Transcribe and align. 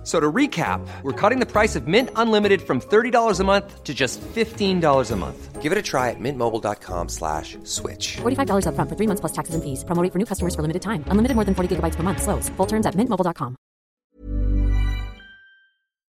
F- 0.00 0.06
So 0.06 0.18
to 0.18 0.32
recap, 0.32 0.80
we're 1.02 1.12
cutting 1.12 1.40
the 1.40 1.46
price 1.46 1.76
of 1.76 1.86
Mint 1.86 2.08
Unlimited 2.16 2.62
from 2.62 2.80
$30 2.80 3.38
a 3.38 3.44
month 3.44 3.84
to 3.84 3.92
just 3.92 4.18
$15 4.34 5.10
a 5.12 5.16
month. 5.16 5.60
Give 5.60 5.72
it 5.72 5.78
a 5.78 5.82
try 5.82 6.08
at 6.08 6.16
mintmobile.com 6.18 7.08
slash 7.10 7.58
switch. 7.64 8.16
$45 8.22 8.64
upfront 8.64 8.88
for 8.88 8.96
three 8.96 9.06
months 9.06 9.20
plus 9.20 9.32
taxes 9.32 9.54
and 9.54 9.62
fees. 9.62 9.84
Promo 9.84 10.02
rate 10.02 10.10
for 10.12 10.18
new 10.18 10.24
customers 10.24 10.54
for 10.54 10.62
limited 10.62 10.80
time. 10.80 11.04
Unlimited 11.10 11.34
more 11.36 11.44
than 11.44 11.54
40 11.54 11.76
gigabytes 11.76 11.96
per 11.96 12.02
month. 12.02 12.22
Slows. 12.22 12.48
Full 12.56 12.66
terms 12.66 12.86
at 12.86 12.94
mintmobile.com. 12.96 13.56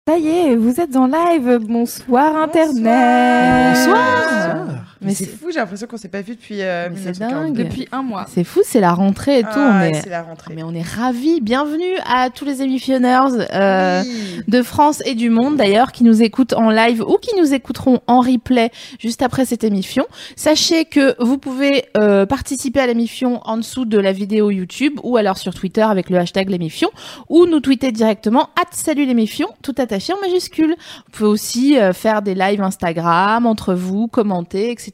Ça 0.09 0.19
y 0.19 0.29
est, 0.29 0.57
vous 0.57 0.79
êtes 0.81 0.97
en 0.97 1.07
live. 1.07 1.59
Bonsoir, 1.67 2.37
Internet. 2.37 3.77
Bonsoir. 3.77 4.67
Mais 4.67 4.90
Mais 5.03 5.15
c'est 5.15 5.25
fou, 5.27 5.47
j'ai 5.51 5.59
l'impression 5.59 5.87
qu'on 5.87 5.97
s'est 5.97 6.09
pas 6.09 6.21
vu 6.21 6.35
depuis 6.35 6.61
euh, 6.61 6.89
Mais 6.91 6.97
c'est 6.97 7.19
1940. 7.19 7.43
dingue. 7.55 7.57
Depuis 7.57 7.89
un 7.91 8.03
mois. 8.03 8.27
C'est 8.29 8.45
fou, 8.45 8.61
c'est 8.63 8.81
la 8.81 8.93
rentrée 8.93 9.39
et 9.39 9.43
tout. 9.43 9.49
Ah, 9.55 9.81
on 9.83 9.89
est... 9.89 9.95
c'est 9.95 10.11
la 10.11 10.23
rentrée. 10.23 10.53
Mais 10.55 10.63
on 10.63 10.75
est 10.75 10.83
ravis. 10.87 11.41
Bienvenue 11.41 11.97
à 12.07 12.29
tous 12.29 12.45
les 12.45 12.61
émissionneurs 12.61 13.31
euh, 13.55 14.03
Oui. 14.05 14.43
de 14.47 14.63
France 14.63 15.03
et 15.07 15.15
du 15.15 15.31
monde 15.31 15.57
d'ailleurs 15.57 15.93
qui 15.93 16.05
nous 16.05 16.23
écoutent 16.23 16.53
en 16.53 16.69
live 16.71 17.01
ou 17.01 17.17
qui 17.17 17.35
nous 17.41 17.55
écouteront 17.55 18.01
en 18.07 18.21
replay 18.21 18.71
juste 18.99 19.23
après 19.23 19.47
cette 19.47 19.65
émission. 19.65 20.05
Sachez 20.37 20.85
que 20.85 21.15
vous 21.25 21.39
pouvez 21.39 21.87
euh, 21.97 22.27
participer 22.27 22.81
à 22.81 22.87
l'émission 22.87 23.41
en 23.45 23.57
dessous 23.57 23.87
de 23.87 23.99
la 23.99 24.13
vidéo 24.13 24.51
YouTube 24.51 25.01
ou 25.03 25.17
alors 25.17 25.39
sur 25.39 25.55
Twitter 25.55 25.81
avec 25.83 26.11
le 26.11 26.19
hashtag 26.19 26.51
l'émission 26.51 26.91
ou 27.31 27.47
nous 27.47 27.61
tweeter 27.61 27.91
directement 27.91 28.51
at 28.61 28.67
salut 28.73 29.07
l'émission 29.07 29.49
tout 29.63 29.75
attaché 29.79 30.13
en 30.13 30.21
majuscule. 30.21 30.75
Vous 31.07 31.11
pouvez 31.13 31.29
aussi 31.31 31.79
euh, 31.79 31.95
faire 31.95 32.21
des 32.21 32.35
lives 32.35 32.61
Instagram 32.61 33.47
entre 33.47 33.73
vous, 33.73 34.07
commenter, 34.07 34.71
etc. 34.71 34.90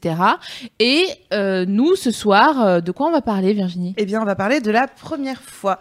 Et 0.79 1.05
euh, 1.33 1.65
nous 1.67 1.95
ce 1.95 2.11
soir, 2.11 2.61
euh, 2.61 2.81
de 2.81 2.91
quoi 2.91 3.07
on 3.07 3.11
va 3.11 3.21
parler 3.21 3.53
Virginie? 3.53 3.93
Eh 3.97 4.05
bien, 4.05 4.21
on 4.21 4.25
va 4.25 4.35
parler 4.35 4.61
de 4.61 4.71
la 4.71 4.87
première 4.87 5.41
fois. 5.41 5.79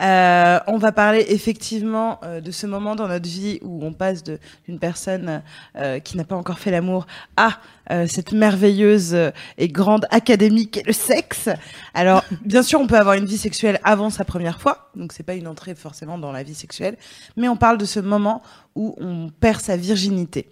Euh, 0.00 0.58
on 0.66 0.78
va 0.78 0.92
parler 0.92 1.24
effectivement 1.28 2.20
de 2.42 2.50
ce 2.50 2.66
moment 2.66 2.96
dans 2.96 3.08
notre 3.08 3.28
vie 3.28 3.58
où 3.62 3.84
on 3.84 3.92
passe 3.92 4.22
d'une 4.22 4.78
personne 4.78 5.42
qui 6.04 6.16
n'a 6.16 6.24
pas 6.24 6.36
encore 6.36 6.58
fait 6.58 6.70
l'amour 6.70 7.06
à 7.36 7.58
cette 8.06 8.32
merveilleuse 8.32 9.16
et 9.58 9.68
grande 9.68 10.06
académie 10.10 10.68
qu'est 10.68 10.86
le 10.86 10.92
sexe. 10.92 11.48
Alors, 11.94 12.24
bien 12.44 12.62
sûr, 12.62 12.80
on 12.80 12.86
peut 12.86 12.98
avoir 12.98 13.14
une 13.14 13.26
vie 13.26 13.38
sexuelle 13.38 13.80
avant 13.84 14.10
sa 14.10 14.24
première 14.24 14.60
fois, 14.60 14.90
donc 14.94 15.12
c'est 15.12 15.22
pas 15.22 15.34
une 15.34 15.48
entrée 15.48 15.74
forcément 15.74 16.18
dans 16.18 16.32
la 16.32 16.42
vie 16.42 16.54
sexuelle, 16.54 16.96
mais 17.36 17.48
on 17.48 17.56
parle 17.56 17.78
de 17.78 17.84
ce 17.84 18.00
moment 18.00 18.42
où 18.74 18.94
on 18.98 19.28
perd 19.28 19.60
sa 19.60 19.76
virginité. 19.76 20.48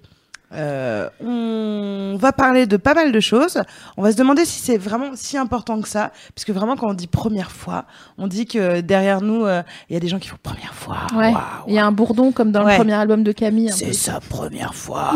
Euh, 0.53 1.09
on 1.21 2.17
va 2.19 2.33
parler 2.33 2.67
de 2.67 2.77
pas 2.77 2.95
mal 2.95 3.13
de 3.13 3.21
choses. 3.21 3.61
On 3.97 4.03
va 4.03 4.11
se 4.13 4.17
demander 4.17 4.45
si 4.45 4.61
c'est 4.61 4.77
vraiment 4.79 5.11
si 5.15 5.39
important 5.39 5.81
que 5.81 5.89
ça, 5.89 6.11
puisque 6.35 6.51
vraiment 6.51 6.77
quand 6.77 6.89
on 6.91 6.95
dit 6.95 7.07
première 7.07 7.51
fois, 7.53 7.85
on 8.19 8.27
dit 8.27 8.47
que 8.47 8.81
derrière 8.81 9.21
nous, 9.21 9.45
euh, 9.45 9.63
il 9.89 9.95
y 9.95 9.97
a 9.97 10.01
des 10.01 10.09
gens 10.09 10.19
qui 10.19 10.29
font 10.29 10.39
première 10.43 10.75
fois. 10.75 10.97
Ouais. 11.17 11.33
Il 11.69 11.75
y 11.75 11.79
a 11.79 11.87
un 11.87 11.93
bourdon 11.93 12.33
comme 12.33 12.51
dans 12.53 12.65
Ouais. 12.65 12.73
le 12.73 12.79
premier 12.79 12.95
album 12.95 13.23
de 13.23 13.33
Camille. 13.33 13.71
c'est 13.73 13.93
sa 13.93 14.19
première 14.21 14.75
fois. 14.75 15.13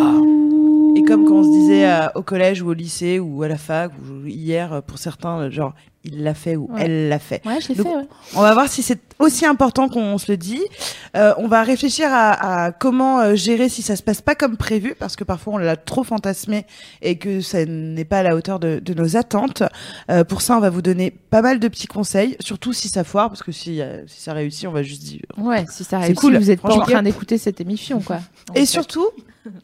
Et 0.96 1.02
comme 1.02 1.24
quand 1.26 1.34
on 1.34 1.42
se 1.42 1.48
disait 1.60 1.88
euh, 1.90 2.06
au 2.14 2.22
collège 2.22 2.62
ou 2.62 2.68
au 2.70 2.72
lycée 2.72 3.18
ou 3.18 3.42
à 3.42 3.48
la 3.48 3.56
fac 3.58 3.90
ou 3.98 4.26
hier 4.26 4.72
euh, 4.72 4.80
pour 4.80 4.98
certains, 4.98 5.50
genre 5.50 5.74
il 6.04 6.22
l'a 6.22 6.34
fait 6.34 6.56
ou 6.56 6.68
Ouais. 6.72 6.82
elle 6.84 7.08
l'a 7.08 7.18
fait. 7.18 7.40
Ouais, 7.46 7.60
je 7.60 7.68
l'ai 7.68 7.74
Donc, 7.74 7.86
fait. 7.88 7.94
Ouais. 7.96 8.04
On 8.36 8.40
va 8.42 8.52
voir 8.54 8.68
si 8.68 8.82
c'est 8.82 9.00
aussi 9.18 9.46
important 9.46 9.88
qu'on 9.88 10.18
se 10.18 10.30
le 10.30 10.36
dit. 10.36 10.62
Euh, 11.16 11.32
on 11.38 11.48
va 11.48 11.62
réfléchir 11.62 12.08
à, 12.12 12.64
à 12.66 12.72
comment 12.72 13.20
euh, 13.20 13.34
gérer 13.34 13.68
si 13.68 13.82
ça 13.82 13.96
se 13.96 14.02
passe 14.02 14.20
pas 14.20 14.34
comme 14.34 14.56
prévu, 14.56 14.94
parce 14.98 15.16
que 15.16 15.24
parfois 15.24 15.54
on 15.54 15.58
l'a 15.58 15.76
trop 15.76 16.04
fantasmé 16.04 16.66
et 17.02 17.16
que 17.16 17.40
ça 17.40 17.64
n'est 17.64 18.04
pas 18.04 18.18
à 18.18 18.22
la 18.22 18.36
hauteur 18.36 18.58
de, 18.60 18.80
de 18.80 18.94
nos 18.94 19.16
attentes. 19.16 19.62
Euh, 20.10 20.24
pour 20.24 20.42
ça, 20.42 20.56
on 20.56 20.60
va 20.60 20.70
vous 20.70 20.82
donner 20.82 21.10
pas 21.10 21.42
mal 21.42 21.58
de 21.60 21.68
petits 21.68 21.86
conseils, 21.86 22.36
surtout 22.40 22.72
si 22.72 22.88
ça 22.88 23.04
foire, 23.04 23.28
parce 23.28 23.42
que 23.42 23.52
si, 23.52 23.80
euh, 23.80 24.02
si 24.06 24.20
ça 24.22 24.32
réussit, 24.32 24.66
on 24.68 24.72
va 24.72 24.82
juste 24.82 25.02
dire. 25.02 25.22
Ouais, 25.38 25.64
si 25.70 25.84
ça 25.84 25.90
C'est 25.90 25.96
réussit, 26.06 26.18
cool, 26.20 26.36
vous 26.36 26.50
êtes 26.50 26.60
pas 26.60 26.74
en 26.74 26.80
train 26.80 27.02
d'écouter 27.02 27.38
cette 27.38 27.60
émission, 27.60 28.00
quoi. 28.00 28.20
Et 28.54 28.60
fait. 28.60 28.66
surtout, 28.66 29.06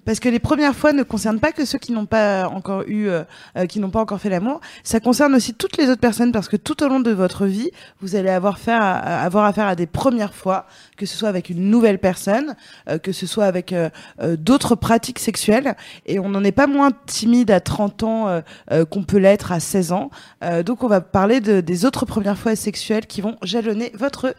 parce 0.05 0.21
que 0.21 0.29
les 0.29 0.39
premières 0.39 0.75
fois 0.75 0.93
ne 0.93 1.03
concernent 1.03 1.41
pas 1.41 1.53
que 1.53 1.65
ceux 1.65 1.79
qui 1.79 1.93
n'ont 1.93 2.07
pas 2.07 2.49
encore 2.49 2.83
eu, 2.87 3.09
euh, 3.09 3.23
euh, 3.57 3.67
qui 3.67 3.81
n'ont 3.81 3.91
pas 3.91 4.01
encore 4.01 4.21
fait 4.21 4.29
l'amour. 4.29 4.61
Ça 4.85 5.01
concerne 5.01 5.35
aussi 5.35 5.55
toutes 5.55 5.77
les 5.79 5.89
autres 5.89 6.01
personnes 6.01 6.33
parce 6.33 6.49
que 6.49 6.57
tout 6.57 6.83
au 6.83 6.89
long 6.89 7.01
de 7.01 7.11
votre 7.11 7.47
vie, 7.47 7.71
vous 8.01 8.15
allez 8.17 8.29
avoir, 8.31 8.59
faire 8.59 8.81
à- 8.83 8.99
à- 8.99 9.23
avoir 9.25 9.45
affaire 9.45 9.67
à 9.67 9.75
des 9.77 9.87
premières 9.87 10.35
fois, 10.35 10.67
que 10.97 11.07
ce 11.07 11.17
soit 11.17 11.29
avec 11.29 11.49
une 11.51 11.71
nouvelle 11.71 11.99
personne, 11.99 12.55
euh, 12.89 12.99
que 12.99 13.13
ce 13.13 13.27
soit 13.27 13.47
avec 13.47 13.73
euh, 13.73 13.89
euh, 14.21 14.37
d'autres 14.37 14.75
pratiques 14.75 15.19
sexuelles. 15.19 15.75
Et 16.07 16.19
on 16.19 16.29
n'en 16.29 16.45
est 16.45 16.53
pas 16.53 16.67
moins 16.67 16.91
timide 17.07 17.51
à 17.51 17.61
30 17.61 18.03
ans 18.03 18.29
euh, 18.29 18.41
euh, 18.73 18.85
qu'on 18.85 19.03
peut 19.05 19.19
l'être 19.19 19.53
à 19.53 19.61
16 19.61 19.93
ans. 19.93 20.11
Euh, 20.45 20.63
donc 20.63 20.85
on 20.85 20.89
va 20.89 21.01
parler 21.01 21.41
de, 21.41 21.61
des 21.61 21.85
autres 21.85 22.05
premières 22.05 22.39
fois 22.39 22.55
sexuelles 22.57 23.07
qui 23.07 23.21
vont 23.21 23.37
jalonner 23.43 23.93
votre 23.95 24.35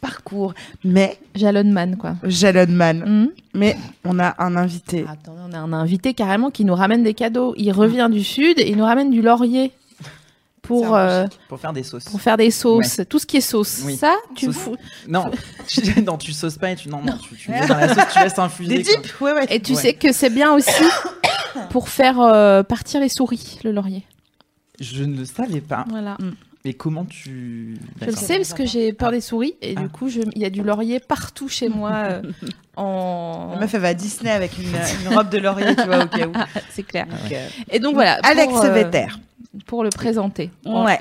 parcours. 0.00 0.54
Mais, 0.84 1.18
Jalonman, 1.34 1.96
quoi. 1.96 2.14
jalonman, 2.24 2.98
Mhm. 3.04 3.30
mais 3.54 3.76
on 4.04 4.18
a 4.18 4.34
un 4.42 4.56
invité. 4.56 5.04
Attendez, 5.08 5.40
on 5.48 5.52
a 5.52 5.58
un 5.58 5.72
invité 5.72 6.14
carrément 6.14 6.50
qui 6.50 6.64
nous 6.64 6.74
ramène 6.74 7.02
des 7.02 7.14
cadeaux. 7.14 7.54
Il 7.56 7.72
revient 7.72 8.08
du 8.10 8.24
sud 8.24 8.58
et 8.58 8.68
il 8.70 8.76
nous 8.76 8.84
ramène 8.84 9.10
du 9.10 9.22
laurier 9.22 9.72
pour 10.62 10.94
euh, 10.94 11.24
Pour 11.48 11.58
faire 11.58 11.72
des 11.72 11.82
sauces. 11.82 12.04
pour 12.04 12.20
faire 12.20 12.36
des 12.36 12.50
sauces, 12.50 13.00
tout 13.08 13.18
ce 13.18 13.26
qui 13.26 13.38
est 13.38 13.40
sauce. 13.40 13.82
Oui. 13.84 13.96
Ça, 13.96 14.14
tu 14.36 14.46
me 14.48 14.52
Sauce. 14.52 14.62
fous. 14.62 14.76
Non, 15.08 15.24
tu, 15.66 16.02
non, 16.06 16.16
tu 16.16 16.32
sauces 16.32 16.58
pas 16.58 16.70
et 16.70 16.76
tu, 16.76 16.88
non, 16.88 17.00
non, 17.02 17.16
tu, 17.18 17.34
tu 17.36 17.50
mets 17.50 17.66
dans 17.66 17.76
la 17.76 17.88
sauce, 17.94 18.04
tu 18.12 18.20
laisses 18.22 18.38
infuser. 18.38 18.76
Des 18.78 18.82
dips, 18.84 19.20
ouais, 19.20 19.32
ouais. 19.32 19.46
Et 19.50 19.60
tu 19.60 19.72
Ouais. 19.72 19.80
sais 19.80 19.94
que 19.94 20.12
c'est 20.12 20.30
bien 20.30 20.52
aussi 20.54 20.70
pour 21.70 21.88
faire 21.88 22.20
euh, 22.20 22.62
partir 22.62 23.00
les 23.00 23.08
souris, 23.08 23.58
le 23.64 23.72
laurier. 23.72 24.04
Je 24.78 25.02
ne 25.04 25.16
le 25.18 25.24
savais 25.24 25.60
pas. 25.60 25.84
Voilà. 25.90 26.16
Mais 26.64 26.74
comment 26.74 27.06
tu. 27.06 27.78
Je 28.02 28.06
le 28.06 28.12
sais 28.12 28.36
parce 28.36 28.52
que 28.52 28.66
j'ai 28.66 28.92
peur 28.92 29.10
des 29.12 29.22
souris 29.22 29.54
et 29.62 29.74
Ah. 29.76 29.80
du 29.80 29.88
coup, 29.88 30.08
je- 30.10 30.20
il 30.34 30.42
y 30.42 30.44
a 30.44 30.50
du 30.50 30.62
laurier 30.62 31.00
partout 31.00 31.48
chez 31.48 31.70
moi 31.70 31.90
euh, 31.94 32.22
en. 32.76 33.50
La 33.54 33.60
meuf, 33.60 33.72
elle 33.74 33.80
va 33.80 33.88
à 33.88 33.94
Disney 33.94 34.30
avec 34.30 34.58
une, 34.58 34.64
une 35.10 35.16
robe 35.16 35.30
de 35.30 35.38
laurier, 35.38 35.74
tu 35.74 35.84
vois, 35.86 36.04
au 36.04 36.06
cas 36.08 36.26
où. 36.26 36.32
C'est 36.70 36.82
clair. 36.82 37.06
Ah 37.10 37.16
Donc, 37.22 37.32
euh, 37.32 37.48
Et 37.70 37.78
donc 37.78 37.94
voilà. 37.94 38.16
pour, 38.18 38.30
Alex 38.30 38.52
euh, 38.62 38.72
Vetter. 38.72 39.06
pour 39.66 39.84
le 39.84 39.88
présenter. 39.90 40.50
Ouais. 40.66 40.98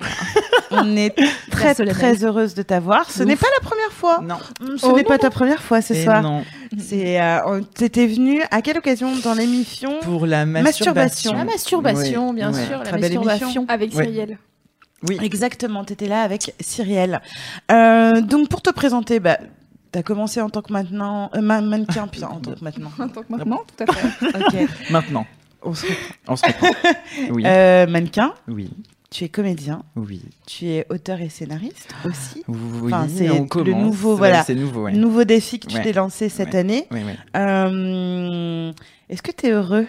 On 0.71 0.95
est 0.95 1.13
très, 1.51 1.75
très 1.75 2.23
heureuse 2.23 2.53
de 2.53 2.61
t'avoir. 2.61 3.09
Ce 3.11 3.23
n'est 3.23 3.35
pas 3.35 3.47
la 3.61 3.67
première 3.67 3.91
fois. 3.91 4.21
Non. 4.21 4.37
Ce 4.77 4.85
Oh, 4.85 4.95
n'est 4.95 5.01
non, 5.03 5.07
pas 5.09 5.17
ta 5.17 5.29
première 5.29 5.61
fois 5.61 5.81
ce 5.81 5.93
Et 5.93 6.03
soir. 6.05 6.21
non. 6.21 6.43
C'est, 6.77 7.19
euh, 7.21 7.59
t'étais 7.75 8.07
venue 8.07 8.41
à 8.51 8.61
quelle 8.61 8.77
occasion 8.77 9.11
dans 9.25 9.33
l'émission 9.33 9.99
Pour 10.03 10.25
la 10.25 10.45
Masturbation. 10.45 10.93
masturbation. 10.93 11.33
La 11.33 11.43
masturbation, 11.43 12.33
bien 12.33 12.53
ouais. 12.53 12.65
sûr, 12.65 12.77
la 12.77 12.85
Très 12.85 12.99
masturbation. 12.99 13.65
Avec 13.67 13.93
Ouais. 13.93 14.05
Cyrielle. 14.05 14.37
Oui. 15.07 15.17
Exactement, 15.21 15.83
t'étais 15.85 16.07
là 16.07 16.21
avec 16.23 16.53
Cyrielle. 16.59 17.21
Euh, 17.71 18.21
donc 18.21 18.49
pour 18.49 18.61
te 18.61 18.69
présenter, 18.69 19.19
bah, 19.19 19.37
t'as 19.91 20.03
commencé 20.03 20.41
en 20.41 20.49
tant 20.49 20.61
que 20.61 20.73
maintenant 20.73 21.29
euh, 21.35 21.41
ma- 21.41 21.61
mannequin, 21.61 22.07
putain, 22.07 22.27
en 22.27 22.39
tant 22.39 22.51
que 22.53 22.63
maintenant. 22.63 22.91
En 22.99 23.07
tant 23.07 23.21
que 23.23 23.31
maintenant, 23.31 23.61
tout 23.77 23.83
à 23.87 23.93
fait. 23.93 24.27
Ok, 24.27 24.69
Maintenant. 24.91 25.25
on 25.63 25.73
se 25.73 25.85
reprend. 25.85 26.13
On 26.27 26.35
se 26.35 26.45
reprend. 26.45 26.67
Oui. 27.31 27.43
Euh, 27.45 27.87
mannequin, 27.87 28.33
Oui. 28.47 28.69
tu 29.09 29.23
es 29.23 29.29
comédien, 29.29 29.83
Oui. 29.95 30.21
tu 30.45 30.65
es 30.67 30.85
auteur 30.89 31.21
et 31.21 31.29
scénariste 31.29 31.89
aussi. 32.05 32.43
Oui. 32.47 32.93
Enfin, 32.93 33.07
c'est 33.09 33.27
le 33.27 33.73
nouveau, 33.73 34.11
Ouais, 34.11 34.17
voilà. 34.17 34.43
C'est 34.43 34.55
nouveau, 34.55 34.83
ouais. 34.83 34.91
Nouveau 34.93 35.23
défi 35.23 35.59
que 35.59 35.67
tu 35.67 35.77
Ouais. 35.77 35.81
t'es 35.83 35.93
lancé 35.93 36.29
cette 36.29 36.53
Ouais. 36.53 36.59
année. 36.59 36.87
Ouais, 36.91 37.03
ouais. 37.03 37.15
Euh, 37.37 38.71
Est-ce 39.09 39.21
que 39.23 39.31
tu 39.31 39.47
es 39.47 39.51
heureux 39.51 39.87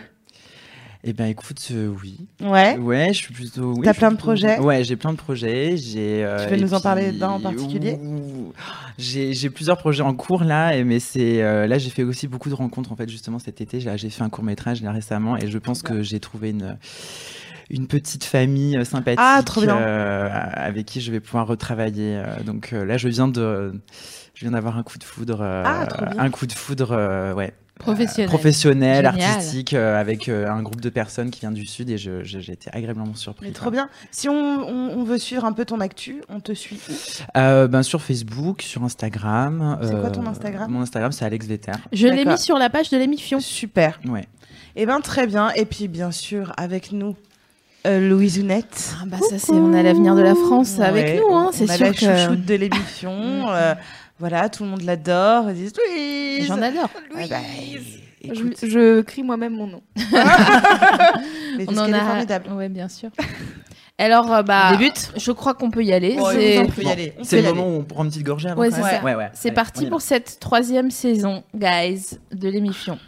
Eh 1.02 1.14
ben, 1.14 1.26
écoute, 1.26 1.66
euh, 1.72 1.88
oui. 2.02 2.18
Ouais. 2.42 2.76
Ouais, 2.76 3.08
je 3.14 3.18
suis 3.18 3.32
plutôt. 3.32 3.72
oui, 3.72 3.80
T'as 3.84 3.94
plein 3.94 4.10
de 4.10 4.16
plutôt- 4.16 4.26
projets 4.26 4.58
Ouais, 4.58 4.84
j'ai 4.84 4.96
plein 4.96 5.12
de 5.12 5.16
projets. 5.16 5.76
J'ai. 5.78 6.22
euh, 6.24 6.44
Tu 6.46 6.54
veux 6.54 6.60
nous 6.60 6.74
en 6.74 6.80
parler 6.80 7.10
d'un 7.12 7.30
en 7.30 7.40
particulier 7.40 7.98
J'ai 8.98 9.32
j'ai 9.32 9.48
plusieurs 9.48 9.78
projets 9.78 10.02
en 10.02 10.12
cours 10.14 10.44
là, 10.44 10.76
et- 10.76 10.84
mais 10.84 11.00
c'est 11.00 11.42
euh, 11.42 11.66
là 11.66 11.78
j'ai 11.78 11.88
fait 11.88 12.02
aussi 12.02 12.28
beaucoup 12.28 12.50
de 12.50 12.54
rencontres 12.54 12.92
en 12.92 12.96
fait 12.96 13.08
justement 13.08 13.38
cet 13.38 13.62
été. 13.62 13.80
J'ai 13.80 14.10
fait 14.10 14.22
un 14.22 14.28
court 14.28 14.44
métrage 14.44 14.82
là 14.82 14.92
récemment, 14.92 15.38
et 15.38 15.48
je 15.48 15.56
pense 15.58 15.82
que 15.82 16.02
j'ai 16.02 16.20
trouvé 16.20 16.50
une 16.50 16.76
une 17.70 17.86
petite 17.86 18.24
famille 18.24 18.76
euh, 18.76 18.84
sympathique 18.84 19.20
Ah, 19.22 19.40
trop 19.46 19.62
bien. 19.62 19.76
euh, 19.78 20.28
avec 20.54 20.84
qui 20.86 21.00
je 21.00 21.10
vais 21.12 21.20
pouvoir 21.20 21.46
retravailler. 21.46 22.20
donc 22.44 22.72
euh, 22.74 22.84
là, 22.84 22.98
je 22.98 23.08
viens 23.08 23.28
de 23.28 23.72
je 24.34 24.40
viens 24.44 24.50
d'avoir 24.50 24.76
un 24.76 24.82
coup 24.82 24.98
de 24.98 25.04
foudre. 25.04 25.38
euh, 25.40 25.62
Ah, 25.64 25.86
un 26.18 26.28
coup 26.30 26.46
de 26.46 26.52
foudre, 26.52 27.34
ouais. 27.34 27.54
Professionnel. 27.80 28.28
professionnel, 28.28 29.06
artistique, 29.06 29.74
euh, 29.74 30.00
avec 30.00 30.28
euh, 30.28 30.48
un 30.50 30.62
groupe 30.62 30.80
de 30.80 30.88
personnes 30.90 31.30
qui 31.30 31.40
vient 31.40 31.50
du 31.50 31.66
sud 31.66 31.90
et 31.90 31.98
j'ai 31.98 32.52
été 32.52 32.70
agréablement 32.72 33.14
surpris. 33.14 33.46
Mais 33.46 33.52
quoi. 33.52 33.60
trop 33.62 33.70
bien. 33.70 33.88
Si 34.10 34.28
on, 34.28 34.34
on- 34.34 34.90
on 34.98 35.02
veut 35.04 35.18
suivre 35.18 35.44
un 35.44 35.52
peu 35.52 35.64
ton 35.64 35.80
actu, 35.80 36.22
on 36.28 36.40
te 36.40 36.52
suit. 36.52 36.78
où? 36.88 36.92
Euh, 37.38 37.66
ben, 37.68 37.82
sur 37.82 38.02
Facebook, 38.02 38.62
sur 38.62 38.84
Instagram. 38.84 39.78
C'est 39.82 39.98
quoi 40.00 40.10
ton 40.10 40.26
Instagram? 40.26 40.70
Mon 40.70 40.82
Instagram, 40.82 41.12
c'est 41.12 41.24
Alex 41.24 41.46
Vetter. 41.46 41.72
Je 41.92 42.06
l'ai 42.06 42.24
mis 42.24 42.38
sur 42.38 42.58
la 42.58 42.70
page 42.70 42.90
de 42.90 42.96
l'émission. 42.98 43.40
Super. 43.40 43.98
Ouais. 44.08 44.26
Eh 44.76 44.86
ben 44.86 45.00
très 45.00 45.26
bien. 45.26 45.50
Et 45.56 45.64
puis 45.64 45.88
bien 45.88 46.12
sûr 46.12 46.52
avec 46.56 46.92
nous, 46.92 47.16
euh, 47.86 48.08
Louise 48.08 48.38
Ounette. 48.38 48.94
Ah 49.00 49.04
bah 49.06 49.16
ça 49.28 49.38
c'est 49.38 49.52
on 49.52 49.72
a 49.72 49.82
l'avenir 49.82 50.14
de 50.14 50.20
la 50.22 50.34
France 50.34 50.76
Ouais, 50.78 50.84
avec 50.84 51.16
nous 51.20 51.34
hein, 51.34 51.46
on 51.48 51.52
c'est 51.52 51.68
a 51.68 51.76
sûr 51.76 51.86
la 51.86 51.92
que 51.92 51.98
chouchoute 51.98 52.44
de 52.44 52.54
l'émission. 52.54 53.12
euh, 53.50 53.74
Voilà, 54.20 54.48
tout 54.48 54.62
le 54.64 54.68
monde 54.70 54.82
l'adore. 54.82 55.46
Ils 55.50 55.54
disent 55.54 55.72
Louise. 55.76 56.46
J'en 56.46 56.60
adore. 56.62 56.90
Ah 57.16 57.20
bah, 57.28 57.36
écoute, 58.22 58.54
Je, 58.62 58.66
je 58.68 59.00
crie 59.00 59.22
moi-même 59.22 59.54
mon 59.54 59.66
nom. 59.66 59.82
mais 59.96 61.64
On 61.68 61.76
en 61.78 61.86
qu'elle 61.86 61.94
est 61.94 61.98
a. 61.98 62.04
formidable. 62.04 62.52
Ouais, 62.52 62.68
bien 62.68 62.88
sûr. 62.88 63.10
Alors, 63.98 64.32
euh, 64.32 64.42
bah, 64.42 64.72
débute? 64.72 65.10
je 65.16 65.32
crois 65.32 65.54
qu'on 65.54 65.70
peut 65.70 65.82
y 65.84 65.92
aller. 65.92 66.16
Bon, 66.16 66.30
C'est- 66.30 66.56
écoute, 66.56 66.68
on 66.70 66.72
peut 66.72 66.82
y 66.82 66.90
aller. 66.90 67.12
On 67.18 67.24
C'est 67.24 67.36
peut 67.42 67.48
le 67.48 67.48
moment 67.54 67.66
aller. 67.66 67.76
où 67.76 67.80
on 67.80 67.84
prend 67.84 68.04
une 68.04 68.10
petite 68.10 68.24
gorgée 68.24 68.48
avant 68.48 68.60
Ouais, 68.60 68.70
c'est. 68.70 69.02
Ouais, 69.02 69.14
ouais. 69.14 69.52
Parti 69.52 69.86
pour 69.86 70.00
cette 70.00 70.38
troisième 70.40 70.90
saison, 70.90 71.42
guys, 71.54 72.18
de 72.32 72.48
l'émission. 72.48 72.98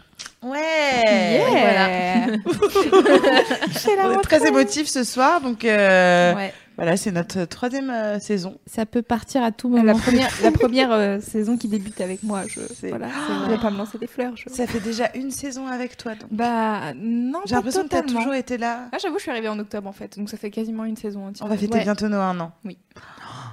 Ouais. 0.43 1.41
Voilà. 1.49 1.87
C'est 3.71 3.95
la 3.95 4.07
On 4.09 4.19
est 4.19 4.21
très 4.23 4.45
émotif 4.47 4.87
ce 4.87 5.03
soir, 5.03 5.41
donc 5.41 5.63
euh, 5.65 6.35
Ouais. 6.35 6.53
Voilà, 6.75 6.97
c'est 6.97 7.11
notre 7.11 7.45
troisième 7.45 7.89
euh, 7.89 8.19
saison. 8.19 8.57
Ça 8.65 8.85
peut 8.85 9.01
partir 9.01 9.43
à 9.43 9.51
tout 9.51 9.73
La 9.75 9.83
moment. 9.83 9.99
première, 9.99 10.29
la 10.41 10.51
première 10.51 10.91
euh, 10.91 11.19
saison 11.19 11.57
qui 11.57 11.67
débute 11.67 11.99
avec 12.01 12.23
moi, 12.23 12.43
je 12.47 12.59
voilà, 12.89 13.07
vrai. 13.07 13.55
vais 13.55 13.61
pas 13.61 13.69
me 13.71 13.77
lancer 13.77 13.97
des 13.97 14.07
fleurs. 14.07 14.35
Je... 14.35 14.49
Ça 14.49 14.65
fait 14.67 14.79
déjà 14.79 15.09
une 15.15 15.31
saison 15.31 15.67
avec 15.67 15.97
toi, 15.97 16.13
donc. 16.15 16.29
Bah 16.31 16.93
non, 16.95 17.41
J'ai 17.45 17.51
pas 17.51 17.55
l'impression 17.57 17.83
que 17.83 17.89
tu 17.89 17.95
as 17.95 18.01
toujours 18.03 18.33
été 18.33 18.57
là. 18.57 18.89
Ah, 18.91 18.97
j'avoue, 19.01 19.17
je 19.17 19.21
suis 19.23 19.31
arrivée 19.31 19.49
en 19.49 19.59
octobre 19.59 19.87
en 19.87 19.93
fait, 19.93 20.17
donc 20.17 20.29
ça 20.29 20.37
fait 20.37 20.49
quasiment 20.51 20.85
une 20.85 20.97
saison 20.97 21.27
entière. 21.27 21.45
On 21.45 21.49
va 21.49 21.57
fêter 21.57 21.73
Ouais. 21.77 21.83
bientôt 21.83 22.07
nos 22.07 22.17
un 22.19 22.39
an. 22.39 22.51
Oh 22.65 22.69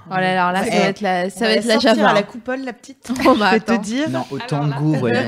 là 0.08 0.34
là, 0.34 0.52
là, 0.52 0.64
ça 0.64 0.70
va 0.70 0.76
être 0.86 1.00
la, 1.00 1.30
ça 1.30 1.36
On 1.40 1.48
va 1.48 1.52
être 1.52 1.64
la 1.66 1.78
Java. 1.78 2.08
à 2.10 2.14
la 2.14 2.22
coupole, 2.22 2.60
la 2.64 2.72
petite. 2.72 3.10
Oh, 3.26 3.34
bah, 3.38 3.48
je 3.50 3.54
vais 3.54 3.60
te 3.60 3.76
dire. 3.82 4.08
Non, 4.10 4.24
autant 4.30 4.66
de 4.66 4.72
goût, 4.72 4.94
voyons. 4.94 5.20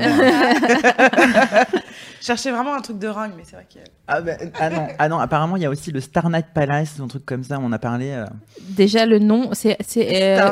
Je 2.21 2.27
cherchais 2.27 2.51
vraiment 2.51 2.73
un 2.75 2.81
truc 2.81 2.99
de 2.99 3.07
ringue, 3.07 3.33
mais 3.35 3.43
c'est 3.45 3.55
vrai 3.55 3.67
que. 3.71 3.79
ah, 4.07 4.21
bah, 4.21 4.31
ah 4.59 4.69
non, 4.69 4.87
ah 4.97 5.09
non, 5.09 5.19
apparemment, 5.19 5.57
il 5.57 5.63
y 5.63 5.65
a 5.65 5.69
aussi 5.69 5.91
le 5.91 5.99
Star 5.99 6.29
Night 6.29 6.47
Palace, 6.53 6.99
un 7.01 7.07
truc 7.07 7.25
comme 7.25 7.43
ça, 7.43 7.59
on 7.61 7.71
a 7.71 7.79
parlé. 7.79 8.11
euh. 8.11 8.25
Déjà 8.61 9.05
le 9.05 9.19
nom, 9.19 9.49
c'est 9.51 9.77
c'est 9.85 10.23
euh, 10.39 10.51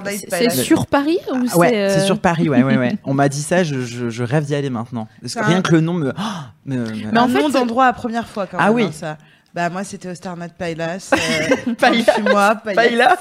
sur 0.51 0.85
Paris 0.85 1.19
ou 1.31 1.35
Ah 1.37 1.43
c'est 1.47 1.57
ouais, 1.57 1.71
euh, 1.73 1.89
c'est 1.89 2.05
sur 2.05 2.19
Paris, 2.19 2.49
ouais, 2.49 2.61
ouais, 2.63 2.77
ouais. 2.77 2.97
On 3.05 3.13
m'a 3.13 3.29
dit 3.29 3.41
ça, 3.41 3.63
je, 3.63 3.81
je, 3.81 4.09
je 4.09 4.23
rêve 4.23 4.45
d'y 4.45 4.55
aller 4.55 4.69
maintenant. 4.69 5.07
Parce 5.21 5.33
que 5.33 5.39
C'est 5.39 5.45
rien 5.45 5.57
un- 5.57 5.61
que 5.61 5.71
le 5.71 5.81
nom 5.81 5.93
me. 5.93 6.11
oh, 6.17 6.21
me- 6.65 6.75
me- 6.77 7.11
Mais 7.11 7.19
en 7.19 7.23
un 7.23 7.27
fait, 7.29 7.41
nom 7.41 7.49
d'endroit 7.49 7.85
à 7.87 7.93
première 7.93 8.27
fois 8.27 8.47
quand 8.47 8.57
Ah 8.59 8.65
même. 8.67 8.75
oui. 8.75 8.83
hein, 8.83 8.91
ça. 8.91 9.17
Bah 9.53 9.69
moi 9.69 9.83
c'était 9.83 10.09
au 10.09 10.15
Star 10.15 10.37
Night 10.37 10.53
Palace. 10.57 11.11
Euh, 11.67 11.73
Paella. 11.75 12.19
moi 12.31 12.55
Paella. 12.63 13.17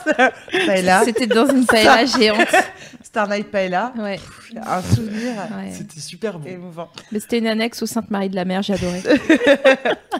Paella. 0.66 1.02
C'était 1.04 1.26
dans 1.26 1.46
une 1.48 1.66
paella 1.66 2.04
géante. 2.04 2.46
Star 3.02 3.28
Night 3.28 3.50
Paella. 3.50 3.92
Ouais, 3.98 4.18
Un 4.64 4.82
souvenir 4.82 5.32
ouais. 5.56 5.70
C'était 5.72 5.98
super 6.00 6.38
bon. 6.38 6.48
émouvant. 6.48 6.88
Mais 7.10 7.18
c'était 7.20 7.38
une 7.38 7.46
annexe 7.48 7.82
au 7.82 7.86
Sainte-Marie 7.86 8.28
de 8.30 8.36
la 8.36 8.44
Mer, 8.44 8.62
j'ai 8.62 8.74
adoré. 8.74 9.00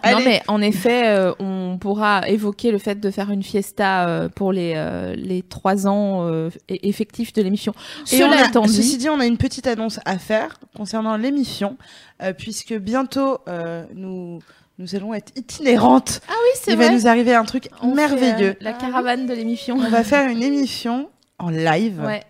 non 0.05 0.21
mais 0.25 0.43
en 0.49 0.61
effet, 0.61 1.09
euh, 1.09 1.33
on 1.39 1.79
pourra 1.79 2.29
évoquer 2.29 2.71
le 2.73 2.79
fait 2.79 2.99
de 2.99 3.11
faire 3.11 3.31
une 3.31 3.43
fiesta 3.43 4.09
euh, 4.09 4.29
pour 4.29 4.53
les 4.53 4.75
euh, 4.77 5.15
les 5.17 5.43
trois 5.43 5.87
ans 5.87 6.27
euh, 6.27 6.49
e- 6.71 6.77
effectifs 6.83 7.33
de 7.33 7.43
l'émission. 7.43 7.73
Et 8.12 8.23
on 8.25 8.31
Cela 8.31 8.45
a- 8.45 8.49
étant 8.49 8.62
dit, 8.62 8.75
ceci 8.75 8.99
dit, 8.99 9.09
on 9.09 9.21
a 9.21 9.27
une 9.27 9.39
petite 9.39 9.67
annonce 9.67 10.01
à 10.05 10.19
faire 10.19 10.59
concernant 10.77 11.17
l'émission, 11.17 11.77
euh, 12.23 12.33
puisque 12.33 12.75
bientôt 12.75 13.39
euh, 13.49 13.85
nous 13.95 14.41
nous 14.81 14.94
allons 14.97 15.12
être 15.15 15.31
itinérantes. 15.37 16.21
ah 16.29 16.32
oui 16.32 16.49
c'est 16.61 16.73
Il 16.73 16.77
vrai. 16.77 16.88
va 16.88 16.93
nous 16.94 17.06
arriver 17.06 17.35
un 17.35 17.44
truc 17.44 17.69
On 17.82 17.91
fait, 17.91 17.94
merveilleux. 17.94 18.50
euh, 18.50 18.55
la 18.61 18.73
caravane 18.73 19.27
de 19.27 19.35
l'émission. 19.35 19.77
On 19.77 19.88
va 19.91 20.03
faire 20.03 20.29
une 20.29 20.43
émission 20.43 21.11
en 21.38 21.50
live 21.50 22.00
Ouais. 22.05 22.23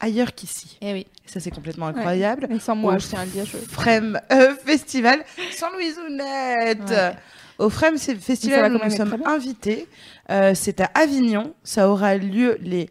ailleurs 0.00 0.34
qu'ici. 0.34 0.76
Eh 0.82 0.92
oui. 0.92 1.06
Ça 1.24 1.40
c'est 1.40 1.50
complètement 1.50 1.86
incroyable. 1.86 2.46
Mais 2.50 2.58
sans 2.60 2.76
moi, 2.76 2.98
je 2.98 3.06
tiens 3.08 3.20
à 3.20 3.24
le 3.24 3.30
dire. 3.30 3.46
Je... 3.46 3.56
Frem 3.56 4.20
euh, 4.30 4.54
Festival 4.64 5.24
sans 5.52 5.70
Louisounette. 5.72 6.90
Ouais. 6.90 7.12
Au 7.58 7.70
va 7.70 7.96
Festival 7.98 8.72
nous 8.84 8.90
sommes 8.90 9.16
invités. 9.24 9.88
Euh, 10.30 10.52
c'est 10.54 10.80
à 10.80 10.90
Avignon. 10.94 11.54
Ça 11.64 11.88
aura 11.88 12.16
lieu 12.16 12.58
les 12.60 12.90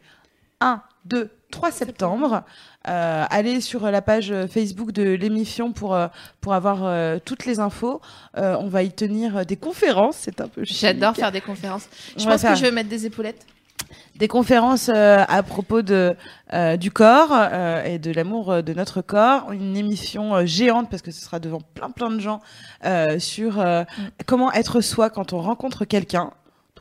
1, 0.61 0.81
2, 1.05 1.29
3 1.51 1.71
septembre. 1.71 2.43
Euh, 2.87 3.25
allez 3.29 3.61
sur 3.61 3.89
la 3.89 4.01
page 4.01 4.33
Facebook 4.47 4.91
de 4.91 5.03
l'émission 5.03 5.71
pour, 5.71 5.95
euh, 5.95 6.07
pour 6.41 6.53
avoir 6.53 6.79
euh, 6.83 7.17
toutes 7.23 7.45
les 7.45 7.59
infos. 7.59 8.01
Euh, 8.37 8.55
on 8.59 8.67
va 8.67 8.83
y 8.83 8.91
tenir 8.91 9.45
des 9.45 9.55
conférences. 9.57 10.17
C'est 10.19 10.41
un 10.41 10.47
peu. 10.47 10.61
J'adore 10.63 11.15
faire 11.15 11.31
des 11.31 11.41
conférences. 11.41 11.87
On 12.15 12.19
Je 12.19 12.25
pense 12.27 12.41
faire 12.41 12.51
que 12.53 12.57
je 12.57 12.63
vais 12.63 12.71
mettre 12.71 12.89
des 12.89 13.05
épaulettes. 13.05 13.45
des 14.15 14.27
conférences 14.27 14.89
euh, 14.93 15.23
à 15.27 15.43
propos 15.43 15.81
de 15.81 16.15
euh, 16.53 16.77
du 16.77 16.91
corps 16.91 17.31
euh, 17.33 17.83
et 17.83 17.99
de 17.99 18.11
l'amour 18.11 18.51
euh, 18.51 18.61
de 18.61 18.73
notre 18.73 19.01
corps, 19.01 19.51
une 19.51 19.75
émission 19.75 20.35
euh, 20.35 20.45
géante 20.45 20.89
parce 20.89 21.01
que 21.01 21.11
ce 21.11 21.21
sera 21.21 21.39
devant 21.39 21.61
plein 21.73 21.89
plein 21.89 22.09
de 22.11 22.19
gens 22.19 22.39
euh, 22.85 23.19
sur 23.19 23.59
euh, 23.59 23.83
comment 24.25 24.51
être 24.53 24.79
soi 24.81 25.09
quand 25.09 25.33
on 25.33 25.41
rencontre 25.41 25.85
quelqu'un. 25.85 26.31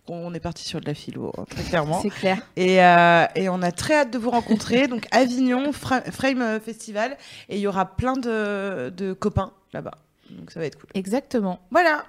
On 0.06 0.34
est 0.34 0.40
parti 0.40 0.64
sur 0.64 0.80
de 0.80 0.86
la 0.86 0.92
philo 0.94 1.32
hein, 1.38 1.44
très 1.48 1.62
clairement 1.62 2.00
C'est 2.02 2.10
clair. 2.10 2.38
et, 2.56 2.82
euh, 2.84 3.24
et 3.34 3.48
on 3.48 3.62
a 3.62 3.72
très 3.72 3.94
hâte 3.94 4.10
de 4.12 4.18
vous 4.18 4.30
rencontrer 4.30 4.86
donc 4.88 5.06
Avignon 5.12 5.72
Fra- 5.72 6.02
Frame 6.10 6.42
euh, 6.42 6.60
Festival 6.60 7.16
et 7.48 7.56
il 7.56 7.60
y 7.62 7.66
aura 7.66 7.86
plein 7.96 8.12
de, 8.14 8.90
de 8.90 9.12
copains 9.14 9.52
là-bas 9.72 9.92
donc 10.30 10.50
ça 10.50 10.60
va 10.60 10.66
être 10.66 10.78
cool. 10.78 10.88
Exactement. 10.94 11.60
Voilà. 11.70 12.04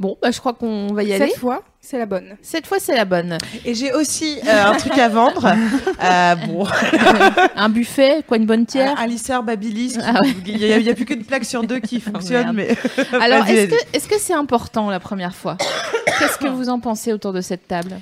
Bon, 0.00 0.16
bah, 0.22 0.30
je 0.30 0.40
crois 0.40 0.54
qu'on 0.54 0.94
va 0.94 1.02
y 1.04 1.12
aller. 1.12 1.28
Cette 1.28 1.38
fois, 1.38 1.62
c'est 1.78 1.98
la 1.98 2.06
bonne. 2.06 2.38
Cette 2.40 2.66
fois, 2.66 2.78
c'est 2.80 2.94
la 2.96 3.04
bonne. 3.04 3.36
Et 3.66 3.74
j'ai 3.74 3.92
aussi 3.92 4.38
euh, 4.48 4.64
un 4.72 4.72
truc 4.78 4.96
à 4.98 5.08
vendre. 5.10 5.54
Euh, 6.02 6.34
bon. 6.46 6.66
Un 7.56 7.68
buffet, 7.68 8.22
quoi, 8.26 8.38
une 8.38 8.46
bonne 8.46 8.64
tière. 8.64 8.98
Un, 8.98 9.02
un 9.02 9.06
lisseur 9.06 9.42
Babyliss. 9.42 9.98
qui- 9.98 10.02
Ah 10.02 10.22
ouais. 10.22 10.34
Il 10.46 10.82
n'y 10.82 10.88
a, 10.88 10.94
plus 10.94 11.04
qu'une 11.04 11.24
plaque 11.24 11.44
sur 11.44 11.62
deux 11.62 11.78
qui 11.78 12.00
fonctionne, 12.00 12.56
merde. 12.56 12.56
mais. 12.56 13.18
Alors, 13.20 13.46
est-ce 13.46 14.08
que 14.08 14.18
c'est 14.18 14.32
important 14.32 14.88
la 14.88 14.98
première 15.00 15.34
fois 15.34 15.58
Qu'est-ce 16.18 16.38
que 16.38 16.48
vous 16.48 16.70
en 16.70 16.80
pensez 16.80 17.12
autour 17.12 17.34
de 17.34 17.42
cette 17.42 17.68
table? 17.68 18.00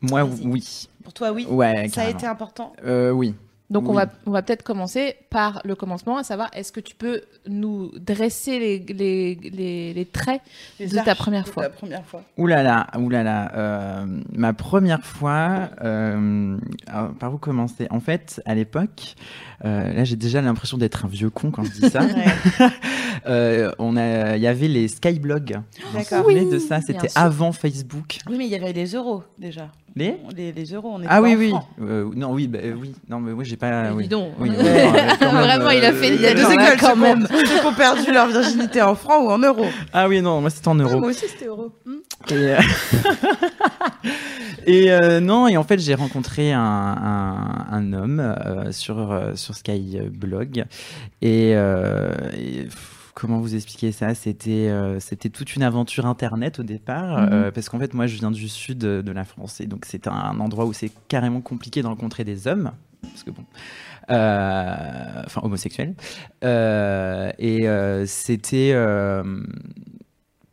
Moi, 0.00 0.22
oui. 0.44 0.88
Pour 1.02 1.12
toi, 1.12 1.32
oui. 1.32 1.44
Ouais, 1.50 1.88
Ça 1.92 2.02
a 2.02 2.08
été 2.10 2.26
important. 2.26 2.72
Euh, 2.86 3.10
oui. 3.10 3.34
Donc 3.70 3.88
on 3.88 3.92
va 3.92 4.06
on 4.26 4.32
va 4.32 4.42
peut-être 4.42 4.64
commencer 4.64 5.16
par 5.30 5.60
le 5.64 5.76
commencement, 5.76 6.16
à 6.16 6.24
savoir 6.24 6.50
est-ce 6.54 6.72
que 6.72 6.80
tu 6.80 6.96
peux 6.96 7.22
nous 7.48 7.92
dresser 7.98 8.58
les 8.58 8.78
les, 8.92 9.34
les, 9.50 9.94
les 9.94 10.04
traits 10.06 10.40
Les 10.80 10.88
de 10.88 10.96
ta 10.96 11.14
première 11.14 11.44
de 11.44 11.48
fois 11.48 11.62
La 11.62 11.68
première 11.70 12.04
fois. 12.04 12.22
Ouh 12.36 12.46
là 12.48 12.62
là, 12.64 12.88
ouh 12.98 13.08
là 13.08 13.22
là. 13.22 13.52
euh, 13.54 14.06
ma 14.32 14.52
première 14.52 15.04
fois, 15.04 15.70
euh, 15.82 16.58
alors, 16.88 17.12
par 17.14 17.32
où 17.32 17.38
commencer? 17.38 17.86
En 17.90 18.00
fait, 18.00 18.42
à 18.44 18.54
l'époque, 18.56 19.14
euh, 19.64 19.92
là 19.92 20.02
j'ai 20.04 20.16
déjà 20.16 20.42
l'impression 20.42 20.76
d'être 20.76 21.04
un 21.04 21.08
vieux 21.08 21.30
con 21.30 21.50
quand 21.52 21.62
je 21.62 21.70
dis 21.70 21.90
ça. 21.90 22.00
Euh, 23.26 23.70
on 23.78 23.96
a, 23.96 24.36
il 24.36 24.42
y 24.42 24.46
avait 24.46 24.68
les 24.68 24.88
skyblogs. 24.88 25.60
D'accord. 25.94 26.24
souvenez 26.24 26.50
de 26.50 26.58
ça? 26.58 26.80
C'était 26.80 27.08
avant 27.14 27.52
Facebook. 27.52 28.18
Oui, 28.28 28.36
mais 28.38 28.46
il 28.46 28.50
y 28.50 28.54
avait 28.54 28.72
les 28.72 28.86
euros 28.94 29.22
déjà. 29.38 29.68
Les? 29.96 30.14
Les, 30.36 30.52
les 30.52 30.64
euros, 30.66 30.92
on 30.94 31.02
est 31.02 31.06
Ah 31.08 31.20
oui 31.20 31.34
oui. 31.36 31.52
Euh, 31.82 32.08
non 32.14 32.30
oui 32.32 32.46
bah, 32.46 32.60
euh, 32.62 32.74
oui. 32.80 32.94
Non 33.08 33.18
mais 33.18 33.32
moi 33.32 33.42
j'ai 33.42 33.56
pas. 33.56 33.90
Oui. 33.92 34.04
dis 34.04 34.08
donc. 34.08 34.28
Oui, 34.38 34.50
Ouais. 34.56 34.56
ouais, 34.56 34.92
quand 35.18 35.32
même, 35.32 35.42
Vraiment, 35.42 35.70
il 35.70 35.84
a 35.84 35.92
fait 35.92 36.14
Il 36.14 36.20
y 36.20 36.26
a 36.26 36.34
deux 36.34 36.48
écoles, 36.48 36.76
quand 36.78 36.94
même. 36.94 37.26
ceux 37.28 37.42
qui 37.42 37.66
ont 37.66 37.74
perdu 37.74 38.12
leur 38.12 38.28
virginité 38.28 38.80
en 38.82 38.94
francs 38.94 39.24
ou 39.26 39.30
en 39.30 39.38
euros. 39.38 39.66
Ah 39.92 40.08
oui 40.08 40.22
non 40.22 40.40
moi 40.40 40.50
c'était 40.50 40.68
en 40.68 40.76
euros. 40.76 41.00
Moi 41.00 41.08
aussi, 41.10 41.26
c'était 41.26 41.46
euros. 41.46 41.72
Hmm. 41.84 41.96
Et, 42.30 42.34
euh, 42.34 42.56
et, 44.66 44.92
euh, 44.92 45.20
non, 45.20 45.48
et 45.48 45.56
en 45.56 45.64
fait, 45.64 45.78
j'ai 45.80 45.94
rencontré 45.94 46.52
un, 46.52 46.60
un, 46.62 47.66
un 47.72 47.92
homme 47.92 48.20
euh, 48.20 48.72
sur, 48.72 49.10
euh, 49.10 49.34
sur 49.34 49.54
Skyblog. 49.54 50.64
Et, 51.22 51.52
euh, 51.54 52.12
comment 53.14 53.38
vous 53.38 53.54
expliquer 53.54 53.92
ça? 53.92 54.14
C'était 54.14 54.68
euh, 54.68 55.00
c'était 55.00 55.28
toute 55.28 55.54
une 55.56 55.62
aventure 55.62 56.06
Internet 56.06 56.58
au 56.58 56.62
départ. 56.62 57.20
Mhm. 57.22 57.28
euh, 57.32 57.50
parce 57.50 57.68
qu'en 57.68 57.78
fait, 57.78 57.94
moi, 57.94 58.06
je 58.06 58.16
viens 58.16 58.30
du 58.30 58.48
sud 58.48 58.78
de, 58.78 59.12
la 59.12 59.24
France. 59.24 59.60
Et 59.60 59.66
donc, 59.66 59.84
c'est 59.86 60.06
un 60.06 60.38
endroit 60.40 60.64
où 60.66 60.72
c'est 60.72 60.90
carrément 61.08 61.40
compliqué 61.40 61.82
de 61.82 61.86
rencontrer 61.86 62.24
des 62.24 62.46
hommes. 62.46 62.72
Parce 63.02 63.22
que 63.24 63.30
bon. 63.30 63.44
euh, 64.10 65.22
enfin, 65.24 65.40
homosexuels. 65.44 65.94
Euh, 66.44 67.30
et 67.38 67.66
euh, 67.68 68.04
c'était 68.06 68.74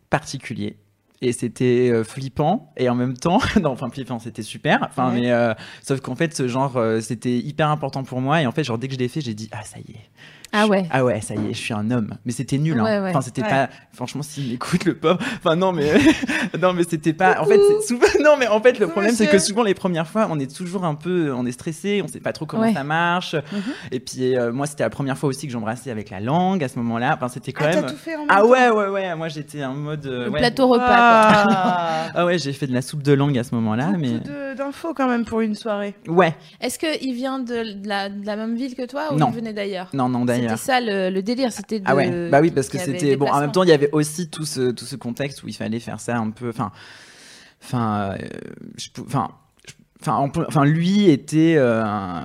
particulier. 0.09 0.77
Et 1.21 1.31
c'était 1.31 2.03
flippant 2.03 2.71
et 2.77 2.89
en 2.89 2.95
même 2.95 3.17
temps, 3.17 3.39
non, 3.61 3.71
enfin 3.71 3.89
flippant, 3.89 4.19
c'était 4.19 4.43
super. 4.43 4.83
Enfin, 4.83 5.11
Ouais. 5.11 5.21
mais 5.21 5.55
sauf 5.81 5.99
qu'en 5.99 6.15
fait, 6.15 6.35
ce 6.35 6.47
genre, 6.47 6.79
c'était 7.01 7.37
hyper 7.37 7.69
important 7.69 8.03
pour 8.03 8.21
moi. 8.21 8.41
Et 8.41 8.45
en 8.45 8.51
fait, 8.51 8.63
genre 8.63 8.77
dès 8.77 8.87
que 8.87 8.93
je 8.93 8.99
l'ai 8.99 9.07
fait, 9.07 9.21
j'ai 9.21 9.33
dit 9.33 9.49
ah 9.51 9.63
ça 9.63 9.79
y 9.79 9.91
est. 9.93 10.09
Ah 10.53 10.63
Je- 10.65 10.69
ouais. 10.69 10.85
Ah 10.91 11.03
ouais, 11.03 11.21
ça 11.21 11.35
y 11.35 11.37
est, 11.49 11.53
je 11.53 11.57
suis 11.59 11.73
un 11.73 11.91
homme. 11.91 12.15
Mais 12.25 12.31
c'était 12.31 12.57
nul. 12.57 12.79
hein. 12.79 12.83
Ouais, 12.83 12.99
ouais. 12.99 13.09
Enfin, 13.09 13.21
c'était 13.21 13.41
Ouais. 13.43 13.49
pas. 13.49 13.69
Franchement, 13.93 14.21
s'il 14.23 14.49
m'écoute, 14.51 14.85
le 14.85 14.95
pauvre. 14.95 15.17
Enfin, 15.37 15.55
non, 15.55 15.71
mais 15.71 15.91
non, 16.61 16.73
mais 16.73 16.83
c'était 16.83 17.13
pas. 17.13 17.41
En 17.41 17.45
fait, 17.45 17.59
souvent. 17.87 18.05
Non, 18.23 18.35
mais 18.37 18.47
en 18.47 18.59
fait, 18.61 18.79
le 18.79 18.87
problème, 18.87 19.13
c'est 19.13 19.27
que 19.27 19.39
souvent 19.39 19.63
les 19.63 19.73
premières 19.73 20.07
fois, 20.07 20.27
on 20.29 20.39
est 20.39 20.53
toujours 20.53 20.83
un 20.85 20.95
peu, 20.95 21.31
on 21.33 21.45
est 21.45 21.51
stressé, 21.51 22.01
on 22.03 22.07
sait 22.07 22.19
pas 22.19 22.33
trop 22.33 22.45
comment 22.45 22.63
Ouais. 22.63 22.73
ça 22.73 22.83
marche. 22.83 23.35
Et 23.91 23.99
puis 23.99 24.35
euh, 24.35 24.51
moi, 24.51 24.65
c'était 24.65 24.83
la 24.83 24.89
première 24.89 25.17
fois 25.17 25.29
aussi 25.29 25.45
que 25.47 25.53
j'embrassais 25.53 25.91
avec 25.91 26.09
la 26.09 26.19
langue 26.19 26.63
à 26.63 26.67
ce 26.67 26.77
moment-là. 26.79 27.13
Enfin, 27.15 27.27
c'était 27.29 27.53
quand 27.53 27.65
Ah, 27.67 27.75
même. 27.75 27.85
tout 27.85 27.95
fait 27.95 28.15
en 28.15 28.25
Ah 28.29 28.45
ouais, 28.45 28.69
ouais, 28.69 28.87
ouais. 28.87 29.15
Moi, 29.15 29.27
j'étais 29.29 29.63
en 29.63 29.73
mode. 29.75 30.05
euh, 30.07 30.25
Le 30.25 30.31
ouais. 30.31 30.39
plateau 30.39 30.67
repas. 30.67 30.85
quoi. 30.87 30.95
Ah. 30.97 32.07
Ah 32.15 32.25
ouais, 32.25 32.37
j'ai 32.37 32.53
fait 32.53 32.67
de 32.67 32.73
la 32.73 32.81
soupe 32.81 33.03
de 33.03 33.13
langue 33.13 33.37
à 33.37 33.43
ce 33.43 33.53
moment-là, 33.55 33.87
Beaucoup 33.87 33.99
mais 33.99 34.55
d'infos 34.55 34.93
quand 34.93 35.07
même 35.07 35.23
pour 35.25 35.41
une 35.41 35.55
soirée. 35.55 35.93
ouais. 36.07 36.35
Est-ce 36.61 36.79
qu'il 36.79 37.13
vient 37.13 37.39
de, 37.39 37.63
la, 37.87 38.09
de 38.09 38.25
la 38.25 38.35
même 38.35 38.55
ville 38.55 38.75
que 38.75 38.85
toi 38.85 39.13
ou 39.13 39.15
Non. 39.17 39.29
il 39.29 39.35
venait 39.35 39.53
d'ailleurs? 39.53 39.89
Non, 39.93 40.09
non, 40.09 40.25
C'était 40.41 40.57
ça 40.57 40.79
le, 40.81 41.09
le 41.09 41.21
délire, 41.23 41.51
c'était 41.51 41.79
de... 41.79 41.85
Ah 41.87 41.95
ouais, 41.95 42.29
bah 42.29 42.39
oui, 42.41 42.51
parce 42.51 42.69
que 42.69 42.77
c'était 42.77 43.15
bon. 43.17 43.27
En 43.27 43.39
même 43.41 43.51
temps, 43.51 43.63
il 43.63 43.69
y 43.69 43.73
avait 43.73 43.89
aussi 43.91 44.29
tout 44.29 44.45
ce 44.45 44.71
tout 44.71 44.85
ce 44.85 44.95
contexte 44.95 45.43
où 45.43 45.47
il 45.47 45.53
fallait 45.55 45.79
faire 45.79 45.99
ça 45.99 46.17
un 46.17 46.29
peu. 46.31 46.49
Enfin, 46.49 46.71
enfin, 47.63 48.15
euh, 48.21 48.27
enfin. 49.05 49.29
Enfin, 49.99 50.19
on 50.19 50.29
peut- 50.29 50.45
enfin, 50.47 50.63
lui 50.63 51.09
était 51.09 51.55
euh, 51.57 52.21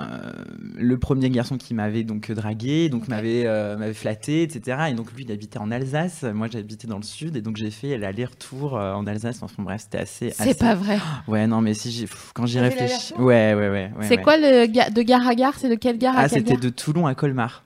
le 0.76 0.98
premier 0.98 1.30
garçon 1.30 1.56
qui 1.56 1.72
m'avait 1.72 2.04
donc 2.04 2.30
dragué, 2.30 2.90
donc 2.90 3.08
m'avait 3.08 3.44
euh, 3.46 3.78
m'avait 3.78 3.94
flatté, 3.94 4.42
etc. 4.42 4.88
Et 4.90 4.92
donc 4.92 5.10
lui, 5.14 5.24
il 5.24 5.32
habitait 5.32 5.58
en 5.58 5.70
Alsace, 5.70 6.22
moi 6.34 6.48
j'habitais 6.52 6.86
dans 6.86 6.98
le 6.98 7.02
sud, 7.02 7.34
et 7.34 7.40
donc 7.40 7.56
j'ai 7.56 7.70
fait 7.70 7.96
l'aller-retour 7.96 8.76
euh, 8.76 8.92
en 8.92 9.06
Alsace. 9.06 9.38
Enfin 9.42 9.62
bref, 9.62 9.80
c'était 9.84 9.98
assez. 10.00 10.30
C'est 10.32 10.42
assez- 10.50 10.54
pas 10.54 10.74
vrai. 10.74 10.98
Ouais, 11.26 11.46
non, 11.46 11.62
mais 11.62 11.72
si 11.72 11.90
j'ai, 11.90 12.06
quand 12.34 12.44
j'y 12.44 12.60
réfléchis, 12.60 13.14
ouais, 13.14 13.54
ouais, 13.54 13.54
ouais. 13.54 13.70
ouais, 13.70 13.90
c'est 14.02 14.16
ouais. 14.18 14.22
quoi 14.22 14.36
le 14.36 14.66
ga- 14.66 14.90
de 14.90 15.00
gare 15.00 15.26
à 15.26 15.34
gare? 15.34 15.54
C'est 15.58 15.70
de 15.70 15.74
quelle 15.76 15.96
gare 15.96 16.18
à 16.18 16.22
Ah, 16.24 16.28
c'était 16.28 16.58
de 16.58 16.68
Toulon 16.68 17.06
à 17.06 17.14
Colmar. 17.14 17.64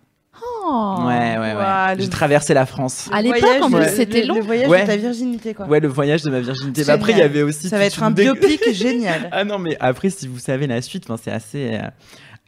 Oh. 0.69 0.97
ouais, 1.07 1.39
ouais, 1.39 1.55
ouais. 1.55 1.95
Le- 1.97 2.03
J'ai 2.03 2.09
traversé 2.09 2.53
la 2.55 2.67
France. 2.67 3.09
À 3.13 3.19
Le 3.23 3.29
l'époque, 3.29 3.41
voyage 3.41 3.63
en 3.63 3.71
de- 3.71 3.77
plus, 3.77 3.89
c'était 3.97 4.23
le- 4.23 4.27
long. 4.29 4.35
Le 4.37 4.41
voyage 4.43 4.69
Ouais. 4.69 4.83
de 4.83 4.87
ta 4.87 4.97
virginité, 4.97 5.55
quoi. 5.55 5.67
Ouais, 5.67 5.81
le 5.81 5.89
voyage 5.89 6.23
de 6.23 6.31
ma 6.31 6.41
virginité. 6.41 6.83
Mais 6.87 6.93
après, 6.93 7.13
il 7.13 7.19
y 7.19 7.23
avait 7.23 7.43
aussi. 7.43 7.69
Ça 7.69 7.79
va 7.79 7.85
être 7.85 8.03
un 8.03 8.11
dé- 8.11 8.23
biopic 8.25 8.73
génial. 8.73 9.29
Ah 9.33 9.45
non, 9.45 9.59
mais 9.59 9.77
après, 9.81 10.11
si 10.11 10.27
vous 10.27 10.39
savez 10.39 10.67
la 10.67 10.83
suite, 10.83 11.07
c'est 11.23 11.31
assez, 11.31 11.71
euh, 11.75 11.89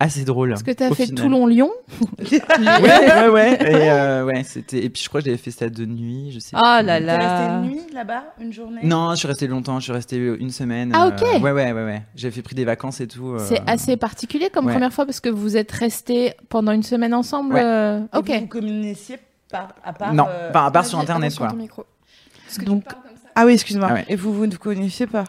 assez 0.01 0.25
drôle. 0.25 0.53
Est-ce 0.53 0.63
que 0.65 0.71
t'as 0.71 0.91
au 0.91 0.95
fait. 0.95 1.07
Toulon-Lyon 1.09 1.71
Ouais, 2.19 2.41
ouais, 2.81 3.29
ouais. 3.29 3.55
Et, 3.61 3.91
euh, 3.91 4.25
ouais, 4.25 4.45
c'était. 4.45 4.85
Et 4.85 4.91
puis, 4.91 5.03
je 5.03 5.09
crois 5.09 5.21
que 5.21 5.27
j'avais 5.27 5.37
fait 5.39 5.51
ça 5.51 5.69
de 5.69 5.85
nuit, 5.85 6.31
je 6.33 6.39
sais. 6.39 6.57
Oh 6.57 6.61
là 6.61 6.81
plus. 6.81 6.87
T'es 6.87 7.01
là. 7.01 7.19
resté 7.39 7.53
une 7.55 7.71
nuit 7.73 7.81
là-bas, 7.95 8.25
une 8.41 8.53
journée? 8.53 8.81
Non, 8.85 9.11
je 9.13 9.17
suis 9.17 9.29
resté 9.29 9.47
longtemps. 9.47 9.79
Je 9.81 9.85
suis 9.85 9.93
resté 9.93 10.17
une 10.17 10.51
semaine. 10.51 10.93
Ah, 10.95 11.07
euh, 11.07 11.09
ok. 11.11 11.43
ouais, 11.43 11.53
ouais, 11.53 11.73
ouais, 11.73 11.85
ouais. 11.85 12.03
J'ai 12.15 12.31
fait 12.31 12.43
pris 12.43 12.55
des 12.55 12.65
vacances 12.65 13.01
et 13.01 13.07
tout. 13.09 13.31
euh, 13.31 13.45
C'est 13.49 13.61
assez 13.69 13.97
particulier 13.97 14.51
comme 14.51 14.67
ouais. 14.67 14.73
première 14.73 14.93
fois 14.93 15.05
parce 15.07 15.21
que 15.21 15.29
vous 15.29 15.57
êtes 15.57 15.73
restés 15.73 16.35
pendant 16.49 16.73
une 16.73 16.83
semaine 16.83 17.15
ensemble. 17.15 17.55
Ouais. 17.55 17.63
euh, 17.65 18.01
Et 18.15 18.17
Ok. 18.17 18.29
Vous 18.31 18.41
vous 18.41 18.47
communiquiez 18.47 19.19
pas, 19.51 19.69
à 19.85 19.93
part. 19.93 20.13
Non, 20.15 20.27
euh, 20.29 20.51
enfin, 20.51 20.67
à 20.67 20.71
part 20.71 20.87
sur 20.87 20.99
Vas-y, 20.99 21.05
internet, 21.07 21.35
quoi. 21.37 21.49
ton 21.49 21.57
micro. 21.57 21.85
Parce 22.47 22.59
que 22.59 22.65
Donc- 22.65 22.83
tu 22.85 22.89
parles 22.95 23.03
comme 23.03 23.17
ça. 23.17 23.29
Ah 23.35 23.47
oui, 23.47 23.53
excuse-moi. 23.55 23.89
Ah 23.91 23.95
ouais. 23.95 24.05
Et 24.09 24.17
vous, 24.17 24.33
vous 24.33 24.47
ne 24.47 24.53
vous 24.53 24.59
connaissiez 24.59 25.07
pas? 25.07 25.21
euh, 25.21 25.25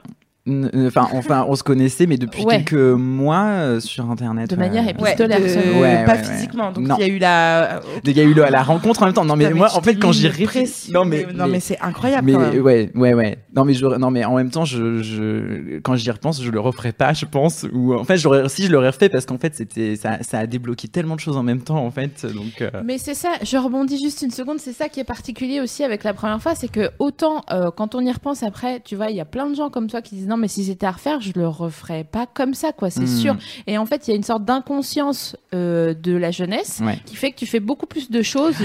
Enfin, 0.88 1.08
enfin, 1.13 1.46
on 1.48 1.56
se 1.56 1.63
connaissait, 1.63 2.06
mais 2.08 2.18
depuis 2.18 2.44
Ouais. 2.44 2.58
quelques 2.63 2.74
mois 2.74 3.44
euh, 3.46 3.79
sur 3.79 4.10
internet. 4.10 4.50
De 4.50 4.56
ouais. 4.56 4.60
manière 4.68 4.88
épistolaire 4.88 5.41
de- 5.41 5.48
seulement. 5.48 5.79
Ouais, 5.82 6.06
pas 6.06 6.15
physiquement. 6.18 6.72
Donc 6.72 6.88
il 6.98 7.01
y 7.01 7.03
a 7.03 7.08
eu 7.08 7.20
la. 7.20 7.82
Il 8.03 8.18
y 8.18 8.20
a 8.20 8.24
eu 8.24 8.34
le- 8.34 8.46
la 8.50 8.63
rencontre 8.63 9.01
en 9.03 9.06
même 9.06 9.13
temps. 9.13 9.25
Non, 9.25 9.36
mais 9.36 9.50
moi, 9.53 9.70
en 9.75 9.82
fait, 9.82 9.96
quand 9.96 10.12
j'y 10.12 10.27
réfléchis. 10.27 10.91
Non, 10.91 11.06
mais. 11.06 11.27
non, 11.34 11.48
mais 11.48 11.60
c'est 11.60 11.79
incroyable. 11.82 12.25
Mais 12.25 12.34
quand 12.34 12.39
même. 12.39 12.62
ouais, 12.62 12.91
ouais, 12.96 13.13
ouais. 13.13 13.38
Non, 13.56 13.65
mais 13.65 13.74
je, 13.74 13.86
non, 13.86 14.12
mais 14.12 14.25
en 14.25 14.36
même 14.36 14.50
temps, 14.51 14.65
je, 14.65 15.01
je, 15.01 15.79
quand 15.79 15.96
j'y 15.96 16.12
repense, 16.12 16.41
je 16.41 16.50
le 16.51 16.60
referai 16.60 16.91
pas, 16.91 17.13
je 17.13 17.25
pense. 17.25 17.65
Ou 17.74 17.94
en 17.94 18.03
fait, 18.03 18.18
j'aurais, 18.18 18.48
si 18.50 18.63
je 18.65 18.72
l'aurais 18.72 18.89
refait, 18.89 19.10
parce 19.10 19.25
qu'en 19.25 19.38
fait, 19.38 19.56
c'était, 19.56 19.96
ça, 19.96 20.18
ça 20.22 20.39
a 20.39 20.48
débloqué 20.48 20.88
tellement 20.88 21.15
de 21.15 21.20
choses 21.20 21.38
en 21.38 21.44
même 21.44 21.62
temps, 21.62 21.84
en 21.86 21.91
fait. 21.91 22.25
Donc, 22.25 22.62
euh, 22.62 22.70
Mais 22.86 22.98
c'est 22.98 23.13
ça, 23.13 23.29
je 23.44 23.58
rebondis 23.58 24.00
juste 24.01 24.22
une 24.22 24.32
seconde, 24.32 24.60
c'est 24.60 24.74
ça 24.74 24.89
qui 24.89 25.00
est 25.00 25.03
particulier 25.06 25.60
aussi 25.62 25.84
avec 25.84 26.03
la 26.03 26.13
première 26.13 26.41
fois, 26.41 26.56
c'est 26.56 26.68
que 26.72 26.89
autant 27.00 27.44
euh, 27.51 27.72
quand 27.75 27.96
on 27.96 28.01
y 28.01 28.12
repense 28.12 28.44
après, 28.44 28.79
tu 28.84 28.96
vois, 28.96 29.10
il 29.10 29.15
y 29.15 29.22
a 29.22 29.25
plein 29.25 29.50
de 29.50 29.56
gens 29.56 29.70
comme 29.70 29.88
toi 29.88 30.01
qui 30.01 30.15
disent 30.15 30.27
non 30.27 30.38
mais 30.39 30.48
si 30.48 30.63
c'était 30.63 30.86
à 30.88 30.91
refaire, 30.91 31.22
je 31.22 31.31
le 31.36 31.48
referais 31.48 32.03
pas 32.03 32.25
comme 32.25 32.53
ça 32.55 32.72
quoi, 32.72 32.89
c'est 32.89 33.01
Hmm. 33.01 33.08
sûr. 33.22 33.38
Et 33.67 33.77
en 33.77 33.86
fait, 33.86 34.08
il 34.08 34.12
y 34.12 34.13
a 34.13 34.17
une 34.17 34.24
sorte 34.24 34.43
d'inconscience 34.46 35.36
euh, 35.53 35.93
de 35.93 36.13
la 36.15 36.31
jeunesse 36.31 36.81
ouais. 36.84 37.00
qui 37.05 37.15
fait 37.15 37.31
que 37.31 37.38
tu 37.38 37.46
fais 37.46 37.60
beaucoup 37.60 37.86
plus 37.86 38.10
de 38.10 38.22
choses 38.22 38.55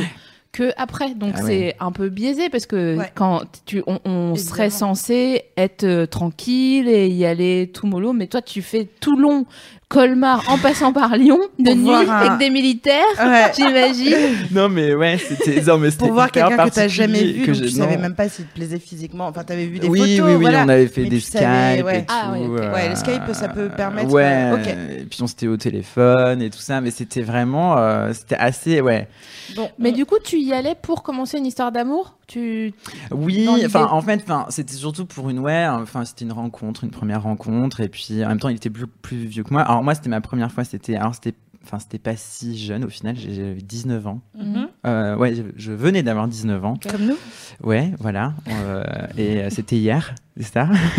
que 0.52 0.70
après. 0.76 1.14
Donc 1.16 1.34
Ah 1.36 1.40
c'est 1.42 1.46
ouais. 1.48 1.76
un 1.80 1.90
peu 1.92 2.08
biaisé 2.08 2.48
parce 2.48 2.66
que 2.66 2.96
Ouais. 2.96 3.10
quand 3.14 3.42
tu 3.66 3.82
on, 3.86 3.98
on 4.04 4.34
serait 4.36 4.70
censé 4.70 5.42
être 5.56 5.84
euh, 5.84 6.06
tranquille 6.06 6.88
et 6.88 7.08
y 7.08 7.26
aller 7.26 7.70
tout 7.74 7.86
mollo, 7.88 8.12
mais 8.12 8.28
toi 8.28 8.40
tu 8.40 8.62
fais 8.62 8.84
Toulon, 9.00 9.46
Colmar 9.94 10.44
en 10.50 10.58
passant 10.58 10.92
par 10.92 11.16
Lyon 11.16 11.38
de 11.58 11.64
Pour 11.70 11.76
nuit 11.76 11.90
un- 11.94 12.08
avec 12.10 12.38
des 12.38 12.50
militaires, 12.50 12.94
Ouais. 13.18 13.52
j'imagine. 13.56 14.16
Non, 14.50 14.68
mais 14.68 14.94
ouais, 14.94 15.18
c'était, 15.18 15.60
non, 15.62 15.78
mais 15.78 15.90
c'était 15.90 16.06
Pour 16.06 16.14
voir 16.14 16.30
quelqu'un 16.30 16.56
que 16.68 16.70
t'as 16.74 16.88
jamais 16.88 17.22
vu, 17.22 17.40
que 17.42 17.46
donc 17.52 17.54
j'ai- 17.54 17.66
tu 17.66 17.70
savais 17.70 17.96
même 17.96 18.14
pas 18.14 18.28
s'il 18.28 18.44
te 18.46 18.54
plaisait 18.54 18.78
physiquement. 18.78 19.26
Enfin, 19.28 19.44
t'avais 19.44 19.66
vu 19.66 19.78
des 19.78 19.88
oui, 19.88 20.16
photos. 20.16 20.26
oui, 20.30 20.34
oui, 20.36 20.40
voilà. 20.42 20.64
on 20.64 20.68
avait 20.68 20.88
fait 20.88 21.02
Mais 21.02 21.08
des 21.10 21.16
tu 21.18 21.22
savais, 21.30 21.74
Skype 21.74 21.86
ouais. 21.86 21.98
et 21.98 22.04
tout. 22.04 22.06
Ah, 22.14 22.32
ouais, 22.32 22.38
ok. 22.46 22.60
euh, 22.60 22.72
Ouais, 22.74 22.88
le 22.88 22.96
Skype, 22.96 23.22
ça 23.32 23.48
peut 23.48 23.68
permettre, 23.68 24.12
Ouais, 24.12 24.24
euh, 24.24 24.54
ok. 24.56 24.66
et 25.00 25.04
puis 25.04 25.22
on 25.22 25.26
s'était 25.26 25.46
au 25.46 25.56
téléphone 25.56 26.42
et 26.42 26.50
tout 26.50 26.58
ça, 26.58 26.80
mais 26.80 26.90
c'était 26.90 27.22
vraiment, 27.22 27.78
euh, 27.78 28.12
c'était 28.12 28.36
assez, 28.36 28.80
ouais. 28.80 29.08
Bon, 29.56 29.68
Mais 29.78 29.90
on- 29.90 29.92
du 29.92 30.04
coup, 30.06 30.16
tu 30.22 30.38
y 30.40 30.52
allais 30.52 30.74
pour 30.80 31.02
commencer 31.02 31.38
une 31.38 31.46
histoire 31.46 31.70
d'amour? 31.72 32.16
Tu 32.26 32.72
Oui, 33.10 33.48
enfin 33.66 33.88
en 33.90 34.00
fait, 34.00 34.20
enfin 34.22 34.46
c'était 34.48 34.74
surtout 34.74 35.04
pour 35.06 35.30
une 35.30 35.38
ouais, 35.38 35.66
enfin 35.68 36.04
c'était 36.04 36.24
une 36.24 36.32
rencontre, 36.32 36.84
une 36.84 36.90
première 36.90 37.22
rencontre, 37.22 37.80
et 37.80 37.88
puis 37.88 38.24
en 38.24 38.28
même 38.28 38.40
temps 38.40 38.48
il 38.48 38.56
était 38.56 38.70
plus, 38.70 38.86
plus 38.86 39.24
vieux 39.26 39.42
que 39.44 39.52
moi. 39.52 39.62
Alors 39.62 39.82
moi 39.82 39.94
c'était 39.94 40.08
ma 40.10 40.20
première 40.20 40.50
fois, 40.52 40.64
c'était 40.64 40.96
alors 40.96 41.14
c'était 41.14 41.34
enfin 41.64 41.78
c'était 41.78 41.98
pas 41.98 42.14
si 42.16 42.58
jeune 42.58 42.84
au 42.84 42.88
final, 42.90 43.16
j'ai- 43.16 43.34
j'avais 43.34 43.54
19 43.54 44.06
ans. 44.06 44.20
Mhm. 44.38 44.68
Euh, 44.86 45.16
ouais, 45.16 45.34
je, 45.34 45.42
je 45.56 45.72
venais 45.72 46.02
d'avoir 46.02 46.28
19 46.28 46.62
ans. 46.64 46.78
Comme 46.90 47.06
nous. 47.06 47.16
Ouais, 47.62 47.92
voilà. 48.00 48.34
Euh, 48.48 48.84
et 49.16 49.38
euh, 49.44 49.48
c'était 49.50 49.76
hier, 49.76 50.14
c'est 50.38 50.52
ça? 50.52 50.68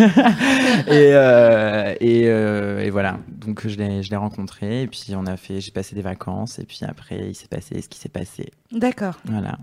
et 0.88 1.12
euh, 1.14 1.94
et, 2.00 2.24
euh, 2.28 2.80
et 2.84 2.90
voilà. 2.90 3.20
Donc 3.30 3.68
je 3.68 3.78
l'ai 3.78 4.02
je 4.04 4.10
l'ai 4.10 4.16
rencontré, 4.16 4.84
et 4.84 4.88
puis 4.88 5.06
on 5.16 5.26
a 5.28 5.38
fait, 5.38 5.62
j'ai 5.62 5.72
passé 5.72 5.96
des 5.96 6.02
vacances, 6.02 6.58
et 6.60 6.64
puis 6.66 6.80
après 6.88 7.28
il 7.30 7.36
s'est 7.36 7.48
passé 7.48 7.80
ce 7.82 7.90
qui 7.90 8.00
s'est 8.00 8.10
passé. 8.10 8.52
D'accord. 8.72 9.20
Voilà. 9.26 9.60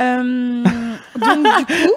Euh, 0.00 0.62
donc 1.20 1.46
du 1.58 1.64
coup, 1.66 1.92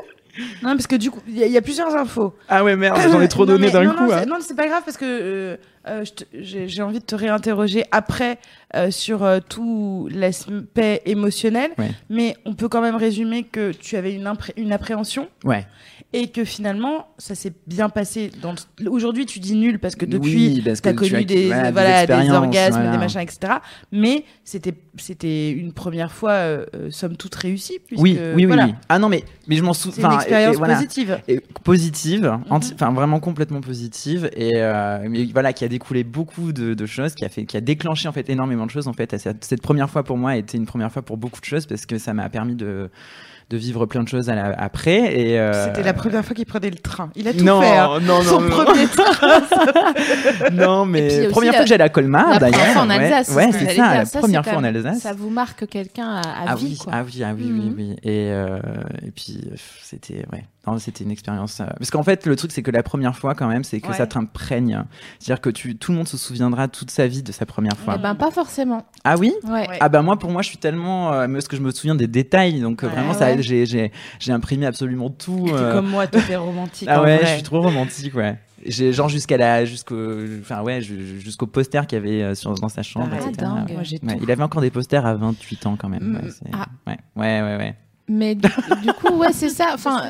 non 0.61 0.69
parce 0.75 0.87
que 0.87 0.95
du 0.95 1.09
coup, 1.11 1.21
il 1.27 1.37
y, 1.37 1.43
a- 1.43 1.47
il 1.47 1.51
y 1.51 1.57
a 1.57 1.61
plusieurs 1.61 1.95
infos. 1.95 2.33
Ah 2.47 2.63
ouais 2.63 2.75
merde, 2.75 2.97
j'en 3.11 3.21
ai 3.21 3.27
trop 3.27 3.45
donné 3.45 3.71
d'un 3.71 3.87
coup. 3.89 4.03
Non, 4.05 4.11
hein. 4.13 4.19
c'est- 4.19 4.25
non, 4.27 4.35
c'est 4.39 4.55
pas 4.55 4.67
grave 4.67 4.83
parce 4.85 4.97
que 4.97 5.05
euh, 5.05 5.57
euh, 5.87 6.03
j'ai 6.33 6.81
envie 6.83 6.99
de 6.99 7.05
te 7.05 7.15
réinterroger 7.15 7.85
après 7.91 8.37
euh, 8.75 8.91
sur 8.91 9.25
tout 9.49 10.09
l'aspect 10.11 11.01
émotionnel. 11.05 11.71
Ouais. 11.77 11.89
Mais 12.09 12.35
on 12.45 12.53
peut 12.53 12.67
quand 12.69 12.81
même 12.81 12.95
résumer 12.97 13.43
que 13.43 13.71
tu 13.71 13.95
avais 13.97 14.13
une, 14.13 14.31
une 14.57 14.71
appréhension 14.73 15.27
Ouais. 15.43 15.65
Et 16.13 16.29
que 16.29 16.45
finalement 16.45 17.07
ça 17.17 17.35
s'est 17.35 17.53
bien 17.67 17.89
passé. 17.89 18.31
Dans 18.41 18.55
le- 18.79 18.89
Aujourd'hui, 18.89 19.25
tu 19.25 19.39
dis 19.39 19.55
nul 19.55 19.77
parce 19.79 19.95
que 19.95 20.05
Oui, 20.05 20.11
depuis, 20.11 20.61
parce 20.61 20.81
tu 20.81 20.87
as 20.89 20.93
que 20.93 21.03
tu 21.05 21.11
connu 21.11 21.25
des, 21.25 21.47
voilà, 21.47 21.63
des 21.67 21.71
voilà, 21.73 21.87
des 21.89 22.01
expériences, 22.03 22.37
orgasmes, 22.37 22.73
voilà. 22.75 22.91
des 22.91 22.97
machins, 22.97 23.19
etc. 23.21 23.53
Mais 23.91 24.23
c'était 24.43 24.73
c'était 24.97 25.51
une 25.51 25.73
première 25.73 26.11
fois, 26.11 26.31
euh, 26.31 26.65
euh, 26.75 26.91
somme 26.91 27.17
toute 27.17 27.35
réussie. 27.35 27.79
Puisque, 27.85 28.01
Oui, 28.01 28.17
oui, 28.35 28.45
oui, 28.45 28.55
oui. 28.57 28.73
Ah 28.89 28.97
non, 28.99 29.09
mais, 29.09 29.23
mais 29.47 29.55
je 29.57 29.63
m'en 29.63 29.73
souviens. 29.73 30.09
une 30.09 30.15
expérience 30.15 30.57
positive. 30.57 31.19
Et 31.27 31.39
positive, 31.63 32.23
Mhm. 32.49 32.59
enfin 32.73 32.91
vraiment 32.93 33.19
complètement 33.19 33.61
positive, 33.61 34.29
et 34.35 34.53
euh, 34.55 35.05
mais 35.09 35.25
voilà 35.25 35.53
qui 35.53 35.65
a 35.65 35.67
découlé 35.67 36.03
beaucoup 36.03 36.53
de, 36.53 36.73
de 36.73 36.85
choses, 36.85 37.13
qui 37.15 37.25
a 37.25 37.29
fait, 37.29 37.45
qui 37.45 37.57
a 37.57 37.61
déclenché 37.61 38.07
en 38.07 38.11
fait 38.13 38.29
énormément 38.29 38.65
de 38.65 38.71
choses 38.71 38.87
en 38.87 38.93
fait. 38.93 39.15
Cette, 39.17 39.43
cette 39.43 39.61
première 39.61 39.89
fois 39.89 40.03
pour 40.03 40.17
moi 40.17 40.31
a 40.31 40.35
été 40.37 40.57
une 40.57 40.65
première 40.65 40.91
fois 40.91 41.01
pour 41.01 41.17
beaucoup 41.17 41.39
de 41.41 41.45
choses 41.45 41.65
parce 41.65 41.85
que 41.85 41.97
ça 41.97 42.13
m'a 42.13 42.29
permis 42.29 42.55
de 42.55 42.89
de 43.49 43.55
vivre 43.57 43.85
plein 43.85 44.03
de 44.03 44.09
choses 44.09 44.29
à 44.29 44.35
la- 44.35 44.53
après. 44.59 45.17
Et 45.17 45.39
euh, 45.39 45.65
C'était 45.65 45.83
la 45.83 45.93
première 45.93 46.25
fois 46.25 46.35
qu'il 46.35 46.45
prenait 46.45 46.69
le 46.69 46.75
train. 46.77 47.09
Il 47.15 47.27
a 47.29 47.33
tout 47.33 47.45
non, 47.45 47.61
fait. 47.61 47.77
hein. 47.77 47.99
non, 48.01 48.17
non, 48.17 48.21
Son 48.23 48.41
non, 48.41 48.49
premier 48.49 48.87
train. 48.87 49.41
non, 50.51 50.85
mais 50.85 51.27
première 51.29 51.51
la- 51.53 51.57
fois 51.57 51.63
que 51.63 51.69
j'allais 51.69 51.83
à 51.83 51.89
Colmar 51.89 52.29
La 52.33 52.39
d'ailleurs. 52.39 52.59
première 52.59 52.73
fois 52.73 52.81
en. 52.83 52.89
Alsace. 52.89 53.29
ouais, 53.35 53.49
c'est 53.51 53.75
ça, 53.75 53.95
la 53.95 54.05
première 54.05 54.43
fois 54.43 54.57
en 54.57 54.63
Alsace. 54.63 54.99
Ça 54.99 55.13
vous 55.13 55.29
marque 55.29 55.67
quelqu'un 55.67 56.07
à, 56.09 56.19
à 56.21 56.45
ah 56.47 56.55
vie, 56.55 56.65
oui, 56.71 56.77
quoi. 56.77 56.93
ah 56.95 57.03
oui, 57.05 57.23
ah 57.23 57.31
oui, 57.35 57.43
oui, 57.45 57.51
Mhm. 57.69 57.73
oui. 57.77 57.95
Et, 58.03 58.29
euh, 58.31 58.59
et 59.05 59.11
puis 59.11 59.39
c'était 59.81 60.25
ouais, 60.33 60.43
c'était 60.77 61.03
une 61.03 61.11
expérience. 61.11 61.59
euh, 61.61 61.65
Parce 61.77 61.89
qu'en 61.91 62.03
fait, 62.03 62.25
le 62.25 62.35
truc 62.35 62.51
c'est 62.51 62.61
que 62.63 62.71
la 62.71 62.83
première 62.83 63.15
fois 63.15 63.33
quand 63.35 63.47
même, 63.47 63.63
c'est 63.63 63.79
que 63.81 63.87
Ouais. 63.89 63.93
ça 63.95 64.07
t'imprègne. 64.07 64.83
C'est-à-dire 65.19 65.41
que 65.41 65.49
tu, 65.49 65.77
tout 65.77 65.91
le 65.91 65.97
monde 65.97 66.07
se 66.07 66.17
souviendra 66.17 66.67
toute 66.67 66.91
sa 66.91 67.07
vie 67.07 67.23
de 67.23 67.31
sa 67.31 67.45
première 67.45 67.77
fois. 67.77 67.95
Eh 67.97 68.01
ben, 68.01 68.15
pas 68.15 68.31
forcément. 68.31 68.85
Ah 69.03 69.15
oui? 69.17 69.33
Ouais. 69.47 69.67
Ah 69.79 69.89
bah 69.89 70.01
moi 70.01 70.17
pour 70.19 70.29
moi 70.31 70.41
je 70.41 70.49
suis 70.49 70.57
tellement 70.57 71.13
euh, 71.13 71.27
parce 71.27 71.47
que 71.47 71.55
je 71.55 71.61
me 71.61 71.71
souviens 71.71 71.95
des 71.95 72.07
détails 72.07 72.59
donc 72.61 72.83
euh, 72.83 72.87
Ouais. 72.87 72.93
vraiment 72.93 73.13
ça 73.13 73.39
j'ai 73.41 73.65
j'ai 73.65 73.91
j'ai 74.19 74.31
imprimé 74.31 74.65
absolument 74.65 75.09
tout 75.09 75.47
euh, 75.49 75.73
comme 75.73 75.89
moi, 75.89 76.07
toi, 76.07 76.21
t'es 76.27 76.35
romantique. 76.35 76.87
ah 76.91 76.99
en 77.01 77.03
ouais 77.03 77.17
vrai. 77.17 77.25
je 77.27 77.33
suis 77.33 77.43
trop 77.43 77.61
romantique 77.61 78.15
ouais 78.15 78.37
j'ai 78.65 78.91
genre 78.91 79.07
jusqu'à 79.07 79.37
la 79.37 79.65
jusqu'au 79.65 79.95
enfin 80.41 80.61
ouais 80.63 80.81
ju- 80.81 81.19
jusqu'au 81.19 81.45
poster 81.47 81.85
qu'il 81.87 81.97
y 81.97 82.01
avait 82.01 82.23
euh, 82.23 82.35
sur, 82.35 82.53
dans 82.55 82.69
sa 82.69 82.81
chambre 82.83 83.09
Ah, 83.11 83.17
etc. 83.17 83.31
dingue. 83.37 83.69
Ouais, 83.77 83.83
tout. 84.17 84.23
il 84.23 84.31
avait 84.31 84.43
encore 84.43 84.61
des 84.61 84.71
posters 84.71 85.05
à 85.05 85.13
28 85.15 85.65
ans 85.67 85.75
quand 85.77 85.89
même 85.89 86.03
Mm. 86.03 86.15
ouais, 86.15 86.31
Ah. 86.53 86.65
ouais 86.87 86.97
ouais 87.15 87.41
ouais 87.41 87.57
ouais 87.57 87.75
Mais 88.09 88.35
du, 88.35 88.47
du 88.83 88.93
coup, 88.93 89.09
ouais, 89.15 89.33
c'est 89.33 89.49
ça. 89.49 89.71
Enfin, 89.73 90.03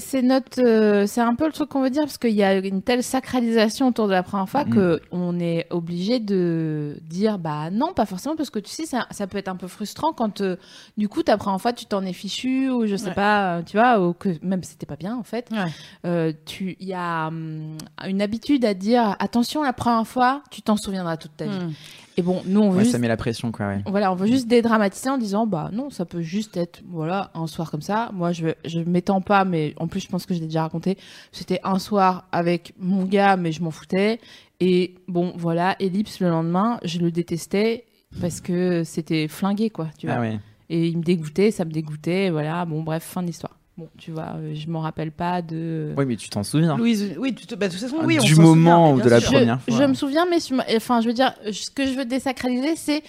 c'est, 0.00 0.22
notre, 0.22 0.62
euh, 0.62 1.06
c'est 1.06 1.20
un 1.20 1.34
peu 1.34 1.44
le 1.46 1.52
truc 1.52 1.68
qu'on 1.68 1.82
veut 1.82 1.90
dire 1.90 2.04
parce 2.04 2.16
qu'il 2.16 2.30
y 2.32 2.42
a 2.42 2.54
une 2.54 2.80
telle 2.82 3.02
sacralisation 3.02 3.88
autour 3.88 4.06
de 4.06 4.12
la 4.12 4.22
première 4.22 4.48
fois 4.48 4.64
Mm. 4.64 4.70
que 4.74 5.00
on 5.12 5.38
est 5.38 5.66
obligé 5.70 6.20
de 6.20 6.96
dire 7.02 7.38
bah 7.38 7.70
non, 7.70 7.92
pas 7.92 8.06
forcément 8.06 8.34
parce 8.36 8.48
que 8.50 8.58
tu 8.58 8.70
sais 8.70 8.86
ça, 8.86 9.06
ça 9.10 9.26
peut 9.26 9.36
être 9.38 9.48
un 9.48 9.56
peu 9.56 9.68
frustrant 9.68 10.12
quand 10.14 10.40
euh, 10.40 10.56
du 10.96 11.08
coup 11.08 11.22
ta 11.22 11.36
première 11.36 11.60
fois 11.60 11.72
tu 11.74 11.84
t'en 11.86 12.02
es 12.02 12.12
fichu 12.14 12.70
ou 12.70 12.86
je 12.86 12.96
sais 12.96 13.08
Ouais. 13.08 13.14
pas, 13.14 13.58
euh, 13.58 13.62
tu 13.62 13.76
vois, 13.76 14.00
ou 14.00 14.12
que 14.14 14.30
même 14.42 14.62
si 14.62 14.70
c'était 14.70 14.86
pas 14.86 14.96
bien 14.96 15.14
en 15.16 15.22
fait. 15.22 15.48
Ouais. 15.52 15.58
Euh, 16.06 16.32
tu, 16.46 16.76
il 16.80 16.88
y 16.88 16.94
a 16.94 17.26
hum, 17.28 17.76
une 18.06 18.22
habitude 18.22 18.64
à 18.64 18.72
dire 18.74 19.16
attention 19.18 19.62
la 19.62 19.72
première 19.74 20.06
fois, 20.06 20.42
tu 20.50 20.62
t'en 20.62 20.76
souviendras 20.78 21.16
toute 21.18 21.36
ta 21.36 21.44
vie. 21.44 21.50
Hmm. 21.58 21.72
Et 22.18 22.22
bon, 22.22 22.42
nous 22.46 22.60
on 22.60 22.70
veut 22.70 22.78
Ouais, 22.78 22.82
juste 22.84 22.92
ça 22.92 22.98
met 22.98 23.08
la 23.08 23.16
pression 23.18 23.52
quoi 23.52 23.68
ouais 23.68 23.82
voilà, 23.86 24.10
on 24.10 24.14
veut 24.14 24.26
juste 24.26 24.48
dédramatiser 24.48 25.10
en 25.10 25.18
disant 25.18 25.46
bah 25.46 25.70
non, 25.72 25.90
ça 25.90 26.06
peut 26.06 26.22
juste 26.22 26.56
être 26.56 26.80
voilà 26.88 27.30
un 27.34 27.46
soir 27.46 27.70
comme 27.70 27.82
ça. 27.82 28.10
Moi 28.14 28.32
je 28.32 28.48
je 28.64 28.80
m'étends 28.80 29.20
pas, 29.20 29.44
mais 29.44 29.74
en 29.78 29.86
plus 29.86 30.00
je 30.00 30.08
pense 30.08 30.24
que 30.24 30.32
je 30.34 30.40
l'ai 30.40 30.46
déjà 30.46 30.62
raconté. 30.62 30.96
C'était 31.32 31.60
un 31.62 31.78
soir 31.78 32.26
avec 32.32 32.72
mon 32.78 33.04
gars, 33.04 33.36
mais 33.36 33.52
je 33.52 33.62
m'en 33.62 33.70
foutais. 33.70 34.18
Et 34.60 34.94
bon 35.08 35.34
voilà, 35.36 35.76
ellipse 35.78 36.20
le 36.20 36.30
lendemain, 36.30 36.78
je 36.84 36.98
le 37.00 37.10
détestais 37.10 37.84
parce 38.20 38.40
que 38.40 38.82
c'était 38.84 39.28
flingué 39.28 39.68
quoi, 39.68 39.88
tu 39.98 40.06
vois. 40.06 40.16
ah 40.16 40.20
ouais 40.20 40.38
Et 40.70 40.88
il 40.88 40.96
me 40.98 41.02
dégoûtait, 41.02 41.50
ça 41.50 41.66
me 41.66 41.70
dégoûtait, 41.70 42.30
voilà. 42.30 42.64
Bon 42.64 42.82
bref, 42.82 43.02
fin 43.02 43.20
de 43.20 43.26
l'histoire. 43.26 43.58
Bon, 43.78 43.88
tu 43.98 44.10
vois, 44.10 44.36
euh, 44.36 44.54
je 44.54 44.68
m'en 44.70 44.80
rappelle 44.80 45.12
pas 45.12 45.42
de. 45.42 45.92
Oui, 45.98 46.06
mais 46.06 46.16
tu 46.16 46.30
t'en 46.30 46.42
souviens. 46.42 46.76
Louise, 46.78 47.14
oui, 47.18 47.34
tu 47.34 47.46
te- 47.46 47.54
bah, 47.54 47.68
de 47.68 47.72
toute 47.72 47.82
façon, 47.82 47.96
oui, 48.04 48.16
on 48.18 48.24
du 48.24 48.34
moment 48.36 48.86
souvient, 48.88 48.94
ou 48.96 49.00
de 49.04 49.10
la 49.10 49.20
sûr. 49.20 49.32
première 49.32 49.60
je, 49.68 49.72
fois. 49.74 49.82
je 49.82 49.88
me 49.88 49.94
souviens, 49.94 50.26
mais 50.30 50.38
enfin, 50.76 51.02
je 51.02 51.08
veux 51.08 51.12
dire, 51.12 51.34
ce 51.52 51.70
que 51.70 51.86
je 51.86 51.92
veux 51.92 52.06
désacraliser, 52.06 52.74
c'est 52.76 53.02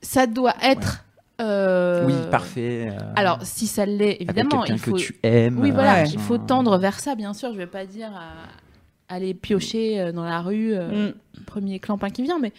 ça 0.00 0.26
doit 0.26 0.54
être. 0.62 1.04
euh, 1.42 2.06
Oui, 2.06 2.14
parfait. 2.30 2.88
euh, 2.90 3.12
Alors, 3.16 3.40
si 3.42 3.66
ça 3.66 3.84
l'est, 3.84 4.04
avec 4.14 4.20
évidemment, 4.22 4.60
quelqu'un 4.62 4.74
il 4.74 4.78
faut. 4.78 4.92
que 4.92 4.98
tu 4.98 5.16
aimes. 5.22 5.58
Oui, 5.60 5.72
voilà, 5.72 6.02
Ouais. 6.04 6.08
il 6.10 6.18
faut 6.18 6.38
tendre 6.38 6.78
vers 6.78 7.00
ça, 7.00 7.14
bien 7.16 7.34
sûr. 7.34 7.52
Je 7.52 7.58
vais 7.58 7.66
pas 7.66 7.84
dire 7.84 8.10
à 8.14 9.14
aller 9.14 9.34
piocher 9.34 10.10
dans 10.14 10.24
la 10.24 10.40
rue, 10.40 10.72
euh, 10.74 11.10
Mm. 11.10 11.44
premier 11.44 11.78
clampin 11.80 12.08
qui 12.08 12.22
vient, 12.22 12.38
mais 12.38 12.52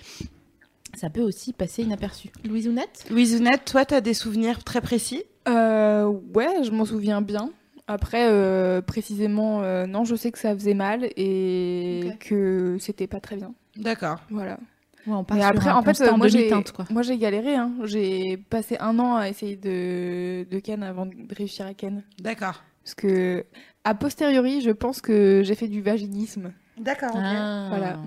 ça 0.93 1.09
peut 1.09 1.21
aussi 1.21 1.51
passer 1.51 1.81
inaperçu. 1.81 2.29
Louise 2.47 2.67
Ounette 2.67 3.05
Louise 3.09 3.35
Ounette, 3.41 3.65
toi, 3.65 3.85
tu 3.85 3.95
as 3.95 4.01
des 4.01 4.13
souvenirs 4.13 4.63
très 4.63 4.81
précis? 4.81 5.23
Euh, 5.47 6.05
ouais, 6.33 6.63
je 6.63 6.71
m'en 6.71 6.85
souviens 6.85 7.21
bien. 7.21 7.51
Après, 7.87 8.27
euh, 8.27 8.81
précisément, 8.81 9.61
euh, 9.61 9.85
non, 9.85 10.05
je 10.05 10.15
sais 10.15 10.31
que 10.31 10.39
ça 10.39 10.53
faisait 10.55 10.73
mal 10.73 11.07
et 11.15 12.11
que 12.19 12.77
c'était 12.79 13.07
pas 13.07 13.19
très 13.19 13.35
bien. 13.35 13.53
D'accord. 13.77 14.17
Voilà. 14.31 14.57
Ouais, 15.05 15.13
on 15.13 15.23
part 15.23 15.39
après, 15.43 15.69
en 15.69 15.83
fait, 15.83 16.01
euh, 16.01 16.17
moi 16.17 16.27
j'ai, 16.27 16.49
quoi. 16.49 16.85
moi 16.89 17.03
j'ai 17.03 17.17
galéré. 17.17 17.55
Hein. 17.55 17.73
J'ai 17.83 18.37
passé 18.37 18.75
un 18.79 18.97
an 18.97 19.15
à 19.17 19.29
essayer 19.29 19.55
de, 19.55 20.47
de 20.49 20.59
ken 20.59 20.81
avant 20.81 21.05
de 21.05 21.13
réussir 21.35 21.67
à 21.67 21.75
ken. 21.75 22.01
D'accord. 22.19 22.63
Parce 22.83 22.95
que, 22.95 23.45
a 23.83 23.93
posteriori, 23.93 24.61
je 24.61 24.71
pense 24.71 25.01
que 25.01 25.43
j'ai 25.43 25.53
fait 25.53 25.67
du 25.67 25.81
vaginisme. 25.81 26.53
D'accord, 26.79 27.11
ok. 27.13 27.21
Ah. 27.23 27.67
Voilà. 27.69 27.99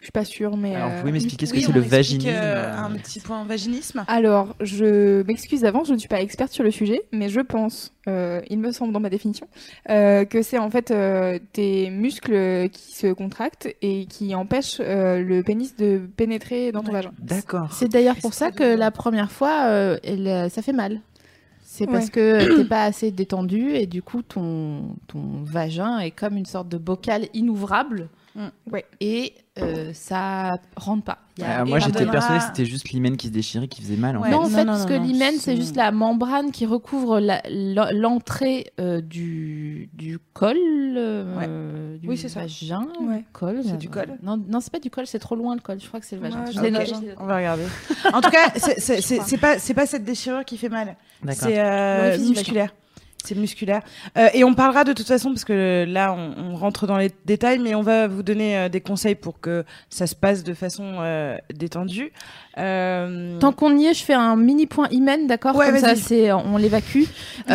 Je 0.00 0.04
suis 0.04 0.12
pas 0.12 0.24
sûre, 0.24 0.56
mais. 0.56 0.76
Alors, 0.76 0.90
vous 0.90 0.94
euh, 0.96 1.00
pouvez 1.00 1.12
m'expliquer 1.12 1.46
ce 1.46 1.52
Oui, 1.52 1.60
que 1.60 1.66
c'est 1.66 1.72
le 1.72 1.80
vaginisme 1.80 2.28
euh, 2.28 2.66
euh, 2.72 2.76
un 2.78 2.90
petit 2.92 3.18
point 3.18 3.44
vaginisme. 3.44 4.04
Alors, 4.06 4.54
je 4.60 5.22
m'excuse 5.24 5.62
d'avance, 5.62 5.88
je 5.88 5.94
ne 5.94 5.98
suis 5.98 6.08
pas 6.08 6.20
experte 6.22 6.52
sur 6.52 6.62
le 6.62 6.70
sujet, 6.70 7.02
mais 7.12 7.28
je 7.28 7.40
pense, 7.40 7.92
euh, 8.06 8.40
il 8.48 8.60
me 8.60 8.70
semble 8.70 8.92
dans 8.92 9.00
ma 9.00 9.10
définition, 9.10 9.48
euh, 9.90 10.24
que 10.24 10.40
c'est 10.42 10.58
en 10.58 10.70
fait 10.70 10.92
euh, 10.92 11.40
tes 11.52 11.90
muscles 11.90 12.68
qui 12.70 12.94
se 12.94 13.12
contractent 13.12 13.68
et 13.82 14.06
qui 14.06 14.36
empêchent 14.36 14.80
euh, 14.80 15.20
le 15.20 15.42
pénis 15.42 15.74
de 15.76 16.00
pénétrer 16.16 16.70
dans 16.70 16.82
ton 16.82 16.92
Ouais. 16.92 16.98
vagin. 17.02 17.12
D'accord. 17.18 17.72
C'est 17.72 17.88
d'ailleurs 17.88 18.16
pour 18.16 18.34
ça 18.34 18.52
que 18.52 18.76
la 18.76 18.92
première 18.92 19.32
fois, 19.32 19.98
elle, 20.04 20.48
ça 20.48 20.62
fait 20.62 20.72
mal. 20.72 21.00
C'est 21.64 21.86
parce 21.86 22.08
que 22.10 22.56
t'es 22.56 22.64
pas 22.64 22.84
assez 22.84 23.10
détendu 23.10 23.70
et 23.74 23.86
du 23.86 24.02
coup 24.02 24.22
ton, 24.22 24.96
ton 25.06 25.42
vagin 25.44 25.98
est 25.98 26.10
comme 26.12 26.36
une 26.36 26.46
sorte 26.46 26.68
de 26.68 26.78
bocal 26.78 27.26
inouvrable. 27.34 28.08
Ouais. 28.70 28.84
et 29.00 29.32
euh, 29.60 29.90
ça 29.94 30.58
rentre 30.76 31.04
pas. 31.04 31.18
Il 31.36 31.42
y 31.42 31.46
a 31.46 31.60
Euh, 31.60 31.64
moi, 31.66 31.78
j'étais 31.78 32.04
pardonnera- 32.04 32.12
persuadé 32.12 32.38
que 32.40 32.44
c'était 32.46 32.64
juste 32.64 32.88
l'hymen 32.90 33.16
qui 33.16 33.28
se 33.28 33.32
déchirait, 33.32 33.68
qui 33.68 33.80
faisait 33.80 33.96
mal. 33.96 34.16
En 34.16 34.20
Ouais. 34.22 34.28
fait. 34.28 34.34
Non, 34.34 34.38
en 34.40 34.42
Non, 34.42 34.48
fait, 34.48 34.64
non, 34.64 34.72
parce 34.72 34.82
non, 34.82 34.88
que 34.88 34.94
l'hymen, 35.06 35.34
c'est 35.38 35.56
juste 35.56 35.76
la 35.76 35.92
membrane 35.92 36.50
qui 36.50 36.66
recouvre 36.66 37.20
l'entrée 37.92 38.72
euh, 38.80 39.00
du, 39.00 39.88
du 39.94 40.18
col, 40.32 40.56
euh, 40.96 41.96
du 41.98 42.08
Oui, 42.08 42.16
c'est 42.16 42.28
ça. 42.28 42.40
vagin. 42.40 42.86
Ouais. 43.00 43.24
Col, 43.32 43.60
C'est 43.64 43.72
euh, 43.72 43.76
du 43.76 43.88
col 43.88 44.18
Non, 44.22 44.36
non 44.48 44.60
c'est 44.60 44.72
pas 44.72 44.80
du 44.80 44.90
col, 44.90 45.06
c'est 45.06 45.18
trop 45.18 45.36
loin 45.36 45.54
le 45.54 45.60
col. 45.60 45.78
Je 45.80 45.86
crois 45.86 46.00
que 46.00 46.06
c'est 46.06 46.16
le 46.16 46.22
vagin. 46.22 46.44
Ouais, 46.44 46.52
Je 46.52 46.60
noté. 46.60 47.14
On 47.18 47.26
va 47.26 47.36
regarder. 47.36 47.64
En 48.12 48.20
tout 48.20 48.30
cas, 48.30 48.50
c'est- 48.56 49.36
pas, 49.40 49.56
pas 49.74 49.86
cette 49.86 50.04
déchirure 50.04 50.44
qui 50.44 50.56
fait 50.58 50.68
mal. 50.68 50.96
C'est 51.32 51.58
euh, 51.60 52.18
musculaire. 52.18 52.74
C'est 53.24 53.34
musculaire. 53.34 53.82
Euh, 54.16 54.28
et 54.32 54.44
on 54.44 54.54
parlera 54.54 54.84
de 54.84 54.92
toute 54.92 55.06
façon, 55.08 55.30
parce 55.30 55.44
que 55.44 55.84
là, 55.88 56.14
on, 56.16 56.52
on 56.52 56.56
rentre 56.56 56.86
dans 56.86 56.96
les 56.96 57.10
détails, 57.26 57.58
mais 57.58 57.74
on 57.74 57.82
va 57.82 58.06
vous 58.08 58.22
donner 58.22 58.56
euh, 58.56 58.68
des 58.68 58.80
conseils 58.80 59.16
pour 59.16 59.40
que 59.40 59.64
ça 59.90 60.06
se 60.06 60.14
passe 60.14 60.44
de 60.44 60.54
façon 60.54 60.84
euh, 61.00 61.36
détendue. 61.52 62.12
Euh, 62.58 63.38
Tant 63.38 63.52
qu'on 63.52 63.76
y 63.76 63.86
est, 63.86 63.94
je 63.94 64.04
fais 64.04 64.14
un 64.14 64.34
mini 64.36 64.66
point 64.66 64.88
hymen, 64.90 65.26
d'accord 65.26 65.54
Ouais, 65.56 65.66
Comme 65.66 65.78
ça, 65.78 65.94
c'est, 65.96 66.32
on 66.32 66.56
l'évacue. 66.56 67.04
Ah 67.50 67.54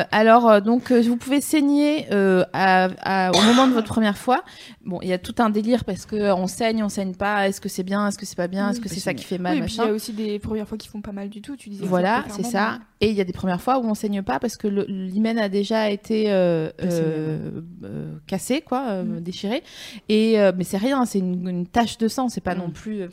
Euh, 0.00 0.04
alors, 0.12 0.60
donc, 0.62 0.90
vous 0.92 1.16
pouvez 1.16 1.40
saigner 1.40 2.06
euh, 2.12 2.44
à- 2.52 2.88
à- 3.28 3.30
au 3.32 3.40
moment 3.42 3.66
de 3.68 3.72
votre 3.72 3.86
première 3.88 4.16
fois. 4.18 4.42
Bon, 4.84 4.98
il 5.02 5.08
y 5.08 5.12
a 5.12 5.18
tout 5.18 5.34
un 5.38 5.50
délire 5.50 5.84
parce 5.84 6.04
que 6.06 6.32
on 6.32 6.46
saigne, 6.46 6.82
on 6.82 6.88
saigne 6.88 7.14
pas. 7.14 7.48
Est-ce 7.48 7.60
que 7.60 7.68
c'est 7.68 7.82
bien 7.84 8.08
Est-ce 8.08 8.18
que 8.18 8.26
c'est 8.26 8.36
pas 8.36 8.48
bien 8.48 8.70
Est-ce 8.70 8.80
que 8.80 8.88
c'est 8.88 9.00
ça 9.00 9.14
qui 9.14 9.24
fait 9.24 9.38
mal 9.38 9.54
Oui, 9.54 9.58
et 9.60 9.62
puis 9.64 9.74
il 9.78 9.84
y 9.84 9.88
a 9.88 9.92
aussi 9.92 10.12
des 10.12 10.38
premières 10.38 10.66
fois 10.68 10.76
qui 10.78 10.88
font 10.88 11.00
pas 11.00 11.12
mal 11.12 11.28
du 11.28 11.40
tout. 11.42 11.56
Tu 11.56 11.68
disais. 11.68 11.84
Voilà, 11.86 12.24
c'est 12.28 12.42
mal, 12.42 12.50
ça. 12.50 12.78
Et 13.00 13.10
il 13.10 13.14
y 13.16 13.20
a 13.20 13.24
des 13.24 13.32
premières 13.32 13.60
fois 13.60 13.78
où 13.78 13.84
on 13.86 13.94
saigne 13.94 14.22
pas 14.22 14.38
parce 14.38 14.56
que 14.56 14.66
l'hymen 14.88 15.38
a 15.38 15.48
déjà 15.48 15.90
été 15.90 16.30
euh, 16.32 16.70
euh, 16.82 17.50
euh, 17.84 18.12
cassé, 18.26 18.60
quoi, 18.60 19.02
Mm. 19.02 19.20
déchiré. 19.20 19.62
Et 20.08 20.36
mais 20.56 20.64
c'est 20.64 20.76
rien, 20.78 21.04
c'est 21.06 21.18
une, 21.20 21.48
une 21.48 21.66
tache 21.66 21.98
de 21.98 22.08
sang. 22.08 22.28
C'est 22.28 22.40
pas 22.40 22.54
Mm. 22.54 22.58
non 22.58 22.70
plus 22.70 23.04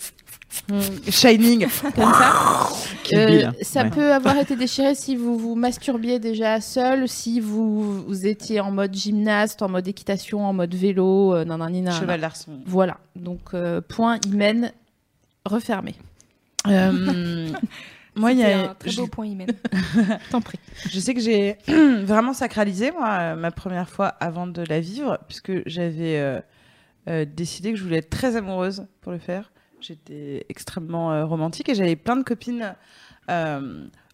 mm, 0.69 0.79
Shining. 1.09 1.67
comme 1.95 2.13
ça. 2.13 2.69
Euh, 3.13 3.25
Bill. 3.25 3.51
ça 3.61 3.83
Ouais. 3.83 3.89
peut 3.89 4.13
avoir 4.13 4.37
été 4.37 4.55
déchiré 4.55 4.95
si 4.95 5.17
vous 5.17 5.37
vous 5.37 5.55
masturbiez 5.55 6.17
déjà 6.19 6.61
seul, 6.61 7.09
si 7.09 7.41
vous, 7.41 8.03
vous 8.03 8.25
étiez 8.25 8.61
en 8.61 8.71
mode 8.71 8.93
gymnaste, 8.93 9.61
en 9.61 9.67
mode 9.67 9.85
équitation, 9.87 10.45
en 10.45 10.53
mode 10.53 10.73
vélo, 10.73 11.35
euh, 11.35 11.43
nanani, 11.43 11.81
nanana. 11.81 11.99
Cheval 11.99 12.21
d'arçon. 12.21 12.51
Voilà, 12.65 12.97
donc 13.17 13.53
euh, 13.53 13.81
point 13.81 14.17
hymen 14.27 14.71
refermé. 15.45 15.95
Moi, 18.15 18.33
il 18.33 18.39
y 18.39 18.43
a, 18.43 18.71
un 18.71 18.73
très 18.75 18.89
je, 18.89 18.97
beau 18.97 19.07
point 19.07 19.25
hymen. 19.25 19.47
T'en 20.31 20.41
prie. 20.41 20.59
je 20.89 20.99
sais 20.99 21.13
que 21.13 21.21
j'ai 21.21 21.57
vraiment 22.03 22.33
sacralisé, 22.33 22.91
moi, 22.91 23.09
euh, 23.09 23.35
ma 23.35 23.51
première 23.51 23.89
fois 23.89 24.07
avant 24.07 24.47
de 24.47 24.63
la 24.67 24.79
vivre, 24.79 25.17
puisque 25.27 25.67
j'avais 25.67 26.19
euh, 26.19 26.41
euh, 27.07 27.25
décidé 27.25 27.71
que 27.71 27.77
je 27.77 27.83
voulais 27.83 27.97
être 27.97 28.09
très 28.09 28.35
amoureuse 28.35 28.85
pour 28.99 29.11
le 29.11 29.17
faire. 29.17 29.51
J'étais 29.79 30.45
extrêmement 30.49 31.11
euh, 31.13 31.25
romantique 31.25 31.69
et 31.69 31.75
j'avais 31.75 31.95
plein 31.95 32.17
de 32.17 32.23
copines 32.23 32.75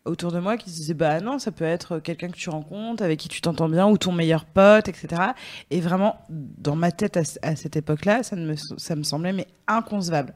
autour 0.06 0.32
de 0.32 0.40
moi 0.40 0.58
qui 0.58 0.70
se 0.70 0.76
disaient 0.76 0.94
bah 0.94 1.20
non 1.22 1.40
ça 1.40 1.52
peut 1.52 1.66
être 1.66 1.98
quelqu'un 1.98 2.30
que 2.30 2.38
tu 2.38 2.52
rencontres 2.52 3.02
avec 3.02 3.20
qui 3.20 3.28
tu 3.30 3.42
t'entends 3.42 3.68
bien 3.68 3.88
ou 3.88 3.98
ton 3.98 4.12
meilleur 4.12 4.46
pote 4.46 4.88
etc 4.88 5.32
et 5.72 5.82
vraiment 5.82 6.22
dans 6.30 6.76
ma 6.76 6.92
tête 6.92 7.18
à, 7.42 7.56
cette 7.56 7.76
époque 7.76 8.06
là 8.06 8.22
ça 8.22 8.36
ne 8.36 8.46
me 8.46 8.56
ça 8.56 8.96
me 8.96 9.02
semblait 9.02 9.34
mais 9.34 9.48
inconcevable 9.68 10.36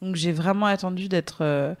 donc 0.00 0.16
j'ai 0.16 0.32
vraiment 0.32 0.64
attendu 0.64 1.10
d'être 1.10 1.76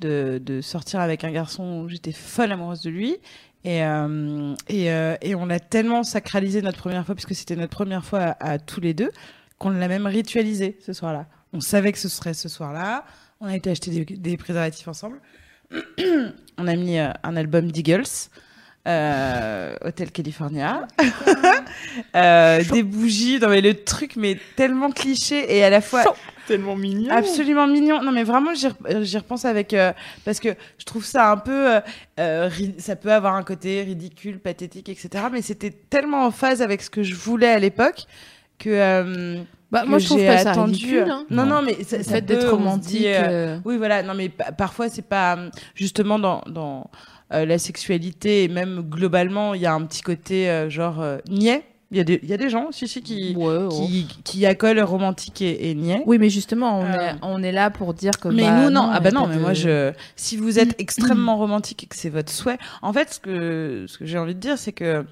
de, 0.00 0.40
de 0.42 0.60
sortir 0.60 1.00
avec 1.00 1.24
un 1.24 1.30
garçon 1.30 1.82
où 1.82 1.88
j'étais 1.88 2.12
folle 2.12 2.52
amoureuse 2.52 2.82
de 2.82 2.90
lui. 2.90 3.16
Et, 3.64 3.82
euh, 3.82 4.54
et, 4.68 4.92
euh, 4.92 5.16
et 5.22 5.34
on 5.34 5.46
l'a 5.46 5.58
tellement 5.58 6.02
sacralisé 6.02 6.60
notre 6.60 6.78
première 6.78 7.06
fois 7.06 7.14
puisque 7.14 7.34
c'était 7.34 7.56
notre 7.56 7.74
première 7.74 8.04
fois 8.04 8.20
à, 8.20 8.50
à 8.52 8.58
tous 8.58 8.80
les 8.80 8.92
deux 8.92 9.10
qu'on 9.58 9.70
l'a 9.70 9.88
même 9.88 10.06
ritualisé 10.06 10.76
ce 10.84 10.92
soir-là. 10.92 11.26
On 11.52 11.60
savait 11.60 11.92
que 11.92 11.98
ce 11.98 12.08
serait 12.08 12.34
ce 12.34 12.48
soir-là. 12.48 13.04
On 13.40 13.46
a 13.46 13.56
été 13.56 13.70
acheter 13.70 13.90
des, 13.90 14.04
des 14.04 14.36
préservatifs 14.36 14.88
ensemble. 14.88 15.20
On 16.58 16.68
a 16.68 16.76
mis 16.76 16.98
euh, 16.98 17.10
un 17.22 17.36
album 17.36 17.72
d'Eagles, 17.72 18.04
Hotel 18.86 20.12
California, 20.12 20.86
des 22.14 22.82
bougies, 22.82 23.40
non 23.40 23.48
mais 23.48 23.62
le 23.62 23.82
truc 23.82 24.16
mais 24.16 24.38
tellement 24.56 24.90
cliché 24.90 25.56
et 25.56 25.64
à 25.64 25.70
la 25.70 25.80
fois 25.80 26.04
Tellement 26.46 26.76
mignon. 26.76 27.10
absolument 27.10 27.66
mignon. 27.66 28.02
Non 28.02 28.12
mais 28.12 28.22
vraiment 28.24 28.52
j'y 28.54 28.68
j'y 29.02 29.16
repense 29.18 29.44
avec 29.44 29.72
euh, 29.74 29.92
parce 30.24 30.40
que 30.40 30.50
je 30.78 30.84
trouve 30.84 31.04
ça 31.04 31.30
un 31.30 31.36
peu 31.38 31.74
euh, 31.76 31.80
euh, 32.20 32.50
ça 32.78 32.96
peut 32.96 33.12
avoir 33.12 33.34
un 33.34 33.42
côté 33.42 33.82
ridicule, 33.82 34.38
pathétique, 34.38 34.88
etc. 34.88 35.08
Mais 35.32 35.42
c'était 35.42 35.70
tellement 35.70 36.24
en 36.26 36.30
phase 36.30 36.60
avec 36.62 36.82
ce 36.82 36.90
que 36.90 37.02
je 37.02 37.14
voulais 37.14 37.48
à 37.50 37.58
l'époque 37.58 38.04
que 38.58 38.68
euh, 38.70 39.42
Bah, 39.72 39.82
que 39.82 39.88
moi, 39.88 39.98
je 39.98 40.06
trouve 40.06 40.24
pas 40.24 40.38
ça 40.38 40.50
attendu. 40.52 40.72
ridicule. 40.74 41.06
Hein. 41.10 41.24
Non 41.30 41.44
Non. 41.46 41.62
mais 41.62 41.82
ça, 41.82 41.96
Le 41.98 42.02
ça 42.04 42.10
fait 42.12 42.20
d'être 42.22 42.48
romantique. 42.50 42.98
dit, 42.98 43.06
euh, 43.08 43.56
euh, 43.56 43.58
oui, 43.64 43.76
voilà. 43.76 44.02
Non, 44.04 44.14
mais 44.14 44.28
pa- 44.28 44.52
parfois, 44.52 44.88
c'est 44.88 45.02
pas 45.08 45.36
euh, 45.36 45.50
justement 45.74 46.18
dans, 46.20 46.42
dans 46.46 46.88
euh, 47.32 47.44
la 47.44 47.58
sexualité 47.58 48.44
et 48.44 48.48
même 48.48 48.82
globalement, 48.82 49.54
il 49.54 49.62
y 49.62 49.66
a 49.66 49.72
un 49.74 49.82
petit 49.86 50.02
côté 50.02 50.48
euh, 50.48 50.70
genre 50.70 51.00
euh, 51.00 51.18
niais. 51.28 51.64
Il 51.94 51.98
y, 51.98 52.00
a 52.00 52.04
des- 52.04 52.18
il 52.24 52.28
y 52.28 52.32
a 52.32 52.36
des 52.36 52.50
gens, 52.50 52.72
si, 52.72 52.88
si, 52.88 53.02
qui, 53.02 53.34
ouais, 53.36 53.56
ouais. 53.56 53.68
qui, 53.68 54.06
qui 54.24 54.46
accolent 54.46 54.80
romantique 54.80 55.40
et, 55.42 55.70
et 55.70 55.74
niais. 55.76 56.02
Oui, 56.06 56.18
mais 56.18 56.28
justement, 56.28 56.80
on, 56.80 56.84
Euh. 56.84 57.10
est, 57.10 57.14
on 57.22 57.40
est 57.42 57.52
là 57.52 57.70
pour 57.70 57.94
dire 57.94 58.18
que. 58.18 58.26
Mais 58.28 58.42
bah, 58.42 58.64
nous, 58.64 58.70
non. 58.70 58.88
Ah 58.92 58.98
bah 58.98 59.12
non, 59.12 59.28
mais 59.28 59.36
de- 59.36 59.40
moi, 59.40 59.52
je... 59.54 59.92
si 60.16 60.36
vous 60.36 60.58
êtes 60.58 60.74
extrêmement 60.80 61.36
romantique 61.36 61.84
et 61.84 61.86
que 61.86 61.94
c'est 61.94 62.10
votre 62.10 62.32
souhait, 62.32 62.58
en 62.82 62.92
fait, 62.92 63.12
ce 63.14 63.20
que, 63.20 63.84
ce 63.86 63.96
que 63.96 64.06
j'ai 64.06 64.18
envie 64.18 64.34
de 64.34 64.40
dire, 64.40 64.58
c'est 64.58 64.72
que 64.72 65.04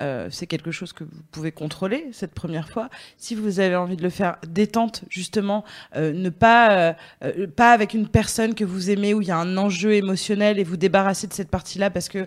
euh, 0.00 0.28
c'est 0.30 0.46
quelque 0.46 0.70
chose 0.70 0.94
que 0.94 1.04
vous 1.04 1.10
pouvez 1.30 1.52
contrôler 1.52 2.08
cette 2.12 2.32
première 2.32 2.70
fois. 2.70 2.88
Si 3.18 3.34
vous 3.34 3.60
avez 3.60 3.76
envie 3.76 3.96
de 3.96 4.02
le 4.02 4.08
faire 4.08 4.36
détente, 4.48 5.02
justement, 5.10 5.62
euh, 5.96 6.14
ne 6.14 6.30
pas, 6.30 6.96
pas 7.54 7.72
avec 7.72 7.92
une 7.92 8.08
personne 8.08 8.54
que 8.54 8.64
vous 8.64 8.88
aimez 8.88 9.12
où 9.12 9.20
il 9.20 9.28
y 9.28 9.30
a 9.30 9.36
un 9.36 9.58
enjeu 9.58 9.92
émotionnel 9.92 10.58
et 10.58 10.64
vous 10.64 10.78
débarrasser 10.78 11.26
de 11.26 11.34
cette 11.34 11.50
partie-là 11.50 11.90
parce 11.90 12.08
que 12.08 12.26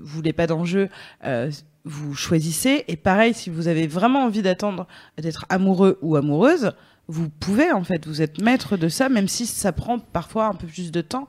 vous 0.00 0.06
voulez 0.06 0.32
pas 0.32 0.46
d'enjeu. 0.46 0.88
Vous 1.86 2.14
choisissez 2.14 2.84
et 2.88 2.96
pareil 2.96 3.32
si 3.32 3.48
vous 3.48 3.68
avez 3.68 3.86
vraiment 3.86 4.24
envie 4.24 4.42
d'attendre 4.42 4.86
d'être 5.16 5.46
amoureux 5.48 5.98
ou 6.02 6.16
amoureuse 6.16 6.72
vous 7.08 7.28
pouvez 7.28 7.70
en 7.72 7.84
fait, 7.84 8.06
vous 8.06 8.22
êtes 8.22 8.40
maître 8.40 8.76
de 8.76 8.88
ça, 8.88 9.08
même 9.08 9.28
si 9.28 9.46
ça 9.46 9.72
prend 9.72 9.98
parfois 9.98 10.46
un 10.46 10.54
peu 10.54 10.66
plus 10.66 10.90
de 10.90 11.00
temps. 11.00 11.28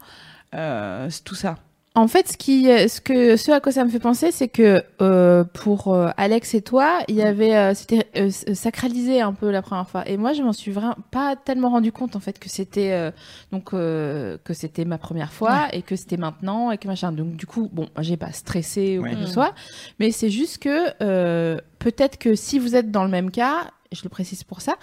Euh, 0.55 1.09
tout 1.23 1.35
ça. 1.35 1.57
En 1.97 2.07
fait, 2.07 2.27
ce 2.27 2.37
qui, 2.37 2.65
ce 2.65 3.01
que, 3.01 3.37
ce 3.37 3.51
à 3.51 3.59
quoi 3.59 3.71
ça 3.71 3.83
me 3.83 3.89
fait 3.89 3.97
penser, 3.97 4.31
c'est 4.31 4.49
que 4.49 4.83
euh, 5.01 5.43
pour 5.43 5.95
euh, 5.95 6.09
Alex 6.15 6.53
et 6.53 6.61
toi, 6.61 6.99
il 7.07 7.15
y 7.15 7.23
avait, 7.23 7.55
euh, 7.55 7.73
c'était 7.73 8.05
euh, 8.15 8.29
sacralisé 8.29 9.19
un 9.19 9.33
peu 9.33 9.49
la 9.49 9.63
première 9.63 9.89
fois. 9.89 10.07
Et 10.07 10.15
moi, 10.15 10.33
je 10.33 10.43
m'en 10.43 10.53
suis 10.53 10.69
vraiment 10.69 10.95
pas 11.09 11.35
tellement 11.35 11.71
rendu 11.71 11.91
compte 11.91 12.15
en 12.15 12.19
fait 12.19 12.37
que 12.37 12.49
c'était 12.49 12.91
euh, 12.91 13.09
donc 13.51 13.73
euh, 13.73 14.37
que 14.43 14.53
c'était 14.53 14.85
ma 14.85 14.99
première 14.99 15.33
fois 15.33 15.69
et 15.73 15.81
que 15.81 15.95
c'était 15.95 16.17
maintenant 16.17 16.69
et 16.69 16.77
que 16.77 16.87
machin. 16.87 17.11
Donc 17.11 17.35
du 17.35 17.47
coup, 17.47 17.67
bon, 17.73 17.89
j'ai 18.01 18.15
pas 18.15 18.31
stressé 18.31 18.99
ou 18.99 19.01
quoi 19.01 19.15
que 19.15 19.25
ce 19.25 19.33
soit, 19.33 19.55
mais 19.99 20.11
c'est 20.11 20.29
juste 20.29 20.59
que 20.59 20.89
euh, 21.01 21.57
peut-être 21.79 22.19
que 22.19 22.35
si 22.35 22.59
vous 22.59 22.75
êtes 22.75 22.91
dans 22.91 23.05
le 23.05 23.09
même 23.09 23.31
cas, 23.31 23.71
je 23.91 24.03
le 24.03 24.09
précise 24.09 24.43
pour 24.43 24.61
ça, 24.61 24.75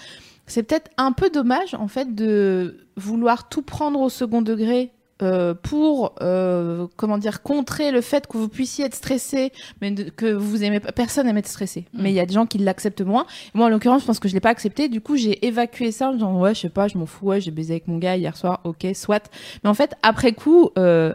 c'est 0.48 0.64
peut-être 0.64 0.90
un 0.96 1.12
peu 1.12 1.30
dommage 1.30 1.74
en 1.74 1.86
fait 1.86 2.12
de 2.12 2.88
vouloir 2.96 3.48
tout 3.48 3.62
prendre 3.62 4.00
au 4.00 4.08
second 4.08 4.42
degré 4.42 4.90
euh, 5.24 5.54
pour 5.54 6.14
euh, 6.22 6.86
comment 6.96 7.18
dire 7.18 7.42
contrer 7.42 7.90
le 7.90 8.00
fait 8.00 8.26
que 8.26 8.36
vous 8.36 8.48
puissiez 8.48 8.84
être 8.84 8.94
stressé 8.94 9.52
mais 9.80 9.90
de- 9.90 10.10
que 10.10 10.26
vous 10.32 10.62
aimez 10.62 10.80
pas 10.80 10.92
personne 10.92 11.26
aime 11.28 11.38
être 11.38 11.48
stressé. 11.48 11.86
Mais 11.94 12.10
il 12.10 12.14
y 12.14 12.20
a 12.20 12.26
des 12.26 12.34
gens 12.34 12.46
qui 12.46 12.58
l'acceptent 12.58 13.00
moins. 13.02 13.26
Moi 13.54 13.66
en 13.66 13.68
l'occurrence 13.68 14.02
je 14.02 14.06
pense 14.06 14.18
que 14.20 14.28
je 14.28 14.34
l'ai 14.34 14.40
pas 14.40 14.50
accepté. 14.50 14.88
Du 14.88 15.00
coup 15.00 15.16
j'ai 15.16 15.44
évacué 15.46 15.90
ça 15.92 16.10
en 16.10 16.12
disant 16.12 16.38
ouais 16.40 16.54
je 16.54 16.60
sais 16.60 16.68
pas 16.68 16.86
je 16.88 16.98
m'en 16.98 17.06
fous 17.06 17.26
ouais 17.26 17.40
j'ai 17.40 17.50
baisé 17.50 17.72
avec 17.74 17.88
mon 17.88 17.98
gars 17.98 18.16
hier 18.16 18.36
soir 18.36 18.60
ok 18.64 18.86
soit. 18.94 19.30
Mais 19.64 19.70
en 19.70 19.74
fait 19.74 19.94
après 20.02 20.32
coup 20.32 20.70
euh, 20.78 21.12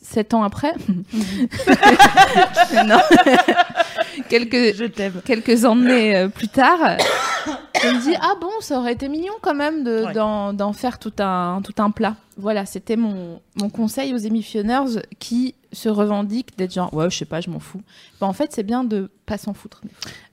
sept 0.00 0.34
ans 0.34 0.42
après 0.42 0.72
non 2.86 2.98
quelques 4.28 4.74
Je 4.76 4.84
quelques 5.20 5.64
années 5.64 6.16
euh, 6.16 6.28
plus 6.28 6.48
tard, 6.48 6.78
je 7.82 7.88
me 7.88 8.00
dis 8.02 8.14
ah 8.20 8.34
bon, 8.40 8.50
ça 8.60 8.78
aurait 8.78 8.92
été 8.92 9.08
mignon 9.08 9.34
quand 9.42 9.54
même 9.54 9.84
de- 9.84 10.04
Ouais. 10.06 10.12
d'en 10.12 10.52
d'en 10.52 10.72
faire 10.72 10.98
tout 10.98 11.12
un 11.18 11.60
tout 11.62 11.74
un 11.82 11.90
plat. 11.90 12.16
Voilà, 12.36 12.66
c'était 12.66 12.96
mon 12.96 13.40
mon 13.56 13.70
conseil 13.70 14.12
aux 14.14 14.18
émissionneurs 14.18 14.86
qui 15.18 15.54
se 15.72 15.88
revendiquent 15.88 16.56
d'être 16.58 16.72
genre 16.74 16.92
ouais, 16.94 17.10
je 17.10 17.16
sais 17.18 17.24
pas, 17.24 17.40
je 17.40 17.50
m'en 17.50 17.60
fous. 17.60 17.82
Ben, 18.20 18.26
en 18.26 18.32
fait, 18.32 18.52
c'est 18.52 18.62
bien 18.62 18.84
de 18.84 19.10
pas 19.26 19.38
s'en 19.38 19.54
foutre. 19.54 19.80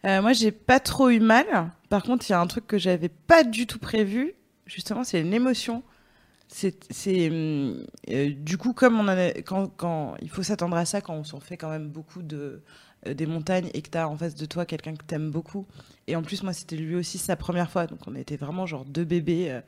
Euh, 0.06 0.22
moi, 0.22 0.34
j'ai 0.34 0.52
pas 0.52 0.80
trop 0.80 1.10
eu 1.10 1.20
mal. 1.20 1.46
Par 1.90 2.04
contre, 2.04 2.26
il 2.30 2.32
y 2.32 2.36
a 2.36 2.40
un 2.40 2.48
truc 2.48 2.68
que 2.68 2.78
j'avais 2.78 3.10
pas 3.10 3.44
du 3.44 3.68
tout 3.68 3.80
prévu. 3.80 4.34
Justement, 4.66 5.04
c'est 5.04 5.20
une 5.22 5.34
émotion. 5.34 5.84
C'est, 6.48 6.76
c'est, 6.92 7.30
hum, 7.30 7.84
euh, 8.12 8.32
du 8.36 8.58
coup, 8.58 8.74
comme 8.74 9.00
on 9.00 9.08
a, 9.08 9.30
quand, 9.42 9.68
quand 9.76 10.16
il 10.22 10.30
faut 10.30 10.44
s'attendre 10.44 10.78
à 10.78 10.86
ça 10.86 11.02
quand 11.02 11.14
on 11.16 11.24
s'en 11.24 11.40
fait 11.40 11.58
quand 11.58 11.70
même 11.70 11.88
beaucoup 11.88 12.22
de 12.22 12.38
euh, 12.38 12.64
des 13.06 13.26
montagnes 13.26 13.70
et 13.74 13.82
que 13.82 13.90
t'as 13.90 14.08
en 14.08 14.18
face 14.18 14.36
de 14.36 14.46
toi 14.46 14.66
quelqu'un 14.66 14.96
que 14.96 15.04
t'aimes 15.04 15.32
beaucoup. 15.32 15.66
Et 16.08 16.18
en 16.18 16.22
plus, 16.22 16.44
moi, 16.44 16.52
c'était 16.52 16.76
lui 16.76 16.96
aussi 16.96 17.18
sa 17.18 17.38
première 17.38 17.70
fois, 17.70 17.88
donc 17.88 18.00
on 18.08 18.16
était 18.16 18.36
vraiment 18.36 18.66
genre 18.66 18.84
deux 18.84 19.06
bébés 19.06 19.48
euh, 19.50 19.62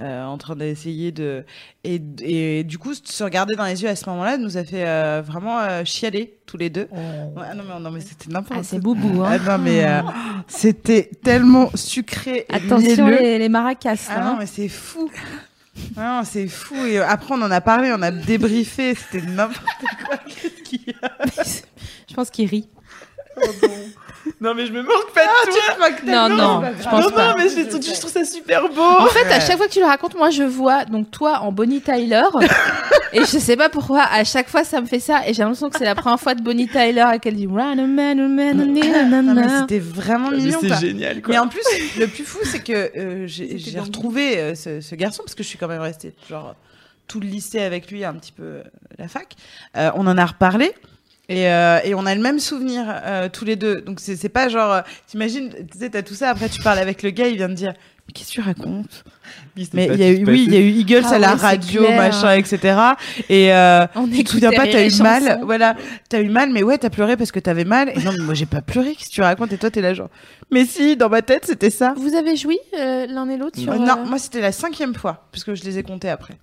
euh, 0.00 0.24
en 0.24 0.36
train 0.36 0.54
d'essayer 0.54 1.10
de 1.10 1.44
et, 1.84 2.02
et 2.20 2.64
du 2.64 2.76
coup, 2.76 2.92
se 2.92 3.24
regarder 3.24 3.54
dans 3.54 3.64
les 3.64 3.82
yeux 3.82 3.88
à 3.88 3.96
ce 3.96 4.08
moment-là 4.10 4.36
nous 4.36 4.58
a 4.58 4.64
fait 4.64 4.86
euh, 4.86 5.22
vraiment 5.24 5.58
euh, 5.60 5.84
chialer 5.84 6.36
tous 6.44 6.58
les 6.58 6.68
deux. 6.68 6.88
Ouais, 6.90 7.44
ah 7.48 7.54
non 7.54 7.62
mais 7.66 7.80
non 7.80 7.90
mais 7.90 8.00
c'était 8.00 8.30
n'importe 8.30 8.60
Ah, 8.60 8.62
c'est 8.62 8.78
boubou 8.78 9.22
hein. 9.22 9.38
ah 9.40 9.56
non 9.56 9.64
mais 9.64 9.84
euh, 9.84 10.02
c'était 10.48 11.08
tellement 11.22 11.70
sucré 11.74 12.44
et 12.50 12.54
Attention 12.54 13.08
les, 13.08 13.38
les 13.38 13.48
maracas. 13.48 14.06
Ah 14.10 14.20
non 14.20 14.30
hein. 14.32 14.36
mais 14.40 14.46
c'est 14.46 14.68
fou. 14.68 15.10
Ah 15.96 16.18
non, 16.18 16.24
c'est 16.24 16.48
fou 16.48 16.74
et 16.74 16.98
euh, 16.98 17.06
après 17.06 17.34
on 17.34 17.42
en 17.42 17.50
a 17.50 17.60
parlé, 17.60 17.92
on 17.92 18.02
a 18.02 18.10
débriefé, 18.10 18.94
c'était 18.94 19.26
n'importe 19.26 19.64
quoi. 20.04 20.16
Qu'est-ce 20.26 20.62
qu'il 20.62 20.82
y 20.86 20.94
a? 21.02 21.12
Je 22.08 22.14
pense 22.14 22.30
qu'il 22.30 22.48
rit. 22.48 22.68
Non, 24.40 24.54
mais 24.54 24.66
je 24.66 24.72
me 24.72 24.82
moque 24.82 25.12
pas 25.14 25.22
de 25.24 25.52
Tu 25.52 25.72
crois 25.74 25.90
que 25.92 26.06
Non 26.06 26.28
non, 26.34 26.62
je 26.78 26.84
pense 26.88 27.04
non, 27.04 27.10
pas. 27.10 27.28
non, 27.30 27.34
mais 27.38 27.48
je, 27.48 27.56
je 27.70 27.98
trouve 28.00 28.10
ça 28.10 28.24
super 28.24 28.68
beau. 28.68 28.82
En 28.82 29.06
fait, 29.06 29.26
à 29.26 29.40
chaque 29.40 29.56
fois 29.56 29.66
que 29.66 29.72
tu 29.72 29.80
le 29.80 29.86
racontes, 29.86 30.14
moi 30.14 30.30
je 30.30 30.42
vois 30.42 30.84
donc 30.84 31.10
toi 31.10 31.40
en 31.40 31.52
Bonnie 31.52 31.80
Tyler 31.80 32.22
et 33.12 33.20
je 33.20 33.38
sais 33.38 33.56
pas 33.56 33.68
pourquoi 33.68 34.02
à 34.02 34.24
chaque 34.24 34.48
fois 34.48 34.64
ça 34.64 34.80
me 34.80 34.86
fait 34.86 35.00
ça 35.00 35.26
et 35.26 35.34
j'ai 35.34 35.42
l'impression 35.42 35.68
que 35.70 35.78
c'est 35.78 35.84
la 35.84 35.94
première 35.94 36.20
fois 36.20 36.34
de 36.34 36.42
Bonnie 36.42 36.68
Tyler 36.68 37.04
et 37.14 37.18
qu'elle 37.18 37.36
dit 37.36 37.46
Run 37.46 37.78
a 37.78 37.86
man, 37.86 38.20
a 38.20 38.28
man, 38.28 38.60
a 38.60 38.64
Non, 38.64 39.08
nanana. 39.08 39.34
mais 39.34 39.58
c'était 39.60 39.78
vraiment 39.78 40.30
mignon 40.30 40.58
c'est 40.60 40.80
génial, 40.80 41.22
quoi. 41.22 41.32
Mais 41.32 41.38
en 41.38 41.48
plus, 41.48 41.62
le 41.98 42.06
plus 42.06 42.24
fou, 42.24 42.38
c'est 42.44 42.62
que 42.62 42.90
euh, 42.98 43.26
j'ai 43.26 43.80
retrouvé 43.80 44.38
euh, 44.38 44.54
ce, 44.54 44.80
ce 44.80 44.94
garçon 44.94 45.22
parce 45.24 45.34
que 45.34 45.42
je 45.42 45.48
suis 45.48 45.58
quand 45.58 45.68
même 45.68 45.82
restée 45.82 46.14
genre 46.28 46.54
tout 47.06 47.18
le 47.20 47.26
lycée 47.26 47.60
avec 47.60 47.90
lui, 47.90 48.04
un 48.04 48.14
petit 48.14 48.30
peu 48.32 48.42
euh, 48.44 48.62
la 48.98 49.08
fac. 49.08 49.34
Euh, 49.76 49.90
on 49.96 50.06
en 50.06 50.16
a 50.16 50.24
reparlé. 50.26 50.72
Et, 51.30 51.48
euh, 51.48 51.78
et 51.84 51.94
on 51.94 52.06
a 52.06 52.14
le 52.14 52.20
même 52.20 52.40
souvenir 52.40 52.84
euh, 52.88 53.28
tous 53.28 53.44
les 53.44 53.54
deux. 53.54 53.82
Donc 53.82 54.00
c'est 54.00 54.16
c'est 54.16 54.28
pas 54.28 54.48
genre, 54.48 54.72
euh, 54.72 54.80
t'imagines, 55.06 55.48
tu 55.48 55.78
sais, 55.78 55.88
t'as 55.88 56.02
tout 56.02 56.14
ça. 56.14 56.28
Après 56.28 56.48
tu 56.48 56.60
parles 56.60 56.80
avec 56.80 57.04
le 57.04 57.10
gars, 57.10 57.28
il 57.28 57.36
vient 57.36 57.48
de 57.48 57.54
dire, 57.54 57.72
mais 58.06 58.12
qu'est-ce 58.12 58.30
que 58.30 58.34
tu 58.34 58.40
racontes? 58.40 59.04
Mais 59.74 59.86
il 59.92 59.96
y 59.96 60.02
a 60.04 60.10
eu, 60.10 60.24
oui, 60.26 60.44
il 60.46 60.54
y 60.54 60.56
a 60.56 60.60
eu 60.60 60.70
Eagles 60.70 61.02
Ah 61.04 61.14
à 61.14 61.18
la 61.18 61.32
ouais, 61.32 61.38
c'est 61.38 61.46
radio, 61.46 61.82
clair. 61.84 61.98
machin, 61.98 62.32
etc. 62.34 62.78
Et 63.28 63.52
euh, 63.52 63.86
On 63.94 64.06
tu 64.08 64.24
te 64.24 64.30
souviens 64.30 64.52
pas, 64.52 64.66
t'as 64.66 64.86
eu 64.86 65.02
mal, 65.02 65.40
voilà, 65.44 65.76
t'as 66.08 66.20
eu 66.20 66.28
mal, 66.30 66.50
mais 66.50 66.62
ouais, 66.62 66.78
t'as 66.78 66.88
pleuré 66.90 67.16
parce 67.16 67.30
que 67.32 67.40
t'avais 67.40 67.64
mal. 67.64 67.90
Et 67.94 67.98
non, 68.00 68.12
mais 68.16 68.24
moi 68.24 68.34
j'ai 68.34 68.46
pas 68.46 68.62
pleuré, 68.62 68.94
qu'est-ce 68.94 69.10
que 69.10 69.14
tu 69.14 69.22
racontes? 69.22 69.52
Et 69.52 69.58
toi 69.58 69.70
t'es 69.70 69.80
là 69.82 69.92
genre, 69.92 70.08
mais 70.50 70.64
si, 70.64 70.96
dans 70.96 71.08
ma 71.10 71.20
tête 71.22 71.44
c'était 71.46 71.70
ça. 71.70 71.94
Vous 71.96 72.14
avez 72.14 72.36
joui 72.36 72.58
euh, 72.78 73.06
l'un 73.08 73.28
et 73.28 73.36
l'autre 73.36 73.58
sur 73.60 73.70
Euh, 73.72 73.76
euh, 73.76 73.78
Non, 73.78 74.04
moi 74.06 74.18
c'était 74.18 74.40
la 74.40 74.52
cinquième 74.52 74.94
fois, 74.94 75.26
puisque 75.32 75.54
je 75.54 75.62
les 75.64 75.78
ai 75.78 75.82
comptés 75.82 76.08
après. 76.10 76.34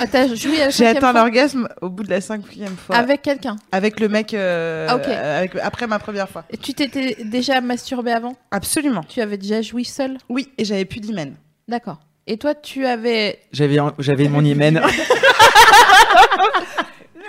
Ah, 0.00 0.06
t'as 0.10 0.34
joui 0.34 0.60
à 0.60 0.66
la 0.66 0.70
J'ai 0.70 0.86
atteint 0.86 1.12
l'orgasme 1.12 1.68
au 1.80 1.88
bout 1.88 2.02
de 2.02 2.10
la 2.10 2.20
cinquième 2.20 2.76
fois. 2.76 2.96
avec 2.96 3.22
quelqu'un? 3.22 3.56
Avec 3.72 3.98
le 4.00 4.08
mec, 4.08 4.34
euh, 4.34 4.86
Ah, 4.90 5.38
avec- 5.38 5.56
après 5.62 5.86
ma 5.86 5.98
première 5.98 6.28
fois. 6.28 6.44
Et 6.50 6.56
Tu 6.56 6.74
t'étais 6.74 7.16
déjà 7.24 7.60
masturbé 7.60 8.12
avant? 8.12 8.34
Absolument. 8.50 9.02
Tu 9.08 9.20
avais 9.20 9.38
déjà 9.38 9.62
joui 9.62 9.84
seul 9.84 10.18
Oui, 10.28 10.48
et 10.58 10.64
j'avais 10.64 10.84
plus 10.84 11.00
d'hymen. 11.00 11.34
D'accord. 11.66 11.98
Et 12.28 12.36
toi, 12.36 12.54
tu 12.54 12.84
avais 12.84 13.38
J'avais, 13.52 13.78
j'avais 13.98 14.28
mon 14.28 14.44
hymen. 14.44 14.82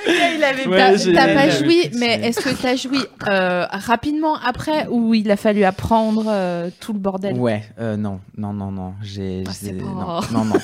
il 0.07 0.43
avait 0.43 0.67
Ouais, 0.67 1.13
T'as 1.13 1.33
pas 1.33 1.49
joui, 1.49 1.89
mais 1.97 2.15
est-ce 2.21 2.41
que 2.41 2.49
t'as 2.61 2.75
joui 2.75 2.99
euh, 3.29 3.65
rapidement 3.71 4.35
après 4.35 4.87
ou 4.87 5.13
il 5.13 5.31
a 5.31 5.37
fallu 5.37 5.63
apprendre 5.63 6.25
euh, 6.27 6.69
tout 6.81 6.91
le 6.91 6.99
bordel? 6.99 7.35
Ouais, 7.37 7.63
euh, 7.79 7.95
non, 7.95 8.19
non, 8.37 8.51
non, 8.51 8.71
non, 8.71 8.93
j'ai, 9.01 9.45
Ah, 9.47 9.51
non, 9.73 10.21
non, 10.33 10.45
non, 10.45 10.55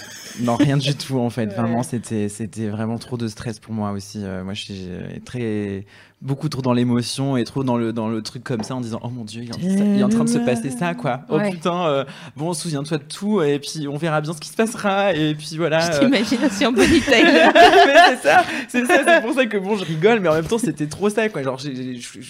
non, 0.42 0.56
rien 0.58 0.76
du 0.76 0.94
tout 0.96 1.18
en 1.20 1.30
fait. 1.30 1.46
Ouais. 1.56 1.62
Vraiment, 1.62 1.84
c'était, 1.84 2.28
c'était 2.28 2.68
vraiment 2.68 2.98
trop 2.98 3.18
de 3.18 3.28
stress 3.28 3.60
pour 3.60 3.74
moi 3.74 3.92
aussi. 3.92 4.20
Moi, 4.20 4.54
je 4.54 4.62
suis 4.64 4.88
très, 5.24 5.86
beaucoup 6.22 6.50
trop 6.50 6.62
dans 6.62 6.74
l'émotion 6.74 7.38
et 7.38 7.44
trop 7.44 7.64
dans 7.64 7.78
le, 7.78 7.94
dans 7.94 8.08
le 8.08 8.22
truc 8.22 8.44
comme 8.44 8.64
ça 8.64 8.76
en 8.76 8.82
disant, 8.82 9.00
oh 9.04 9.10
mon 9.10 9.24
dieu, 9.26 9.44
il 9.44 9.50
est 9.50 9.56
en, 9.56 9.60
il 9.60 10.00
est 10.00 10.04
en 10.04 10.10
train 10.10 10.24
de 10.24 10.30
se 10.30 10.40
passer 10.40 10.72
ça, 10.72 10.94
quoi. 10.96 11.22
Oh 11.30 11.38
Ouais. 11.38 11.52
putain, 11.52 11.86
euh, 11.88 12.06
bon, 12.36 12.54
souviens-toi 12.54 12.98
de 12.98 13.04
tout 13.04 13.42
et 13.42 13.60
puis 13.60 13.88
on 13.88 13.98
verra 13.98 14.22
bien 14.22 14.34
ce 14.34 14.40
qui 14.40 14.50
se 14.50 14.56
passera 14.56 15.14
et 15.14 15.36
puis 15.36 15.58
voilà. 15.58 15.80
Je 15.82 15.98
euh, 15.98 16.00
t'imagine 16.00 16.40
aussi 16.46 16.66
en 16.66 16.72
Bonnie 16.72 17.02
Tyler. 17.02 17.50
c'est 17.54 18.28
ça, 18.28 18.44
c'est 18.70 18.86
ça, 18.86 19.02
c'est 19.06 19.22
pour 19.22 19.34
ça 19.34 19.46
que 19.46 19.58
bon, 19.58 19.76
je 19.78 19.84
rigole, 19.86 20.20
mais 20.22 20.30
en 20.30 20.34
même 20.36 20.48
temps, 20.48 20.58
c'était 20.58 20.88
trop 20.88 21.10
ça, 21.10 21.30
quoi. 21.30 21.44
Genre, 21.44 21.60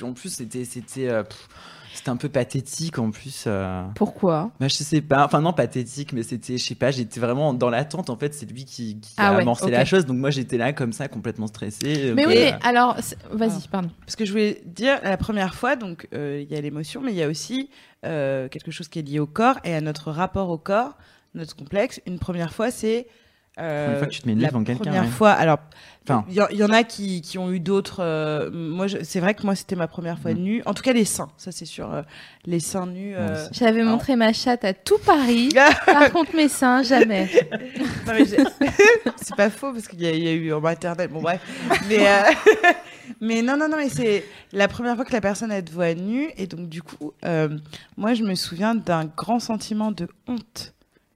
en 0.04 0.14
plus, 0.14 0.30
c'était, 0.30 0.66
c'était, 0.66 1.08
euh, 1.10 1.24
c'était 2.06 2.14
un 2.14 2.18
peu 2.18 2.30
pathétique 2.30 3.00
en 3.00 3.10
plus. 3.10 3.46
euh. 3.48 3.84
Pourquoi? 3.96 4.52
Bah, 4.60 4.68
je 4.68 4.76
sais 4.76 5.02
pas, 5.02 5.26
enfin 5.26 5.42
non 5.42 5.54
pathétique, 5.54 6.14
mais 6.14 6.22
c'était, 6.22 6.60
je 6.60 6.64
sais 6.64 6.76
pas, 6.76 6.92
j'étais 6.92 7.20
vraiment 7.20 7.52
dans 7.52 7.72
l'attente. 7.72 8.12
En 8.12 8.16
fait, 8.16 8.32
c'est 8.36 8.46
lui 8.46 8.64
qui, 8.64 9.00
qui 9.00 9.14
Ah 9.18 9.30
a 9.30 9.36
ouais, 9.36 9.42
amorcé 9.42 9.72
la 9.72 9.86
chose, 9.86 10.06
donc 10.06 10.18
moi 10.18 10.30
j'étais 10.30 10.60
là 10.60 10.72
comme 10.72 10.94
ça, 10.94 11.08
complètement 11.08 11.48
stressé. 11.48 12.14
Mais 12.16 12.28
oui, 12.28 12.36
mais 12.36 12.54
alors, 12.62 12.96
vas-y, 13.32 13.68
pardon. 13.72 13.90
Parce 14.02 14.16
que 14.16 14.24
je 14.24 14.32
voulais 14.32 14.62
dire, 14.68 15.00
la 15.04 15.18
première 15.18 15.56
fois, 15.56 15.76
donc 15.76 16.08
euh, 16.14 16.44
il 16.48 16.54
y 16.54 16.56
a 16.56 16.62
l'émotion, 16.62 17.02
mais 17.02 17.12
il 17.12 17.18
y 17.18 17.24
a 17.24 17.28
aussi 17.28 17.72
euh, 18.06 18.50
quelque 18.50 18.70
chose 18.70 18.88
qui 18.88 19.00
est 19.00 19.02
lié 19.02 19.18
au 19.18 19.26
corps 19.26 19.58
et 19.64 19.74
à 19.74 19.82
notre 19.82 20.12
rapport 20.12 20.50
au 20.52 20.60
corps, 20.60 20.94
notre 21.34 21.56
complexe. 21.56 22.02
Une 22.06 22.20
première 22.20 22.54
fois, 22.54 22.70
c'est. 22.70 23.08
Euh, 23.60 23.92
Une 23.94 23.98
fois 23.98 24.08
que 24.08 24.12
tu 24.12 24.22
te 24.22 24.28
mets 24.28 24.34
une 24.34 24.42
la 24.42 24.50
quelqu'un, 24.50 24.76
première 24.76 25.04
ouais. 25.04 25.10
fois, 25.10 25.32
alors, 25.32 25.60
Enfin. 26.08 26.24
il 26.30 26.36
y, 26.36 26.56
y 26.58 26.64
en 26.64 26.70
a 26.70 26.84
qui, 26.84 27.22
qui 27.22 27.38
ont 27.40 27.52
eu 27.52 27.60
d'autres. 27.60 27.98
euh, 28.04 28.52
moi, 28.52 28.86
c'est 29.02 29.20
vrai 29.20 29.34
que 29.34 29.42
moi, 29.44 29.56
c'était 29.56 29.76
ma 29.76 29.88
première 29.88 30.20
fois 30.20 30.34
Mm. 30.34 30.38
nue. 30.38 30.62
En 30.68 30.74
tout 30.76 30.84
cas, 30.84 30.94
les 30.94 31.06
seins, 31.06 31.30
ça 31.38 31.52
c'est 31.52 31.66
sûr. 31.66 31.92
euh, 31.92 32.02
les 32.46 32.60
seins 32.60 32.86
nus. 32.86 33.16
Euh. 33.16 33.44
J'avais 33.52 33.84
montré 33.84 34.16
ma 34.16 34.32
chatte 34.34 34.64
à 34.66 34.74
tout 34.74 35.00
Paris. 35.06 35.50
Par 35.88 36.12
contre, 36.12 36.36
mes 36.36 36.48
seins, 36.48 36.84
jamais. 36.84 37.28
C'est 39.18 39.36
pas 39.36 39.50
faux 39.50 39.72
parce 39.74 39.88
qu'il 39.88 40.02
y, 40.02 40.08
a- 40.08 40.12
il 40.12 40.24
y 40.24 40.28
a 40.28 40.34
eu 40.34 40.54
en 40.54 40.62
maternelle. 40.62 41.10
Bon, 41.10 41.22
bref. 41.22 41.42
Mais, 41.90 42.08
euh, 42.08 42.22
mais 43.22 43.42
non, 43.42 43.58
non, 43.58 43.68
non, 43.70 43.78
mais 43.78 43.90
c'est 43.90 44.26
la 44.52 44.68
première 44.68 44.96
fois 44.96 45.06
que 45.06 45.14
la 45.14 45.22
personne 45.22 45.52
elle 45.52 45.64
te 45.66 45.72
voit 45.72 45.94
nue. 45.96 46.30
Et 46.38 46.48
donc, 46.48 46.70
du 46.70 46.82
coup, 46.84 47.14
euh, 47.26 47.50
moi, 47.98 48.14
je 48.14 48.24
me 48.24 48.36
souviens 48.36 48.76
d'un 48.76 49.06
grand 49.06 49.40
sentiment 49.40 49.92
de 49.92 50.08
honte 50.28 50.74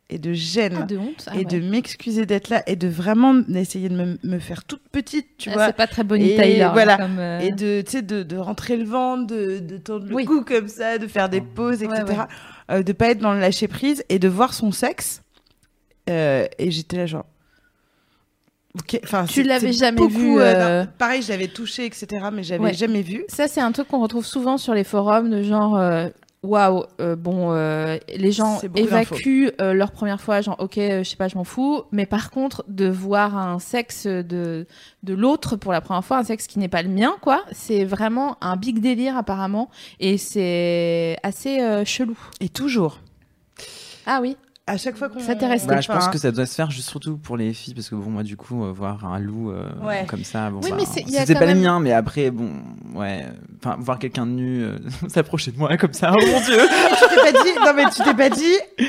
et 0.09 0.17
de 0.17 0.33
gêne. 0.33 0.79
Ah, 0.81 0.85
de 0.85 0.97
honte. 0.97 1.25
Ah 1.27 1.35
et 1.35 1.39
ouais. 1.39 1.45
de 1.45 1.59
m'excuser 1.59 2.25
d'être 2.25 2.49
là 2.49 2.63
et 2.67 2.75
de 2.75 2.87
vraiment 2.87 3.35
essayer 3.55 3.89
de 3.89 3.95
me, 3.95 4.17
me 4.23 4.39
faire 4.39 4.63
toute 4.63 4.81
petite, 4.91 5.27
tu 5.37 5.49
Ah, 5.49 5.53
vois. 5.53 5.65
C'est 5.67 5.75
pas 5.75 5.87
très 5.87 6.03
Bonnie 6.03 6.31
Et 6.31 6.35
Tyler. 6.35 6.61
hein, 6.63 6.71
voilà. 6.73 6.97
comme, 6.97 7.19
euh, 7.19 7.39
Et 7.39 7.51
de, 7.51 7.81
tu 7.81 7.91
sais, 7.91 8.01
de, 8.01 8.23
de 8.23 8.37
rentrer 8.37 8.75
le 8.77 8.85
ventre, 8.85 9.27
de, 9.27 9.59
de 9.59 9.77
tendre 9.77 10.05
le 10.07 10.15
Oui. 10.15 10.25
cou 10.25 10.43
comme 10.43 10.67
ça, 10.67 10.97
de 10.97 11.07
faire 11.07 11.29
des 11.29 11.41
pauses, 11.41 11.83
etc. 11.83 12.03
Ouais, 12.07 12.13
ouais. 12.17 12.25
Euh, 12.71 12.83
de 12.83 12.91
pas 12.93 13.09
être 13.09 13.19
dans 13.19 13.33
le 13.33 13.39
lâcher 13.39 13.67
prise 13.67 14.03
et 14.09 14.17
de 14.19 14.27
voir 14.27 14.53
son 14.53 14.71
sexe. 14.71 15.21
Euh, 16.09 16.45
et 16.57 16.71
j'étais 16.71 16.97
là 16.97 17.05
genre. 17.05 17.25
Ok, 18.77 18.99
enfin, 19.03 19.25
Tu 19.25 19.41
l'avais 19.43 19.73
jamais 19.73 19.97
beaucoup, 19.97 20.13
vu, 20.13 20.39
euh, 20.39 20.83
non, 20.83 20.89
pareil, 20.99 21.23
je 21.23 21.29
l'avais 21.29 21.47
touché, 21.47 21.85
etc. 21.85 22.07
Mais 22.31 22.43
j'avais 22.43 22.63
Ouais. 22.63 22.73
jamais 22.73 23.01
vu. 23.01 23.25
Ça, 23.27 23.47
c'est 23.47 23.61
un 23.61 23.71
truc 23.71 23.87
qu'on 23.87 23.99
retrouve 23.99 24.25
souvent 24.25 24.57
sur 24.57 24.73
les 24.75 24.83
forums 24.83 25.29
de 25.29 25.41
genre. 25.41 25.75
euh, 25.75 26.07
Waouh, 26.41 26.85
euh, 27.01 27.17
bon, 27.17 27.51
euh, 27.51 27.97
les 28.15 28.31
gens 28.31 28.61
évacuent 28.73 29.51
euh, 29.59 29.73
leur 29.73 29.91
première 29.91 30.21
fois, 30.21 30.39
genre 30.39 30.55
ok, 30.59 30.77
euh, 30.77 31.03
je 31.03 31.09
sais 31.09 31.17
pas, 31.17 31.27
je 31.27 31.35
m'en 31.35 31.43
fous. 31.43 31.83
Mais 31.91 32.05
par 32.05 32.31
contre, 32.31 32.63
de 32.69 32.87
voir 32.87 33.37
un 33.37 33.59
sexe 33.59 34.07
de 34.07 34.65
de 35.03 35.13
l'autre 35.13 35.57
pour 35.57 35.73
la 35.73 35.81
première 35.81 36.05
fois, 36.05 36.17
un 36.19 36.23
sexe 36.23 36.47
qui 36.47 36.57
n'est 36.59 36.69
pas 36.69 36.81
le 36.81 36.87
mien, 36.87 37.15
quoi, 37.21 37.43
c'est 37.51 37.83
vraiment 37.83 38.37
un 38.39 38.55
big 38.55 38.79
délire 38.79 39.17
apparemment, 39.17 39.69
et 39.99 40.17
c'est 40.17 41.17
assez 41.23 41.59
euh, 41.59 41.83
chelou. 41.83 42.17
Et 42.39 42.47
toujours. 42.47 42.99
Ah 44.05 44.19
oui. 44.21 44.37
À 44.69 44.77
chaque 44.77 44.97
fois 44.97 45.09
qu'on. 45.09 45.19
Ça 45.19 45.35
t'est 45.35 45.47
resté. 45.47 45.67
Bah, 45.67 45.81
je 45.81 45.87
pense 45.87 46.07
que 46.09 46.17
ça 46.17 46.31
doit 46.31 46.45
se 46.45 46.53
faire 46.55 46.69
juste 46.71 46.89
surtout 46.89 47.17
pour 47.17 47.37
les 47.37 47.53
filles 47.53 47.73
parce 47.73 47.89
que 47.89 47.95
bon 47.95 48.09
moi 48.11 48.23
du 48.23 48.37
coup 48.37 48.63
euh, 48.63 48.71
voir 48.71 49.03
un 49.05 49.19
loup 49.19 49.51
euh, 49.51 49.63
Ouais. 49.83 50.05
comme 50.07 50.23
ça 50.23 50.49
bon 50.51 50.59
Oui, 50.63 50.71
bah, 50.71 50.77
c'était 50.85 51.33
pas 51.33 51.45
même- 51.45 51.57
le 51.57 51.63
mien 51.63 51.79
mais 51.79 51.91
après 51.91 52.29
bon 52.31 52.49
ouais 52.95 53.25
enfin 53.63 53.77
voir 53.79 53.97
quelqu'un 53.99 54.25
de 54.25 54.31
nu 54.31 54.63
euh, 54.63 54.77
s'approcher 55.07 55.51
de 55.51 55.57
moi 55.57 55.75
comme 55.77 55.93
ça 55.93 56.11
oh 56.13 56.19
mon 56.19 56.39
dieu 56.41 56.57
tu 56.99 57.09
t'es 57.09 57.31
pas 57.31 57.43
dit. 57.43 57.49
Non, 57.65 57.73
mais 57.75 57.83
tu 57.89 58.03
t'es 58.03 58.13
pas 58.13 58.29
dit. 58.29 58.85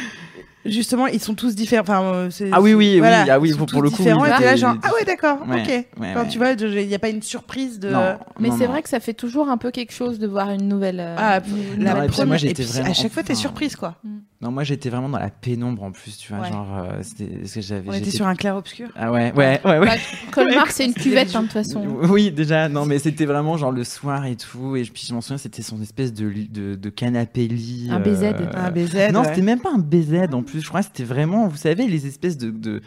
Justement, 0.66 1.06
ils 1.06 1.20
sont 1.20 1.34
tous 1.34 1.54
différents. 1.54 1.80
Enfin, 1.82 2.02
euh, 2.04 2.30
c'est- 2.30 2.50
Ah 2.52 2.60
oui, 2.60 2.74
oui, 2.74 2.98
voilà, 2.98 3.22
oui, 3.24 3.30
ah 3.30 3.40
oui, 3.40 3.54
pour- 3.54 3.80
le 3.80 3.88
coup, 3.88 3.96
différents, 3.96 4.20
oui, 4.22 4.28
et 4.28 4.36
t'es 4.36 4.44
là 4.44 4.52
des- 4.52 4.56
genre, 4.58 4.74
des- 4.74 4.80
ah 4.82 4.92
ouais, 4.92 5.04
d'accord, 5.06 5.38
Ouais, 5.48 5.62
ok. 5.62 5.68
ouais, 5.68 5.86
Enfin, 6.10 6.20
ouais. 6.20 6.28
tu 6.28 6.36
vois, 6.36 6.50
il 6.52 6.86
n'y 6.86 6.94
a 6.94 6.98
pas 6.98 7.08
une 7.08 7.22
surprise 7.22 7.80
de. 7.80 7.88
non, 7.88 8.18
Mais 8.38 8.50
c'est 8.50 8.66
vrai 8.66 8.82
que 8.82 8.90
ça 8.90 9.00
fait 9.00 9.14
toujours 9.14 9.48
un 9.48 9.56
peu 9.56 9.70
quelque 9.70 9.92
chose 9.94 10.18
de 10.18 10.26
voir 10.26 10.50
une 10.50 10.68
nouvelle. 10.68 11.00
euh, 11.00 11.16
Ah, 11.18 11.40
la 11.78 11.94
première. 12.08 12.26
moi, 12.26 12.36
j'étais 12.36 12.62
à 12.78 12.92
chaque 12.92 13.10
fois, 13.10 13.22
t'es 13.22 13.34
surprise, 13.34 13.74
quoi. 13.74 13.94
Non 14.42 14.50
moi 14.50 14.64
j'étais 14.64 14.88
vraiment 14.88 15.08
dans 15.10 15.18
la 15.18 15.28
pénombre 15.30 15.82
en 15.82 15.92
plus 15.92 16.16
tu 16.16 16.32
vois 16.32 16.42
Ouais. 16.44 16.48
genre 16.50 16.78
euh, 16.78 16.98
c'était 17.02 17.46
ce 17.46 17.54
que 17.56 17.60
j'avais 17.60 17.88
On 17.88 17.92
était 17.92 18.04
j'étais- 18.06 18.16
sur 18.16 18.26
un 18.26 18.34
clair 18.34 18.56
obscur. 18.56 18.88
ah 18.96 19.12
ouais 19.12 19.32
ouais 19.34 19.60
ouais 19.64 19.78
ouais 19.78 19.86
Bah, 19.86 19.92
Colmar, 20.32 20.70
c'est 20.70 20.86
une 20.86 20.94
cuvette, 20.94 21.34
hein, 21.34 21.40
de 21.40 21.44
toute 21.46 21.52
façon. 21.52 21.84
Oui, 22.08 22.30
déjà, 22.30 22.68
non, 22.68 22.86
mais 22.86 22.98
c'était 22.98 23.26
vraiment 23.26 23.56
genre 23.58 23.72
le 23.72 23.82
soir 23.84 24.24
et 24.26 24.36
tout. 24.36 24.76
Et 24.76 24.82
puis 24.84 25.04
je 25.08 25.12
m'en 25.12 25.20
souviens, 25.20 25.38
c'était 25.38 25.60
son 25.62 25.82
espèce 25.82 26.12
de, 26.14 26.32
de, 26.48 26.74
de 26.76 26.88
canapé 26.88 27.48
lit. 27.48 27.88
Un 27.90 27.98
BZ. 28.00 28.24
Un 28.54 28.70
BZ. 28.70 29.12
Non, 29.12 29.20
ouais. 29.22 29.26
c'était 29.28 29.42
même 29.42 29.60
pas 29.60 29.72
un 29.74 29.78
BZ 29.78 30.32
en 30.32 30.42
plus. 30.42 30.60
Je 30.62 30.68
crois 30.68 30.80
que 30.80 30.86
c'était 30.86 31.04
vraiment, 31.04 31.48
vous 31.48 31.56
savez, 31.56 31.86
les 31.88 32.06
espèces 32.06 32.38
de, 32.38 32.50
de, 32.50 32.80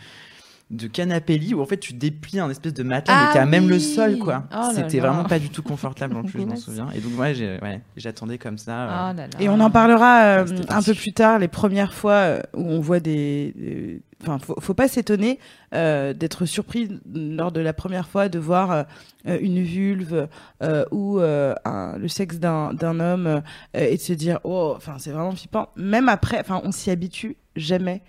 de 0.74 0.88
canapé 0.88 1.38
lit 1.38 1.54
où 1.54 1.62
en 1.62 1.66
fait 1.66 1.78
tu 1.78 1.94
déplies 1.94 2.40
un 2.40 2.50
espèce 2.50 2.74
de 2.74 2.84
matelas, 2.84 3.16
Ah 3.18 3.26
mais 3.28 3.34
t'as 3.34 3.46
même 3.46 3.70
le 3.70 3.80
sol, 3.80 4.18
quoi. 4.20 4.44
Oh 4.54 4.70
c'était 4.76 5.00
vraiment 5.00 5.24
pas 5.24 5.40
du 5.40 5.50
tout 5.50 5.64
confortable 5.64 6.16
en 6.18 6.24
plus, 6.24 6.32
je 6.34 6.38
m'en 6.40 6.56
souviens. 6.62 6.88
Et 6.96 7.00
donc, 7.00 7.18
ouais, 7.20 7.34
j'ai- 7.36 7.60
ouais, 7.62 7.82
j'attendais 7.96 8.38
comme 8.38 8.58
ça. 8.58 8.84
euh, 8.90 9.12
Oh 9.12 9.18
là 9.18 9.28
là. 9.28 9.30
Et 9.40 9.50
on 9.50 9.60
en 9.60 9.70
parlera 9.70 10.24
euh, 10.40 10.46
un 10.70 10.82
peu 10.82 10.94
plus 10.94 11.14
tard, 11.14 11.40
les 11.40 11.48
premières 11.48 11.94
fois 11.94 12.14
euh, 12.14 12.42
où 12.56 12.64
on 12.66 12.80
voit 12.80 13.00
des. 13.00 14.02
Enfin, 14.22 14.40
faut, 14.40 14.56
faut 14.62 14.74
pas 14.74 14.88
s'étonner 14.88 15.38
euh, 15.76 16.14
d'être 16.14 16.46
surpris 16.46 16.90
lors 17.14 17.52
de 17.52 17.60
la 17.60 17.74
première 17.74 18.08
fois 18.08 18.30
de 18.30 18.40
voir 18.40 18.72
euh, 18.72 19.38
une 19.42 19.62
vulve 19.62 20.28
euh, 20.62 20.86
ou 20.92 21.20
euh, 21.20 21.54
un- 21.66 21.98
le 21.98 22.08
sexe 22.08 22.38
d'un 22.40 22.74
d'un 22.74 23.00
homme 23.02 23.28
euh, 23.28 23.42
et 23.74 23.98
de 23.98 24.02
se 24.02 24.14
dire 24.14 24.40
oh, 24.46 24.74
enfin 24.78 24.96
c'est 24.98 25.12
vraiment 25.12 25.34
flippant. 25.36 25.68
Même 25.76 26.08
après, 26.10 26.40
enfin 26.40 26.62
on 26.64 26.72
s'y 26.72 26.90
habitue 26.90 27.36
jamais. 27.58 28.02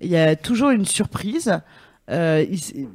Il 0.00 0.08
y 0.08 0.16
a 0.16 0.36
toujours 0.36 0.70
une 0.70 0.84
surprise. 0.84 1.52
Euh, 2.08 2.44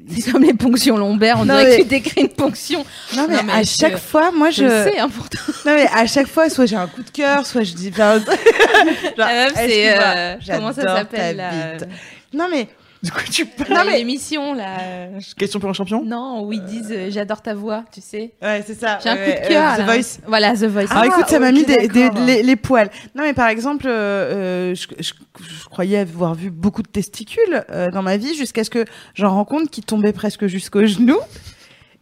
C'est 0.10 0.32
comme 0.32 0.44
les 0.44 0.54
ponctions 0.54 0.96
lombaires, 0.98 1.38
on 1.40 1.46
Non, 1.46 1.56
dirait 1.58 1.66
mais- 1.70 1.78
que 1.78 1.82
tu 1.84 1.88
décris 1.90 2.22
une 2.22 2.30
ponction. 2.30 2.86
Non 3.16 3.26
mais, 3.28 3.36
Non, 3.38 3.44
mais 3.46 3.54
à 3.54 3.64
chaque 3.64 3.98
fois, 3.98 4.32
moi 4.32 4.52
Je 4.52 4.64
je, 4.64 4.70
sais, 4.70 5.00
hein, 5.00 5.10
pourtant. 5.14 5.40
non 5.66 5.74
mais 5.76 5.88
à 5.94 6.06
chaque 6.06 6.28
fois, 6.28 6.50
soit 6.50 6.66
j'ai 6.66 6.78
un 6.78 6.88
coup 6.88 7.04
de 7.04 7.10
cœur, 7.10 7.46
soit 7.46 7.64
je 7.64 7.74
dis. 7.74 7.92
genre, 7.92 8.20
La 9.18 9.26
meuf, 9.28 9.54
c'est. 9.56 9.98
euh, 10.00 10.36
comment 10.50 10.72
ça 10.72 10.82
s'appelle 10.84 11.36
là 11.38 11.50
bite. 11.78 11.88
Non 12.34 12.48
mais 12.50 12.70
Du 13.04 13.12
coup, 13.12 13.20
tu 13.32 13.46
Non, 13.70 13.82
mais 13.86 13.98
l'émission 13.98 14.54
là. 14.54 14.80
euh, 14.82 15.20
Question 15.36 15.60
pour 15.60 15.70
un 15.70 15.74
champion? 15.74 16.04
Non, 16.06 16.44
où 16.46 16.54
ils 16.54 16.64
disent 16.64 16.92
euh, 16.92 17.10
j'adore 17.10 17.42
ta 17.42 17.56
voix, 17.56 17.84
tu 17.92 18.00
sais. 18.00 18.34
ouais 18.44 18.64
c'est 18.66 18.76
ça. 18.76 19.00
J'ai 19.02 19.10
un 19.10 19.16
ouais, 19.16 19.26
coup 19.38 19.42
de 19.44 19.48
cœur. 19.48 19.72
euh, 19.72 19.76
The 19.76 19.80
là. 19.80 19.86
Voice. 19.86 20.20
Voilà, 20.28 20.54
The 20.54 20.64
Voice. 20.66 20.88
Ah, 20.92 21.08
écoute, 21.08 21.28
ça 21.28 21.40
m'a 21.40 21.52
mis 21.52 21.64
des, 21.66 21.88
des- 21.88 22.10
les, 22.28 22.44
les 22.44 22.56
poils. 22.56 22.92
Non, 23.16 23.24
mais 23.24 23.34
par 23.34 23.48
exemple, 23.48 23.88
euh, 23.88 24.72
euh, 24.72 24.76
je, 24.76 24.88
je- 25.00 25.14
je 25.44 25.66
croyais 25.66 25.98
avoir 25.98 26.36
vu 26.36 26.52
beaucoup 26.52 26.84
de 26.84 26.88
testicules 26.90 27.66
euh, 27.72 27.90
dans 27.90 28.04
ma 28.04 28.18
vie 28.18 28.36
jusqu'à 28.36 28.64
ce 28.64 28.70
que 28.70 28.86
j'en 29.16 29.34
rencontre 29.34 29.72
qui 29.72 29.82
tombaient 29.82 30.14
presque 30.14 30.46
jusqu'aux 30.46 30.86
genoux. 30.86 31.20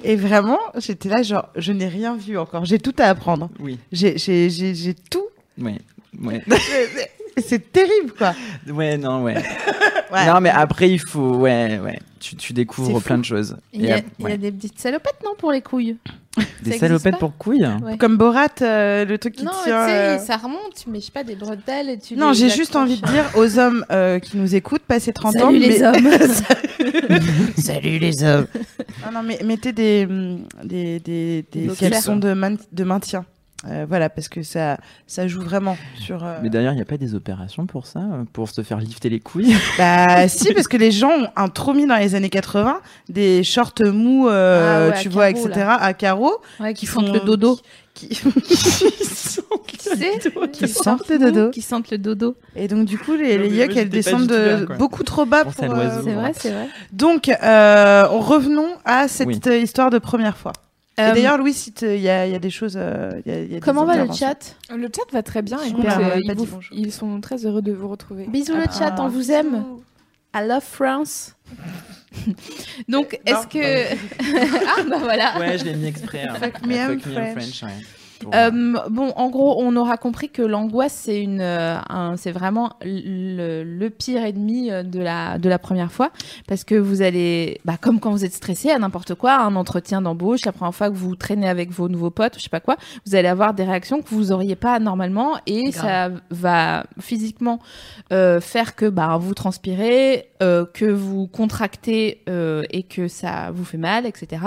Et 0.04 0.16
vraiment, 0.18 0.60
j'étais 0.78 1.08
là, 1.10 1.24
genre, 1.24 1.48
je 1.56 1.72
n'ai 1.72 1.88
rien 1.88 2.16
vu 2.18 2.38
encore. 2.38 2.66
J'ai 2.66 2.80
tout 2.80 2.96
à 3.00 3.06
apprendre. 3.06 3.50
Oui, 3.60 3.80
J'ai, 3.94 4.18
j'ai, 4.18 4.50
j'ai, 4.50 4.76
j'ai 4.76 4.94
tout. 4.96 5.26
ouais, 5.62 5.76
ouais. 6.22 6.42
C'est 7.42 7.72
terrible, 7.72 8.14
quoi. 8.18 8.34
ouais, 8.72 8.98
non, 8.98 9.24
ouais. 9.24 9.36
Ouais. 10.12 10.26
Non, 10.26 10.42
mais 10.42 10.50
après, 10.50 10.90
il 10.90 10.98
faut, 11.00 11.36
ouais, 11.36 11.78
ouais. 11.78 12.00
Tu, 12.20 12.36
tu 12.36 12.52
découvres 12.52 13.00
plein 13.00 13.20
de 13.20 13.24
choses. 13.26 13.56
Il 13.74 13.84
y, 13.86 13.92
a, 13.92 13.98
ap- 13.98 14.06
il 14.18 14.24
y 14.24 14.26
a 14.26 14.30
ouais. 14.32 14.38
des 14.40 14.52
petites 14.52 14.80
salopettes, 14.80 15.20
non, 15.24 15.34
pour 15.38 15.52
les 15.52 15.62
couilles? 15.62 15.98
Des 16.64 16.80
salopettes 16.80 17.20
pour 17.20 17.38
couilles? 17.38 17.64
Ouais. 17.84 17.96
Comme 18.00 18.18
Borat, 18.18 18.48
euh, 18.64 19.06
le 19.06 19.20
truc 19.20 19.36
qui 19.36 19.44
Non, 19.44 19.52
tu 19.52 19.66
tient. 19.70 19.86
sais, 19.88 19.94
euh, 19.94 20.18
ça 20.18 20.38
remonte, 20.38 20.84
mais 20.88 21.00
je 21.00 21.06
sais 21.06 21.12
pas, 21.12 21.24
des 21.24 21.36
bretelles 21.36 21.90
et 21.92 22.00
tu 22.00 22.16
Non, 22.16 22.34
j'ai 22.34 22.50
juste 22.50 22.76
envie 22.76 23.00
de 23.00 23.06
dire 23.06 23.24
aux 23.36 23.60
hommes 23.60 23.86
euh, 23.92 24.18
qui 24.18 24.36
nous 24.38 24.56
écoutent, 24.56 24.82
passez 24.82 25.14
30 25.14 25.36
ans. 25.36 25.40
Salut 25.42 25.60
les 25.60 25.80
mais- 25.80 25.84
hommes. 25.86 26.10
Salut 27.58 28.00
les 28.00 28.24
hommes. 28.24 28.48
Non, 29.06 29.12
non, 29.14 29.24
mais 29.24 29.40
mettez 29.46 29.74
des, 29.74 30.08
des, 30.64 31.00
des, 31.00 31.46
des 31.52 31.68
Des 31.68 31.76
caleçons 31.76 32.16
de, 32.16 32.34
man- 32.34 32.58
de 32.72 32.84
maintien. 32.84 33.26
Euh, 33.68 33.86
voilà, 33.90 34.10
parce 34.10 34.30
que 34.30 34.42
ça, 34.42 34.78
ça 35.06 35.28
joue 35.28 35.42
vraiment 35.42 35.78
sur. 36.00 36.24
euh, 36.24 36.38
Mais 36.42 36.50
d'ailleurs, 36.50 36.72
il 36.72 36.78
n'y 36.78 36.82
a 36.82 36.86
pas 36.86 36.98
des 36.98 37.14
opérations 37.14 37.66
pour 37.66 37.88
ça 37.88 38.00
euh, 38.00 38.24
Pour 38.32 38.48
se 38.50 38.62
faire 38.62 38.78
lifter 38.80 39.10
les 39.10 39.20
couilles? 39.20 39.54
Bah, 39.78 40.28
si, 40.30 40.54
parce 40.54 40.68
que 40.70 40.78
les 40.78 40.92
gens 40.92 41.10
ont 41.12 41.28
un 41.36 41.50
trop 41.50 41.74
mis 41.74 41.86
dans 41.86 41.98
les 41.98 42.16
années 42.16 42.30
80, 42.30 42.80
des 43.10 43.44
shorts 43.44 43.74
mous, 43.92 44.28
euh, 44.30 44.92
Ah 44.92 44.96
ouais, 44.96 45.02
tu 45.02 45.10
vois, 45.10 45.34
carreaux, 45.34 45.48
etc., 45.50 45.66
à 45.80 45.94
carreaux. 45.94 46.38
Ouais, 46.62 46.74
qui 46.74 46.86
Qui 46.86 46.86
sentent 46.92 47.08
font- 47.08 47.14
le 47.14 47.20
dodo. 47.20 47.60
Qui... 47.94 48.16
Sentent 50.68 51.10
le 51.10 51.18
dodo. 51.20 51.50
Qui 51.52 51.62
sentent 51.62 51.92
le 51.92 51.98
dodo. 51.98 52.36
Et 52.56 52.68
donc, 52.68 52.86
du 52.86 52.98
coup, 52.98 53.16
les, 53.16 53.38
les 53.38 53.50
yucks, 53.50 53.76
elles 53.76 53.90
descendent 53.90 54.28
de 54.28 54.68
beaucoup 54.78 55.04
trop 55.04 55.26
bas 55.26 55.44
pour. 55.46 55.66
l'oiseau. 55.66 56.02
C'est 56.06 56.14
vrai, 56.14 56.32
c'est 56.36 56.52
vrai. 56.52 56.68
Donc, 56.94 57.30
euh, 57.30 58.08
revenons 58.08 58.70
à 58.86 59.08
cette 59.08 59.28
Oui. 59.28 59.40
euh, 59.48 59.58
histoire 59.58 59.90
de 59.90 59.98
première 60.00 60.38
fois. 60.38 60.54
Et 61.00 61.02
Euh, 61.02 61.14
d'ailleurs, 61.14 61.38
Louis, 61.38 61.56
il 61.82 61.96
y 62.02 62.10
a, 62.10 62.26
il 62.28 62.32
y 62.34 62.36
a 62.36 62.40
des 62.40 62.50
choses. 62.50 62.76
euh, 62.76 63.22
il 63.26 63.32
y 63.32 63.36
a- 63.36 63.40
il 63.42 63.48
y 63.48 63.52
a 63.52 63.56
des 63.56 63.60
comment 63.62 63.86
va 63.86 63.96
le 64.04 64.12
chat 64.14 64.56
Le 64.70 64.88
chat 64.94 65.04
va 65.14 65.24
très 65.24 65.42
bien. 65.42 65.58
Écoute, 65.64 65.86
euh, 65.86 66.20
ils, 66.22 66.86
vous- 66.86 66.92
sont 66.92 67.22
très 67.22 67.46
heureux 67.46 67.62
de 67.62 67.72
vous 67.72 67.88
retrouver. 67.88 68.26
Bisous 68.28 68.54
le 68.56 68.64
Ah, 68.68 68.72
chat, 68.78 68.96
on 69.00 69.08
vous 69.08 69.32
aime. 69.32 69.64
I 70.36 70.46
love 70.48 70.62
France. 70.64 71.36
Donc, 72.88 73.20
est-ce 73.26 73.48
que. 73.48 73.96
ah, 74.68 74.84
bah 74.90 74.98
voilà. 75.00 75.40
Ouais, 75.40 75.58
je 75.58 75.66
l'ai 75.66 75.74
mis 75.76 75.88
exprès. 75.88 76.24
hein. 76.24 76.36
Fuck 76.36 76.66
me, 76.66 76.76
I'm 76.76 77.00
fuck 77.00 77.06
me, 77.08 77.14
I'm 77.16 77.32
French. 77.34 77.64
ouais. 77.64 77.70
Euh, 78.34 78.74
bon, 78.90 79.14
en 79.16 79.30
gros, 79.30 79.56
on 79.62 79.76
aura 79.76 79.98
compris 79.98 80.30
que 80.30 80.42
l'angoisse, 80.42 80.94
c'est 80.94 81.22
une, 81.22 81.42
euh, 81.42 81.78
un- 81.90 82.18
c'est 82.18 82.32
vraiment 82.32 82.74
le, 82.84 83.64
le 83.64 83.90
pire 83.90 84.24
ennemi 84.24 84.72
euh, 84.72 84.84
de 84.84 85.00
la, 85.00 85.38
de 85.38 85.48
la 85.50 85.58
première 85.60 85.92
fois, 85.92 86.12
parce 86.48 86.64
que 86.64 86.76
vous 86.76 87.02
allez, 87.02 87.62
bah, 87.66 87.76
comme 87.80 88.00
quand 88.00 88.12
vous 88.12 88.26
êtes 88.26 88.34
stressé 88.34 88.70
à 88.72 88.80
n'importe 88.80 89.16
quoi, 89.16 89.36
un 89.38 89.56
entretien 89.56 90.02
d'embauche, 90.02 90.46
la 90.46 90.52
première 90.52 90.76
fois 90.76 90.90
que 90.90 90.96
vous 90.96 91.16
traînez 91.16 91.48
avec 91.48 91.72
vos 91.72 91.88
nouveaux 91.88 92.10
potes, 92.12 92.36
je 92.38 92.44
sais 92.44 92.50
pas 92.50 92.60
quoi, 92.60 92.76
vous 93.06 93.16
allez 93.16 93.28
avoir 93.30 93.54
des 93.54 93.64
réactions 93.64 94.02
que 94.02 94.10
vous 94.10 94.32
auriez 94.32 94.56
pas 94.56 94.80
normalement, 94.80 95.34
et 95.48 95.72
ça 95.72 96.10
va 96.30 96.84
physiquement 97.00 97.60
euh, 98.12 98.42
faire 98.42 98.76
que 98.76 98.86
bah, 98.90 99.18
vous 99.20 99.34
transpirez, 99.34 100.30
euh, 100.44 100.66
que 100.74 100.86
vous 100.86 101.28
contractez 101.28 102.22
euh, 102.30 102.64
et 102.72 102.84
que 102.84 103.08
ça 103.08 103.52
vous 103.54 103.64
fait 103.66 103.78
mal, 103.78 104.06
etc. 104.06 104.42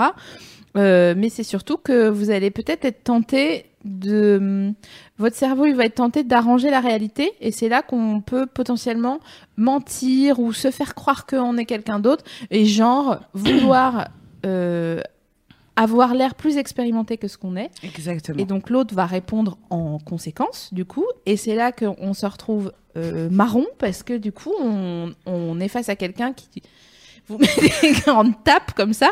Euh, 0.75 1.13
mais 1.15 1.29
c'est 1.29 1.43
surtout 1.43 1.77
que 1.77 2.09
vous 2.09 2.31
allez 2.31 2.49
peut-être 2.49 2.85
être 2.85 3.03
tenté 3.03 3.65
de 3.85 4.73
votre 5.17 5.35
cerveau 5.35 5.65
il 5.65 5.75
va 5.75 5.85
être 5.85 5.95
tenté 5.95 6.23
d'arranger 6.23 6.69
la 6.69 6.79
réalité 6.79 7.33
et 7.41 7.51
c'est 7.51 7.67
là 7.69 7.81
qu'on 7.81 8.21
peut 8.21 8.45
potentiellement 8.45 9.19
mentir 9.57 10.39
ou 10.39 10.53
se 10.53 10.71
faire 10.71 10.95
croire 10.95 11.25
qu'on 11.25 11.57
est 11.57 11.65
quelqu'un 11.65 11.99
d'autre 11.99 12.23
et 12.49 12.65
genre 12.65 13.19
vouloir 13.33 14.07
euh, 14.45 15.01
avoir 15.75 16.13
l'air 16.13 16.35
plus 16.35 16.57
expérimenté 16.57 17.17
que 17.17 17.27
ce 17.27 17.37
qu'on 17.37 17.55
est 17.55 17.71
Exactement. 17.83 18.39
et 18.39 18.45
donc 18.45 18.69
l'autre 18.69 18.93
va 18.93 19.05
répondre 19.05 19.57
en 19.69 19.97
conséquence, 19.99 20.73
du 20.73 20.85
coup. 20.85 21.05
Et 21.25 21.35
c'est 21.35 21.55
là 21.55 21.71
qu'on 21.71 22.13
se 22.13 22.25
retrouve 22.25 22.71
euh, 22.95 23.29
marron 23.31 23.65
parce 23.79 24.03
que 24.03 24.13
du 24.15 24.31
coup 24.31 24.53
on, 24.61 25.13
on 25.25 25.59
est 25.59 25.67
face 25.67 25.89
à 25.89 25.95
quelqu'un 25.95 26.33
qui 26.33 26.61
vous 27.27 27.37
met 27.37 27.47
des 27.81 27.91
grandes 28.05 28.33
tapes 28.43 28.73
comme 28.73 28.93
ça 28.93 29.11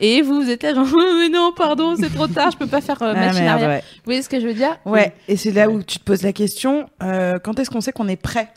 et 0.00 0.22
vous, 0.22 0.42
vous 0.42 0.50
êtes 0.50 0.62
là 0.62 0.74
genre 0.74 0.86
Oh, 0.92 1.14
mais 1.18 1.28
non 1.28 1.52
pardon 1.56 1.96
c'est 1.96 2.12
trop 2.14 2.26
tard 2.28 2.50
je 2.52 2.56
peux 2.56 2.66
pas 2.66 2.80
faire 2.80 3.02
euh, 3.02 3.12
Ah, 3.16 3.20
machine 3.26 3.42
merde, 3.42 3.54
arrière. 3.62 3.68
ouais. 3.68 3.80
Vous 3.96 4.02
voyez 4.04 4.22
ce 4.22 4.28
que 4.28 4.40
je 4.40 4.46
veux 4.46 4.54
dire? 4.54 4.76
Ouais, 4.84 5.12
et 5.28 5.36
c'est 5.36 5.50
là 5.52 5.68
où 5.68 5.82
tu 5.82 5.98
te 5.98 6.04
poses 6.04 6.22
la 6.22 6.32
question 6.32 6.88
euh, 7.02 7.38
quand 7.38 7.58
est-ce 7.58 7.70
qu'on 7.70 7.80
sait 7.80 7.92
qu'on 7.92 8.08
est 8.08 8.16
prêt? 8.16 8.48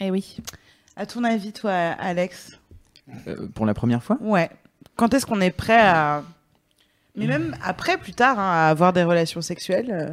Eh 0.00 0.10
oui. 0.10 0.36
À 0.96 1.06
ton 1.06 1.24
avis, 1.24 1.52
toi, 1.52 1.72
Alex? 1.72 2.58
Euh, 3.28 3.46
pour 3.54 3.66
la 3.66 3.74
première 3.74 4.02
fois? 4.02 4.18
Ouais. 4.20 4.50
Quand 4.96 5.14
est-ce 5.14 5.24
qu'on 5.26 5.40
est 5.40 5.50
prêt 5.50 5.80
à. 5.80 6.22
Mais 7.16 7.26
même 7.26 7.56
après, 7.64 7.96
plus 7.98 8.12
tard, 8.12 8.38
hein, 8.38 8.50
à 8.66 8.68
avoir 8.70 8.92
des 8.92 9.02
relations 9.04 9.40
sexuelles 9.42 9.90
euh, 9.90 10.10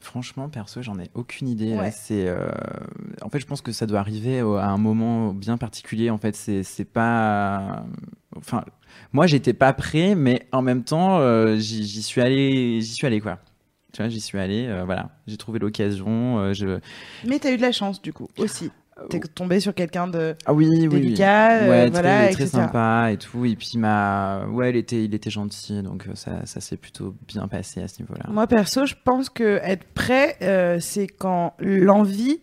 Franchement, 0.00 0.48
perso, 0.48 0.80
j'en 0.82 0.98
ai 0.98 1.10
aucune 1.14 1.48
idée. 1.48 1.74
Ouais. 1.76 1.90
C'est, 1.90 2.28
euh, 2.28 2.48
en 3.22 3.28
fait, 3.30 3.40
je 3.40 3.46
pense 3.46 3.60
que 3.62 3.72
ça 3.72 3.84
doit 3.86 3.98
arriver 4.00 4.42
au- 4.42 4.54
à 4.56 4.66
un 4.66 4.78
moment 4.78 5.32
bien 5.34 5.56
particulier. 5.58 6.10
En 6.10 6.18
fait, 6.18 6.36
c'est, 6.36 6.62
c'est 6.62 6.84
pas. 6.84 7.84
Enfin, 8.36 8.64
moi, 9.12 9.26
j'étais 9.26 9.52
pas 9.54 9.72
prêt, 9.72 10.14
mais 10.14 10.46
en 10.52 10.62
même 10.62 10.84
temps, 10.84 11.18
euh, 11.18 11.56
j'y, 11.56 11.84
j'y 11.84 12.02
suis 12.02 12.20
allé, 12.20 12.80
j'y 12.80 12.92
suis 12.92 13.06
allé 13.06 13.20
quoi. 13.20 13.38
Tu 13.92 14.02
vois, 14.02 14.08
j'y 14.08 14.20
suis 14.20 14.38
allé, 14.38 14.66
euh, 14.66 14.84
voilà, 14.84 15.10
j'ai 15.26 15.36
trouvé 15.38 15.58
l'occasion. 15.58 16.52
je... 16.52 16.78
Mais 17.26 17.38
t'as 17.38 17.50
eu 17.52 17.56
de 17.56 17.62
la 17.62 17.72
chance, 17.72 18.00
du 18.02 18.12
coup, 18.12 18.28
aussi. 18.38 18.70
T'es 19.10 19.20
tombé 19.20 19.60
sur 19.60 19.74
quelqu'un 19.74 20.08
de 20.08 20.34
Ah 20.44 20.52
oui, 20.52 20.68
oui, 20.68 20.88
oui. 20.90 21.14
euh, 21.20 21.70
ouais, 21.70 21.90
voilà, 21.90 22.24
très, 22.24 22.32
très 22.32 22.46
sympa 22.46 23.10
et 23.12 23.16
tout. 23.16 23.44
Et 23.44 23.54
puis, 23.56 23.70
il 23.74 23.78
m'a... 23.78 24.46
Ouais, 24.46 24.70
il 24.70 24.76
était, 24.76 25.04
il 25.04 25.14
était 25.14 25.30
gentil, 25.30 25.82
donc 25.82 26.06
euh, 26.06 26.14
ça, 26.14 26.44
ça 26.44 26.60
s'est 26.60 26.76
plutôt 26.76 27.14
bien 27.26 27.48
passé 27.48 27.80
à 27.80 27.88
ce 27.88 28.02
niveau-là. 28.02 28.24
Moi, 28.28 28.46
perso, 28.46 28.86
je 28.86 28.94
pense 29.04 29.30
que 29.30 29.60
être 29.62 29.84
prêt, 29.94 30.36
euh, 30.42 30.78
c'est 30.80 31.06
quand 31.06 31.54
l'envie 31.58 32.40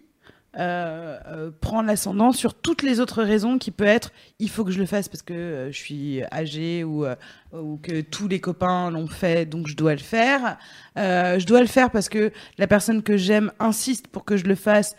euh, 0.58 1.20
euh, 1.28 1.52
prend 1.60 1.82
l'ascendant 1.82 2.32
sur 2.32 2.54
toutes 2.54 2.82
les 2.82 3.00
autres 3.00 3.24
raisons 3.24 3.58
qui 3.58 3.72
peut 3.72 3.84
être 3.86 4.12
il 4.40 4.50
faut 4.50 4.64
que 4.64 4.72
je 4.72 4.80
le 4.80 4.86
fasse 4.86 5.10
parce 5.10 5.22
que 5.22 5.34
euh, 5.34 5.72
je 5.72 5.78
suis 5.78 6.22
âgé 6.32 6.84
ou, 6.84 7.06
euh, 7.06 7.16
ou 7.54 7.78
que 7.78 8.02
tous 8.02 8.28
les 8.28 8.40
copains 8.40 8.90
l'ont 8.90 9.08
fait 9.08 9.46
donc 9.46 9.68
je 9.68 9.76
dois 9.76 9.94
le 9.94 10.00
faire. 10.00 10.58
Je 10.96 11.46
dois 11.46 11.62
le 11.62 11.68
faire 11.68 11.92
parce 11.92 12.10
que 12.10 12.32
la 12.58 12.68
personne 12.68 13.04
que 13.04 13.18
j'aime 13.18 13.52
insiste 13.60 14.08
pour 14.08 14.24
que 14.26 14.38
je 14.38 14.46
le 14.46 14.56
fasse 14.56 14.96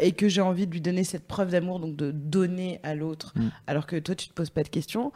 et 0.00 0.12
que 0.12 0.28
j'ai 0.28 0.40
envie 0.40 0.66
de 0.66 0.72
lui 0.72 0.80
donner 0.80 1.04
cette 1.04 1.26
preuve 1.26 1.50
d'amour, 1.50 1.78
donc 1.80 1.96
de 1.96 2.10
donner 2.10 2.80
à 2.82 2.94
l'autre, 2.94 3.34
Mm. 3.36 3.48
alors 3.66 3.86
que 3.86 3.96
toi 3.96 4.14
tu 4.14 4.28
te 4.28 4.32
poses 4.32 4.50
pas 4.50 4.62
de 4.62 4.68
questions. 4.68 5.12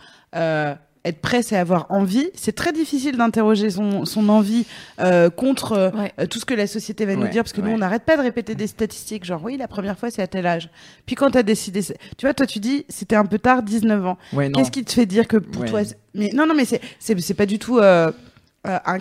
Être 1.02 1.20
prêt, 1.22 1.42
c'est 1.42 1.56
avoir 1.56 1.86
envie. 1.90 2.28
C'est 2.34 2.54
très 2.54 2.72
difficile 2.74 3.16
d'interroger 3.16 3.70
son, 3.70 4.04
son 4.04 4.28
envie 4.28 4.66
euh, 5.00 5.30
contre 5.30 5.72
euh, 5.72 5.90
Ouais. 5.92 6.26
tout 6.26 6.38
ce 6.38 6.44
que 6.44 6.52
la 6.52 6.66
société 6.66 7.06
va 7.06 7.16
nous 7.16 7.26
dire, 7.28 7.42
parce 7.42 7.54
que 7.54 7.62
nous, 7.62 7.70
on 7.70 7.78
n'arrête 7.78 8.04
pas 8.04 8.18
de 8.18 8.22
répéter 8.22 8.54
des 8.54 8.66
statistiques, 8.66 9.24
genre 9.24 9.42
oui, 9.42 9.56
la 9.56 9.66
première 9.66 9.98
fois, 9.98 10.10
c'est 10.10 10.20
à 10.20 10.26
tel 10.26 10.44
âge. 10.46 10.68
Puis 11.06 11.14
quand 11.16 11.30
tu 11.30 11.38
as 11.38 11.42
décidé, 11.42 11.82
tu 11.82 11.94
vois, 12.26 12.34
toi, 12.34 12.44
tu 12.46 12.58
dis, 12.58 12.84
c'était 12.90 13.16
un 13.16 13.24
peu 13.24 13.38
tard, 13.38 13.62
19 13.62 14.04
ans. 14.06 14.18
Qu'est-ce 14.54 14.70
qui 14.70 14.84
te 14.84 14.92
fait 14.92 15.06
dire 15.06 15.26
que 15.26 15.38
pour 15.38 15.62
Ouais. 15.62 15.68
toi, 15.68 15.84
c'est- 15.84 15.96
mais 16.14 16.30
non, 16.34 16.46
non, 16.46 16.54
mais 16.54 16.64
c'est 16.98 17.34
pas 17.34 17.46
du 17.46 17.58
tout 17.58 17.78
euh, 17.78 18.12
euh, 18.66 18.78
un 18.84 18.98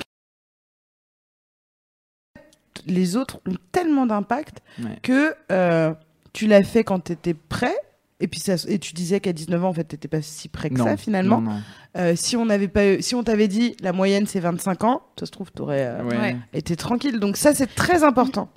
les 2.85 3.17
autres 3.17 3.37
ont 3.45 3.55
tellement 3.71 4.05
d'impact 4.05 4.59
Ouais. 4.81 4.97
que 5.03 5.33
euh, 5.51 5.93
tu 6.33 6.47
l'as 6.47 6.63
fait 6.63 6.83
quand 6.83 7.01
tu 7.01 7.11
étais 7.11 7.33
prêt 7.33 7.75
et 8.21 8.27
puis 8.27 8.39
ça, 8.39 8.55
et 8.67 8.79
tu 8.79 8.93
disais 8.93 9.19
qu'à 9.19 9.31
19 9.33 9.63
ans 9.63 9.69
en 9.69 9.73
fait 9.73 9.83
t'étais 9.85 10.07
pas 10.07 10.21
si 10.21 10.49
prêt 10.49 10.69
que 10.69 10.75
Non, 10.75 10.85
ça 10.85 10.97
finalement 10.97 11.39
non, 11.41 11.51
non. 11.51 11.59
Euh, 11.97 12.13
si 12.15 12.35
on 12.35 12.49
avait 12.49 12.67
pas 12.67 12.85
eu- 12.85 13.01
si 13.01 13.15
on 13.15 13.23
t'avait 13.23 13.47
dit 13.47 13.75
la 13.81 13.93
moyenne 13.93 14.27
c'est 14.27 14.39
25 14.41 14.83
ans 14.83 15.01
ça 15.19 15.25
se 15.25 15.31
trouve 15.31 15.51
t'aurais 15.51 15.85
euh, 15.85 16.03
Ouais. 16.03 16.17
Ouais. 16.17 16.37
été 16.53 16.75
tranquille 16.75 17.19
donc 17.19 17.37
ça 17.37 17.53
c'est 17.53 17.73
très 17.75 18.03
important 18.03 18.49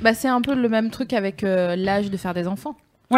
Bah, 0.00 0.14
c'est 0.14 0.28
un 0.28 0.40
peu 0.40 0.54
le 0.54 0.68
même 0.68 0.90
truc 0.90 1.12
avec 1.12 1.42
euh, 1.44 1.74
l'âge 1.76 2.10
de 2.10 2.16
faire 2.16 2.34
des 2.34 2.46
enfants. 2.46 2.76
Ah 3.12 3.16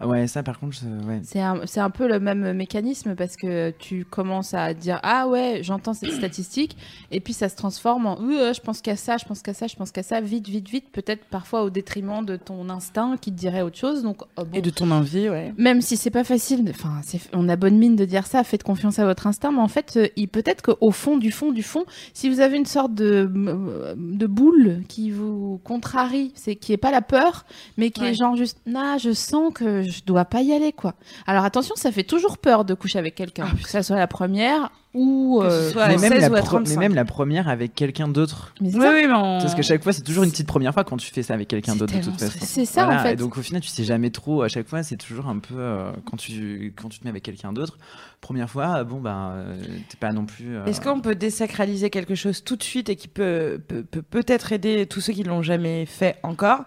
Ouais, 0.00 0.26
ça 0.28 0.42
par 0.42 0.58
contre, 0.60 0.76
ouais. 1.06 1.20
C'est 1.24 1.40
un, 1.40 1.60
c'est 1.66 1.80
un 1.80 1.90
peu 1.90 2.06
le 2.06 2.20
même 2.20 2.52
mécanisme 2.52 3.14
parce 3.16 3.36
que 3.36 3.70
tu 3.78 4.04
commences 4.04 4.54
à 4.54 4.72
dire 4.74 5.00
Ah 5.02 5.26
ouais, 5.28 5.60
j'entends 5.62 5.92
cette 5.94 6.12
statistique, 6.12 6.76
et 7.10 7.20
puis 7.20 7.32
ça 7.32 7.48
se 7.48 7.56
transforme 7.56 8.06
en 8.06 8.18
euh, 8.22 8.52
je 8.52 8.60
pense 8.60 8.80
qu'à 8.80 8.96
ça, 8.96 9.16
je 9.16 9.24
pense 9.24 9.42
qu'à 9.42 9.54
ça, 9.54 9.66
je 9.66 9.74
pense 9.76 9.90
qu'à 9.90 10.02
ça, 10.02 10.20
vite, 10.20 10.48
vite, 10.48 10.68
vite, 10.68 10.84
peut-être 10.92 11.24
parfois 11.24 11.62
au 11.64 11.70
détriment 11.70 12.24
de 12.24 12.36
ton 12.36 12.68
instinct 12.68 13.16
qui 13.20 13.32
te 13.32 13.36
dirait 13.36 13.62
autre 13.62 13.76
chose. 13.78 14.02
Donc, 14.02 14.22
oh, 14.36 14.44
bon, 14.44 14.50
et 14.52 14.62
de 14.62 14.70
ton 14.70 14.90
envie 14.90 15.28
ouais 15.28 15.52
même 15.58 15.80
si 15.80 15.96
c'est 15.96 16.10
pas 16.10 16.24
facile, 16.24 16.64
enfin, 16.70 17.00
on 17.32 17.48
a 17.48 17.56
bonne 17.56 17.76
mine 17.78 17.96
de 17.96 18.04
dire 18.04 18.26
ça, 18.26 18.44
faites 18.44 18.62
confiance 18.62 18.98
à 18.98 19.04
votre 19.04 19.26
instinct, 19.26 19.50
mais 19.52 19.60
en 19.60 19.68
fait, 19.68 19.94
euh, 19.96 20.08
il 20.16 20.28
peut-être 20.28 20.62
qu'au 20.62 20.90
fond, 20.90 21.16
du 21.16 21.32
fond, 21.32 21.50
du 21.52 21.62
fond, 21.62 21.84
si 22.14 22.28
vous 22.28 22.40
avez 22.40 22.56
une 22.56 22.66
sorte 22.66 22.94
de, 22.94 23.28
euh, 23.34 23.94
de 23.96 24.26
boule 24.26 24.82
qui 24.88 25.10
vous 25.10 25.60
contrarie, 25.64 26.32
c'est 26.34 26.54
qui 26.56 26.72
est 26.72 26.76
pas 26.76 26.90
la 26.90 27.02
peur, 27.02 27.44
mais 27.76 27.90
qui 27.90 28.02
Ouais. 28.02 28.10
est 28.10 28.14
genre 28.14 28.36
juste, 28.36 28.58
nah, 28.66 28.98
je 28.98 29.12
sens 29.12 29.52
que 29.52 29.82
je 29.90 30.02
dois 30.04 30.24
pas 30.24 30.42
y 30.42 30.52
aller, 30.52 30.72
quoi. 30.72 30.94
Alors 31.26 31.44
attention, 31.44 31.74
ça 31.76 31.90
fait 31.92 32.04
toujours 32.04 32.38
peur 32.38 32.64
de 32.64 32.74
coucher 32.74 32.98
avec 32.98 33.14
quelqu'un, 33.14 33.46
Ah, 33.50 33.56
que 33.62 33.68
ça 33.68 33.82
soit 33.82 33.96
la 33.96 34.06
première 34.06 34.70
ou. 34.94 35.40
Euh, 35.42 35.70
soit 35.70 35.88
mais, 35.88 35.96
même 35.98 36.12
16 36.12 36.20
la 36.22 36.30
ou 36.30 36.34
à 36.34 36.38
pro- 36.40 36.58
mais 36.58 36.64
35. 36.64 36.78
même 36.80 36.94
la 36.94 37.04
première 37.04 37.48
avec 37.48 37.74
quelqu'un 37.74 38.08
d'autre. 38.08 38.54
oui 38.60 38.70
oui 38.74 39.06
mais 39.06 39.12
on- 39.14 39.38
Parce 39.38 39.54
que 39.54 39.62
chaque 39.62 39.82
fois, 39.82 39.92
c'est 39.92 40.02
toujours 40.02 40.24
une 40.24 40.30
petite 40.30 40.46
première 40.46 40.72
fois 40.72 40.84
quand 40.84 40.96
tu 40.96 41.10
fais 41.12 41.22
ça 41.22 41.34
avec 41.34 41.48
quelqu'un 41.48 41.76
d'autre 41.76 41.94
de 41.96 42.02
toute 42.02 42.18
façon. 42.18 42.38
C'est 42.40 42.64
ça, 42.64 42.84
Voilà, 42.84 43.00
en 43.00 43.02
fait. 43.04 43.12
Et 43.12 43.16
donc 43.16 43.36
au 43.36 43.42
final, 43.42 43.60
tu 43.62 43.68
sais 43.68 43.84
jamais 43.84 44.10
trop. 44.10 44.42
À 44.42 44.48
chaque 44.48 44.66
fois, 44.68 44.82
c'est 44.82 44.96
toujours 44.96 45.28
un 45.28 45.38
peu 45.38 45.54
euh, 45.58 45.92
quand 46.04 46.16
tu 46.16 46.72
quand 46.80 46.88
tu 46.88 46.98
te 47.00 47.04
mets 47.04 47.10
avec 47.10 47.22
quelqu'un 47.22 47.52
d'autre. 47.52 47.78
Première 48.20 48.50
fois, 48.50 48.82
bon 48.82 49.00
ben, 49.00 49.30
euh, 49.36 49.56
t'es 49.88 49.96
pas 49.98 50.12
non 50.12 50.26
plus. 50.26 50.56
euh, 50.56 50.64
Est-ce 50.64 50.80
qu'on 50.80 51.00
peut 51.00 51.14
désacraliser 51.14 51.88
quelque 51.90 52.14
chose 52.16 52.42
tout 52.42 52.56
de 52.56 52.62
suite 52.64 52.88
et 52.88 52.96
qui 52.96 53.06
peut 53.08 53.60
peut- 53.68 53.84
peut 53.84 54.02
peut-être 54.02 54.52
aider 54.52 54.86
tous 54.86 55.00
ceux 55.00 55.12
qui 55.12 55.22
l'ont 55.22 55.42
jamais 55.42 55.86
fait 55.86 56.16
encore? 56.24 56.64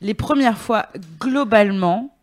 Les 0.00 0.12
premières 0.14 0.58
fois, 0.58 0.88
globalement, 1.20 2.10
euh, 2.10 2.15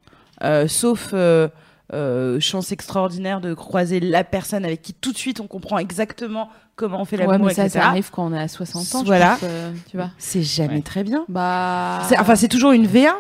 sauf 0.68 1.12
euh, 1.14 1.48
euh, 1.94 2.40
chance 2.40 2.72
extraordinaire 2.72 3.42
de 3.42 3.54
croiser 3.54 4.00
la 4.00 4.24
personne 4.24 4.66
avec 4.66 4.82
qui 4.82 4.94
tout 4.94 5.12
de 5.12 5.18
suite 5.18 5.40
on 5.40 5.48
comprend 5.48 5.78
exactement 5.78 6.50
comment 6.76 7.02
on 7.02 7.06
fait 7.06 7.18
Ouais, 7.18 7.28
l'amour, 7.28 7.48
mais 7.48 7.54
ça, 7.54 7.66
etc. 7.66 7.80
ça 7.82 7.88
arrive 7.90 8.10
quand 8.12 8.26
on 8.32 8.34
a 8.34 8.48
60 8.48 8.96
ans, 8.96 9.04
Voilà. 9.04 9.32
pense, 9.40 9.40
euh, 9.44 9.72
tu 9.92 9.98
vois. 9.98 10.10
C'est 10.18 10.42
jamais 10.42 10.76
Ouais. 10.76 10.82
très 10.82 11.04
bien. 11.04 11.26
Bah. 11.30 12.02
Enfin, 12.20 12.36
c'est 12.36 12.48
toujours 12.48 12.72
une 12.72 12.88
V1. 12.88 13.14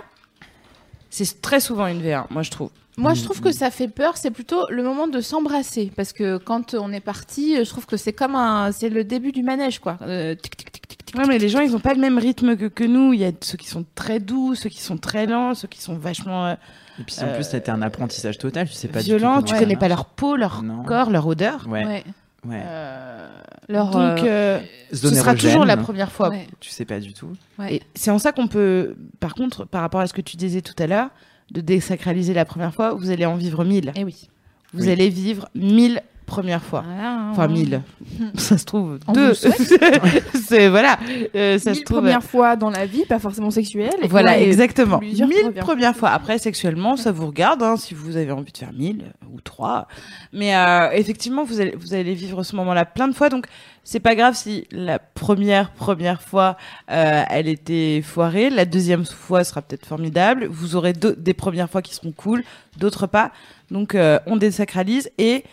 C'est 1.09 1.41
très 1.41 1.59
souvent 1.59 1.85
une 1.87 2.01
V1, 2.01 2.25
moi 2.31 2.41
je 2.41 2.49
trouve. 2.51 2.69
Moi, 2.95 3.15
je 3.15 3.23
trouve 3.23 3.41
que 3.41 3.51
ça 3.51 3.71
fait 3.71 3.87
peur. 3.87 4.17
C'est 4.17 4.29
plutôt 4.29 4.67
le 4.69 4.83
moment 4.83 5.07
de 5.07 5.19
s'embrasser, 5.19 5.91
parce 5.95 6.13
que 6.13 6.37
quand 6.37 6.75
on 6.75 6.93
est 6.93 6.99
parti, 6.99 7.55
je 7.57 7.67
trouve 7.67 7.87
que 7.87 7.97
c'est 7.97 8.13
comme 8.13 8.35
un, 8.35 8.71
c'est 8.71 8.89
le 8.89 9.03
début 9.03 9.31
du 9.31 9.41
manège, 9.41 9.79
quoi. 9.79 9.97
Euh, 10.03 10.35
tic, 10.35 10.55
tic, 10.55 10.71
tic, 10.71 10.87
tic, 10.87 11.05
tic. 11.07 11.17
Ouais, 11.17 11.25
mais 11.27 11.39
les 11.39 11.49
gens, 11.49 11.59
ils 11.61 11.75
ont 11.75 11.79
pas 11.79 11.95
le 11.95 11.99
même 11.99 12.19
rythme 12.19 12.55
que, 12.55 12.65
que 12.65 12.83
nous. 12.83 13.11
Il 13.13 13.19
y 13.19 13.25
a 13.25 13.31
ceux 13.41 13.57
qui 13.57 13.65
sont 13.67 13.83
très 13.95 14.19
doux, 14.19 14.53
ceux 14.53 14.69
qui 14.69 14.79
sont 14.79 14.97
très 14.97 15.25
lents, 15.25 15.55
ceux 15.55 15.67
qui 15.67 15.81
sont 15.81 15.95
vachement 15.97 16.45
euh, 16.45 16.55
Et 16.99 17.03
puis 17.03 17.15
en 17.21 17.33
plus, 17.33 17.43
c'était 17.43 17.71
un 17.71 17.81
apprentissage 17.81 18.37
total. 18.37 18.67
Tu 18.67 18.73
sais 18.73 18.87
pas. 18.87 19.01
du 19.01 19.09
tout 19.09 19.17
Tu 19.45 19.53
ça 19.53 19.59
connais 19.59 19.75
pas 19.75 19.87
leur 19.87 20.05
peau, 20.05 20.35
leur 20.35 20.61
Non. 20.63 20.83
corps, 20.83 21.09
leur 21.09 21.25
odeur. 21.27 21.65
Ouais. 21.67 21.85
Ouais. 21.85 22.03
Ouais. 22.45 22.61
Euh, 22.65 23.29
Leur, 23.69 23.91
donc, 23.91 24.19
euh, 24.19 24.59
euh, 24.59 24.59
ce 24.91 25.15
sera 25.15 25.33
toujours 25.33 25.63
la 25.65 25.77
première 25.77 26.11
fois. 26.11 26.29
ouais, 26.29 26.45
Tu 26.59 26.69
sais 26.69 26.83
pas 26.83 26.99
du 26.99 27.13
tout. 27.13 27.29
ouais. 27.57 27.75
Et 27.75 27.81
c'est 27.95 28.11
en 28.11 28.19
ça 28.19 28.33
qu'on 28.33 28.47
peut, 28.49 28.95
par 29.21 29.33
contre, 29.33 29.65
par 29.65 29.79
rapport 29.81 30.01
à 30.01 30.07
ce 30.07 30.13
que 30.13 30.19
tu 30.21 30.35
disais 30.35 30.59
tout 30.61 30.75
à 30.83 30.85
l'heure, 30.87 31.07
de 31.51 31.61
désacraliser 31.61 32.33
la 32.33 32.43
première 32.43 32.73
fois, 32.73 32.93
vous 32.93 33.09
allez 33.11 33.25
en 33.25 33.35
vivre 33.35 33.63
mille. 33.63 33.91
Eh 33.95 34.03
oui. 34.03 34.27
Vous 34.73 34.83
Oui. 34.85 34.91
allez 34.91 35.07
vivre 35.09 35.47
mille 35.55 36.01
premières 36.25 36.63
fois. 36.63 36.83
Voilà, 36.87 37.27
Enfin, 37.31 37.47
on- 37.47 37.51
mille. 37.53 37.81
ça 38.35 38.57
se 38.57 38.65
trouve, 38.65 38.99
On 39.07 39.13
deux. 39.13 39.33
c'est, 40.47 40.69
voilà. 40.69 40.97
Euh, 41.35 41.57
ça 41.59 41.73
se 41.73 41.77
Mille 41.79 41.83
trouve. 41.83 41.97
premières 41.97 42.23
fois 42.23 42.55
dans 42.55 42.69
la 42.69 42.85
vie, 42.85 43.05
pas 43.05 43.19
forcément 43.19 43.51
sexuelle. 43.51 43.93
et 44.01 44.07
Voilà, 44.07 44.31
ouais, 44.31 44.43
exactement. 44.47 44.99
Mille 44.99 45.17
premières 45.27 45.53
premières 45.63 45.95
fois. 45.95 46.09
Après, 46.09 46.37
sexuellement, 46.37 46.95
ça 46.97 47.11
vous 47.11 47.27
regarde, 47.27 47.61
hein, 47.63 47.77
si 47.77 47.93
vous 47.93 48.17
avez 48.17 48.31
envie 48.31 48.51
de 48.51 48.57
faire 48.57 48.73
mille 48.73 49.05
ou 49.33 49.41
trois. 49.41 49.87
Mais 50.31 50.55
euh, 50.55 50.89
effectivement, 50.93 51.43
vous 51.43 51.59
allez, 51.61 51.75
vous 51.77 51.93
allez 51.93 52.13
vivre 52.13 52.43
ce 52.43 52.55
moment-là 52.55 52.85
plein 52.85 53.07
de 53.07 53.13
fois. 53.13 53.29
Donc, 53.29 53.45
c'est 53.83 53.99
pas 53.99 54.15
grave 54.15 54.33
si 54.35 54.65
la 54.71 54.97
première, 54.99 55.71
première 55.71 56.21
fois, 56.21 56.55
euh, 56.89 57.23
elle 57.29 57.47
était 57.49 58.01
foirée. 58.01 58.49
La 58.49 58.65
deuxième 58.65 59.05
fois 59.05 59.43
sera 59.43 59.61
peut-être 59.61 59.85
formidable. 59.85 60.47
Vous 60.49 60.75
aurez 60.75 60.93
des 60.93 61.33
premières 61.33 61.69
fois 61.69 61.81
qui 61.81 61.93
seront 61.93 62.13
cool, 62.13 62.43
d'autres 62.77 63.07
pas. 63.07 63.31
Donc, 63.71 63.95
euh, 63.95 64.19
on 64.25 64.37
désacralise 64.37 65.09
et 65.17 65.43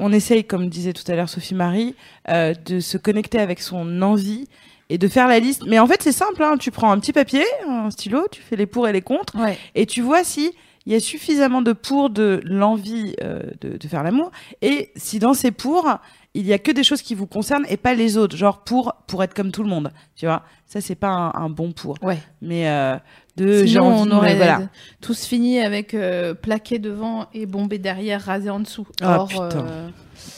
on 0.00 0.12
essaye, 0.12 0.44
comme 0.44 0.68
disait 0.68 0.92
tout 0.92 1.04
à 1.10 1.14
l'heure 1.14 1.28
Sophie 1.28 1.54
Marie, 1.54 1.94
euh, 2.28 2.54
de 2.66 2.80
se 2.80 2.98
connecter 2.98 3.38
avec 3.38 3.60
son 3.60 4.02
envie 4.02 4.46
et 4.88 4.98
de 4.98 5.06
faire 5.08 5.28
la 5.28 5.38
liste. 5.38 5.62
Mais 5.66 5.78
en 5.78 5.86
fait, 5.86 6.02
c'est 6.02 6.12
simple. 6.12 6.42
Hein. 6.42 6.56
Tu 6.58 6.70
prends 6.70 6.90
un 6.90 6.98
petit 6.98 7.12
papier, 7.12 7.44
un 7.68 7.90
stylo, 7.90 8.26
tu 8.30 8.40
fais 8.42 8.56
les 8.56 8.66
pour 8.66 8.88
et 8.88 8.92
les 8.92 9.02
contre, 9.02 9.36
Ouais. 9.38 9.56
et 9.74 9.86
tu 9.86 10.00
vois 10.02 10.24
si 10.24 10.52
il 10.86 10.92
y 10.92 10.96
a 10.96 11.00
suffisamment 11.00 11.62
de 11.62 11.72
pour 11.72 12.10
de 12.10 12.40
l'envie 12.44 13.14
euh, 13.22 13.42
de, 13.60 13.76
de 13.76 13.88
faire 13.88 14.02
l'amour, 14.02 14.30
et 14.62 14.90
si 14.96 15.18
dans 15.18 15.34
ces 15.34 15.50
pour 15.52 15.86
il 16.34 16.46
y 16.46 16.52
a 16.52 16.58
que 16.58 16.70
des 16.70 16.84
choses 16.84 17.02
qui 17.02 17.14
vous 17.16 17.26
concernent 17.26 17.66
et 17.68 17.76
pas 17.76 17.92
les 17.94 18.16
autres, 18.16 18.36
genre 18.36 18.62
pour 18.64 18.94
pour 19.06 19.22
être 19.22 19.34
comme 19.34 19.52
tout 19.52 19.62
le 19.62 19.68
monde, 19.68 19.92
tu 20.16 20.26
vois. 20.26 20.42
Ça 20.66 20.80
c'est 20.80 20.94
pas 20.94 21.08
un, 21.08 21.32
un 21.34 21.50
bon 21.50 21.72
pour. 21.72 21.96
Ouais. 22.02 22.18
Mais 22.40 22.68
euh, 22.68 22.96
de 23.40 23.64
Sinon, 23.66 23.86
on 24.02 24.10
aurait 24.10 24.34
voilà. 24.36 24.62
tous 25.00 25.24
fini 25.26 25.60
avec 25.60 25.94
euh, 25.94 26.34
plaqué 26.34 26.78
devant 26.78 27.26
et 27.34 27.46
bombé 27.46 27.78
derrière, 27.78 28.22
rasé 28.24 28.50
en 28.50 28.60
dessous. 28.60 28.86
Ah, 29.02 29.20
Or, 29.20 29.30
euh, 29.40 29.88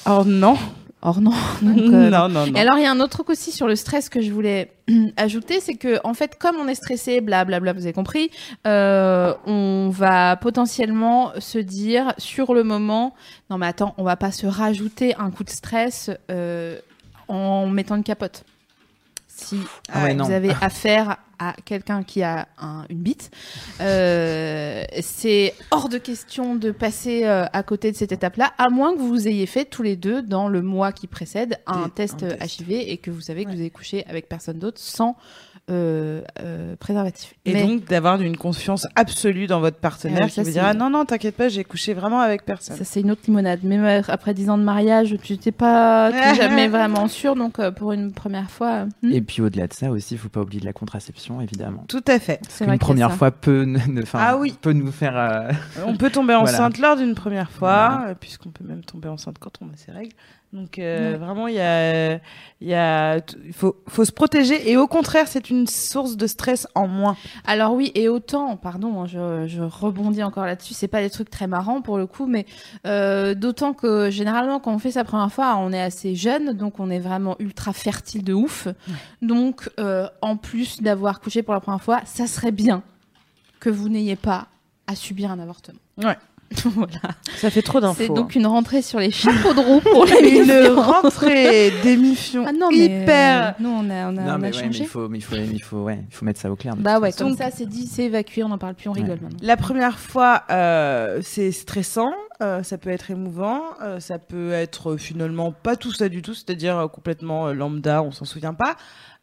Oh 0.06 0.22
non. 0.24 0.56
or 1.02 1.20
non. 1.20 1.32
Donc, 1.62 1.78
euh, 1.78 2.10
non 2.10 2.28
non 2.28 2.46
non. 2.46 2.54
Et 2.54 2.60
alors, 2.60 2.76
il 2.78 2.82
y 2.82 2.86
a 2.86 2.90
un 2.92 3.00
autre 3.00 3.10
truc 3.10 3.30
aussi 3.30 3.50
sur 3.50 3.66
le 3.66 3.74
stress 3.74 4.08
que 4.08 4.20
je 4.20 4.30
voulais 4.30 4.70
ajouter, 5.16 5.58
c'est 5.60 5.74
que, 5.74 5.98
en 6.04 6.14
fait, 6.14 6.38
comme 6.38 6.56
on 6.56 6.68
est 6.68 6.76
stressé, 6.76 7.20
blablabla, 7.20 7.72
vous 7.72 7.82
avez 7.84 7.92
compris, 7.92 8.30
euh, 8.66 9.34
on 9.46 9.90
va 9.90 10.36
potentiellement 10.36 11.32
se 11.40 11.58
dire 11.58 12.14
sur 12.18 12.54
le 12.54 12.62
moment, 12.62 13.14
non 13.50 13.58
mais 13.58 13.66
attends, 13.66 13.94
on 13.98 14.04
va 14.04 14.16
pas 14.16 14.30
se 14.30 14.46
rajouter 14.46 15.14
un 15.16 15.30
coup 15.32 15.42
de 15.44 15.50
stress 15.50 16.10
euh, 16.30 16.78
en 17.28 17.66
mettant 17.66 17.96
une 17.96 18.04
capote. 18.04 18.44
Si 19.26 19.58
Ah 19.92 20.04
ouais, 20.04 20.12
vous 20.12 20.18
non. 20.18 20.30
avez 20.30 20.50
affaire 20.60 21.16
à 21.48 21.54
quelqu'un 21.64 22.02
qui 22.02 22.22
a 22.22 22.46
un- 22.58 22.84
une 22.90 22.98
bite, 22.98 23.30
euh, 23.80 24.84
c'est 25.00 25.54
hors 25.70 25.88
de 25.88 25.98
question 25.98 26.54
de 26.54 26.70
passer 26.70 27.24
euh, 27.24 27.44
à 27.52 27.62
côté 27.62 27.90
de 27.92 27.96
cette 27.96 28.12
étape-là, 28.12 28.52
à 28.58 28.68
moins 28.70 28.94
que 28.94 29.00
vous 29.00 29.26
ayez 29.28 29.46
fait 29.46 29.64
tous 29.64 29.82
les 29.82 29.96
deux 29.96 30.22
dans 30.22 30.48
le 30.48 30.62
mois 30.62 30.92
qui 30.92 31.06
précède 31.06 31.58
un 31.66 31.84
Des- 31.86 31.90
test, 31.90 32.22
un 32.22 32.36
test. 32.36 32.60
HIV 32.60 32.70
et 32.88 32.96
que 32.98 33.10
vous 33.10 33.20
savez 33.20 33.44
que 33.44 33.50
vous 33.50 33.60
avez 33.60 33.70
couché 33.70 34.04
avec 34.08 34.28
personne 34.28 34.58
d'autre 34.58 34.78
sans 34.80 35.16
euh, 35.70 36.22
euh, 36.40 36.74
préservatif. 36.76 37.34
Et 37.44 37.52
Mais- 37.54 37.62
donc 37.66 37.84
d'avoir 37.86 38.20
une 38.20 38.36
confiance 38.36 38.86
absolue 38.96 39.46
dans 39.46 39.60
votre 39.60 39.76
partenaire 39.78 40.18
Ah 40.20 40.24
oui, 40.24 40.28
qui 40.30 40.34
ça, 40.34 40.42
vous 40.42 40.50
dira 40.50 40.74
non 40.74 40.90
non 40.90 41.04
t'inquiète 41.04 41.36
pas 41.36 41.48
j'ai 41.48 41.62
couché 41.64 41.94
vraiment 41.94 42.20
avec 42.20 42.44
personne. 42.44 42.76
Ça, 42.76 42.84
c'est 42.84 43.00
une 43.00 43.10
autre 43.12 43.22
limonade. 43.26 43.62
Même 43.62 43.84
euh, 43.84 44.02
après 44.08 44.34
10 44.34 44.50
ans 44.50 44.58
de 44.58 44.64
mariage, 44.64 45.16
tu 45.22 45.38
t'es 45.38 45.52
pas 45.52 46.10
jamais 46.34 46.66
vraiment 46.68 47.06
sûr. 47.08 47.36
Donc, 47.36 47.58
euh, 47.58 47.70
pour 47.70 47.92
une 47.92 48.12
première 48.12 48.50
fois, 48.50 48.86
hmm, 49.02 49.12
Et 49.12 49.20
puis 49.22 49.40
au-delà 49.40 49.66
de 49.68 49.72
ça 49.72 49.90
aussi, 49.90 50.14
il 50.14 50.18
faut 50.18 50.28
pas 50.28 50.40
oublier 50.40 50.60
de 50.60 50.66
la 50.66 50.72
contraception, 50.72 51.40
évidemment. 51.40 51.84
Tout 51.88 52.04
à 52.08 52.18
fait. 52.18 52.40
Une 52.60 52.78
première 52.78 53.12
fois 53.12 53.30
peut, 53.30 53.62
ne- 53.64 53.78
Ah 54.14 54.36
oui. 54.38 54.54
peut 54.60 54.72
nous 54.72 54.90
faire. 54.92 55.16
euh, 55.16 55.52
On 55.86 55.96
peut 55.96 56.10
tomber 56.10 56.34
Voilà. 56.38 56.42
enceinte 56.52 56.78
lors 56.78 56.96
d'une 56.96 57.14
première 57.14 57.50
fois, 57.52 57.96
Voilà. 57.98 58.14
puisqu'on 58.16 58.50
peut 58.50 58.64
même 58.64 58.82
tomber 58.84 59.08
enceinte 59.08 59.36
quand 59.38 59.52
on 59.60 59.66
a 59.66 59.76
ses 59.76 59.92
règles. 59.92 60.12
Donc 60.52 60.78
euh, 60.78 61.12
Ouais. 61.12 61.16
vraiment, 61.16 61.48
il 61.48 61.54
y 61.54 61.60
a, 61.60 62.14
il 62.60 62.68
y 62.68 62.74
a, 62.74 63.20
faut, 63.54 63.76
faut 63.88 64.04
se 64.04 64.12
protéger. 64.12 64.70
Et 64.70 64.76
au 64.76 64.86
contraire, 64.86 65.26
c'est 65.26 65.48
une 65.48 65.66
source 65.66 66.16
de 66.18 66.26
stress 66.26 66.68
en 66.74 66.86
moins. 66.86 67.16
Alors 67.46 67.72
oui, 67.72 67.90
et 67.94 68.08
autant, 68.10 68.58
pardon, 68.58 69.00
hein, 69.02 69.06
je, 69.06 69.46
je 69.48 69.62
rebondis 69.62 70.22
encore 70.22 70.44
là-dessus, 70.44 70.74
c'est 70.74 70.88
pas 70.88 71.00
des 71.00 71.08
trucs 71.08 71.30
très 71.30 71.46
marrants 71.46 71.80
pour 71.80 71.96
le 71.96 72.06
coup, 72.06 72.26
mais 72.26 72.44
euh, 72.86 73.34
d'autant 73.34 73.72
que 73.72 74.10
généralement 74.10 74.60
quand 74.60 74.74
on 74.74 74.78
fait 74.78 74.90
sa 74.90 75.04
première 75.04 75.32
fois, 75.32 75.56
on 75.56 75.72
est 75.72 75.80
assez 75.80 76.14
jeune, 76.14 76.52
donc 76.52 76.80
on 76.80 76.90
est 76.90 77.00
vraiment 77.00 77.34
ultra 77.38 77.72
fertile 77.72 78.22
de 78.22 78.34
ouf. 78.34 78.68
Donc 79.22 79.70
euh, 79.80 80.06
en 80.20 80.36
plus 80.36 80.82
d'avoir 80.82 81.20
couché 81.20 81.42
pour 81.42 81.54
la 81.54 81.60
première 81.60 81.82
fois, 81.82 82.00
ça 82.04 82.26
serait 82.26 82.52
bien 82.52 82.82
que 83.58 83.70
vous 83.70 83.88
n'ayez 83.88 84.16
pas 84.16 84.48
à 84.86 84.94
subir 84.96 85.30
un 85.30 85.38
avortement. 85.38 85.78
Ouais. 85.96 86.16
voilà. 86.64 86.92
Ça 87.36 87.50
fait 87.50 87.62
trop 87.62 87.78
C'est 87.80 87.86
d'infos. 88.06 88.14
donc 88.14 88.34
une 88.34 88.46
rentrée 88.46 88.82
sur 88.82 88.98
les 88.98 89.10
chapeaux 89.10 89.54
de 89.54 89.60
roue 89.60 89.80
pour 89.80 90.04
hein. 90.04 90.14
les 90.22 90.38
une 90.40 90.78
rentrée 90.78 91.72
d'émission 91.82 92.44
Ah 92.46 92.52
non, 92.52 92.68
mais 92.70 92.76
hyper. 93.02 93.48
euh, 93.48 93.50
nous 93.60 93.68
on 93.70 93.90
a, 93.90 94.06
on 94.06 94.08
a, 94.08 94.10
Non, 94.10 94.22
on 94.22 94.28
a 94.34 94.38
mais, 94.38 94.46
ouais, 94.48 94.50
mais 94.50 94.52
changé. 94.52 94.84
il 94.84 94.86
faut, 94.86 95.08
mais 95.08 95.18
il 95.18 95.22
faut, 95.24 95.36
il 95.36 95.62
faut, 95.62 95.82
ouais, 95.84 96.04
il 96.08 96.14
faut 96.14 96.24
mettre 96.24 96.40
ça 96.40 96.50
au 96.50 96.56
clair. 96.56 96.74
Bah 96.76 96.98
ouais, 96.98 97.12
comme 97.12 97.36
ça 97.36 97.50
c'est 97.50 97.66
dit, 97.66 97.86
c'est 97.86 98.04
évacué, 98.04 98.42
on 98.44 98.48
n'en 98.48 98.58
parle 98.58 98.74
plus, 98.74 98.88
on 98.88 98.92
rigole 98.92 99.10
Ouais. 99.12 99.18
maintenant. 99.22 99.38
La 99.42 99.56
première 99.56 99.98
fois, 99.98 100.42
euh, 100.50 101.20
c'est 101.22 101.52
stressant, 101.52 102.12
euh, 102.42 102.62
ça 102.62 102.78
peut 102.78 102.90
être 102.90 103.10
émouvant, 103.10 103.60
euh, 103.82 104.00
ça 104.00 104.18
peut 104.18 104.52
être 104.52 104.92
euh, 104.92 104.96
finalement 104.96 105.52
pas 105.52 105.76
tout 105.76 105.92
ça 105.92 106.08
du 106.08 106.22
tout, 106.22 106.34
c'est-à-dire 106.34 106.78
euh, 106.78 106.88
complètement 106.88 107.48
euh, 107.48 107.52
lambda, 107.52 108.02
on 108.02 108.10
s'en 108.12 108.24
souvient 108.24 108.54
pas. 108.54 108.76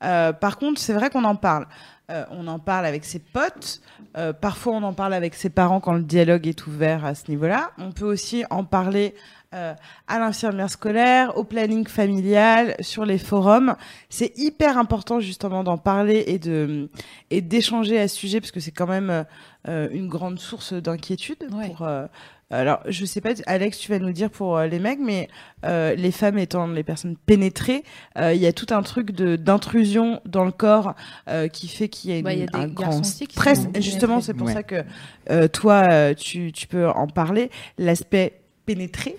Euh, 0.03 0.31
par 0.31 0.57
contre, 0.57 0.79
c'est 0.79 0.93
vrai 0.93 1.09
qu'on 1.09 1.25
en 1.25 1.35
parle. 1.35 1.67
Euh, 2.09 2.25
on 2.31 2.47
en 2.47 2.57
parle 2.59 2.85
avec 2.87 3.05
ses 3.05 3.19
potes, 3.19 3.81
euh, 4.17 4.33
parfois 4.33 4.73
on 4.73 4.81
en 4.83 4.93
parle 4.93 5.13
avec 5.13 5.35
ses 5.35 5.49
parents 5.49 5.79
quand 5.79 5.93
le 5.93 6.01
dialogue 6.01 6.47
est 6.47 6.65
ouvert 6.65 7.05
à 7.05 7.13
ce 7.13 7.29
niveau-là. 7.29 7.69
On 7.77 7.91
peut 7.91 8.05
aussi 8.05 8.43
en 8.49 8.63
parler 8.63 9.13
euh, 9.53 9.73
à 10.07 10.17
l'infirmière 10.19 10.69
scolaire, 10.71 11.37
au 11.37 11.43
planning 11.43 11.87
familial, 11.87 12.75
sur 12.79 13.05
les 13.05 13.17
forums. 13.19 13.75
C'est 14.09 14.37
hyper 14.39 14.77
important 14.77 15.19
justement 15.19 15.63
d'en 15.63 15.77
parler 15.77 16.23
et 16.27 16.39
de 16.39 16.89
et 17.29 17.41
d'échanger 17.41 17.99
à 17.99 18.07
ce 18.07 18.15
sujet 18.15 18.39
parce 18.41 18.51
que 18.51 18.59
c'est 18.59 18.71
quand 18.71 18.87
même 18.87 19.25
euh, 19.67 19.87
une 19.91 20.07
grande 20.07 20.39
source 20.39 20.73
d'inquiétude 20.73 21.47
Ouais. 21.51 21.67
pour. 21.69 21.83
euh, 21.83 22.05
alors, 22.51 22.79
je 22.87 23.05
sais 23.05 23.21
pas, 23.21 23.29
Alex, 23.45 23.77
tu 23.77 23.91
vas 23.91 23.99
nous 23.99 24.11
dire 24.11 24.29
pour 24.31 24.57
euh, 24.57 24.65
les 24.67 24.79
mecs, 24.79 24.99
mais 24.99 25.27
euh, 25.65 25.93
les 25.95 26.11
femmes 26.11 26.37
étant 26.39 26.65
les 26.67 26.83
personnes 26.83 27.15
pénétrées, 27.15 27.83
euh, 28.17 28.33
il 28.33 28.41
y 28.41 28.47
a 28.47 28.53
tout 28.53 28.65
un 28.71 28.81
truc 28.81 29.11
de 29.11 29.35
d'intrusion 29.35 30.19
dans 30.25 30.45
le 30.45 30.51
corps 30.51 30.95
euh, 31.27 31.47
qui 31.47 31.67
fait 31.67 31.89
qu'il 31.89 32.09
y 32.09 32.13
a, 32.13 32.17
une- 32.17 32.23
Bah, 32.23 32.33
il 32.33 32.39
y 32.39 32.43
a 32.43 32.47
des 32.47 32.57
un 32.59 32.67
grand 32.67 33.03
stress. 33.03 33.67
justement, 33.79 34.19
c'est 34.21 34.33
pour 34.33 34.47
Ouais. 34.47 34.53
ça 34.53 34.63
que 34.63 34.83
euh, 35.29 35.47
toi, 35.47 36.15
tu, 36.15 36.51
tu 36.51 36.65
peux 36.67 36.87
en 36.89 37.05
parler. 37.07 37.51
L'aspect 37.77 38.41
pénétré. 38.65 39.15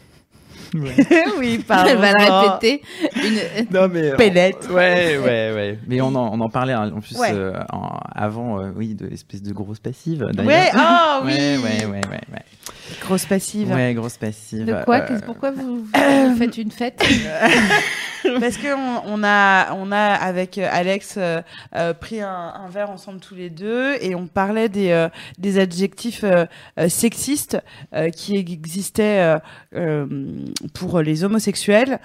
Ouais. 0.74 0.94
oui, 1.38 1.58
pardon. 1.66 1.90
Elle 1.90 1.98
va 1.98 2.12
le 2.12 2.50
répéter. 2.50 2.82
Une... 3.16 3.66
Non 3.72 3.88
mais 3.88 4.12
Pénètre. 4.16 4.70
Ouais, 4.70 5.18
ouais, 5.18 5.52
ouais. 5.54 5.78
Mais 5.86 6.00
on 6.00 6.08
en, 6.08 6.32
on 6.32 6.40
en 6.40 6.48
parlait 6.48 6.72
hein, 6.72 6.90
en 6.94 7.00
plus 7.00 7.16
Ouais. 7.18 7.30
euh, 7.32 7.52
en- 7.72 7.98
avant, 8.14 8.60
euh, 8.60 8.70
oui, 8.76 8.94
de 8.94 9.06
l'espèce 9.06 9.42
de 9.42 9.52
grosse 9.52 9.78
passive. 9.80 10.26
Ouais, 10.44 10.70
ah 10.74 11.20
oui. 11.24 11.32
Ouais, 11.32 11.56
ouais, 11.58 11.84
ouais, 11.86 11.90
ouais, 11.90 12.00
ouais. 12.32 12.42
Grosse 13.02 13.24
passive. 13.26 13.70
Ouais, 13.72 13.94
grosse 13.94 14.16
passive. 14.16 14.64
De 14.64 14.84
quoi? 14.84 14.96
euh, 15.10 15.18
Pourquoi 15.24 15.50
vous, 15.50 15.84
vous 15.94 16.36
faites 16.36 16.58
une 16.58 16.70
fête? 16.70 17.02
Parce 18.40 18.56
que 18.56 18.74
on, 18.74 19.02
on 19.20 19.22
a, 19.24 19.74
on 19.74 19.92
a 19.92 19.98
avec 20.14 20.58
euh, 20.58 20.68
Alex 20.70 21.14
euh, 21.16 21.40
euh, 21.74 21.92
pris 21.94 22.20
un, 22.20 22.28
un 22.54 22.68
verre 22.68 22.90
ensemble 22.90 23.20
tous 23.20 23.34
les 23.34 23.50
deux 23.50 23.94
et 24.00 24.14
on 24.14 24.26
parlait 24.26 24.68
des, 24.68 24.90
euh, 24.90 25.08
des 25.38 25.58
adjectifs 25.58 26.24
euh, 26.24 26.46
euh, 26.78 26.88
sexistes 26.88 27.58
euh, 27.94 28.10
qui 28.10 28.36
existaient 28.36 29.20
euh, 29.20 29.38
euh, 29.74 30.06
pour 30.74 31.00
les 31.00 31.24
homosexuels, 31.24 31.98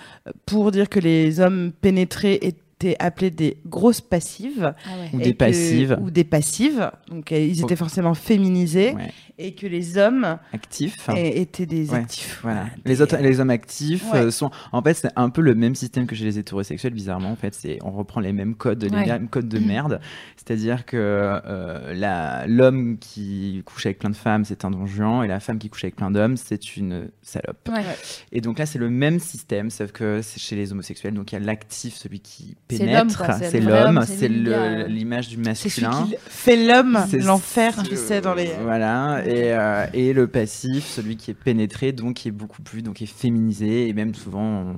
pour 0.45 0.71
dire 0.71 0.89
que 0.89 0.99
les 0.99 1.39
hommes 1.39 1.71
pénétrés 1.81 2.39
étaient 2.41 2.95
appelés 2.99 3.31
des 3.31 3.57
grosses 3.65 4.01
passives 4.01 4.73
Ou 5.13 5.19
et 5.19 5.23
des 5.23 5.31
que- 5.33 5.37
passives. 5.37 5.97
ou 6.01 6.11
des 6.11 6.23
passives 6.25 6.91
donc 7.09 7.31
ils 7.31 7.61
étaient 7.61 7.75
forcément 7.77 8.13
féminisés 8.13 8.93
Ouais. 8.95 9.11
Et 9.37 9.53
que 9.53 9.67
les 9.67 9.97
hommes 9.97 10.37
Actif. 10.53 11.09
é- 11.09 11.41
étaient 11.41 11.65
des 11.65 11.89
Ouais, 11.91 11.97
actifs 11.99 12.39
Voilà. 12.43 12.65
Des- 12.83 12.91
Les, 12.91 13.01
autres, 13.01 13.17
les 13.17 13.39
hommes 13.39 13.49
actifs 13.49 14.03
Ouais. 14.13 14.19
euh, 14.19 14.31
sont. 14.31 14.49
En 14.71 14.81
fait, 14.81 14.93
c'est 14.93 15.09
un 15.15 15.29
peu 15.29 15.41
le 15.41 15.55
même 15.55 15.75
système 15.75 16.07
que 16.07 16.15
chez 16.15 16.23
les 16.25 16.39
hétérosexuels, 16.39 16.93
bizarrement. 16.93 17.31
En 17.31 17.35
fait, 17.35 17.53
c'est 17.53 17.79
on 17.83 17.91
reprend 17.91 18.21
les 18.21 18.31
mêmes 18.33 18.55
codes, 18.55 18.83
les 18.83 18.89
Ouais. 18.89 19.05
mêmes 19.05 19.27
codes 19.27 19.49
de 19.49 19.59
merde. 19.59 19.99
C'est-à-dire 20.37 20.85
que 20.85 20.95
euh, 20.97 22.45
l'homme 22.47 22.97
qui 22.99 23.61
couche 23.65 23.85
avec 23.85 23.99
plein 23.99 24.09
de 24.09 24.15
femmes, 24.15 24.45
c'est 24.45 24.65
un 24.65 24.71
don 24.71 24.85
juan, 24.85 25.23
et 25.23 25.27
la 25.27 25.39
femme 25.39 25.57
qui 25.57 25.69
couche 25.69 25.83
avec 25.83 25.95
plein 25.95 26.11
d'hommes, 26.11 26.37
c'est 26.37 26.77
une 26.77 27.09
salope. 27.21 27.69
Et 28.31 28.41
donc 28.41 28.59
là, 28.59 28.65
c'est 28.65 28.79
le 28.79 28.89
même 28.89 29.19
système, 29.19 29.69
sauf 29.69 29.91
que 29.91 30.21
c'est 30.21 30.39
chez 30.39 30.55
les 30.55 30.71
homosexuels. 30.71 31.13
Donc 31.13 31.31
il 31.31 31.35
y 31.35 31.37
a 31.37 31.41
l'actif, 31.41 31.95
celui 31.95 32.19
qui 32.19 32.55
C'est 32.69 32.77
pénètre, 32.79 33.23
c'est 33.39 33.49
c'est 33.49 33.59
l'homme, 33.59 33.97
homme, 33.97 34.05
c'est 34.05 34.15
c'est 34.17 34.29
l'image 34.29 35.27
du 35.27 35.35
c'est 35.35 35.41
masculin. 35.81 36.07
qui 36.07 36.15
fait 36.27 36.65
l'homme 36.67 36.99
C'est 37.09 37.19
l'enfer 37.19 37.75
tu 37.87 37.95
sais 37.95 38.21
dans 38.21 38.33
les 38.33 38.49
Voilà, 38.63 39.24
et, 39.25 39.53
euh, 39.53 39.85
et 39.93 40.13
le 40.13 40.27
passif, 40.27 40.85
celui 40.85 41.17
qui 41.17 41.31
est 41.31 41.35
pénétré, 41.35 41.91
donc 41.91 42.15
qui 42.15 42.27
est 42.27 42.31
beaucoup 42.31 42.61
plus, 42.61 42.81
donc 42.81 42.95
qui 42.95 43.03
est 43.05 43.07
féminisé, 43.13 43.87
et 43.87 43.93
même 43.93 44.13
souvent, 44.15 44.41
on- 44.43 44.71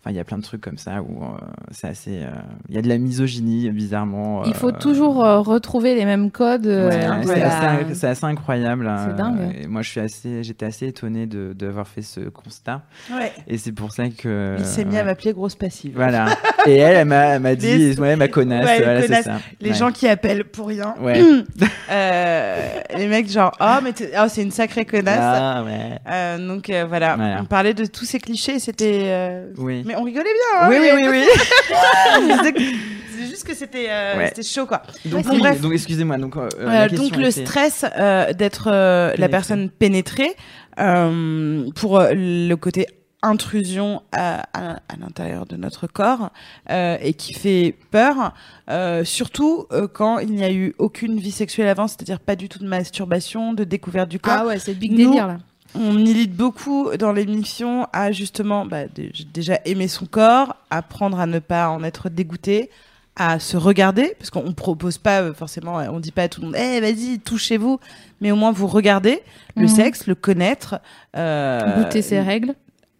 enfin, 0.00 0.10
il 0.10 0.14
y 0.16 0.20
a 0.20 0.24
plein 0.24 0.38
de 0.38 0.42
trucs 0.42 0.60
comme 0.60 0.78
ça 0.78 1.02
où 1.02 1.22
euh, 1.24 1.28
c'est 1.70 1.88
assez. 1.88 2.22
euh, 2.22 2.30
Il 2.68 2.74
y 2.74 2.78
a 2.78 2.82
de 2.82 2.88
la 2.88 2.98
misogynie, 2.98 3.70
bizarrement. 3.70 4.44
Il 4.44 4.54
faut 4.54 4.72
toujours 4.72 5.24
euh, 5.24 5.40
retrouver 5.40 5.94
les 5.94 6.04
mêmes 6.04 6.30
codes. 6.30 6.66
Ouais, 6.66 7.08
c'est 7.26 7.42
assez, 7.42 7.94
c'est 7.94 8.06
assez 8.08 8.24
incroyable. 8.26 8.90
C'est 9.04 9.10
euh, 9.12 9.16
dingue. 9.16 9.56
et 9.62 9.66
moi, 9.66 9.82
je 9.82 9.90
suis 9.90 10.00
assez, 10.00 10.42
j'étais 10.42 10.66
assez 10.66 10.86
étonné 10.88 11.26
de 11.26 11.52
d'avoir 11.52 11.86
fait 11.88 12.02
ce 12.02 12.20
constat, 12.20 12.82
ouais. 13.12 13.32
et 13.46 13.58
c'est 13.58 13.72
pour 13.72 13.92
ça 13.92 14.08
que. 14.08 14.56
il 14.58 14.64
s'est 14.64 14.84
mis 14.84 14.96
à 14.98 15.04
m'appeler 15.04 15.32
grosse 15.32 15.54
passive 15.54 15.92
Voilà. 15.96 16.36
Et 16.66 16.76
elle, 16.76 16.96
elle 16.96 17.08
m'a 17.08 17.24
elle 17.34 17.42
m'a 17.42 17.54
dit, 17.56 17.66
Les- 17.78 18.00
ouais, 18.00 18.16
ma 18.16 18.28
connasse, 18.28 18.64
Ouais, 18.66 18.78
voilà, 18.82 19.00
c'est 19.02 19.08
connasse. 19.08 19.24
ça. 19.24 19.38
les 19.60 19.70
Ouais. 19.70 19.76
gens 19.76 19.90
qui 19.92 20.08
appellent 20.08 20.44
pour 20.44 20.68
rien 20.68 20.94
Ouais. 21.00 21.20
Euh, 21.90 22.80
les 22.96 23.06
mecs 23.06 23.28
genre 23.30 23.52
oh 23.60 23.71
mais 23.82 23.92
t'es- 23.92 24.10
oh, 24.18 24.26
c'est 24.28 24.42
une 24.42 24.50
sacrée 24.50 24.84
connasse 24.84 25.18
Ah, 25.20 25.62
ouais. 25.64 25.98
Euh, 26.08 26.38
donc 26.48 26.68
euh, 26.70 26.84
voilà. 26.88 27.16
Voilà. 27.16 27.38
on 27.40 27.44
parlait 27.44 27.74
de 27.74 27.86
tous 27.86 28.04
ces 28.04 28.18
clichés 28.18 28.58
c'était 28.58 29.02
euh, 29.06 29.46
Oui. 29.58 29.82
mais 29.86 29.94
on 29.96 30.02
rigolait 30.02 30.24
bien 30.24 30.60
hein, 30.60 30.68
Oui, 30.68 30.76
oui, 30.80 30.88
mais- 30.94 31.08
oui, 31.08 31.24
oui. 31.24 32.52
c'est 33.18 33.26
juste 33.26 33.44
que 33.46 33.54
c'était 33.54 33.86
euh, 33.88 34.16
Ouais. 34.18 34.26
c'était 34.28 34.42
chaud 34.42 34.66
quoi 34.66 34.82
Donc, 35.04 35.24
oui, 35.30 35.38
bref. 35.38 35.60
donc 35.60 35.72
excusez-moi. 35.72 36.16
Donc, 36.18 36.36
euh, 36.36 36.48
Euh, 36.60 36.88
donc 36.88 37.16
le 37.16 37.28
était- 37.28 37.44
stress 37.46 37.84
euh, 37.98 38.32
d'être 38.32 38.68
euh, 38.70 39.12
la 39.16 39.28
personne 39.28 39.70
pénétrée 39.70 40.34
euh, 40.78 41.64
pour 41.76 42.00
le 42.10 42.54
côté 42.56 42.86
intrusion 43.22 44.02
à, 44.12 44.42
à, 44.52 44.72
à 44.88 44.96
l'intérieur 45.00 45.46
de 45.46 45.56
notre 45.56 45.86
corps 45.86 46.30
euh, 46.70 46.96
et 47.00 47.14
qui 47.14 47.34
fait 47.34 47.74
peur, 47.90 48.34
euh, 48.68 49.04
surtout 49.04 49.66
euh, 49.72 49.86
quand 49.92 50.18
il 50.18 50.32
n'y 50.32 50.44
a 50.44 50.52
eu 50.52 50.74
aucune 50.78 51.18
vie 51.18 51.30
sexuelle 51.30 51.68
avant, 51.68 51.86
c'est-à-dire 51.88 52.18
pas 52.20 52.36
du 52.36 52.48
tout 52.48 52.58
de 52.58 52.66
masturbation, 52.66 53.52
de 53.54 53.64
découverte 53.64 54.08
du 54.08 54.18
corps. 54.18 54.38
Ah 54.40 54.46
ouais, 54.46 54.58
c'est 54.58 54.72
le 54.72 54.78
big 54.78 54.90
Nous- 54.92 54.96
délire 54.98 55.26
là. 55.26 55.38
On 55.74 55.94
milite 55.94 56.36
beaucoup 56.36 56.90
dans 56.98 57.12
l'émission 57.12 57.86
à 57.94 58.12
justement 58.12 58.66
bah, 58.66 58.84
dé- 58.94 59.10
déjà 59.32 59.58
aimer 59.64 59.88
son 59.88 60.04
corps, 60.04 60.54
apprendre 60.68 61.18
à 61.18 61.26
ne 61.26 61.38
pas 61.38 61.70
en 61.70 61.82
être 61.82 62.10
dégoûté, 62.10 62.68
à 63.16 63.38
se 63.38 63.56
regarder, 63.56 64.14
parce 64.18 64.28
qu'on 64.30 64.52
propose 64.52 64.98
pas 64.98 65.22
euh, 65.22 65.32
forcément, 65.34 65.76
on 65.76 65.98
dit 66.00 66.12
pas 66.12 66.24
à 66.24 66.28
tout 66.28 66.40
le 66.42 66.48
monde, 66.48 66.56
eh 66.58 66.80
vas-y 66.80 67.20
touchez-vous, 67.20 67.78
mais 68.20 68.30
au 68.32 68.36
moins 68.36 68.52
vous 68.52 68.66
regardez 68.66 69.20
le 69.56 69.62
Mhm. 69.62 69.68
sexe, 69.68 70.06
le 70.06 70.14
connaître. 70.14 70.78
euh, 71.16 71.82
Goûter 71.82 72.02
ses 72.02 72.20
règles. 72.20 72.54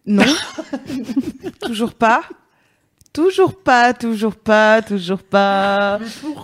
Non, 0.05 0.25
toujours 1.61 1.93
pas. 1.93 2.23
Toujours 3.13 3.53
pas, 3.53 3.93
toujours 3.93 4.33
pas, 4.35 4.81
toujours 4.81 5.21
pas. 5.21 5.99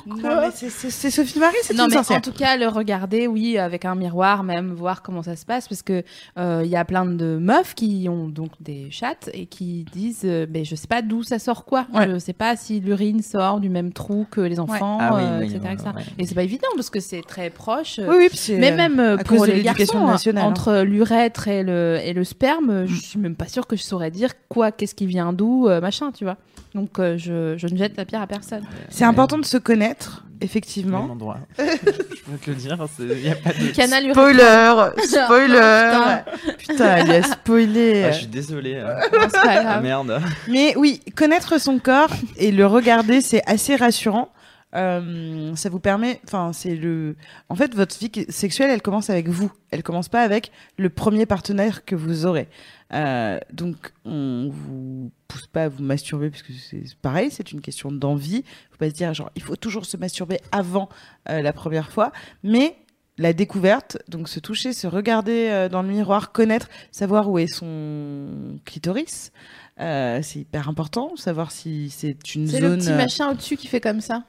Non, 0.06 0.42
mais 0.42 0.52
c'est- 0.52 1.10
Sophie 1.10 1.40
Marie, 1.40 1.56
c'est 1.64 1.74
une 1.74 1.88
mais 1.88 1.94
sorcière. 1.96 2.20
en 2.20 2.22
tout 2.22 2.32
cas, 2.32 2.58
le 2.58 2.68
regarder, 2.68 3.26
oui, 3.26 3.58
avec 3.58 3.86
un 3.86 3.96
miroir, 3.96 4.44
même 4.44 4.72
voir 4.74 5.02
comment 5.02 5.24
ça 5.24 5.36
se 5.36 5.48
passe, 5.48 5.68
parce 5.68 5.82
que 5.82 6.04
euh, 6.38 6.62
il 6.64 6.70
y 6.70 6.76
a 6.76 6.86
plein 6.86 7.06
de 7.06 7.40
meufs 7.42 7.74
qui 7.74 8.08
ont 8.08 8.28
donc 8.28 8.52
des 8.60 8.92
chattes 8.92 9.32
et 9.34 9.48
qui 9.48 9.84
disent, 9.92 10.22
euh, 10.26 10.46
mais 10.48 10.64
je 10.64 10.76
sais 10.76 10.86
pas 10.86 11.02
d'où 11.02 11.24
ça 11.24 11.40
sort 11.40 11.66
quoi. 11.66 11.88
Ouais. 11.92 12.08
Je 12.08 12.20
sais 12.20 12.34
pas 12.34 12.56
si 12.56 12.80
l'urine 12.80 13.24
sort 13.24 13.60
du 13.60 13.70
même 13.70 13.92
trou 13.92 14.28
que 14.30 14.42
les 14.42 14.60
enfants, 14.60 15.00
Ah 15.02 15.16
oui, 15.16 15.22
euh, 15.24 15.40
oui, 15.40 15.46
etc. 15.46 15.60
ouais, 15.64 15.74
etc. 15.74 15.90
ouais. 15.96 16.04
Et 16.20 16.28
c'est 16.28 16.36
pas 16.36 16.44
évident 16.44 16.68
parce 16.76 16.92
que 16.92 17.00
c'est 17.00 17.24
très 17.24 17.50
proche. 17.50 17.98
Oui, 17.98 18.16
oui, 18.16 18.30
puis 18.30 18.38
c'est, 18.38 18.58
Mais 18.60 18.72
même 18.72 19.00
euh, 19.00 19.18
pour 19.18 19.44
les 19.48 19.56
l'éducation 19.56 20.02
garçons, 20.02 20.12
nationale, 20.12 20.44
hein. 20.44 20.48
entre 20.50 20.82
l'urètre 20.84 21.48
et 21.48 21.64
le, 21.64 21.98
et 22.04 22.14
le 22.14 22.24
sperme, 22.24 22.86
je 22.86 22.94
suis 22.94 23.18
même 23.20 23.36
pas 23.36 23.48
sûre 23.48 23.66
que 23.66 23.76
je 23.76 23.82
saurais 23.82 24.12
dire 24.12 24.34
quoi, 24.50 24.72
qu'est-ce 24.72 24.94
qui 24.94 25.08
vient 25.08 25.34
d'où, 25.34 25.68
euh, 25.68 25.82
machin, 25.82 26.12
tu 26.12 26.26
vois. 26.26 26.38
Donc 26.76 27.00
euh, 27.00 27.18
je, 27.18 27.56
je 27.58 27.68
ne 27.68 27.78
jette 27.78 27.98
la 27.98 28.06
pierre 28.06 28.22
à 28.22 28.28
personne. 28.28 28.64
C'est 28.90 29.04
important 29.06 29.38
de 29.40 29.46
se 29.46 29.58
connaître, 29.58 30.24
effectivement. 30.40 31.02
Même 31.02 31.12
endroit. 31.12 31.38
je 31.58 31.64
peux 31.64 32.38
te 32.44 32.50
le 32.52 32.56
dire, 32.56 32.78
il 33.00 33.06
n'y 33.18 33.30
a 33.30 33.36
pas 33.36 33.50
de. 33.52 33.72
Canal. 33.76 34.12
Spoiler 34.12 34.90
Spoiler 35.04 36.18
Putain, 36.58 37.00
il 37.00 37.12
a 37.12 37.24
spoilé. 37.24 38.04
Ah, 38.06 38.12
je 38.12 38.18
suis 38.20 38.28
désolé. 38.28 38.76
euh. 38.76 38.96
Non, 39.14 39.20
c'est 39.24 39.42
pas 39.42 39.64
Ah, 39.66 39.82
merde. 39.82 40.22
Mais 40.48 40.76
oui, 40.78 41.02
connaître 41.16 41.60
son 41.60 41.80
corps 41.80 42.12
et 42.38 42.52
le 42.52 42.66
regarder, 42.68 43.22
c'est 43.22 43.42
assez 43.48 43.76
rassurant. 43.76 44.30
Euh, 44.76 45.56
ça 45.56 45.70
vous 45.70 45.80
permet, 45.80 46.22
enfin, 46.26 46.54
c'est 46.54 46.76
le. 46.76 47.16
En 47.50 47.56
fait, 47.56 47.74
votre 47.74 47.98
vie 47.98 48.12
sexuelle, 48.30 48.70
elle 48.70 48.82
commence 48.82 49.10
avec 49.10 49.28
vous. 49.28 49.52
Elle 49.72 49.82
commence 49.82 50.10
pas 50.10 50.22
avec 50.22 50.52
le 50.78 50.90
premier 50.90 51.26
partenaire 51.26 51.86
que 51.86 51.96
vous 51.96 52.26
aurez. 52.26 52.48
Euh, 52.94 53.40
donc, 53.52 53.94
on 54.06 54.50
vous 54.52 55.12
pousse 55.28 55.48
pas 55.48 55.64
à 55.64 55.70
vous 55.70 55.82
masturber 55.84 56.30
parce 56.30 56.44
que 56.44 56.54
c'est 56.54 56.84
pareil, 57.02 57.30
c'est 57.32 57.52
une 57.52 57.62
question 57.62 57.92
d'envie. 57.92 58.44
Faut 58.72 58.78
pas 58.78 58.90
se 58.90 58.94
dire 58.96 59.14
genre, 59.14 59.32
il 59.36 59.42
faut 59.42 59.56
toujours 59.56 59.86
se 59.86 59.98
masturber 59.98 60.40
avant 60.52 60.90
euh, 61.30 61.42
la 61.42 61.54
première 61.54 61.92
fois, 61.92 62.12
mais 62.44 62.76
la 63.18 63.34
découverte, 63.34 63.98
donc 64.08 64.30
se 64.30 64.40
toucher, 64.40 64.72
se 64.72 64.88
regarder 64.88 65.68
dans 65.70 65.82
le 65.82 65.90
miroir, 65.90 66.32
connaître, 66.32 66.70
savoir 66.92 67.30
où 67.30 67.38
est 67.38 67.48
son 67.48 68.60
clitoris. 68.64 69.34
C'est 69.78 70.36
hyper 70.36 70.70
important, 70.70 71.18
savoir 71.18 71.52
si 71.52 71.90
c'est 71.90 72.34
une 72.36 72.48
C'est 72.48 72.62
zone. 72.62 72.72
le 72.72 72.78
petit 72.78 72.94
machin 72.94 73.32
au-dessus 73.32 73.58
qui 73.58 73.68
fait 73.68 73.82
comme 73.82 74.00
ça. 74.00 74.24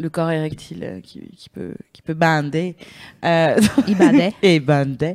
Le 0.00 0.08
corps 0.10 0.30
érectile 0.30 0.82
euh, 0.84 1.00
qui, 1.00 1.20
qui 1.36 1.48
peut 1.48 1.74
qui 1.92 2.02
peut 2.02 2.14
bander. 2.14 2.76
Euh, 3.24 3.56
Il 3.86 3.96
badait. 3.96 4.32
et 4.42 4.60
bander. 4.60 5.14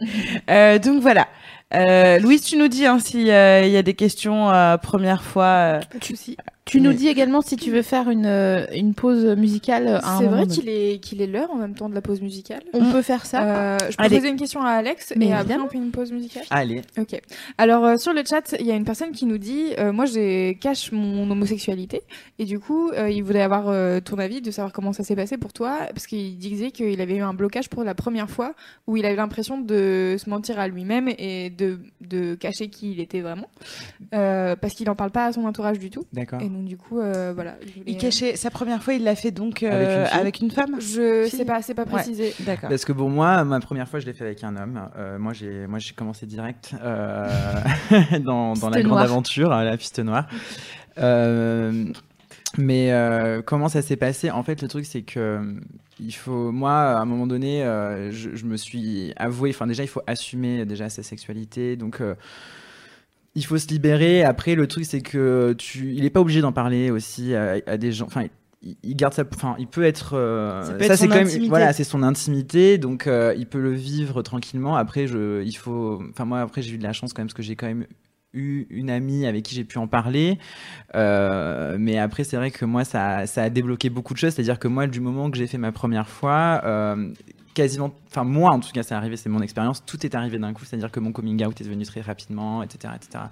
Euh, 0.49 0.79
donc 0.79 1.01
voilà. 1.01 1.27
Euh, 1.73 2.19
Louise, 2.19 2.41
tu 2.43 2.57
nous 2.57 2.67
dis 2.67 2.85
hein, 2.85 2.99
s'il 2.99 3.21
y 3.25 3.31
a 3.31 3.81
des 3.81 3.93
questions 3.95 4.49
euh, 4.51 4.77
première 4.77 5.23
fois. 5.23 5.45
euh, 5.45 5.81
Tu, 5.99 6.15
si. 6.15 6.37
Tu 6.65 6.81
nous 6.81 6.93
dis 6.93 7.07
également 7.07 7.41
si 7.41 7.57
tu 7.57 7.69
veux 7.69 7.83
faire 7.83 8.09
une, 8.09 8.25
euh, 8.25 8.65
une 8.73 8.95
pause 8.95 9.23
musicale 9.37 10.01
C'est 10.17 10.25
vrai 10.25 10.47
qu'il 10.47 10.67
est, 10.67 10.99
qu'il 10.99 11.21
est 11.21 11.27
l'heure 11.27 11.51
en 11.51 11.57
même 11.57 11.75
temps 11.75 11.89
de 11.89 11.93
la 11.93 12.01
pause 12.01 12.21
musicale. 12.21 12.63
On 12.73 12.91
peut 12.91 13.03
faire 13.03 13.25
ça. 13.27 13.43
Euh, 13.43 13.77
je 13.91 13.95
peux 13.95 14.03
Allez. 14.03 14.15
poser 14.17 14.29
une 14.29 14.35
question 14.35 14.61
à 14.61 14.71
Alex 14.71 15.13
Mais 15.15 15.27
et 15.27 15.33
après 15.33 15.57
on 15.57 15.69
fait 15.69 15.77
une 15.77 15.91
pause 15.91 16.11
musicale. 16.11 16.43
Allez. 16.49 16.81
Ok. 16.97 17.21
Alors 17.59 17.85
euh, 17.85 17.97
sur 17.97 18.13
le 18.13 18.23
chat, 18.27 18.55
il 18.59 18.65
y 18.65 18.71
a 18.71 18.75
une 18.75 18.83
personne 18.83 19.11
qui 19.11 19.27
nous 19.27 19.37
dit, 19.37 19.73
euh, 19.77 19.91
moi 19.93 20.05
j'ai 20.05 20.57
cache 20.59 20.91
mon 20.91 21.29
homosexualité 21.29 22.01
et 22.39 22.45
du 22.45 22.57
coup 22.59 22.89
euh, 22.89 23.11
il 23.11 23.23
voudrait 23.23 23.43
avoir 23.43 23.69
euh, 23.69 23.99
ton 23.99 24.17
avis 24.17 24.41
de 24.41 24.49
savoir 24.49 24.73
comment 24.73 24.91
ça 24.91 25.03
s'est 25.03 25.15
passé 25.15 25.37
pour 25.37 25.53
toi 25.53 25.77
parce 25.93 26.07
qu'il 26.07 26.35
disait 26.37 26.71
qu'il 26.71 26.99
avait 26.99 27.15
eu 27.17 27.21
un 27.21 27.35
blocage 27.35 27.69
pour 27.69 27.83
la 27.83 27.93
première 27.93 28.29
fois 28.29 28.55
où 28.87 28.97
il 28.97 29.05
avait 29.05 29.15
l'impression 29.17 29.59
de 29.61 30.15
se 30.17 30.27
mentir 30.31 30.59
à 30.59 30.67
lui-même 30.67 31.09
et 31.19 31.51
de, 31.51 31.77
de 32.01 32.33
cacher 32.33 32.69
qui 32.69 32.91
il 32.93 32.99
était 32.99 33.21
vraiment 33.21 33.49
euh, 34.15 34.55
parce 34.55 34.73
qu'il 34.73 34.89
en 34.89 34.95
parle 34.95 35.11
pas 35.11 35.27
à 35.27 35.31
son 35.31 35.45
entourage 35.45 35.77
du 35.77 35.91
tout 35.91 36.05
D'accord. 36.11 36.41
Donc 36.55 36.65
du 36.65 36.77
coup 36.77 36.99
euh, 36.99 37.31
voilà. 37.35 37.55
voulais- 37.75 37.83
Il 37.85 37.97
cachait 37.97 38.35
sa 38.35 38.49
première 38.49 38.81
fois, 38.81 38.93
il 38.93 39.03
l'a 39.03 39.15
fait 39.15 39.31
donc 39.31 39.61
euh, 39.63 40.05
Avec 40.05 40.13
avec, 40.13 40.39
une 40.41 40.49
fille 40.49 40.55
femme. 40.55 40.75
Je 40.79 41.25
Fille. 41.27 41.37
sais 41.39 41.45
pas, 41.45 41.61
c'est 41.61 41.73
pas 41.73 41.83
Ouais. 41.83 41.89
précisé. 41.91 42.33
D'accord. 42.41 42.69
Parce 42.69 42.85
que 42.85 42.91
pour 42.93 43.09
moi, 43.09 43.43
ma 43.43 43.59
première 43.59 43.87
fois, 43.87 43.99
je 43.99 44.05
l'ai 44.05 44.13
fait 44.13 44.25
avec 44.25 44.43
un 44.43 44.55
homme. 44.57 44.89
Euh, 44.97 45.19
moi, 45.19 45.33
j'ai, 45.33 45.67
moi, 45.67 45.79
j'ai 45.79 45.93
commencé 45.93 46.25
direct 46.25 46.71
euh, 46.81 47.27
dans, 48.23 48.53
dans 48.53 48.69
la 48.69 48.77
Piste 48.77 48.87
grande 48.87 48.99
aventure, 49.03 49.51
à 49.51 49.63
la 49.63 49.77
piste 49.77 49.99
noire. 49.99 50.27
Euh, 50.97 51.85
mais 52.57 52.91
euh, 52.93 53.41
comment 53.41 53.67
ça 53.67 53.81
s'est 53.81 53.97
passé? 53.97 54.31
En 54.31 54.43
fait, 54.43 54.61
le 54.61 54.67
truc, 54.67 54.85
c'est 54.85 55.01
que 55.01 55.39
il 55.99 56.11
faut, 56.11 56.51
moi, 56.51 56.71
à 56.73 56.99
un 56.99 57.05
moment 57.05 57.27
donné, 57.27 57.63
euh, 57.63 58.11
je, 58.11 58.35
je 58.35 58.45
me 58.45 58.57
suis 58.57 59.13
avoué. 59.17 59.49
Enfin, 59.51 59.67
déjà, 59.67 59.83
il 59.83 59.87
faut 59.89 60.01
assumer 60.07 60.65
déjà 60.65 60.89
sa 60.89 61.03
sexualité. 61.03 61.75
Donc 61.75 61.99
euh, 62.01 62.15
il 63.35 63.45
faut 63.45 63.57
se 63.57 63.67
libérer. 63.67 64.23
Après, 64.23 64.55
le 64.55 64.67
truc, 64.67 64.85
c'est 64.85 65.01
que 65.01 65.53
tu, 65.57 65.93
il 65.93 66.05
est 66.05 66.09
pas 66.09 66.21
obligé 66.21 66.41
d'en 66.41 66.53
parler 66.53 66.89
aussi 66.89 67.35
à, 67.35 67.57
à 67.67 67.77
des 67.77 67.91
gens. 67.91 68.05
Enfin, 68.05 68.25
il, 68.83 68.95
garde 68.95 69.13
sa, 69.13 69.23
enfin, 69.33 69.55
il 69.59 69.67
peut 69.67 69.83
être. 69.83 70.13
euh, 70.13 70.63
Ça 70.63 70.73
peut 70.73 70.95
c'est 70.95 71.07
même, 71.07 71.27
voilà, 71.47 71.73
c'est 71.73 71.83
son 71.83 72.01
intimité, 72.01 72.77
donc 72.77 73.07
euh, 73.07 73.33
il 73.37 73.45
peut 73.45 73.59
le 73.59 73.73
vivre 73.73 74.21
tranquillement. 74.21 74.75
Après, 74.75 75.05
je, 75.07 75.43
il 75.43 75.55
faut, 75.55 76.01
enfin 76.09 76.25
moi, 76.25 76.41
après, 76.41 76.61
j'ai 76.61 76.73
eu 76.73 76.77
de 76.77 76.83
la 76.83 76.93
chance 76.93 77.13
quand 77.13 77.21
même 77.21 77.27
parce 77.27 77.35
que 77.35 77.43
j'ai 77.43 77.55
quand 77.55 77.67
même 77.67 77.85
eu 78.33 78.65
une 78.69 78.89
amie 78.89 79.25
avec 79.25 79.43
qui 79.43 79.55
j'ai 79.55 79.63
pu 79.63 79.77
en 79.77 79.87
parler. 79.87 80.39
Euh, 80.95 81.77
mais 81.79 81.97
après, 81.99 82.23
c'est 82.23 82.37
vrai 82.37 82.51
que 82.51 82.65
moi, 82.65 82.83
ça, 82.83 83.27
ça 83.27 83.43
a 83.43 83.49
débloqué 83.49 83.89
beaucoup 83.89 84.13
de 84.13 84.19
choses. 84.19 84.33
C'est-à-dire 84.33 84.59
que 84.59 84.67
moi, 84.67 84.87
du 84.87 84.99
moment 84.99 85.29
que 85.29 85.37
j'ai 85.37 85.47
fait 85.47 85.57
ma 85.57 85.71
première 85.71 86.09
fois, 86.09 86.61
quasiment, 87.55 87.91
enfin 88.11 88.23
moi 88.23 88.51
en 88.51 88.59
tout 88.59 88.69
cas, 88.71 88.83
c'est 88.83 88.93
arrivé, 88.93 89.17
c'est 89.17 89.29
mon 89.29 89.41
expérience. 89.41 89.83
Tout 89.83 90.05
est 90.05 90.13
arrivé 90.13 90.37
d'un 90.37 90.53
coup. 90.53 90.63
C'est-à-dire 90.65 90.91
que 90.91 90.99
mon 90.99 91.11
coming 91.11 91.43
out 91.43 91.59
est 91.59 91.63
venu 91.63 91.85
très 91.85 92.01
rapidement, 92.01 92.61
etc., 92.61 92.93
etc. 92.95 93.23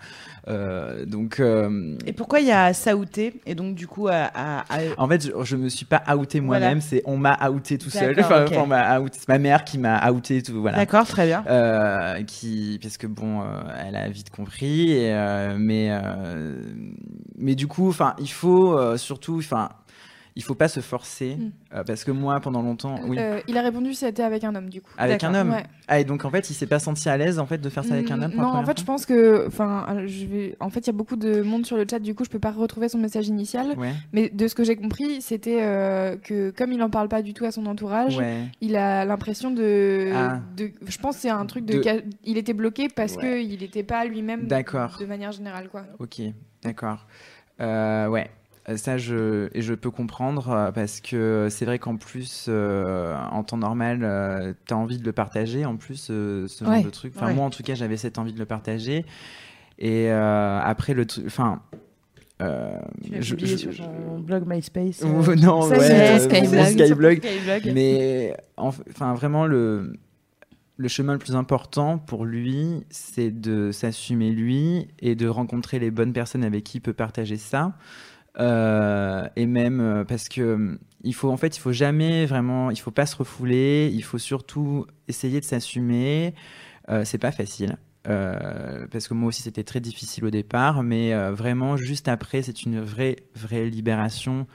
Euh, 0.48 1.06
donc, 1.06 1.40
euh, 1.40 1.98
Et 2.08 2.14
pourquoi 2.14 2.40
il 2.40 2.48
y 2.48 2.52
a 2.52 2.74
Saouté 2.74 3.42
et 3.46 3.54
donc 3.54 3.76
du 3.76 3.86
coup 3.86 4.08
à, 4.08 4.64
en 4.98 5.08
fait, 5.08 5.28
je, 5.28 5.32
je 5.44 5.56
me 5.56 5.70
suis 5.70 5.86
pas 5.86 6.02
outé 6.18 6.42
moi-même. 6.42 6.82
C'est 6.82 7.04
on 7.06 7.18
m'a 7.18 7.38
outé 7.50 7.78
tout 7.78 7.92
seul. 7.92 8.20
Enfin, 8.20 8.46
on 8.58 8.66
m'a 8.66 9.00
outé. 9.00 9.20
C'est 9.20 9.28
ma 9.28 9.38
mère 9.38 9.64
qui 9.64 9.78
m'a 9.78 10.10
outé 10.12 10.42
tout. 10.42 10.62
Voilà. 10.62 10.78
D'accord, 10.78 11.06
très 11.06 11.28
bien. 11.28 11.44
Euh, 11.48 12.24
qui 12.24 12.80
parce 12.82 12.98
que 12.98 13.06
bon 13.06 13.42
euh, 13.42 13.62
elle 13.86 13.96
a 13.96 14.10
vite 14.10 14.30
compris 14.30 14.92
et, 14.94 15.14
mais 15.58 15.92
mais 17.38 17.56
du 17.56 17.68
coup 17.68 17.90
enfin 17.90 18.16
il 18.20 18.32
faut 18.32 18.98
surtout 18.98 19.38
enfin 19.38 19.70
il 20.36 20.44
faut 20.44 20.56
pas 20.56 20.68
se 20.68 20.80
forcer 20.80 21.36
Mm. 21.36 21.52
euh, 21.76 21.84
parce 21.84 22.04
que 22.04 22.12
moi 22.12 22.40
pendant 22.40 22.62
longtemps 22.62 22.96
oui 23.08 23.18
Euh, 23.20 23.40
il 23.48 23.58
a 23.58 23.62
répondu 23.62 23.94
c'était 23.94 24.24
avec 24.24 24.44
un 24.44 24.56
homme 24.56 24.70
du 24.70 24.82
coup. 24.82 24.92
avec 24.98 25.24
un 25.24 25.34
homme 25.36 25.52
ouais. 25.52 25.64
ah 25.88 26.00
et 26.00 26.04
donc 26.06 26.26
en 26.26 26.30
fait 26.32 26.50
il 26.50 26.54
s'est 26.54 26.66
pas 26.68 26.80
senti 26.80 27.08
à 27.10 27.18
l'aise 27.18 27.38
en 27.40 27.46
fait 27.46 27.60
de 27.60 27.70
faire 27.70 27.84
ça 27.86 27.94
avec 27.94 28.10
un 28.12 28.22
homme 28.22 28.32
pour 28.32 28.42
la 28.42 28.48
Non, 28.48 28.54
en 28.56 28.66
fait, 28.66 28.80
je 28.80 28.84
pense 28.86 29.06
que, 29.06 29.46
enfin, 29.48 29.86
euh, 29.90 30.08
je 30.08 30.26
vais, 30.26 30.56
en 30.60 30.70
fait, 30.70 30.82
il 30.82 30.88
y 30.88 30.90
a 30.90 30.94
beaucoup 30.94 31.16
de 31.16 31.42
monde 31.42 31.66
sur 31.66 31.78
le 31.78 31.86
chat, 31.90 32.00
du 32.00 32.16
coup, 32.16 32.24
je 32.26 32.30
peux 32.30 32.40
pas 32.40 32.52
retrouver 32.52 32.90
son 32.90 32.98
message 32.98 33.28
initial. 33.28 33.78
ouais 33.78 33.94
Mais 34.12 34.30
de 34.30 34.48
ce 34.48 34.56
que 34.56 34.64
j'ai 34.64 34.76
compris, 34.76 35.22
c'était 35.22 35.60
euh, 35.62 36.16
que 36.18 36.50
comme 36.52 36.72
il 36.72 36.82
en 36.82 36.90
parle 36.90 37.10
pas 37.10 37.22
du 37.22 37.34
tout 37.34 37.46
à 37.46 37.52
son 37.52 37.66
entourage, 37.66 38.18
ouais 38.18 38.46
il 38.62 38.76
a 38.76 39.06
l'impression 39.06 39.52
de, 39.52 40.12
Ah. 40.16 40.40
de, 40.58 40.72
je 40.88 40.98
pense 40.98 41.16
que 41.16 41.22
c'est 41.22 41.30
un 41.30 41.46
truc 41.46 41.66
de, 41.66 41.78
De- 41.82 42.04
il 42.24 42.38
était 42.38 42.54
bloqué 42.54 42.88
parce 42.90 43.18
que 43.18 43.42
il 43.42 43.62
était 43.64 43.84
pas 43.84 44.04
lui-même. 44.06 44.48
D'accord. 44.48 44.98
De 45.00 45.06
manière 45.06 45.32
générale, 45.32 45.70
quoi. 45.70 45.84
ok 46.00 46.22
d'accord 46.64 47.06
ouais 47.60 48.30
ça 48.76 48.98
je 48.98 49.50
et 49.54 49.62
je 49.62 49.74
peux 49.74 49.92
comprendre 49.92 50.50
euh, 50.50 50.72
parce 50.72 51.02
que 51.02 51.48
c'est 51.50 51.66
vrai 51.66 51.80
qu'en 51.80 51.98
plus 51.98 52.46
euh, 52.48 53.16
en 53.32 53.44
temps 53.44 53.58
normal 53.58 54.56
tu 54.66 54.74
as 54.74 54.78
envie 54.78 54.98
de 54.98 55.06
le 55.06 55.12
partager 55.12 55.66
en 55.66 55.76
plus 55.76 56.08
euh, 56.10 56.48
ce 56.48 56.64
genre 56.64 56.74
Ouais. 56.74 56.84
de 56.84 56.90
truc 56.90 57.14
enfin 57.16 57.28
Ouais. 57.28 57.34
moi 57.34 57.46
en 57.46 57.50
tout 57.50 57.64
cas 57.64 57.76
j'avais 57.76 57.98
cette 57.98 58.18
envie 58.18 58.34
de 58.34 58.40
le 58.40 58.46
partager 58.46 59.06
et 59.80 60.10
euh, 60.12 60.60
après 60.64 60.94
le 60.94 61.06
truc 61.06 61.26
enfin 61.28 61.62
euh, 62.42 62.78
Tu 63.04 63.12
l'as 63.12 63.22
je- 63.22 63.36
publié 63.36 63.58
je- 63.58 63.72
sur 63.72 63.86
ton 63.86 64.20
blog 64.20 64.44
MySpace. 64.48 65.04
euh, 65.04 65.08
Ou- 65.08 65.36
non 65.36 65.68
ouais, 65.68 65.80
c'est- 65.80 66.16
euh, 66.16 66.20
Skyblog. 66.20 66.66
Skyblog. 66.66 67.26
Skyblog. 67.26 67.74
mais 67.74 68.36
en- 68.58 68.70
enfin 68.90 69.14
vraiment 69.14 69.46
le 69.46 69.94
le 70.78 70.88
chemin 70.88 71.14
le 71.14 71.20
plus 71.20 71.36
important 71.36 72.00
pour 72.00 72.26
lui, 72.26 72.84
c'est 72.90 73.30
de 73.30 73.72
s'assumer 73.72 74.32
lui 74.32 74.88
et 75.00 75.14
de 75.14 75.28
rencontrer 75.28 75.78
les 75.78 75.92
bonnes 75.92 76.14
personnes 76.14 76.44
avec 76.44 76.64
qui 76.64 76.78
il 76.80 76.82
peut 76.82 76.94
partager 76.94 77.38
ça. 77.38 77.74
Euh, 78.40 79.28
et 79.36 79.46
même 79.46 79.80
euh, 79.80 80.04
parce 80.04 80.28
que 80.28 80.42
euh, 80.42 80.80
il 81.04 81.14
faut 81.14 81.30
en 81.30 81.38
fait 81.38 81.56
il 81.56 81.60
faut 81.60 81.72
jamais 81.72 82.26
vraiment 82.26 82.72
il 82.72 82.80
faut 82.80 82.90
pas 82.90 83.06
se 83.06 83.16
refouler 83.16 83.92
il 83.94 84.04
faut 84.04 84.18
surtout 84.18 84.88
essayer 85.08 85.40
de 85.40 85.46
s'assumer. 85.46 86.34
Euh, 86.90 87.06
c'est 87.06 87.18
pas 87.20 87.32
facile 87.32 87.78
parce 88.06 89.08
que 89.08 89.14
moi 89.14 89.30
aussi 89.30 89.44
c'était 89.44 89.64
très 89.64 89.80
difficile 89.80 90.26
au 90.26 90.30
départ 90.30 90.84
mais 90.84 91.14
vraiment 91.32 91.78
juste 91.78 92.10
après 92.10 92.42
c'est 92.42 92.64
une 92.64 92.82
vraie 92.82 93.16
vraie 93.34 93.70
libération 93.70 94.46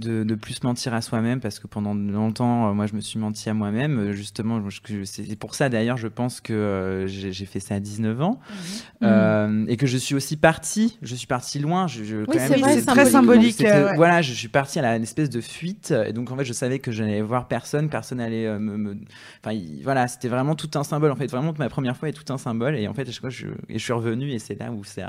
de 0.00 0.24
ne 0.24 0.34
plus 0.34 0.54
se 0.54 0.66
mentir 0.66 0.94
à 0.94 1.00
soi-même 1.02 1.40
parce 1.40 1.58
que 1.60 1.66
pendant 1.66 1.94
longtemps 1.94 2.68
euh, 2.70 2.72
moi 2.72 2.86
je 2.86 2.94
me 2.94 3.00
suis 3.00 3.18
menti 3.18 3.48
à 3.48 3.54
moi-même. 3.54 3.98
Euh, 3.98 4.12
justement 4.12 4.60
c'est 5.04 5.36
pour 5.38 5.54
ça 5.54 5.68
d'ailleurs 5.68 5.96
je 5.96 6.08
pense 6.08 6.40
que 6.40 6.52
euh, 6.52 7.06
j'ai 7.06 7.44
fait 7.46 7.60
ça 7.60 7.76
à 7.76 7.80
19 7.80 8.20
ans. 8.22 8.40
Mhm. 8.50 8.56
Euh, 9.02 9.64
et 9.68 9.76
que 9.76 9.86
je 9.86 9.96
suis 9.96 10.14
aussi 10.14 10.36
partie 10.36 10.98
je 11.02 11.14
suis 11.14 11.26
partie 11.26 11.58
loin. 11.58 11.86
Je, 11.86 12.02
je- 12.04 12.16
Oui, 12.28 12.36
c'est 12.38 12.84
très 12.86 13.06
symbolique, 13.06 13.60
euh, 13.64 13.90
ouais. 13.90 13.96
voilà 13.96 14.22
je 14.22 14.32
suis 14.32 14.48
partie 14.48 14.78
à 14.78 14.82
la, 14.82 14.96
une 14.96 15.02
espèce 15.02 15.30
de 15.30 15.40
fuite. 15.40 15.92
Et 16.06 16.12
donc 16.12 16.30
en 16.32 16.36
fait 16.36 16.44
je 16.44 16.52
savais 16.52 16.78
que 16.78 16.90
je 16.92 17.02
n'allais 17.02 17.22
voir 17.22 17.46
personne. 17.48 17.88
Personne 17.88 18.20
allait 18.20 18.46
euh, 18.46 18.58
me, 18.58 18.96
enfin 19.44 19.52
il- 19.54 19.82
voilà 19.82 20.08
c'était 20.08 20.28
vraiment 20.28 20.54
tout 20.54 20.70
un 20.74 20.82
symbole. 20.84 21.10
En 21.12 21.16
fait 21.16 21.26
vraiment 21.30 21.54
ma 21.58 21.68
première 21.68 21.96
fois 21.96 22.08
est 22.08 22.12
tout 22.12 22.32
un 22.32 22.38
symbole. 22.38 22.76
Et 22.76 22.88
en 22.88 22.94
fait 22.94 23.02
à 23.08 23.12
chaque 23.12 23.20
fois 23.20 23.30
je, 23.30 23.46
et 23.68 23.78
je 23.78 23.84
suis 23.84 23.92
revenu. 23.92 24.30
Et 24.30 24.38
c'est 24.38 24.58
là 24.58 24.72
où 24.72 24.82
c'est 24.84 25.02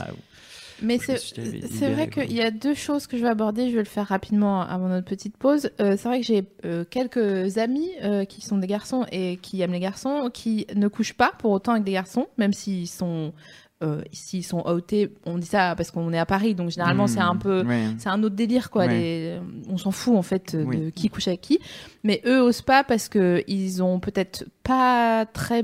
Mais 0.81 0.97
c'est 0.99 1.89
vrai 1.91 2.09
qu'il 2.09 2.33
y 2.33 2.41
a 2.41 2.51
deux 2.51 2.73
choses 2.73 3.07
que 3.07 3.17
je 3.17 3.21
vais 3.23 3.29
aborder. 3.29 3.69
Je 3.69 3.73
vais 3.75 3.79
le 3.83 3.85
faire 3.85 4.07
rapidement 4.07 4.61
avant 4.61 4.87
notre 4.89 5.05
petite 5.07 5.37
pause. 5.37 5.69
Euh, 5.79 5.95
c'est 5.97 6.07
vrai 6.07 6.19
que 6.21 6.25
j'ai 6.25 6.43
euh, 6.65 6.83
quelques 6.89 7.57
amis 7.57 7.89
euh, 8.03 8.25
qui 8.25 8.41
sont 8.41 8.57
des 8.57 8.67
garçons 8.67 9.05
et 9.11 9.37
qui 9.41 9.61
aiment 9.61 9.73
les 9.73 9.79
garçons, 9.79 10.29
qui 10.33 10.65
ne 10.75 10.87
couchent 10.87 11.13
pas 11.13 11.31
pour 11.39 11.51
autant 11.51 11.73
avec 11.73 11.83
des 11.83 11.91
garçons, 11.93 12.27
même 12.37 12.53
s'ils 12.53 12.87
sont 12.87 13.33
euh, 13.83 14.03
s'ils 14.11 14.43
sont 14.45 14.63
outés. 14.69 15.11
On 15.25 15.39
dit 15.39 15.47
ça 15.47 15.73
parce 15.75 15.89
qu'on 15.89 16.13
est 16.13 16.19
à 16.19 16.25
Paris, 16.27 16.53
donc 16.53 16.69
généralement 16.69 17.07
c'est 17.07 17.19
un 17.19 17.35
peu 17.35 17.63
Ouais. 17.65 17.85
c'est 17.97 18.09
un 18.09 18.21
autre 18.21 18.35
délire 18.35 18.69
quoi. 18.69 18.85
Ouais. 18.85 18.99
Les- 18.99 19.39
on 19.69 19.77
s'en 19.77 19.89
fout 19.89 20.15
en 20.15 20.21
fait 20.21 20.55
de 20.55 20.63
Oui. 20.63 20.91
qui 20.93 21.09
couche 21.09 21.27
avec 21.27 21.41
qui. 21.41 21.57
Mais 22.03 22.21
eux 22.27 22.41
osent 22.41 22.61
pas 22.61 22.83
parce 22.83 23.09
que 23.09 23.43
ils 23.47 23.81
ont 23.81 23.99
peut-être 23.99 24.45
pas 24.63 25.25
très 25.25 25.63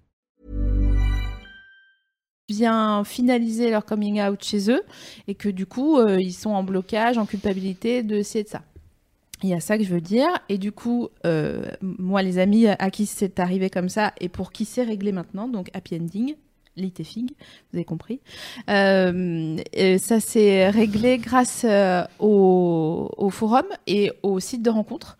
Bien 2.51 3.03
finaliser 3.03 3.69
leur 3.69 3.85
coming 3.85 4.21
out 4.21 4.43
chez 4.43 4.69
eux 4.69 4.83
et 5.27 5.35
que 5.35 5.49
du 5.49 5.65
coup 5.65 5.97
euh, 5.97 6.19
ils 6.19 6.33
sont 6.33 6.51
en 6.51 6.63
blocage, 6.63 7.17
en 7.17 7.25
culpabilité 7.25 8.03
de 8.03 8.21
ci 8.21 8.39
et 8.39 8.43
de 8.43 8.49
ça. 8.49 8.61
Il 9.43 9.49
y 9.49 9.53
a 9.53 9.59
ça 9.59 9.77
que 9.77 9.83
je 9.83 9.89
veux 9.89 10.01
dire. 10.01 10.29
Et 10.49 10.59
du 10.59 10.71
coup, 10.71 11.09
euh, 11.25 11.65
moi, 11.81 12.21
les 12.21 12.37
amis 12.37 12.67
à 12.67 12.91
qui 12.91 13.07
c'est 13.07 13.39
arrivé 13.39 13.71
comme 13.71 13.89
ça 13.89 14.13
et 14.19 14.29
pour 14.29 14.51
qui 14.51 14.65
c'est 14.65 14.83
réglé 14.83 15.11
maintenant, 15.11 15.47
donc 15.47 15.69
happy 15.73 15.95
ending, 15.95 16.35
lit 16.75 16.93
et 16.99 17.03
fig, 17.03 17.31
vous 17.71 17.77
avez 17.77 17.85
compris. 17.85 18.19
Euh, 18.69 19.57
ça 19.97 20.19
s'est 20.19 20.69
réglé 20.69 21.17
grâce 21.17 21.65
au 22.19 23.29
forum 23.31 23.65
et 23.87 24.11
au 24.21 24.39
site 24.39 24.61
de 24.61 24.69
rencontre. 24.69 25.17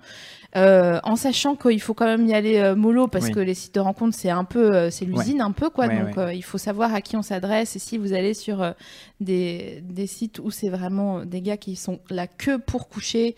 Euh, 0.57 0.99
en 1.03 1.15
sachant 1.15 1.55
qu'il 1.55 1.79
faut 1.81 1.93
quand 1.93 2.05
même 2.05 2.27
y 2.27 2.33
aller 2.33 2.57
euh, 2.57 2.75
mollo 2.75 3.07
parce 3.07 3.27
Oui. 3.27 3.31
que 3.31 3.39
les 3.39 3.53
sites 3.53 3.73
de 3.75 3.79
rencontre 3.79 4.17
c'est 4.17 4.29
un 4.29 4.43
peu 4.43 4.75
euh, 4.75 4.89
c'est 4.89 5.05
l'usine 5.05 5.39
un 5.39 5.51
peu 5.51 5.69
quoi 5.69 5.87
Ouais, 5.87 5.97
donc 5.97 6.17
ouais. 6.17 6.37
il 6.37 6.41
faut 6.41 6.57
savoir 6.57 6.93
à 6.93 6.99
qui 6.99 7.15
on 7.15 7.21
s'adresse 7.21 7.77
et 7.77 7.79
si 7.79 7.97
vous 7.97 8.11
allez 8.11 8.33
sur 8.33 8.73
des, 9.21 9.81
des 9.81 10.07
sites 10.07 10.39
où 10.39 10.51
c'est 10.51 10.67
vraiment 10.67 11.23
des 11.23 11.41
gars 11.41 11.55
qui 11.55 11.77
sont 11.77 11.99
là 12.09 12.27
que 12.27 12.57
pour 12.57 12.89
coucher 12.89 13.35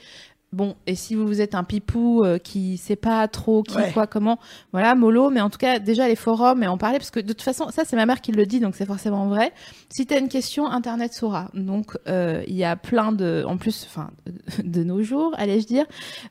Bon, 0.53 0.75
et 0.85 0.93
si 0.95 1.15
vous 1.15 1.41
êtes 1.41 1.55
un 1.55 1.63
pipou 1.63 2.23
euh, 2.23 2.37
qui 2.37 2.77
sait 2.77 2.95
pas 2.95 3.27
trop 3.27 3.63
qui, 3.63 3.75
Ouais. 3.75 3.91
quoi, 3.91 4.05
comment, 4.05 4.37
voilà, 4.71 4.93
mollo, 4.93 5.31
mais 5.31 5.41
en 5.41 5.49
tout 5.49 5.57
cas, 5.57 5.79
déjà 5.79 6.07
les 6.07 6.15
forums 6.15 6.61
et 6.61 6.67
en 6.67 6.77
parler, 6.77 6.99
parce 6.99 7.09
que 7.09 7.19
de 7.19 7.27
toute 7.33 7.41
façon, 7.41 7.69
ça 7.71 7.83
c'est 7.85 7.95
ma 7.95 8.05
mère 8.05 8.21
qui 8.21 8.31
le 8.31 8.45
dit, 8.45 8.59
donc 8.59 8.75
c'est 8.75 8.85
forcément 8.85 9.25
vrai. 9.27 9.51
Si 9.89 10.05
t'as 10.05 10.19
une 10.19 10.29
question, 10.29 10.67
Internet 10.67 11.13
saura. 11.13 11.49
Donc, 11.55 11.97
euh, 12.07 12.43
il 12.47 12.55
y 12.55 12.63
a 12.63 12.75
plein 12.75 13.11
de, 13.11 13.43
en 13.47 13.57
plus, 13.57 13.87
enfin, 13.89 14.11
de 14.63 14.83
nos 14.83 15.01
jours, 15.01 15.31
allais-je 15.37 15.65
dire, 15.65 15.85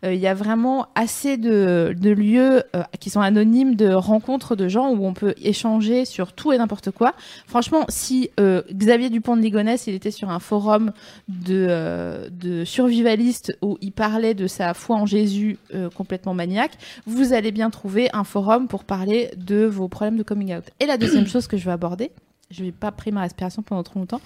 euh, 0.04 0.14
il 0.14 0.20
y 0.20 0.28
a 0.28 0.34
vraiment 0.34 0.86
assez 0.94 1.36
de, 1.36 1.92
de 1.98 2.10
lieux 2.10 2.62
euh, 2.76 2.82
qui 3.00 3.10
sont 3.10 3.20
anonymes, 3.20 3.74
de 3.74 3.92
rencontres 3.92 4.54
de 4.54 4.68
gens 4.68 4.90
où 4.90 5.04
on 5.04 5.14
peut 5.14 5.34
échanger 5.42 6.04
sur 6.04 6.32
tout 6.32 6.52
et 6.52 6.58
n'importe 6.58 6.92
quoi. 6.92 7.14
Franchement, 7.46 7.84
si 7.88 8.30
Xavier 8.38 9.10
Dupont 9.10 9.36
de 9.36 9.42
Ligonnès, 9.42 9.86
il 9.88 9.94
était 9.94 10.10
sur 10.12 10.30
un 10.30 10.38
forum 10.38 10.92
de, 11.28 12.28
de 12.30 12.64
survivalistes 12.64 13.56
où 13.62 13.78
il 13.80 13.92
parlait 14.12 14.34
de 14.34 14.46
sa 14.46 14.74
foi 14.74 14.96
en 14.96 15.06
Jésus 15.06 15.56
euh, 15.74 15.88
complètement 15.88 16.34
maniaque, 16.34 16.72
vous 17.06 17.32
allez 17.32 17.50
bien 17.50 17.70
trouver 17.70 18.10
un 18.12 18.24
forum 18.24 18.68
pour 18.68 18.84
parler 18.84 19.30
de 19.38 19.64
vos 19.64 19.88
problèmes 19.88 20.18
de 20.18 20.22
coming 20.22 20.54
out. 20.54 20.64
Et 20.80 20.86
la 20.86 20.98
deuxième 20.98 21.26
chose 21.34 21.46
que 21.46 21.56
je 21.56 21.64
veux 21.64 21.72
aborder, 21.72 22.10
je 22.50 22.62
n'ai 22.62 22.72
pas 22.72 22.92
pris 22.92 23.10
ma 23.10 23.22
respiration 23.22 23.62
pendant 23.62 23.82
trop 23.82 24.00
longtemps, 24.00 24.20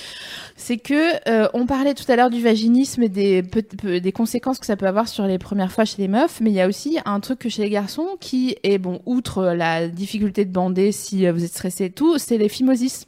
c'est 0.56 0.78
que 0.78 1.30
euh, 1.30 1.48
on 1.54 1.66
parlait 1.66 1.94
tout 1.94 2.10
à 2.10 2.16
l'heure 2.16 2.30
du 2.30 2.42
vaginisme 2.42 3.00
et 3.04 3.08
des, 3.08 4.12
conséquences 4.12 4.58
que 4.58 4.66
ça 4.66 4.74
peut 4.74 4.88
avoir 4.88 5.06
sur 5.06 5.24
les 5.24 5.38
premières 5.38 5.70
fois 5.70 5.84
chez 5.84 6.02
les 6.02 6.08
meufs, 6.08 6.40
mais 6.40 6.50
il 6.50 6.56
y 6.56 6.60
a 6.60 6.66
aussi 6.66 6.98
un 7.04 7.20
truc 7.20 7.38
que 7.38 7.48
chez 7.48 7.62
les 7.62 7.70
garçons 7.70 8.16
qui 8.18 8.56
est, 8.64 8.78
bon, 8.78 9.00
outre 9.06 9.44
la 9.44 9.86
difficulté 9.86 10.44
de 10.46 10.50
bander 10.50 10.90
si 10.90 11.28
euh, 11.28 11.32
vous 11.32 11.44
êtes 11.44 11.52
stressé 11.52 11.84
et 11.84 11.90
tout, 11.90 12.18
c'est 12.18 12.38
les 12.38 12.48
phimosis. 12.48 13.06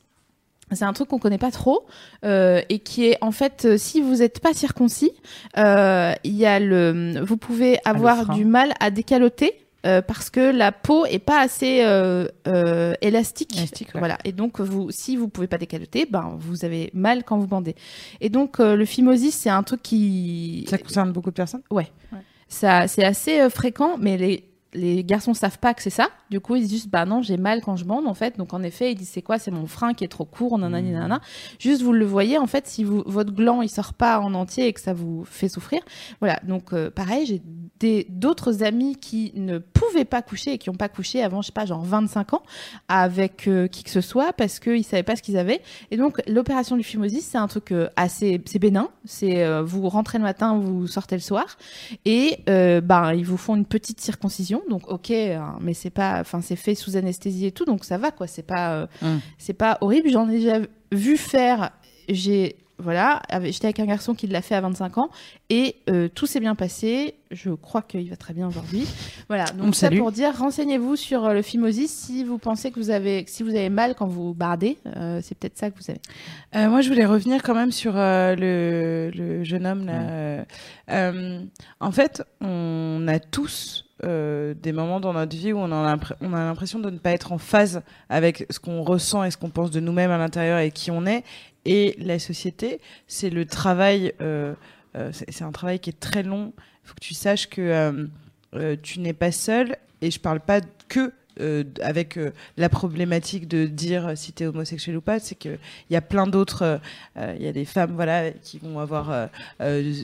C'est 0.73 0.85
un 0.85 0.93
truc 0.93 1.09
qu'on 1.09 1.19
connaît 1.19 1.39
pas 1.39 1.51
trop 1.51 1.87
euh, 2.25 2.63
et 2.69 2.79
qui 2.79 3.07
est 3.07 3.19
en 3.21 3.33
fait 3.33 3.65
euh, 3.65 3.77
si 3.79 4.01
vous 4.01 4.17
n'êtes 4.17 4.41
pas 4.41 4.55
circoncis, 4.55 5.13
euh, 5.59 6.13
il 6.25 6.37
y 6.37 6.47
a 6.47 6.61
le, 6.61 7.21
vous 7.25 7.37
pouvez 7.37 7.79
avoir 7.85 8.25
frein. 8.25 8.35
du 8.35 8.45
mal 8.45 8.73
à 8.81 8.91
décaloter 8.91 9.55
euh, 9.87 10.03
parce 10.03 10.29
que 10.31 10.41
la 10.41 10.73
peau 10.73 11.07
est 11.07 11.19
pas 11.19 11.41
assez 11.41 11.81
euh, 11.83 12.29
euh, 12.47 12.93
élastique. 13.01 13.57
Élastique, 13.57 13.89
ouais. 13.95 13.99
Voilà. 14.01 14.19
Et 14.25 14.33
donc 14.33 14.61
vous, 14.61 14.91
si 14.91 15.17
vous 15.17 15.29
pouvez 15.29 15.47
pas 15.47 15.59
décaloter, 15.59 16.07
ben 16.09 16.37
vous 16.39 16.65
avez 16.65 16.91
mal 16.93 17.25
quand 17.25 17.39
vous 17.39 17.47
bandez. 17.47 17.75
Et 18.21 18.29
donc 18.29 18.61
euh, 18.61 18.77
le 18.77 18.85
phimosis, 18.85 19.35
c'est 19.35 19.51
un 19.51 19.63
truc 19.63 19.83
qui 19.83 20.67
Ça 20.69 20.79
concerne 20.79 21.13
beaucoup 21.13 21.31
de 21.31 21.35
personnes? 21.35 21.63
Ça 22.49 22.89
c'est 22.89 23.05
assez 23.05 23.49
fréquent, 23.49 23.97
mais 23.99 24.17
les 24.19 24.50
les 24.73 25.03
garçons 25.05 25.35
savent 25.35 25.59
pas 25.59 25.75
que 25.75 25.83
c'est 25.83 25.91
ça. 25.91 26.09
Du 26.31 26.41
coup, 26.41 26.57
ils 26.57 26.63
disent 26.63 26.71
juste, 26.71 26.89
bah 26.89 27.05
non, 27.05 27.23
j'ai 27.23 27.37
mal 27.37 27.61
quand 27.61 27.77
je 27.77 27.85
bande, 27.85 28.07
en 28.07 28.15
fait. 28.15 28.37
Donc, 28.39 28.55
en 28.55 28.63
effet, 28.63 28.93
ils 28.93 28.95
disent, 28.95 29.11
c'est 29.11 29.23
quoi? 29.23 29.39
C'est 29.39 29.51
mon 29.51 29.67
frein 29.67 29.95
qui 29.95 30.05
est 30.05 30.09
trop 30.09 30.25
court, 30.25 30.59
nanani, 30.59 30.93
nanana. 30.93 31.21
Juste, 31.59 31.83
vous 31.83 31.93
le 31.93 32.05
voyez, 32.05 32.39
en 32.39 32.47
fait, 32.47 32.67
si 32.67 32.85
vous, 32.85 33.03
votre 33.07 33.33
gland, 33.33 33.63
il 33.63 33.69
sort 33.69 33.95
pas 33.95 34.21
en 34.21 34.35
entier 34.35 34.69
et 34.69 34.73
que 34.73 34.81
ça 34.81 34.95
vous 34.95 35.25
fait 35.25 35.49
souffrir. 35.49 35.81
Voilà. 36.21 36.41
Donc, 36.45 36.73
euh, 36.73 36.91
pareil, 36.91 37.27
j'ai 37.27 37.43
d'autres 38.09 38.63
amis 38.63 38.97
qui 38.97 39.33
ne 39.35 39.59
pouvaient 39.59 40.05
pas 40.05 40.23
coucher 40.23 40.53
et 40.55 40.59
qui 40.59 40.71
ont 40.71 40.75
pas 40.75 40.89
couché 40.89 41.23
avant, 41.23 41.43
je 41.43 41.47
sais 41.47 41.53
pas, 41.53 41.67
genre 41.67 41.83
25 41.83 42.35
ans 42.35 42.43
avec 42.89 43.49
euh, 43.49 43.69
qui 43.69 43.85
que 43.85 43.91
ce 43.91 44.01
soit 44.01 44.33
parce 44.33 44.59
qu'ils 44.61 44.85
savaient 44.85 45.03
pas 45.03 45.17
ce 45.17 45.23
qu'ils 45.23 45.37
avaient. 45.39 45.61
Et 45.91 45.97
donc, 45.97 46.21
l'opération 46.29 46.77
du 46.77 46.83
phimosis, 46.83 47.25
c'est 47.25 47.39
un 47.39 47.47
truc 47.49 47.73
euh, 47.73 47.89
assez, 47.97 48.41
c'est 48.45 48.59
bénin. 48.59 48.89
C'est, 49.05 49.43
euh, 49.43 49.63
vous 49.63 49.89
rentrez 49.89 50.19
le 50.19 50.25
matin, 50.25 50.57
vous 50.59 50.87
sortez 50.87 51.17
le 51.17 51.21
soir. 51.23 51.57
Et 52.05 52.39
ben 52.47 53.13
ils 53.15 53.25
vous 53.25 53.37
font 53.37 53.57
une 53.57 53.65
petite 53.67 54.01
circoncision, 54.01 54.63
donc 54.69 54.89
ok, 54.91 55.11
hein, 55.11 55.57
mais 55.61 55.75
c'est 55.75 55.91
pas, 55.91 56.21
enfin 56.21 56.41
c'est 56.41 56.57
fait 56.57 56.75
sous 56.75 56.97
anesthésie 56.97 57.47
et 57.47 57.53
tout, 57.53 57.65
donc 57.65 57.85
ça 57.85 57.99
va 57.99 58.11
quoi. 58.11 58.27
C'est 58.27 58.43
pas, 58.43 58.73
euh, 58.75 58.87
Mm. 59.03 59.19
c'est 59.39 59.53
pas 59.55 59.79
horrible. 59.81 60.11
J'en 60.11 60.29
ai 60.29 60.39
déjà 60.39 60.59
vu 60.93 61.17
faire. 61.17 61.71
J'ai 62.09 62.57
voilà, 62.81 63.23
j'étais 63.45 63.67
avec 63.67 63.81
un 63.81 63.87
garçon 63.87 64.15
qui 64.15 64.27
l'a 64.27 64.43
fait 64.43 64.55
à 64.55 64.61
25 64.61 64.99
ans 64.99 65.11
et 65.49 65.77
euh, 65.89 66.09
tout 66.09 66.27
s'est 66.27 66.41
bien 66.41 66.55
passé. 66.55 67.15
Je 67.31 67.51
crois 67.51 67.83
qu'il 67.83 68.11
va 68.11 68.17
très 68.17 68.35
bien 68.35 68.49
aujourd'hui. 68.49 68.87
Voilà, 69.29 69.45
donc 69.45 69.77
ça 69.77 69.89
pour 69.99 70.11
dire, 70.11 70.37
renseignez-vous 70.37 70.97
sur 70.97 71.25
euh, 71.27 71.33
le 71.35 71.43
phimosis 71.43 71.93
si 71.93 72.25
vous 72.25 72.39
pensez 72.39 72.73
que 72.73 72.81
vous 72.81 72.91
avez, 72.91 73.25
si 73.29 73.43
vous 73.45 73.51
avez 73.51 73.69
mal 73.69 73.95
quand 73.95 74.07
vous 74.09 74.35
bardez, 74.35 74.79
euh, 74.97 75.21
c'est 75.23 75.39
peut-être 75.39 75.57
ça 75.57 75.71
que 75.71 75.77
vous 75.79 75.89
avez. 75.91 76.01
Euh, 76.57 76.69
moi, 76.69 76.81
je 76.81 76.89
voulais 76.89 77.07
revenir 77.07 77.43
quand 77.43 77.55
même 77.55 77.71
sur 77.73 77.93
le, 77.95 79.11
le 79.15 79.45
jeune 79.45 79.67
homme 79.67 79.87
là. 79.87 80.45
En 81.81 81.93
fait, 81.93 82.23
on 82.41 83.05
a 83.09 83.19
tous 83.19 83.87
euh, 84.03 84.55
des 84.55 84.73
moments 84.73 84.99
dans 84.99 85.13
notre 85.13 85.37
vie 85.37 85.53
où 85.53 85.59
on 85.59 85.71
a 85.71 85.95
l'impr- 85.97 86.15
on 86.21 86.33
a 86.33 86.39
l'impression 86.45 86.79
de 86.79 86.89
ne 86.91 86.99
pas 86.99 87.11
être 87.13 87.33
en 87.33 87.39
phase 87.39 87.83
avec 88.09 88.47
ce 88.51 88.59
qu'on 88.59 88.83
ressent 88.83 89.23
et 89.25 89.31
ce 89.31 89.37
qu'on 89.37 89.51
pense 89.51 89.71
de 89.71 89.79
nous-mêmes 89.81 90.11
à 90.11 90.19
l'intérieur 90.19 90.59
et 90.59 90.71
qui 90.71 90.91
on 90.91 91.05
est. 91.07 91.23
Et 91.65 91.97
la 91.99 92.19
société, 92.19 92.81
c'est 93.07 93.31
le 93.31 93.45
travail. 93.45 94.15
euh, 94.21 94.55
euh, 94.97 95.11
c'est 95.13 95.45
un 95.45 95.53
travail 95.53 95.79
qui 95.79 95.91
est 95.91 96.01
très 96.01 96.23
long. 96.23 96.53
Il 96.85 96.89
faut 96.89 96.95
que 96.95 97.01
tu 97.01 97.15
saches 97.15 97.49
que 97.49 98.07
euh, 98.55 98.77
tu 98.83 99.01
n'es 99.01 99.13
pas 99.13 99.33
seul. 99.33 99.77
Et 100.03 100.11
je 100.11 100.19
parle 100.19 100.41
pas 100.41 100.61
que 100.89 101.13
avec 101.81 102.19
la 102.59 102.69
problématique 102.69 103.49
de 103.49 103.65
dire 103.65 104.13
si 104.15 104.35
tu 104.35 104.43
es 104.43 104.47
homosexuel 104.47 104.99
ou 104.99 105.01
pas, 105.01 105.21
c'est 105.21 105.37
que 105.37 105.57
il 105.89 105.95
y 105.95 105.97
a 105.97 106.03
plein 106.03 106.27
d'autres 106.27 106.81
il 107.17 107.43
y 107.43 107.47
a 107.47 107.53
des 107.53 107.65
femmes 107.65 107.93
voilà 107.95 108.31
qui 108.31 108.59
vont 108.59 108.79
avoir 108.79 109.31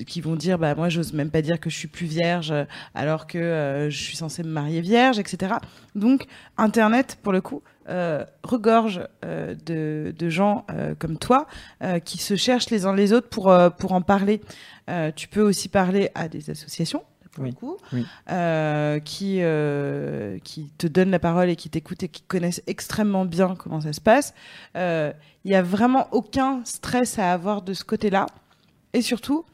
qui 0.06 0.22
vont 0.22 0.34
dire 0.34 0.58
bah 0.58 0.74
moi 0.74 0.88
j'ose 0.88 1.12
même 1.12 1.30
pas 1.30 1.42
dire 1.42 1.60
que 1.60 1.68
je 1.68 1.76
suis 1.76 1.88
plus 1.88 2.06
vierge 2.06 2.54
alors 2.94 3.26
que 3.26 3.88
je 3.90 4.02
suis 4.02 4.16
censée 4.16 4.44
me 4.44 4.48
marier 4.48 4.80
vierge 4.80 5.18
etc 5.18 5.56
donc 5.94 6.24
internet 6.56 7.18
pour 7.22 7.34
le 7.34 7.42
coup 7.42 7.62
euh, 7.88 8.24
regorge 8.42 9.00
euh, 9.24 9.54
de, 9.64 10.14
de 10.18 10.28
gens 10.28 10.64
euh, 10.70 10.94
comme 10.98 11.18
toi 11.18 11.46
qui 12.04 12.18
se 12.18 12.36
cherchent 12.36 12.70
les 12.70 12.84
uns 12.84 12.94
les 12.94 13.12
autres 13.12 13.28
pour 13.28 13.54
pour 13.78 13.92
en 13.92 14.02
parler 14.02 14.40
tu 15.14 15.28
peux 15.28 15.42
aussi 15.42 15.68
parler 15.68 16.10
à 16.14 16.28
des 16.28 16.50
associations 16.50 17.02
pour 17.32 17.44
Oui, 17.44 17.50
le 17.50 17.56
coup 17.56 17.76
oui. 17.92 18.04
qui 19.04 19.40
qui 20.42 20.70
te 20.78 20.86
donnent 20.86 21.10
la 21.10 21.18
parole 21.18 21.48
et 21.48 21.56
qui 21.56 21.70
t'écoutent 21.70 22.02
et 22.02 22.08
qui 22.08 22.22
connaissent 22.22 22.62
extrêmement 22.66 23.24
bien 23.24 23.54
comment 23.56 23.80
ça 23.80 23.92
se 23.92 24.00
passe 24.00 24.34
il 24.74 25.52
y 25.52 25.54
a 25.54 25.62
vraiment 25.62 26.08
aucun 26.10 26.60
stress 26.64 27.20
à 27.20 27.32
avoir 27.32 27.62
de 27.62 27.72
ce 27.72 27.84
côté-là. 27.84 28.26
Et 28.92 29.00
surtout, 29.00 29.44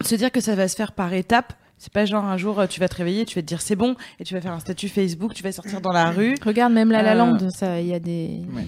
se 0.00 0.14
dire 0.14 0.32
que 0.32 0.40
ça 0.40 0.54
va 0.54 0.68
se 0.68 0.74
faire 0.74 0.92
par 0.92 1.12
étapes. 1.12 1.52
C'est 1.78 1.92
pas 1.92 2.04
genre 2.04 2.24
un 2.24 2.36
jour 2.36 2.58
euh, 2.58 2.66
tu 2.66 2.80
vas 2.80 2.88
te 2.88 2.96
réveiller, 2.96 3.24
tu 3.26 3.34
vas 3.34 3.42
te 3.42 3.46
dire 3.46 3.60
c'est 3.60 3.76
bon 3.76 3.96
et 4.18 4.24
tu 4.24 4.34
vas 4.34 4.40
faire 4.40 4.52
un 4.52 4.60
statut 4.60 4.88
Facebook, 4.88 5.34
tu 5.34 5.42
vas 5.42 5.52
sortir 5.52 5.80
dans 5.80 5.92
la 5.92 6.10
rue. 6.10 6.34
Regarde 6.44 6.72
même 6.72 6.90
la 6.90 7.02
La 7.02 7.12
Euh, 7.12 7.14
Land, 7.14 7.50
ça, 7.50 7.80
il 7.80 7.88
y 7.88 7.94
a 7.94 7.98
des. 8.00 8.40
Ouais. 8.52 8.66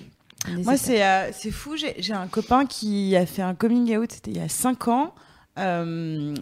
des 0.54 0.62
Moi 0.62 0.76
c'est 0.76 1.04
euh, 1.04 1.30
c'est 1.32 1.50
fou, 1.50 1.76
j'ai 1.76 1.94
j'ai 1.98 2.12
un 2.12 2.26
copain 2.26 2.66
qui 2.66 3.16
a 3.16 3.24
fait 3.26 3.42
un 3.42 3.54
coming 3.54 3.96
out, 3.96 4.12
c'était 4.12 4.30
il 4.30 4.36
y 4.36 4.40
a 4.40 4.48
5 4.48 4.88
ans. 4.88 5.14
Euh, 5.58 6.34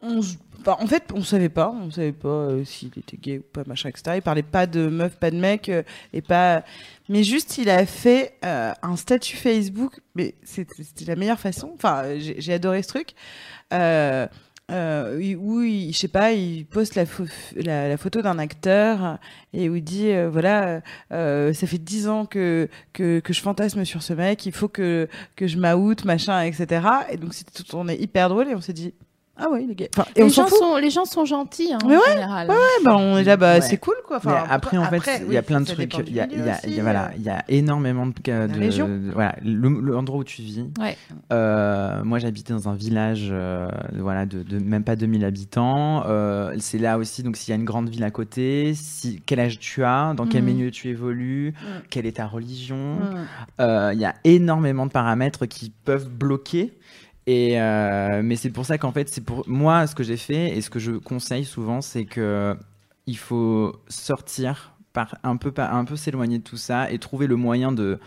on 0.00 0.20
bah, 0.64 0.78
en 0.80 0.86
fait, 0.86 1.10
on 1.14 1.22
savait 1.22 1.50
pas, 1.50 1.70
on 1.70 1.90
savait 1.90 2.12
pas 2.12 2.28
euh, 2.28 2.64
s'il 2.64 2.88
était 2.96 3.18
gay 3.18 3.38
ou 3.38 3.42
pas, 3.42 3.64
machin, 3.66 3.90
etc. 3.90 4.16
Il 4.16 4.22
parlait 4.22 4.42
pas 4.42 4.66
de 4.66 4.86
meuf, 4.86 5.16
pas 5.18 5.30
de 5.30 5.36
mec, 5.36 5.68
euh, 5.68 5.82
et 6.14 6.22
pas. 6.22 6.64
Mais 7.10 7.22
juste, 7.22 7.58
il 7.58 7.68
a 7.68 7.84
fait 7.84 8.34
euh, 8.44 8.72
un 8.82 8.96
statut 8.96 9.36
Facebook, 9.36 10.00
mais 10.14 10.34
c'était 10.42 11.04
la 11.06 11.16
meilleure 11.16 11.40
façon. 11.40 11.72
Enfin, 11.74 12.18
j'ai 12.18 12.40
j'ai 12.40 12.54
adoré 12.54 12.82
ce 12.82 12.88
truc. 12.88 13.10
Euh, 14.70 15.20
euh, 15.20 15.34
où 15.34 15.60
il, 15.60 15.92
je 15.92 15.98
sais 15.98 16.08
pas, 16.08 16.32
il 16.32 16.64
poste 16.64 16.94
la, 16.94 17.04
pho- 17.04 17.28
la, 17.54 17.86
la 17.88 17.96
photo 17.98 18.22
d'un 18.22 18.38
acteur 18.38 19.18
et 19.52 19.68
où 19.68 19.76
il 19.76 19.84
dit 19.84 20.10
euh, 20.10 20.30
voilà, 20.30 20.80
euh, 21.12 21.52
ça 21.52 21.66
fait 21.66 21.76
dix 21.76 22.08
ans 22.08 22.24
que, 22.24 22.70
que 22.94 23.20
que 23.20 23.32
je 23.34 23.42
fantasme 23.42 23.84
sur 23.84 24.02
ce 24.02 24.14
mec, 24.14 24.46
il 24.46 24.52
faut 24.52 24.68
que 24.68 25.06
que 25.36 25.46
je 25.46 25.58
m'out, 25.58 26.02
machin, 26.06 26.40
etc. 26.44 26.86
Et 27.10 27.18
donc 27.18 27.34
c'était 27.34 27.62
on 27.74 27.88
est 27.88 27.96
hyper 28.00 28.30
drôle 28.30 28.48
et 28.48 28.54
on 28.54 28.62
s'est 28.62 28.72
dit 28.72 28.94
ah 29.36 29.50
ouais, 29.50 29.64
il 29.64 29.70
est 29.70 29.74
gay. 29.74 29.90
Enfin, 29.96 30.08
et 30.14 30.20
les, 30.20 30.24
on 30.24 30.28
gens 30.28 30.46
fout. 30.46 30.58
sont, 30.58 30.76
les 30.76 30.90
gens 30.90 31.04
sont 31.04 31.24
gentils 31.24 31.72
hein, 31.72 31.78
Mais 31.86 31.96
en 31.96 31.98
ouais, 32.00 32.12
général. 32.12 32.48
Ouais, 32.48 32.54
bah, 32.84 32.96
on 32.96 33.16
est 33.18 33.24
là, 33.24 33.36
bah 33.36 33.54
Ouais. 33.54 33.60
c'est 33.60 33.76
cool 33.78 33.96
quoi. 34.06 34.18
Enfin, 34.18 34.44
Mais 34.46 34.52
après, 34.54 34.76
en 34.78 34.84
fait, 34.84 35.20
il 35.26 35.32
y 35.32 35.36
a 35.36 35.40
oui, 35.40 35.46
plein 35.46 35.60
de 35.60 35.66
trucs. 35.66 35.92
Il 36.06 36.14
y 36.14 36.20
a, 36.20 36.26
il 36.26 36.32
y 36.32 36.36
milieu 36.36 36.42
a- 36.42 36.44
il 36.44 36.46
y 36.46 36.50
a- 36.50 36.56
aussi, 36.72 36.80
voilà, 36.80 37.06
euh. 37.06 37.16
il 37.16 37.22
y 37.22 37.28
a 37.30 37.44
énormément 37.48 38.06
de 38.06 38.12
cas 38.18 38.46
de, 38.46 38.58
région. 38.58 38.86
de- 38.88 39.10
voilà, 39.12 39.34
le- 39.44 39.80
l'endroit 39.80 40.20
où 40.20 40.24
tu 40.24 40.42
vis. 40.42 40.64
Ouais. 40.78 40.96
Euh, 41.32 42.02
moi, 42.04 42.18
j'habitais 42.18 42.52
dans 42.52 42.68
un 42.68 42.74
village, 42.74 43.28
euh, 43.32 43.66
voilà, 43.96 44.26
de, 44.26 44.42
de 44.42 44.58
même 44.58 44.84
pas 44.84 44.96
2000 44.96 45.24
habitants. 45.24 46.04
Euh, 46.06 46.54
c'est 46.58 46.78
là 46.78 46.98
aussi, 46.98 47.22
donc 47.22 47.36
s'il 47.36 47.50
y 47.50 47.56
a 47.56 47.58
une 47.58 47.64
grande 47.64 47.88
ville 47.88 48.04
à 48.04 48.10
côté, 48.10 48.72
si, 48.74 49.20
quel 49.26 49.40
âge 49.40 49.58
tu 49.58 49.82
as, 49.84 50.14
dans 50.16 50.26
quel 50.26 50.42
Mhm. 50.42 50.52
milieu 50.54 50.70
tu 50.70 50.88
évolues, 50.88 51.54
Mhm. 51.60 51.82
quelle 51.90 52.06
est 52.06 52.16
ta 52.16 52.26
religion. 52.26 52.94
Mm. 52.94 53.26
Euh, 53.60 53.90
Il 53.94 54.00
y 54.00 54.04
a 54.04 54.14
énormément 54.24 54.86
de 54.86 54.90
paramètres 54.92 55.46
qui 55.46 55.70
peuvent 55.84 56.08
bloquer. 56.08 56.72
Et 57.26 57.60
euh, 57.60 58.20
mais 58.22 58.36
c'est 58.36 58.50
pour 58.50 58.66
ça 58.66 58.76
qu'en 58.78 58.92
fait, 58.92 59.08
c'est 59.08 59.24
pour 59.24 59.44
moi 59.48 59.86
ce 59.86 59.94
que 59.94 60.02
j'ai 60.02 60.16
fait 60.18 60.56
et 60.56 60.60
ce 60.60 60.68
que 60.70 60.78
je 60.78 60.92
conseille 60.92 61.44
souvent, 61.44 61.80
c'est 61.80 62.04
que 62.04 62.54
il 63.06 63.16
faut 63.16 63.74
sortir 63.88 64.72
par 64.92 65.16
un 65.22 65.36
peu, 65.36 65.50
par- 65.50 65.74
un 65.74 65.84
peu 65.84 65.96
s'éloigner 65.96 66.38
de 66.38 66.44
tout 66.44 66.56
ça 66.56 66.90
et 66.90 66.98
trouver 66.98 67.26
le 67.26 67.36
moyen 67.36 67.72
de 67.72 67.98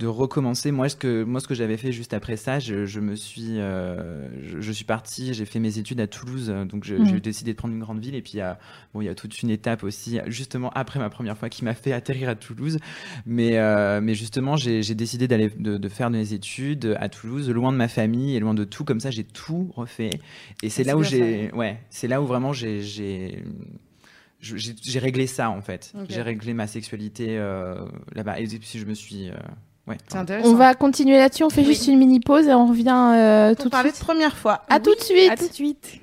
de 0.00 0.06
recommencer. 0.06 0.72
Moi, 0.72 0.88
ce 0.88 0.96
que 0.96 1.22
moi, 1.22 1.40
ce 1.40 1.46
que 1.46 1.54
j'avais 1.54 1.76
fait 1.76 1.92
juste 1.92 2.14
après 2.14 2.36
ça, 2.36 2.58
je, 2.58 2.86
je 2.86 3.00
me 3.00 3.14
suis, 3.14 3.58
euh, 3.60 4.26
je, 4.42 4.60
je 4.60 4.72
suis 4.72 4.84
parti, 4.86 5.34
j'ai 5.34 5.44
fait 5.44 5.58
mes 5.60 5.78
études 5.78 6.00
à 6.00 6.06
Toulouse, 6.06 6.52
donc 6.68 6.84
j'ai 6.84 6.96
décidé 7.20 7.52
de 7.52 7.56
prendre 7.56 7.74
une 7.74 7.80
grande 7.80 8.00
ville. 8.00 8.14
Et 8.14 8.22
puis, 8.22 8.32
il 8.34 8.38
y 8.38 8.40
a- 8.40 8.58
bon, 8.94 9.02
il 9.02 9.04
y 9.04 9.08
a 9.08 9.14
toute 9.14 9.42
une 9.42 9.50
étape 9.50 9.84
aussi, 9.84 10.18
justement 10.26 10.70
après 10.74 10.98
ma 10.98 11.10
première 11.10 11.36
fois, 11.36 11.48
qui 11.50 11.64
m'a 11.64 11.74
fait 11.74 11.92
atterrir 11.92 12.28
à 12.30 12.34
Toulouse. 12.34 12.78
Mais, 13.26 13.58
euh, 13.58 14.00
mais 14.00 14.14
justement, 14.14 14.56
j'ai 14.56 14.82
décidé 14.94 15.28
d'aller 15.28 15.50
de, 15.50 15.76
de 15.76 15.88
faire 15.88 16.08
mes 16.10 16.32
études 16.32 16.96
à 16.98 17.08
Toulouse, 17.08 17.50
loin 17.50 17.70
de 17.70 17.76
ma 17.76 17.88
famille 17.88 18.34
et 18.34 18.40
loin 18.40 18.54
de 18.54 18.64
tout. 18.64 18.84
Comme 18.84 19.00
ça, 19.00 19.10
j'ai 19.10 19.24
tout 19.24 19.70
refait. 19.76 20.10
Et 20.62 20.70
c'est 20.70 20.82
là 20.84 20.96
où 20.96 21.02
j'ai, 21.10 21.52
ouais, 21.52 21.78
c'est 21.90 22.08
là 22.08 22.22
où 22.22 22.26
vraiment 22.26 22.52
j'ai, 22.54 22.80
j'ai 24.40 24.98
réglé 24.98 25.26
ça 25.26 25.50
en 25.50 25.60
fait. 25.60 25.92
J'ai 26.08 26.22
réglé 26.22 26.54
ma 26.54 26.66
sexualité 26.66 27.36
euh, 27.38 27.74
là-bas. 28.14 28.40
Et 28.40 28.46
puis 28.46 28.78
je 28.78 28.86
me 28.86 28.94
suis, 28.94 29.28
euh, 29.28 29.34
ouais. 29.86 29.96
C'est 30.08 30.18
intéressant. 30.18 30.48
On 30.50 30.54
va 30.54 30.74
continuer 30.74 31.16
là-dessus. 31.18 31.44
On 31.44 31.50
fait 31.50 31.60
Oui. 31.62 31.66
juste 31.68 31.86
une 31.88 31.98
mini 31.98 32.20
pause 32.20 32.46
et 32.46 32.54
on 32.54 32.66
revient 32.66 33.12
euh, 33.14 33.54
tout 33.54 33.64
de 33.64 33.68
parler 33.70 33.90
suite. 33.90 34.00
de 34.00 34.04
première 34.06 34.36
fois. 34.36 34.62
À 34.68 34.80
tout 34.80 34.94
de 34.94 35.00
suite. 35.00 35.30
À 35.30 35.36
tout 35.36 35.48
de 35.48 35.52
suite. 35.52 36.00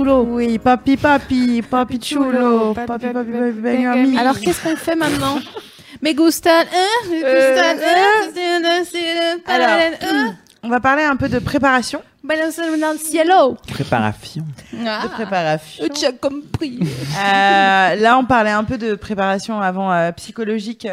Chulo. 0.00 0.22
Oui, 0.22 0.58
papi, 0.58 0.96
papi, 0.96 1.62
papi 1.62 1.98
chulo, 1.98 2.72
papi, 2.74 2.86
papi, 2.86 3.06
papi, 3.06 3.12
papi, 3.12 3.30
papi, 3.30 3.32
papi, 3.32 3.60
Benjamin. 3.60 4.16
Alors 4.18 4.38
qu'est-ce 4.38 4.62
qu'on 4.62 4.76
fait 4.76 4.94
maintenant 4.94 5.38
Me 6.02 6.12
gustan, 6.12 6.50
hein, 6.50 6.64
gustan, 7.10 7.76
hein, 8.64 9.38
Alors, 9.46 9.68
hein, 10.02 10.34
on 10.62 10.68
va 10.68 10.80
parler 10.80 11.02
un 11.02 11.16
peu 11.16 11.28
de 11.28 11.38
préparation. 11.40 12.00
balancer 12.24 12.62
dans 12.80 12.92
le 12.92 12.98
cielo. 12.98 13.56
Préparation. 13.68 14.44
Ah, 14.86 15.02
De 15.02 15.08
préparation. 15.08 15.84
tu 15.94 16.06
as 16.06 16.12
compris. 16.12 16.78
Euh, 16.82 17.96
là, 17.96 18.16
on 18.18 18.24
parlait 18.24 18.50
un 18.50 18.64
peu 18.64 18.78
de 18.78 18.94
préparation 18.94 19.60
avant 19.60 19.92
euh, 19.92 20.12
psychologique. 20.12 20.88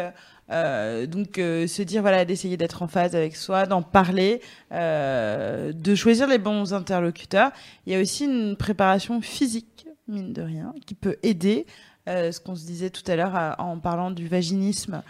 Euh, 0.50 1.06
donc, 1.06 1.38
euh, 1.38 1.66
se 1.66 1.82
dire, 1.82 2.02
voilà, 2.02 2.24
d'essayer 2.24 2.56
d'être 2.56 2.82
en 2.82 2.88
phase 2.88 3.14
avec 3.14 3.36
soi, 3.36 3.66
d'en 3.66 3.82
parler, 3.82 4.40
euh, 4.72 5.72
de 5.72 5.94
choisir 5.94 6.26
les 6.26 6.38
bons 6.38 6.72
interlocuteurs. 6.72 7.50
Il 7.86 7.92
y 7.92 7.96
a 7.96 8.00
aussi 8.00 8.24
une 8.24 8.56
préparation 8.56 9.20
physique, 9.20 9.86
mine 10.06 10.32
de 10.32 10.42
rien, 10.42 10.74
qui 10.86 10.94
peut 10.94 11.16
aider. 11.22 11.66
Euh, 12.08 12.32
ce 12.32 12.40
qu'on 12.40 12.56
se 12.56 12.64
disait 12.64 12.88
tout 12.88 13.02
à 13.10 13.16
l'heure 13.16 13.54
en 13.58 13.78
parlant 13.78 14.10
du 14.10 14.28
vaginisme. 14.28 15.02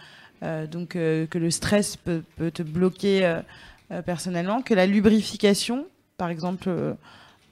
Euh, 0.42 0.66
donc, 0.66 0.96
euh, 0.96 1.26
que 1.26 1.38
le 1.38 1.50
stress 1.50 1.96
peut, 1.96 2.22
peut 2.36 2.50
te 2.50 2.62
bloquer 2.62 3.40
personnellement, 4.04 4.60
que 4.60 4.74
la 4.74 4.84
lubrification, 4.84 5.86
par 6.18 6.28
exemple, 6.28 6.68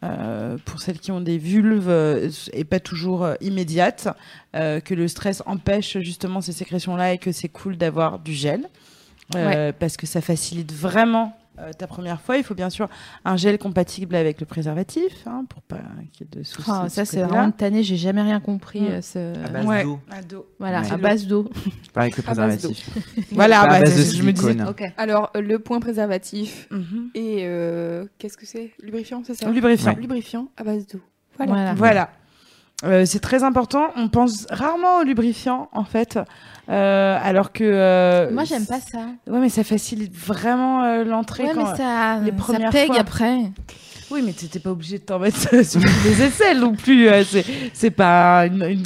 euh, 0.04 0.58
pour 0.64 0.80
celles 0.80 0.98
qui 0.98 1.10
ont 1.10 1.20
des 1.20 1.38
vulves, 1.38 1.88
euh, 1.88 2.30
est 2.52 2.64
pas 2.64 2.80
toujours 2.80 3.24
euh, 3.24 3.34
immédiate, 3.40 4.08
euh, 4.54 4.80
que 4.80 4.94
le 4.94 5.08
stress 5.08 5.42
empêche 5.46 5.98
justement 6.00 6.40
ces 6.40 6.52
sécrétions-là 6.52 7.14
et 7.14 7.18
que 7.18 7.32
c'est 7.32 7.48
cool 7.48 7.76
d'avoir 7.76 8.18
du 8.18 8.32
gel, 8.32 8.68
parce 9.32 9.96
que 9.96 10.06
ça 10.06 10.20
facilite 10.20 10.72
vraiment 10.72 11.36
euh, 11.58 11.72
ta 11.72 11.86
première 11.86 12.20
fois. 12.20 12.36
Il 12.36 12.44
faut 12.44 12.54
bien 12.54 12.70
sûr 12.70 12.88
un 13.24 13.36
gel 13.36 13.58
compatible 13.58 14.14
avec 14.14 14.40
le 14.40 14.46
préservatif, 14.46 15.12
hein, 15.26 15.44
pour 15.48 15.62
pas 15.62 15.78
qu'il 16.12 16.26
y 16.26 16.30
ait 16.36 16.38
de 16.38 16.42
soucis. 16.44 16.70
Oh, 16.70 16.84
de 16.84 16.88
ça 16.88 17.04
ce 17.04 17.12
c'est 17.12 17.22
vraiment 17.22 17.44
une 17.44 17.52
tannée, 17.52 17.82
j'ai 17.82 17.96
jamais 17.96 18.22
rien 18.22 18.40
compris. 18.40 18.80
Mm. 18.82 18.86
euh, 18.86 19.00
ce- 19.02 19.44
À 19.44 19.48
base 19.50 19.66
Ouais. 19.66 19.84
d'eau. 19.84 20.46
Voilà, 20.58 20.80
Ouais. 20.82 20.92
à 20.92 20.96
base 20.96 21.26
d'eau. 21.26 21.48
Pas 21.94 22.02
avec 22.02 22.16
le 22.16 22.22
préservatif. 22.22 22.88
Voilà, 23.32 23.56
Pas 23.60 23.62
à 23.62 23.66
bah, 23.68 23.80
base 23.80 23.96
de 23.96 24.02
c'est- 24.02 24.16
je 24.16 24.22
me 24.22 24.32
disais. 24.32 24.48
silicone. 24.52 24.68
Ok. 24.68 24.82
Alors, 24.96 25.30
euh, 25.36 25.40
le 25.40 25.58
point 25.58 25.80
préservatif 25.80 26.68
Mhm. 26.70 27.10
et 27.14 27.38
euh, 27.46 28.04
qu'est-ce 28.18 28.36
que 28.36 28.46
c'est? 28.46 28.72
Lubrifiant, 28.82 29.22
c'est 29.24 29.34
ça? 29.34 29.50
Lubrifiant. 29.50 29.92
Ouais. 29.94 30.00
Lubrifiant 30.00 30.48
à 30.56 30.64
base 30.64 30.86
d'eau. 30.86 31.00
Voilà. 31.36 31.52
Voilà. 31.52 31.74
Voilà. 31.74 32.10
Euh, 32.84 33.06
c'est 33.06 33.20
très 33.20 33.42
important. 33.42 33.86
On 33.96 34.08
pense 34.08 34.46
rarement 34.50 34.98
au 35.00 35.02
lubrifiant, 35.02 35.70
en 35.72 35.84
fait. 35.84 36.18
Euh, 36.68 37.18
alors 37.22 37.52
que. 37.52 37.62
euh, 37.64 38.30
Moi 38.32 38.44
j'aime 38.44 38.66
pas 38.66 38.80
ça. 38.80 38.98
Ouais, 39.28 39.38
mais 39.38 39.48
ça 39.48 39.62
facilite 39.64 40.14
vraiment 40.14 40.82
euh, 40.82 41.04
l'entrée. 41.04 41.44
Ouais, 41.44 41.50
quand- 41.54 41.70
mais 41.70 41.76
ça, 41.76 42.18
les 42.22 42.30
ça 42.30 42.36
premières 42.36 42.70
pègue 42.70 42.86
fois. 42.88 43.00
après. 43.00 43.38
Oui, 44.10 44.22
mais 44.24 44.32
t'étais 44.32 44.60
pas 44.60 44.70
obligé 44.70 44.98
de 44.98 45.02
t'en 45.04 45.18
mettre 45.18 45.38
sur 45.64 45.80
les 46.04 46.22
aisselles 46.22 46.60
non 46.60 46.74
plus. 46.74 47.08
euh, 47.08 47.24
c'est, 47.24 47.44
c'est 47.72 47.90
pas 47.90 48.46
une, 48.46 48.62
une, 48.62 48.82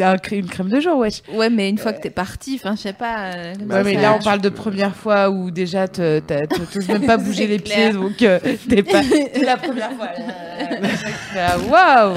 crème 0.49 0.69
de 0.71 0.81
jour, 0.81 0.97
wesh. 0.99 1.23
Ouais, 1.33 1.51
mais 1.51 1.69
une 1.69 1.77
fois 1.79 1.93
que 1.93 2.01
t'es 2.01 2.11
parti, 2.11 2.59
enfin 2.63 2.75
je 2.75 2.81
sais 2.83 2.93
pas. 2.95 3.33
euh, 3.35 3.55
Ouais, 3.69 3.85
mais 3.85 3.95
ça- 3.95 4.01
là, 4.01 4.17
on 4.19 4.23
parle 4.25 4.41
de 4.41 4.49
première 4.49 4.97
fois 4.97 5.29
où 5.31 5.51
déjà 5.51 5.89
t'as- 5.89 6.21
t'oses 6.23 6.89
même 6.89 7.05
pas 7.07 7.17
bouger 7.19 7.47
les 7.47 7.59
clair. 7.59 7.91
pieds, 7.91 8.01
donc 8.01 8.23
euh, 8.23 8.39
t'es 8.69 8.83
pas. 8.83 9.03
C'est 9.03 9.43
la 9.45 9.57
première 9.59 9.93
fois. 9.93 10.09
là. 11.35 11.59
Waouh! 11.59 12.15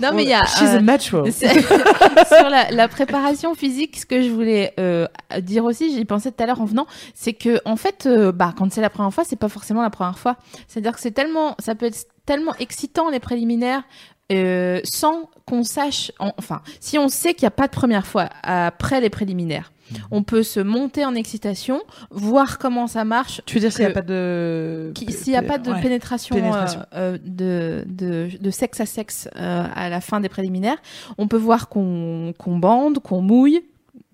Non, 0.00 0.10
mais 0.14 0.22
il 0.24 0.28
y 0.30 0.34
a. 0.34 0.44
She's 0.46 0.62
euh, 0.62 0.78
a 0.78 0.80
natural. 0.80 1.30
Sur 1.32 2.48
la, 2.48 2.70
la 2.70 2.88
préparation 2.88 3.54
physique, 3.54 3.96
ce 3.98 4.06
que 4.06 4.22
je 4.22 4.28
voulais 4.30 4.72
euh, 4.80 5.06
dire 5.40 5.64
aussi, 5.64 5.92
j'y 5.94 6.04
pensais 6.04 6.30
tout 6.32 6.42
à 6.42 6.46
l'heure 6.46 6.60
en 6.60 6.64
venant, 6.64 6.86
c'est 7.14 7.32
que 7.32 7.60
en 7.64 7.76
fait, 7.76 8.06
euh, 8.06 8.32
bah, 8.32 8.54
quand 8.56 8.72
c'est 8.72 8.80
la 8.80 8.90
première 8.90 9.12
fois, 9.12 9.24
c'est 9.24 9.36
pas 9.38 9.48
forcément 9.48 9.82
la 9.82 9.90
première 9.90 10.18
fois. 10.18 10.36
C'est-à-dire 10.68 10.92
que 10.92 11.00
c'est 11.00 11.10
tellement, 11.12 11.54
ça 11.58 11.74
peut 11.74 11.86
être 11.86 12.06
tellement 12.26 12.54
excitant 12.58 13.08
les 13.10 13.20
préliminaires. 13.20 13.82
euh, 14.32 14.80
sans 14.82 15.30
qu'on 15.46 15.62
sache, 15.62 16.10
en- 16.18 16.32
enfin, 16.36 16.60
si 16.80 16.98
on 16.98 17.06
sait 17.06 17.32
qu'il 17.32 17.44
n'y 17.44 17.46
a 17.46 17.52
pas 17.52 17.68
de 17.68 17.72
première 17.72 18.04
fois 18.08 18.28
après 18.42 19.00
les 19.00 19.08
préliminaires, 19.08 19.70
on 20.10 20.24
peut 20.24 20.42
se 20.42 20.58
monter 20.58 21.04
en 21.04 21.14
excitation, 21.14 21.80
voir 22.10 22.58
comment 22.58 22.88
ça 22.88 23.04
marche, 23.04 23.40
Tu 23.46 23.54
veux 23.54 23.60
dire 23.60 23.70
s'il 23.72 23.84
n'y 23.84 23.90
a 23.92 23.94
pas 23.94 24.02
de. 24.02 24.92
S'il 25.10 25.30
n'y 25.32 25.36
a 25.38 25.42
pas 25.42 25.58
de 25.58 25.70
Ouais. 25.70 25.80
pénétration, 25.80 26.34
Pénétration. 26.34 26.80
euh, 26.96 27.12
euh, 27.14 27.18
de, 27.24 27.84
de, 27.86 28.28
de 28.40 28.50
sexe 28.50 28.80
à 28.80 28.86
sexe 28.86 29.28
euh, 29.36 29.64
à 29.72 29.88
la 29.88 30.00
fin 30.00 30.18
des 30.18 30.28
préliminaires, 30.28 30.78
on 31.18 31.28
peut 31.28 31.36
voir 31.36 31.68
qu'on 31.68 32.34
qu'on 32.36 32.58
bande, 32.58 32.98
qu'on 32.98 33.20
mouille 33.22 33.62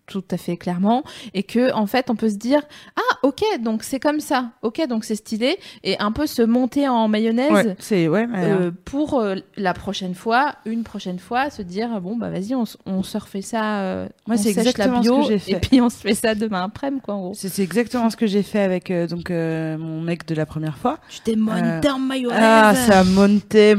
tout 0.07 0.25
à 0.31 0.37
fait 0.37 0.57
clairement 0.57 1.05
et 1.33 1.43
que 1.43 1.73
en 1.73 1.87
fait 1.87 2.11
on 2.11 2.17
peut 2.17 2.29
se 2.29 2.35
dire 2.37 2.61
ah 2.97 3.17
ok 3.23 3.43
donc 3.61 3.83
c'est 3.83 4.01
comme 4.01 4.21
ça 4.21 4.51
ok 4.63 4.87
donc 4.89 5.05
c'est 5.05 5.15
stylé 5.15 5.59
et 5.85 5.99
un 6.01 6.13
peu 6.13 6.27
se 6.27 6.43
monter 6.43 6.89
en 6.89 7.09
mayonnaise 7.09 7.51
Ouais, 7.53 7.77
c'est. 7.79 8.09
Ouais, 8.09 8.27
mais, 8.27 8.45
euh, 8.45 8.71
pour 8.85 9.19
euh, 9.21 9.37
la 9.57 9.75
prochaine 9.75 10.15
fois 10.15 10.55
une 10.67 10.83
prochaine 10.83 11.19
fois 11.19 11.51
se 11.51 11.63
dire 11.63 12.01
bon 12.01 12.17
bah 12.17 12.31
vas-y 12.31 12.55
on, 12.55 12.65
on 12.87 13.03
se 13.03 13.17
refait 13.17 13.43
ça 13.43 13.81
euh, 13.81 14.09
Moi, 14.27 14.37
on 14.39 14.43
c'est 14.43 14.51
exactement 14.51 14.97
la 14.99 15.03
ce 15.03 15.09
que 15.09 15.15
bio 15.15 15.23
j'ai 15.29 15.39
fait. 15.39 15.53
et 15.53 15.57
puis 15.57 15.81
on 15.81 15.89
se 15.89 15.97
fait 15.99 16.15
ça 16.15 16.35
demain 16.35 16.63
après 16.65 16.91
quoi 17.03 17.15
en 17.15 17.21
gros 17.21 17.33
C'est, 17.35 17.59
exactement 17.63 18.11
ce 18.11 18.17
que 18.17 18.27
j'ai 18.27 18.43
fait 18.43 18.61
avec 18.61 18.91
euh, 18.91 19.07
donc 19.07 19.31
euh, 19.31 19.79
mon 19.79 20.01
mec 20.01 20.27
de 20.27 20.35
la 20.35 20.47
première 20.47 20.77
fois. 20.77 20.99
je 21.09 21.21
t'ai 21.21 21.37
monté 21.37 21.89
en 21.91 21.99
mayonnaise 21.99 22.39
Ah, 22.43 22.75
ça 22.75 23.05
montait. 23.05 23.75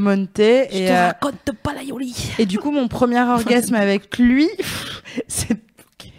je 0.72 0.78
Et, 0.78 0.86
te 0.88 0.92
euh, 0.92 1.08
raconte 1.08 1.52
pas 1.62 1.74
la 1.74 1.84
yoli 1.84 2.16
et 2.40 2.46
du 2.46 2.60
coup, 2.60 2.72
mon 2.72 2.88
premier 2.88 3.22
orgasme 3.30 3.76
avec 3.76 4.18
lui, 4.18 4.48
c'est 5.28 5.58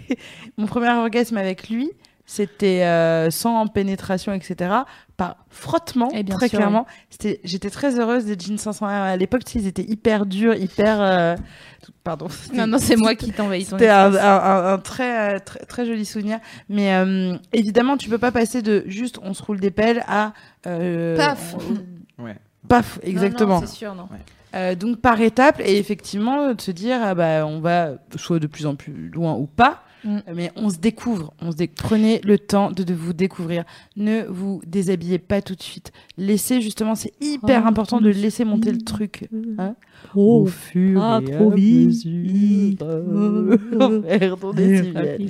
mon 0.59 0.67
premier 0.67 0.91
orgasme 0.91 1.37
avec 1.37 1.69
lui, 1.69 1.91
c'était 2.27 2.83
euh, 2.85 3.31
sans 3.31 3.67
pénétration, 3.67 4.33
etc. 4.33 4.71
Par 5.17 5.37
frottement, 5.51 6.09
Eh 6.15 6.23
bien 6.23 6.37
très 6.37 6.49
sûr, 6.49 6.59
clairement. 6.59 6.87
C'était, 7.11 7.41
j'étais 7.45 7.71
très 7.71 7.99
heureuse 8.01 8.25
des 8.25 8.37
jeans 8.39 8.57
501 8.59 8.89
à 9.03 9.17
l'époque. 9.17 9.43
Ils 9.55 9.67
étaient 9.67 9.85
hyper 9.85 10.25
durs, 10.27 10.55
hyper. 10.55 11.01
euh, 11.01 11.37
Pardon. 12.03 12.29
non 12.55 12.67
non 12.67 12.79
c'est 12.79 12.97
moi 12.97 13.15
qui 13.15 13.31
t'envahis 13.31 13.65
C'était 13.67 13.91
un, 13.91 14.09
espace. 14.11 14.25
un- 14.25 14.39
un- 14.39 14.73
un 14.73 14.79
très, 14.79 15.35
euh, 15.35 15.39
très, 15.39 15.59
très 15.61 15.85
joli 15.87 16.05
souvenir. 16.07 16.39
Mais 16.71 16.95
euh, 16.95 17.37
évidemment, 17.53 17.97
tu 17.99 18.09
peux 18.09 18.19
pas 18.19 18.33
passer 18.33 18.63
de 18.63 18.85
juste 18.87 19.19
on 19.23 19.35
se 19.35 19.43
roule 19.43 19.61
des 19.61 19.71
pelles 19.71 20.03
à. 20.09 20.33
euh, 20.67 21.17
Paf. 21.17 21.55
Ouais. 22.19 22.37
Paf, 22.69 22.99
exactement. 23.03 23.61
c'est 23.61 23.67
sûr 23.69 23.95
non 23.95 24.09
Euh, 24.55 24.75
donc 24.75 25.01
par 25.01 25.21
étapes 25.21 25.61
et 25.61 25.77
effectivement 25.79 26.55
de 26.55 26.61
se 26.61 26.71
dire 26.71 26.99
ah 27.03 27.15
bah 27.15 27.45
on 27.47 27.61
va 27.61 27.91
soit 28.17 28.39
de 28.39 28.47
plus 28.47 28.65
en 28.67 28.77
plus 28.77 29.11
loin 29.11 29.35
ou 29.35 29.47
pas 29.47 29.83
Mm. 30.05 30.19
mais 30.35 30.53
on 30.57 30.69
se 30.71 30.77
découvre 30.79 31.33
on 31.41 31.51
se 31.51 31.57
dé- 31.57 31.67
prenez 31.69 32.21
le 32.25 32.39
temps 32.39 32.71
de, 32.71 32.83
de 32.83 32.93
vous 32.95 33.13
découvrir. 33.15 33.65
Ne 33.97 34.23
vous 34.29 34.61
déshabillez 34.67 35.19
pas 35.19 35.41
tout 35.41 35.55
de 35.55 35.63
suite. 35.63 35.93
Laissez 36.19 36.61
justement 36.61 36.95
c'est 36.95 37.13
hyper 37.23 37.63
Oh, 37.65 37.69
important 37.69 38.01
de 38.01 38.11
laisser 38.11 38.45
monter 38.45 38.71
le 38.73 38.79
truc 38.83 39.29
hein, 39.59 39.77
Oh, 40.17 40.43
au 40.43 40.47
fur 40.47 41.01
pas 41.01 41.21
et 41.23 41.31
trop 41.33 41.51
à 41.53 41.57
mesure 41.57 42.77
vers 44.03 44.37
ton 44.39 44.53
décibel. 44.53 45.21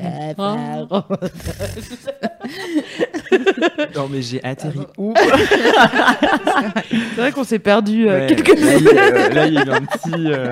Non, 3.95 4.09
mais 4.11 4.23
j'ai 4.23 4.43
atterri 4.45 4.81
où 4.99 5.15
c'est 6.91 7.17
vrai 7.17 7.33
qu'on 7.33 7.45
s'est 7.45 7.59
perdu 7.59 8.09
euh, 8.09 8.21
Ouais, 8.21 8.27
quelques 8.35 8.59
là, 8.59 8.77
il 8.77 8.85
y 8.85 8.89
a- 8.89 8.91
euh, 8.93 9.29
Là, 9.31 9.47
il 9.47 9.55
y 9.55 9.59
a 9.59 9.65
eu 9.65 9.71
un 9.71 9.81
petit. 9.85 10.13
euh, 10.33 10.51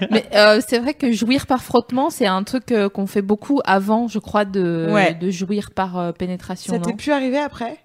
Mais 0.10 0.24
euh, 0.34 0.60
c'est 0.66 0.78
vrai 0.78 0.94
que 0.94 1.12
jouir 1.12 1.46
par 1.46 1.62
frottement, 1.62 2.10
c'est 2.10 2.26
un 2.26 2.42
truc 2.44 2.72
euh, 2.72 2.88
qu'on 2.88 3.06
fait 3.06 3.22
beaucoup 3.22 3.60
avant, 3.64 4.08
je 4.08 4.18
crois, 4.18 4.44
de, 4.44 4.88
Ouais. 4.90 5.14
de 5.14 5.30
jouir 5.30 5.70
par 5.72 5.98
euh, 5.98 6.12
pénétration. 6.12 6.72
ça 6.72 6.78
t'est 6.80 6.94
pu 6.94 7.12
arriver 7.12 7.38
après? 7.38 7.78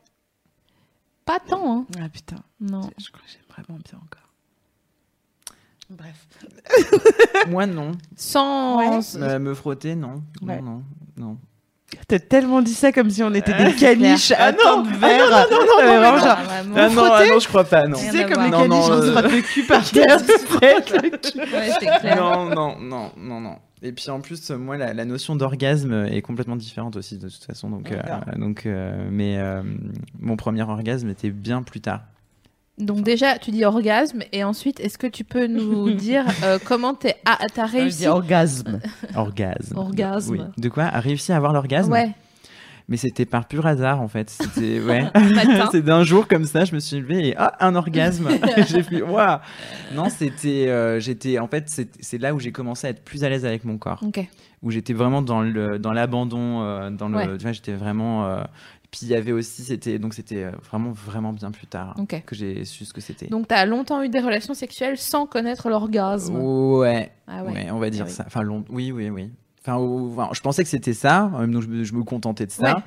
Pas 1.26 1.40
tant, 1.40 1.72
hein. 1.74 1.86
ah 2.00 2.10
putain 2.12 2.38
Non. 2.60 2.82
je 2.98 3.10
crois 3.10 3.22
que 3.26 3.32
j'aime 3.32 3.42
vraiment 3.50 3.80
bien 3.84 3.98
encore 4.00 4.21
Moi, 7.50 7.66
non. 7.66 7.92
Sans. 8.16 8.78
Ouais. 8.80 9.00
Euh, 9.22 9.40
me 9.40 9.54
frotter, 9.54 9.96
non. 9.96 10.24
Ouais. 10.42 10.62
Non, 10.62 10.84
non, 11.18 11.26
non. 11.26 11.38
T'as 12.08 12.20
tellement 12.20 12.62
dit 12.62 12.74
ça 12.74 12.94
comme 12.94 13.10
si 13.10 13.22
on 13.22 13.34
était 13.34 13.52
des 13.54 13.76
caniches 13.80 14.32
à 14.32 14.46
Ah 14.46 14.52
non, 14.54 14.58
temps 14.64 14.82
de 14.84 14.90
ah 14.94 14.98
verre. 14.98 15.30
non, 15.30 15.46
non, 15.52 15.60
non, 15.60 15.66
non, 15.66 15.82
Euh, 15.82 15.82
non, 15.82 15.88
vraiment, 16.00 16.12
non. 16.12 16.18
genre, 16.24 16.38
Ah, 16.40 16.44
vraiment. 16.44 16.76
Ah 16.78 16.88
non, 16.88 16.92
frotter 16.92 17.26
ah 17.30 17.34
non, 17.34 17.40
je 17.40 17.48
crois 17.48 17.64
pas, 17.66 17.88
non. 17.88 17.98
Tu 17.98 18.06
sais, 18.12 18.26
comme 18.26 18.44
les 18.46 18.52
caniches, 18.52 18.68
non, 18.70 18.78
on 18.80 18.84
se 18.88 18.92
euh, 18.92 19.12
frotte 19.12 19.32
le 19.32 19.42
cul 19.42 19.64
par 19.64 19.84
terre. 19.92 20.18
Non, 22.16 22.46
non, 22.46 22.78
non, 22.80 23.12
non, 23.18 23.42
non. 23.42 23.56
Et 23.84 23.92
puis 23.92 24.10
en 24.12 24.22
plus, 24.22 24.52
moi, 24.52 24.78
la, 24.78 24.94
la 24.94 25.06
notion 25.06 25.36
d'orgasme 25.36 26.06
est 26.12 26.22
complètement 26.22 26.56
différente 26.56 26.96
aussi 26.96 27.18
de 27.18 27.28
toute 27.28 27.44
façon. 27.44 27.68
Donc, 27.70 27.92
euh, 27.92 28.00
donc, 28.38 28.66
euh, 28.68 29.10
mais 29.12 29.38
euh, 29.40 29.64
mon 30.20 30.38
premier 30.38 30.62
orgasme 30.62 31.10
était 31.10 31.32
bien 31.32 31.64
plus 31.64 31.82
tard. 31.82 32.02
Donc 32.82 33.04
déjà, 33.04 33.38
tu 33.38 33.52
dis 33.52 33.64
orgasme, 33.64 34.24
et 34.34 34.44
ensuite, 34.44 34.80
est-ce 34.80 34.98
que 34.98 35.08
tu 35.08 35.24
peux 35.24 35.48
nous 35.48 35.92
dire 35.96 36.26
euh, 36.44 36.58
comment 36.66 36.94
t'es- 36.94 37.16
ah, 37.26 37.38
t'as 37.54 37.66
réussi 37.66 38.08
orgasme. 38.08 38.80
Orgasme. 39.16 39.78
Orgasme. 39.78 40.32
Oui. 40.34 40.40
De 40.62 40.70
quoi? 40.70 40.84
A 40.86 41.00
réussi 41.00 41.32
à 41.32 41.38
avoir 41.38 41.54
l'orgasme? 41.54 41.92
Ouais. 41.92 42.10
Mais 42.90 42.98
c'était 42.98 43.26
par 43.26 43.48
pur 43.48 43.66
hasard 43.68 44.02
en 44.02 44.08
fait. 44.10 44.30
C'était 44.30 44.80
ouais. 44.86 45.06
C'est 45.72 45.82
d'un 45.84 46.04
jour 46.04 46.28
comme 46.28 46.44
ça, 46.46 46.66
je 46.66 46.74
me 46.76 46.80
suis 46.80 47.00
levé 47.00 47.30
et 47.30 47.36
ah 47.38 47.54
un 47.66 47.76
orgasme. 47.76 48.28
j'ai 48.68 48.84
fait 48.84 49.02
waouh. 49.02 49.38
Non, 49.94 50.10
c'était 50.10 50.68
euh, 50.68 51.00
j'étais 51.00 51.40
en 51.40 51.48
fait 51.48 51.66
c'est 51.70 51.90
c'est 52.02 52.18
là 52.18 52.34
où 52.34 52.40
j'ai 52.40 52.52
commencé 52.52 52.88
à 52.88 52.90
être 52.90 53.04
plus 53.04 53.24
à 53.24 53.30
l'aise 53.30 53.46
avec 53.46 53.64
mon 53.64 53.78
corps, 53.78 54.02
Ok. 54.06 54.28
où 54.64 54.72
j'étais 54.72 54.94
vraiment 54.94 55.22
dans 55.22 55.42
le 55.42 55.80
dans 55.80 55.94
l'abandon, 55.94 56.64
euh, 56.64 56.90
dans 56.90 57.08
le 57.08 57.18
Ouais. 57.18 57.38
tu 57.38 57.44
vois 57.44 57.52
j'étais 57.54 57.74
vraiment 57.74 58.26
euh, 58.26 58.44
Puis 58.92 59.00
il 59.04 59.08
y 59.08 59.16
avait 59.16 59.32
aussi, 59.32 59.64
c'était 59.64 60.00
donc 60.00 60.14
c'était 60.14 60.44
euh, 60.44 60.52
vraiment 60.70 60.92
vraiment 60.92 61.32
bien 61.32 61.50
plus 61.52 61.66
tard 61.66 61.96
que 62.26 62.36
j'ai 62.36 62.66
su 62.66 62.84
ce 62.84 62.92
que 62.94 63.00
c'était. 63.00 63.28
Donc, 63.28 63.48
t'as 63.48 63.66
longtemps 63.66 64.04
eu 64.04 64.10
des 64.10 64.20
relations 64.20 64.54
sexuelles 64.54 64.98
sans 64.98 65.26
connaître 65.26 65.70
l'orgasme. 65.70 66.36
Ouais, 66.38 67.10
Ah 67.26 67.44
ouais, 67.46 67.54
ouais. 67.54 67.72
on 67.72 67.80
va 67.80 67.90
dire 67.90 68.04
Ah 68.06 68.10
oui. 68.10 68.14
ça. 68.14 68.24
Enfin, 68.28 68.42
long- 68.42 68.66
oui, 68.70 68.92
oui, 68.92 69.10
oui. 69.10 69.30
Enfin, 69.66 70.30
je 70.34 70.42
pensais 70.42 70.64
que 70.64 70.70
c'était 70.70 70.94
ça, 70.94 71.32
donc 71.48 71.62
je 71.62 71.68
me, 71.68 71.84
je 71.86 71.94
me 71.94 72.04
contentais 72.04 72.46
de 72.48 72.52
ça. 72.52 72.76
Ouais. 72.76 72.82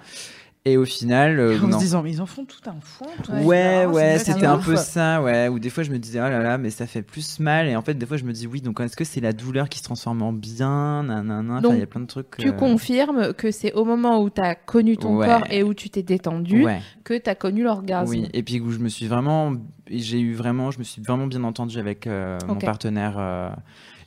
Et 0.67 0.79
au 0.79 0.87
final, 0.87 1.41
euh, 1.41 1.59
En 1.63 1.67
non. 1.69 1.73
se 1.79 1.83
disant, 1.85 2.03
mais 2.03 2.11
ils 2.11 2.23
en 2.23 2.27
font 2.27 2.47
tout 2.47 2.57
un 2.71 2.81
fond. 2.81 3.05
tout 3.23 3.33
Ouais, 3.33 3.85
ouais, 3.85 4.19
c'était 4.19 4.47
un 4.47 4.57
peu 4.57 4.77
ça, 4.77 5.21
ouais. 5.21 5.49
Ou 5.49 5.59
des 5.59 5.69
fois, 5.69 5.83
je 5.83 5.91
me 5.91 5.99
disais, 5.99 6.21
oh 6.21 6.29
là 6.29 6.39
là, 6.43 6.57
mais 6.57 6.71
ça 6.71 6.87
fait 6.87 7.03
plus 7.03 7.39
mal. 7.39 7.67
Et 7.69 7.77
en 7.77 7.83
fait, 7.83 7.93
des 7.93 8.07
fois, 8.07 8.17
je 8.17 8.25
me 8.25 8.33
dis, 8.33 8.47
oui, 8.47 8.63
donc 8.63 8.81
est-ce 8.81 8.97
que 8.97 9.05
c'est 9.05 9.21
la 9.21 9.35
douleur 9.35 9.69
qui 9.69 9.79
se 9.81 9.85
transforme 9.85 10.23
en 10.23 10.33
bien 10.33 11.03
nanana. 11.03 11.59
Enfin, 11.59 11.75
il 11.75 11.81
y 11.81 11.83
a 11.83 11.87
plein 11.87 12.01
de 12.01 12.07
trucs. 12.07 12.39
Tu 12.39 12.49
euh, 12.49 12.53
confirmes 12.53 13.35
que 13.35 13.51
c'est 13.51 13.75
au 13.75 13.85
moment 13.85 14.23
où 14.23 14.31
t'as 14.31 14.55
connu 14.55 14.97
ton 14.97 15.19
Ouais. 15.19 15.27
corps 15.27 15.45
et 15.51 15.63
où 15.63 15.75
tu 15.75 15.91
t'es 15.91 16.03
détendu 16.03 16.65
Ouais, 16.65 16.81
que 17.05 17.19
t'as 17.19 17.35
connu 17.35 17.63
l'orgasme. 17.63 18.09
oui. 18.11 18.29
Et 18.33 18.43
puis 18.43 18.59
où 18.61 18.71
je 18.71 18.79
me 18.79 18.89
suis 18.89 19.07
vraiment, 19.07 19.53
j'ai 19.91 20.19
eu 20.21 20.33
vraiment, 20.33 20.71
je 20.71 20.79
me 20.79 20.85
suis 20.85 21.03
vraiment 21.03 21.27
bien 21.27 21.45
entendu 21.45 21.79
avec 21.79 22.07
euh, 22.07 22.39
mon 22.49 22.55
partenaire. 22.57 23.17
euh, 23.19 23.51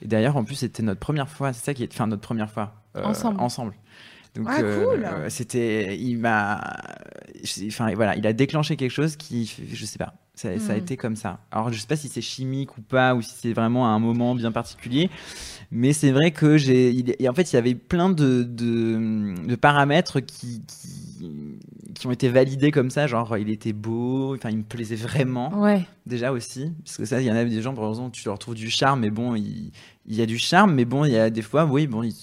et 0.01 0.07
d'ailleurs, 0.07 0.35
en 0.37 0.43
plus, 0.43 0.55
c'était 0.55 0.81
notre 0.81 0.99
première 0.99 1.29
fois. 1.29 1.53
C'est 1.53 1.63
ça 1.63 1.73
qui 1.75 1.83
est, 1.83 1.93
enfin, 1.93 2.07
notre 2.07 2.21
première 2.23 2.49
fois 2.49 2.73
euh, 2.95 3.03
Ensemble. 3.03 3.39
Ensemble. 3.39 3.73
Donc, 4.37 4.47
Ah, 4.49 4.57
cool. 4.61 5.03
euh, 5.03 5.29
c'était, 5.29 5.97
il 5.97 6.17
m'a, 6.19 6.61
enfin 7.67 7.93
voilà, 7.95 8.15
il 8.15 8.27
a 8.27 8.33
déclenché 8.33 8.75
quelque 8.75 8.91
chose 8.91 9.15
qui, 9.15 9.51
je 9.73 9.85
sais 9.85 9.97
pas, 9.97 10.13
ça, 10.35 10.59
ça 10.59 10.73
a 10.73 10.75
Hmm. 10.75 10.79
été 10.79 10.95
comme 10.95 11.15
ça. 11.15 11.39
Alors 11.51 11.73
je 11.73 11.79
sais 11.79 11.87
pas 11.87 11.95
si 11.95 12.07
c'est 12.07 12.21
chimique 12.21 12.77
ou 12.77 12.81
pas, 12.81 13.15
ou 13.15 13.21
si 13.23 13.33
c'est 13.35 13.53
vraiment 13.53 13.87
à 13.87 13.89
un 13.89 13.99
moment 13.99 14.35
bien 14.35 14.51
particulier, 14.51 15.09
mais 15.71 15.91
c'est 15.91 16.11
vrai 16.11 16.29
que 16.31 16.55
j'ai, 16.57 17.03
en 17.27 17.33
fait, 17.33 17.51
il 17.51 17.55
y 17.55 17.59
avait 17.59 17.73
plein 17.73 18.09
de, 18.09 18.43
de, 18.43 19.33
de 19.47 19.55
paramètres 19.55 20.19
qui, 20.19 20.61
qui, 20.67 21.29
qui 21.95 22.05
ont 22.05 22.11
été 22.11 22.29
validés 22.29 22.69
comme 22.69 22.91
ça, 22.91 23.07
genre 23.07 23.37
il 23.39 23.49
était 23.49 23.73
beau, 23.73 24.35
enfin 24.35 24.51
il 24.51 24.57
me 24.59 24.63
plaisait 24.63 24.95
vraiment 24.95 25.49
Ouais. 25.63 25.83
déjà 26.05 26.31
aussi, 26.31 26.71
parce 26.85 26.97
que 26.97 27.05
ça, 27.05 27.21
il 27.21 27.25
y 27.27 27.31
en 27.31 27.35
a 27.35 27.43
des 27.43 27.61
gens, 27.63 27.73
par 27.73 27.89
exemple, 27.89 28.11
tu 28.15 28.23
leur 28.27 28.37
trouves 28.37 28.53
du 28.55 28.69
charme, 28.69 28.99
mais 28.99 29.09
bon, 29.09 29.33
il, 29.35 29.71
il 30.05 30.15
y 30.15 30.21
a 30.21 30.27
du 30.27 30.37
charme, 30.37 30.75
mais 30.75 30.85
bon, 30.85 31.05
il 31.05 31.11
y 31.13 31.17
a 31.17 31.31
des 31.31 31.41
fois, 31.41 31.65
oui, 31.65 31.87
bon, 31.87 32.03
il- 32.03 32.13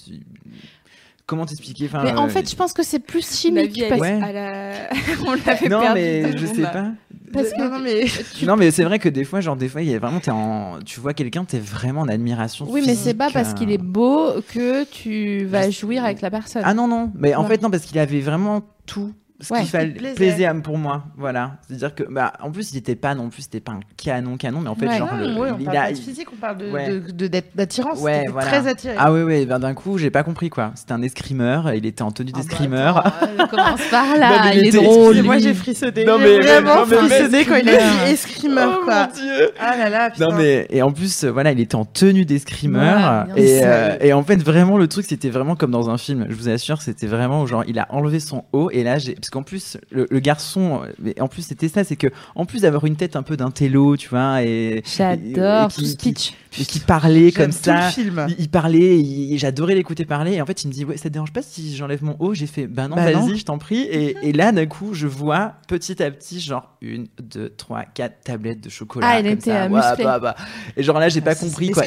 comment 1.25 1.45
t'expliquer 1.45 1.85
enfin, 1.85 2.03
Mais 2.03 2.13
en 2.13 2.25
euh, 2.25 2.29
fait, 2.29 2.49
je 2.49 2.55
pense 2.55 2.73
que 2.73 2.83
c'est 2.83 2.99
plus 2.99 3.29
La 3.29 3.35
chimique. 3.37 3.71
vie, 3.73 3.81
elle 3.83 3.89
parce- 3.89 4.01
Ouais. 4.01 4.21
à 4.23 4.31
la... 4.31 4.71
on 5.27 5.31
l'avait 5.45 5.69
non, 5.69 5.81
perdu. 5.81 5.93
mais 5.99 6.37
je 6.37 6.45
sais 6.45 6.61
pas. 6.61 6.91
Parce 7.33 7.49
que- 7.51 7.69
non, 7.69 7.79
mais 7.79 8.05
Non, 8.45 8.55
mais 8.55 8.71
c'est 8.71 8.83
vrai 8.83 8.99
que 8.99 9.09
des 9.09 9.23
fois, 9.25 9.41
genre, 9.41 9.55
des 9.55 9.67
fois, 9.67 9.81
il 9.81 9.89
y 9.89 9.95
a 9.95 9.99
vraiment, 9.99 10.21
en, 10.29 10.79
tu 10.85 10.99
vois 10.99 11.13
quelqu'un, 11.13 11.43
t'es 11.43 11.59
vraiment 11.59 12.01
en 12.01 12.07
admiration. 12.07 12.65
Oui, 12.69 12.81
mais 12.85 12.93
c'est 12.93 12.97
physique, 13.01 13.17
pas 13.17 13.29
parce 13.31 13.51
euh. 13.51 13.53
qu'il 13.53 13.71
est 13.71 13.77
beau 13.77 14.31
que 14.53 14.83
tu 14.85 15.45
vas 15.45 15.69
jouir 15.69 16.05
avec 16.05 16.21
la 16.21 16.29
personne. 16.31 16.61
Ah 16.65 16.73
non, 16.73 16.87
non, 16.87 17.11
mais 17.15 17.35
en 17.35 17.41
Ouais. 17.43 17.47
fait, 17.49 17.61
non, 17.61 17.69
parce 17.69 17.85
qu'il 17.85 17.99
avait 17.99 18.21
vraiment 18.21 18.61
tout. 18.85 19.11
Ce 19.41 19.51
Ouais. 19.53 19.59
qu'il 19.61 19.69
fallait 19.69 20.45
à- 20.45 20.53
pour 20.55 20.77
moi, 20.77 21.03
voilà. 21.17 21.57
C'est-à-dire 21.67 21.93
que, 21.93 22.03
bah, 22.09 22.31
en 22.41 22.51
plus, 22.51 22.71
il 22.71 22.77
était 22.77 22.95
pas 22.95 23.15
non 23.15 23.29
plus, 23.29 23.41
c'était 23.41 23.59
pas 23.59 23.73
un 23.73 23.81
canon, 23.97 24.37
canon, 24.37 24.61
mais 24.61 24.69
en 24.69 24.75
fait, 24.75 24.87
Ouais. 24.87 24.97
genre, 24.97 25.09
le- 25.13 25.27
Non, 25.27 25.39
ouais, 25.41 25.51
on 25.51 25.57
il 25.59 25.65
parle 25.65 25.77
a- 25.77 25.81
pas 25.87 25.91
de 25.91 25.97
physique, 25.97 26.27
on 26.31 26.37
parle 26.37 26.57
de- 26.57 26.71
Ouais. 26.71 27.43
d'attirance. 27.53 27.99
Ouais, 27.99 28.23
voilà. 28.31 28.47
très 28.47 28.65
attiré. 28.67 28.95
Ah 28.97 29.11
oui, 29.11 29.23
oui, 29.23 29.45
ben, 29.45 29.59
d'un 29.59 29.73
coup, 29.73 29.97
j'ai 29.97 30.09
pas 30.09 30.23
compris 30.23 30.49
quoi. 30.49 30.71
C'était 30.75 30.93
un 30.93 31.01
escrimeur, 31.01 31.73
il 31.73 31.85
était 31.85 32.01
en 32.01 32.11
tenue 32.11 32.31
Ah 32.33 32.37
bah, 32.37 32.43
d'escrimeur. 32.43 33.13
Elle 33.21 33.47
commence 33.49 33.81
par 33.91 34.15
là, 34.17 34.53
il 34.53 34.59
il 34.59 34.65
est 34.65 34.67
était- 34.69 34.77
drôle. 34.83 35.21
Moi, 35.23 35.37
j'ai 35.39 35.53
frissonné. 35.53 36.05
Non, 36.05 36.17
mais- 36.17 36.39
vraiment 36.39 36.75
non, 36.75 36.85
mais- 36.89 36.95
frissonné 36.95 37.43
quand 37.45 37.55
il 37.55 37.69
a 37.69 37.77
dit 37.77 38.11
escrimeur, 38.11 38.79
Oh, 38.81 38.85
quoi. 38.85 39.07
mon 39.07 39.13
Dieu. 39.13 39.51
Ah 39.59 39.75
là 39.77 39.89
là, 39.89 40.09
putain. 40.11 40.27
Non 40.29 40.35
mais 40.35 40.65
et 40.69 40.81
en 40.81 40.91
plus 40.93 41.23
euh, 41.25 41.31
voilà 41.31 41.51
il 41.51 41.59
était 41.59 41.75
en 41.75 41.85
tenue 41.85 42.25
d'escrimeur 42.25 43.27
et, 43.35 43.59
euh, 43.63 43.97
et 43.99 44.13
en 44.13 44.23
fait 44.23 44.37
vraiment 44.41 44.77
le 44.77 44.87
truc 44.87 45.05
c'était 45.07 45.29
vraiment 45.29 45.55
comme 45.55 45.71
dans 45.71 45.89
un 45.89 45.97
film 45.97 46.25
je 46.29 46.35
vous 46.35 46.49
assure 46.49 46.81
c'était 46.81 47.07
vraiment 47.07 47.41
où, 47.41 47.47
genre 47.47 47.63
il 47.67 47.77
a 47.79 47.87
enlevé 47.89 48.19
son 48.19 48.43
haut 48.53 48.69
et 48.71 48.83
là 48.83 48.97
j'ai 48.97 49.15
parce 49.25 49.29
qu'en 49.31 49.43
plus 49.43 49.77
le, 49.89 50.05
le 50.09 50.19
garçon 50.19 50.81
mais 50.99 51.19
en 51.19 51.27
plus 51.27 51.41
c'était 51.41 51.67
ça 51.67 51.83
c'est 51.83 51.95
que 51.95 52.07
en 52.35 52.45
plus 52.45 52.61
d'avoir 52.61 52.85
une 52.85 52.95
tête 52.95 53.15
un 53.15 53.23
peu 53.23 53.35
d'un 53.37 53.49
télo 53.49 53.97
tu 53.97 54.07
vois 54.09 54.43
et 54.43 54.83
J'adore 54.85 55.69
et 55.71 55.73
tout 55.73 55.81
qui- 55.81 55.87
ce 55.87 55.97
pitch. 55.97 56.33
et 56.59 56.65
qui 56.65 56.79
parlait 56.79 57.31
comme 57.31 57.47
tout 57.51 57.57
ça 57.63 57.87
le 57.87 57.91
film. 57.91 58.25
il, 58.29 58.35
il 58.39 58.49
parlait, 58.49 58.99
il- 58.99 59.37
j'adorais 59.37 59.73
l'écouter 59.75 60.05
parler. 60.05 60.33
Et 60.33 60.41
en 60.41 60.45
fait, 60.45 60.63
il 60.63 60.67
me 60.67 60.73
dit 60.73 60.85
Ouais, 60.85 60.95
ça 60.97 61.09
te 61.09 61.13
dérange 61.13 61.33
pas 61.33 61.41
si 61.41 61.75
j'enlève 61.75 62.03
mon 62.03 62.15
haut? 62.19 62.33
J'ai 62.33 62.47
fait 62.47 62.67
Bah 62.67 62.87
non, 62.87 62.95
Bah 62.95 63.11
vas-y, 63.11 63.35
je 63.37 63.43
t'en 63.45 63.57
prie. 63.57 63.81
Et, 63.81 64.15
et 64.23 64.31
là, 64.31 64.51
d'un 64.53 64.65
coup, 64.65 64.93
je 64.93 65.05
vois 65.07 65.55
petit 65.67 66.01
à 66.01 66.09
petit, 66.11 66.39
genre 66.39 66.75
une, 66.81 67.07
deux, 67.21 67.49
trois, 67.49 67.83
quatre 67.83 68.21
tablettes 68.23 68.61
de 68.61 68.69
chocolat. 68.69 69.07
Ah, 69.09 69.19
il 69.19 69.23
comme 69.23 69.33
était, 69.33 69.51
ça. 69.51 69.63
euh, 69.65 69.69
Ouais, 69.69 70.03
bah, 70.03 70.19
bah. 70.19 70.35
Et 70.77 70.83
genre 70.83 70.99
là, 70.99 71.09
j'ai 71.09 71.19
pas 71.21 71.31
Ah, 71.31 71.35
c'est 71.35 71.47
compris 71.47 71.71
quoi. 71.71 71.83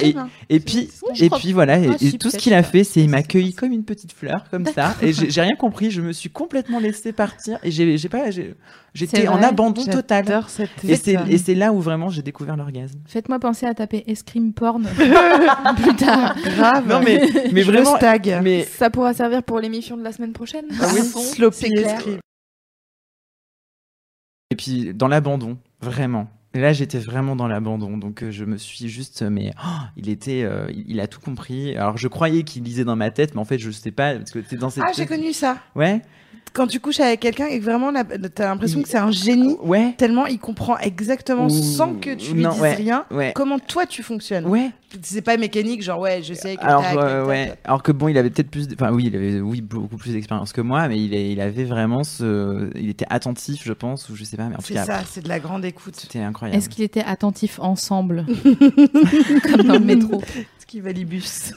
Et, 0.51 0.61
puis, 0.61 0.91
et 1.19 1.31
puis 1.31 1.53
voilà, 1.53 1.79
et, 1.79 1.89
Ah, 1.93 1.97
et 2.01 2.13
tout 2.19 2.31
ce 2.31 2.37
qu'il 2.37 2.53
a 2.53 2.63
fait, 2.63 2.85
c'est 2.85 3.01
il 3.01 3.07
pas. 3.07 3.13
m'a 3.13 3.17
accueilli 3.19 3.55
comme 3.55 3.73
une 3.73 3.85
petite 3.85 4.13
fleur, 4.13 4.45
comme 4.51 4.67
ça. 4.67 4.95
Et 5.01 5.13
j'ai 5.13 5.41
rien 5.41 5.55
compris. 5.57 5.91
Je 5.91 6.01
me 6.03 6.13
suis 6.13 6.29
complètement 6.31 6.79
laissé 6.81 7.13
partir. 7.31 7.59
Et 7.63 7.71
j'ai 7.71 7.97
j'ai 7.99 8.09
pas, 8.09 8.31
j'ai- 8.31 8.55
j'étais 8.95 9.29
en 9.29 9.43
abandon 9.43 9.85
total. 9.85 10.25
J'adore 10.27 10.49
cette 10.51 10.71
Et 10.85 10.97
c'est 10.97 11.15
tête. 11.17 11.29
et 11.29 11.39
c'est 11.39 11.55
là 11.55 11.73
où 11.73 11.81
vraiment 11.81 12.09
j'ai 12.09 12.23
découvert 12.23 12.57
l'orgasme. 12.57 12.99
Faites-moi 13.07 13.39
penser 13.39 13.67
à 13.67 13.75
taper 13.75 14.05
escrime 14.07 14.53
porn 14.53 14.83
plus 15.83 15.97
tard. 15.97 16.35
grave. 16.57 16.89
Non 16.89 17.01
mais 17.05 17.21
mais 17.53 17.63
Je 17.63 17.71
vraiment. 17.71 17.97
Mais 18.43 18.65
Ça 18.65 18.91
pourra 18.91 19.15
servir 19.15 19.43
pour 19.43 19.61
l'émission 19.61 19.97
de 19.97 20.03
la 20.03 20.13
semaine 20.13 20.33
prochaine. 20.33 20.65
Ah 20.81 20.87
oui, 20.95 21.01
clair. 21.75 21.97
escrime. 21.97 22.19
Et 24.51 24.57
puis 24.57 24.95
dans 24.95 25.09
l'abandon, 25.09 25.59
vraiment. 25.81 26.29
Et 26.55 26.61
là, 26.61 26.73
j'étais 26.73 26.99
vraiment 26.99 27.37
dans 27.37 27.47
l'abandon, 27.47 27.99
donc 27.99 28.23
euh, 28.23 28.31
je 28.31 28.47
me 28.47 28.57
suis 28.57 28.89
juste, 28.89 29.21
euh, 29.21 29.29
mais 29.29 29.53
oh, 29.63 29.69
il 29.99 30.09
était, 30.09 30.43
euh, 30.45 30.67
il, 30.71 30.93
il 30.93 31.01
a 31.01 31.07
tout 31.07 31.21
compris. 31.21 31.77
Alors 31.77 31.99
je 31.99 32.09
croyais 32.09 32.43
qu'il 32.43 32.63
lisait 32.63 32.85
dans 32.85 32.97
ma 32.97 33.11
tête, 33.11 33.35
mais 33.35 33.41
en 33.43 33.45
fait 33.45 33.59
je 33.59 33.71
sais 33.71 33.91
pas 33.91 34.15
parce 34.17 34.31
que 34.31 34.39
t'es 34.39 34.57
dans 34.57 34.71
cette. 34.71 34.83
Ah, 34.87 34.93
j'ai 34.97 35.05
connu 35.05 35.35
ça. 35.35 35.59
Ouais, 35.77 36.01
Quand 36.53 36.67
tu 36.67 36.81
couches 36.81 37.01
avec 37.01 37.21
quelqu'un 37.21 37.47
et 37.47 37.59
que 37.61 37.65
vraiment 37.65 37.93
t'as 38.35 38.45
l'impression 38.49 38.83
que 38.83 38.89
c'est 38.89 38.99
un 38.99 39.11
génie, 39.13 39.57
ouais, 39.63 39.95
tellement 39.97 40.27
il 40.27 40.39
comprend 40.39 40.77
exactement 40.79 41.47
Ouh, 41.47 41.51
sans 41.51 41.95
que 41.95 42.15
tu 42.15 42.35
lui 42.35 42.43
non, 42.43 42.51
dises 42.51 42.61
ouais, 42.61 42.75
rien 42.75 43.05
ouais, 43.11 43.33
comment 43.35 43.59
toi 43.59 43.87
tu 43.87 44.03
fonctionnes. 44.03 44.47
ouais. 44.47 44.71
C'est 45.03 45.21
pas 45.21 45.37
mécanique, 45.37 45.83
genre 45.83 46.01
ouais, 46.01 46.23
je 46.23 46.33
sais 46.33 46.57
que 46.57 46.63
Alors 46.65 46.83
euh, 46.97 47.27
ouais, 47.27 47.53
alors 47.65 47.83
que 47.83 47.93
bon, 47.93 48.09
il 48.09 48.17
avait 48.17 48.31
peut-être 48.31 48.51
plus, 48.51 48.67
enfin 48.73 48.91
oui, 48.91 49.05
il 49.09 49.17
avait 49.17 49.39
oui 49.39 49.61
beaucoup 49.61 49.99
plus 49.99 50.13
d'expérience 50.13 50.55
que 50.55 50.63
moi, 50.63 50.89
mais 50.89 50.99
il, 50.99 51.13
est- 51.13 51.31
il 51.31 51.43
avait 51.43 51.65
vraiment 51.65 52.05
ce, 52.05 52.71
il 52.75 52.89
était 52.89 53.05
attentif, 53.11 53.61
je 53.65 53.75
pense, 53.75 54.09
ou 54.09 54.17
je 54.17 54.25
sais 54.25 54.39
pas, 54.39 54.45
mais 54.45 54.55
en 54.55 54.59
tout 54.59 54.65
C'est 54.69 54.77
ça, 54.77 55.01
c'est 55.07 55.23
de 55.23 55.29
la 55.29 55.41
grande 55.41 55.67
écoute. 55.67 55.95
c'était 55.95 56.21
incroyable. 56.21 56.57
Est-ce 56.57 56.71
qu'il 56.71 56.85
était 56.85 57.05
attentif 57.05 57.59
ensemble 57.61 58.25
Comme 59.43 59.63
dans 59.65 59.75
le 59.75 59.81
métro. 59.85 60.23
Skivalibus. 60.69 61.55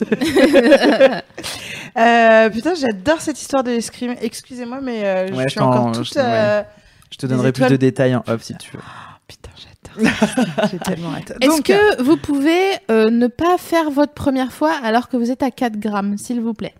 euh, 1.98 2.48
putain, 2.50 2.74
j'adore 2.74 3.20
cette 3.20 3.38
histoire 3.40 3.62
de 3.62 3.70
l'escrime. 3.70 4.14
Excusez-moi, 4.22 4.80
mais 4.82 5.04
euh, 5.04 5.26
je 5.44 5.48
suis 5.50 5.60
encore 5.60 5.92
toute. 5.92 6.14
je- 6.14 6.18
ouais. 6.18 6.24
euh, 6.24 6.62
Je 7.10 7.18
te 7.18 7.26
donnerai 7.26 7.52
plus 7.52 7.66
de 7.68 7.76
détails 7.76 8.14
en 8.14 8.24
off 8.26 8.42
si 8.42 8.54
tu 8.56 8.70
veux. 8.72 8.82
Putain, 9.28 9.50
j'adore. 9.56 10.18
ça. 10.18 10.66
J'ai 10.72 10.78
tellement 10.78 11.12
hâte. 11.14 11.34
Est-ce 11.42 11.58
euh, 11.58 11.62
que 11.98 12.02
vous 12.02 12.16
pouvez 12.16 12.62
euh, 12.90 13.10
ne 13.10 13.26
pas 13.26 13.58
faire 13.58 13.90
votre 13.90 14.14
première 14.14 14.50
fois 14.50 14.72
alors 14.82 15.10
que 15.10 15.18
vous 15.18 15.30
êtes 15.30 15.42
à 15.42 15.50
4 15.50 15.78
grammes, 15.78 16.16
s'il 16.16 16.40
vous 16.40 16.54
plaît? 16.54 16.74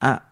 Ah, 0.00 0.22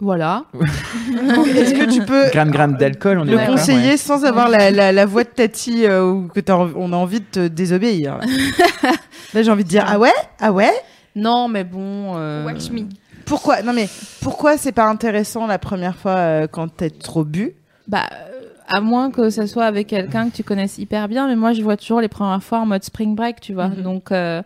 Voilà. 0.00 0.44
est-ce 0.54 1.74
que 1.74 1.92
tu 1.92 2.04
peux 2.04 2.30
gramme 2.30 2.50
gramme 2.50 2.76
d'alcool, 2.76 3.18
on 3.18 3.26
est 3.26 3.32
le 3.32 3.50
conseiller 3.50 3.90
ouais. 3.90 3.96
sans 3.96 4.24
avoir 4.24 4.48
la, 4.48 4.70
la, 4.70 4.92
la 4.92 5.06
voix 5.06 5.24
de 5.24 5.28
Tati 5.28 5.86
euh, 5.86 6.04
ou 6.04 6.28
que 6.28 6.40
on 6.76 6.92
a 6.92 6.96
envie 6.96 7.20
de 7.20 7.24
te 7.24 7.48
désobéir? 7.48 8.20
Là, 9.34 9.42
j'ai 9.42 9.50
envie 9.50 9.64
de 9.64 9.68
dire 9.68 9.84
ah 9.86 9.98
ouais, 9.98 10.12
ah 10.40 10.52
ouais? 10.52 10.72
Non, 11.16 11.48
mais 11.48 11.64
bon. 11.64 12.14
euh, 12.16 12.44
Watch 12.44 12.70
me. 12.70 12.82
Pourquoi? 13.24 13.62
Non 13.62 13.72
mais 13.72 13.88
pourquoi 14.22 14.56
c'est 14.56 14.72
pas 14.72 14.86
intéressant 14.86 15.46
la 15.46 15.58
première 15.58 15.96
fois 15.96 16.12
euh, 16.12 16.46
quand 16.46 16.68
t'es 16.68 16.90
trop 16.90 17.24
bu? 17.24 17.54
Bah, 17.88 18.04
euh, 18.12 18.40
à 18.68 18.80
moins 18.80 19.10
que 19.10 19.30
ce 19.30 19.46
soit 19.46 19.64
avec 19.64 19.88
quelqu'un 19.88 20.30
que 20.30 20.36
tu 20.36 20.44
connaisses 20.44 20.78
hyper 20.78 21.08
bien, 21.08 21.26
mais 21.26 21.36
moi 21.36 21.52
je 21.52 21.62
vois 21.62 21.76
toujours 21.76 22.00
les 22.00 22.08
premières 22.08 22.42
fois 22.42 22.60
en 22.60 22.66
mode 22.66 22.84
spring 22.84 23.14
break, 23.14 23.40
tu 23.40 23.52
vois. 23.52 23.68
Mhm. 23.68 23.82
Donc, 23.82 24.12
euh, 24.12 24.42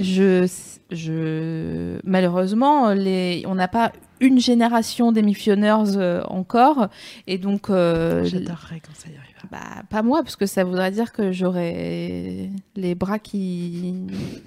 je, 0.00 0.46
je, 0.90 1.98
malheureusement, 2.04 2.90
les, 2.90 3.44
on 3.46 3.54
n'a 3.54 3.68
pas 3.68 3.92
une 4.22 4.38
génération 4.40 5.12
d'émissionneurs 5.12 5.84
euh, 5.98 6.22
encore, 6.28 6.88
et 7.26 7.36
donc, 7.36 7.68
euh, 7.68 8.24
J'adorerais 8.24 8.80
quand 8.80 8.94
ça 8.94 9.08
y 9.08 9.16
arrive. 9.16 9.34
bah, 9.50 9.82
pas 9.90 10.02
moi, 10.02 10.22
parce 10.22 10.36
que 10.36 10.46
ça 10.46 10.64
voudrait 10.64 10.90
dire 10.92 11.12
que 11.12 11.32
j'aurais 11.32 12.48
les 12.76 12.94
bras 12.94 13.18
qui, 13.18 13.94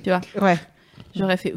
tu 0.04 0.10
vois, 0.10 0.22
Ouais. 0.42 0.58
j'aurais 1.16 1.38
fait 1.38 1.54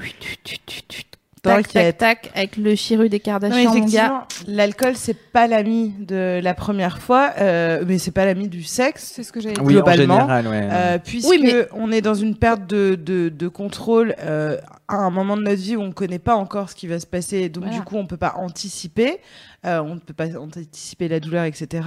tac, 1.40 1.66
T'inquiète. 1.68 1.98
tac, 1.98 2.22
tac, 2.22 2.32
avec 2.36 2.56
le 2.56 2.74
chiru 2.74 3.08
des 3.08 3.20
Kardashians, 3.20 3.56
mon 3.56 3.64
gars. 3.64 3.78
effectivement, 3.78 4.22
l'alcool 4.46 4.96
c'est 4.96 5.14
pas 5.14 5.46
l'ami 5.46 5.94
de 5.98 6.40
la 6.42 6.54
première 6.54 6.98
fois, 6.98 7.32
euh, 7.38 7.84
mais 7.86 7.98
c'est 7.98 8.10
pas 8.10 8.24
l'ami 8.24 8.48
du 8.48 8.62
sexe. 8.62 9.12
C'est 9.14 9.22
ce 9.22 9.32
que 9.32 9.40
j'avais 9.40 9.58
Oui, 9.60 9.74
globalement, 9.74 10.14
en 10.16 10.20
général, 10.20 10.46
ouais. 10.48 10.68
Euh, 10.70 10.98
puisque 10.98 11.28
Oui, 11.28 11.40
mais- 11.42 11.66
on 11.72 11.90
est 11.92 12.00
dans 12.02 12.14
une 12.14 12.36
perte 12.36 12.66
de, 12.66 12.94
de, 12.94 13.28
de 13.28 13.48
contrôle 13.48 14.14
euh, 14.20 14.56
à 14.88 14.96
un 14.96 15.10
moment 15.10 15.36
de 15.36 15.42
notre 15.42 15.60
vie 15.60 15.76
où 15.76 15.80
on 15.82 15.88
ne 15.88 15.92
connaît 15.92 16.18
pas 16.18 16.34
encore 16.34 16.70
ce 16.70 16.74
qui 16.74 16.86
va 16.86 16.98
se 16.98 17.06
passer, 17.06 17.48
donc 17.48 17.64
Voilà. 17.64 17.78
du 17.78 17.84
coup 17.84 17.96
on 17.96 18.06
peut 18.06 18.16
pas 18.16 18.34
anticiper, 18.36 19.18
euh, 19.66 19.80
on 19.82 19.94
ne 19.96 20.00
peut 20.00 20.14
pas 20.14 20.38
anticiper 20.38 21.08
la 21.08 21.20
douleur, 21.20 21.44
etc. 21.44 21.86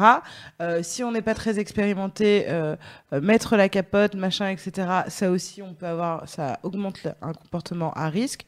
Euh, 0.62 0.80
si 0.84 1.04
on 1.04 1.12
n'est 1.12 1.22
pas 1.24 1.34
très 1.34 1.58
expérimenté, 1.60 2.46
euh, 2.48 2.76
euh, 3.14 3.22
mettre 3.22 3.56
la 3.56 3.70
capote, 3.70 4.16
machin, 4.16 4.50
etc. 4.50 4.88
Ça 5.08 5.32
aussi 5.32 5.62
on 5.62 5.74
peut 5.74 5.88
avoir, 5.88 6.28
ça 6.30 6.60
augmente 6.64 7.04
le- 7.04 7.12
un 7.22 7.34
comportement 7.34 7.92
à 7.94 8.08
risque. 8.10 8.46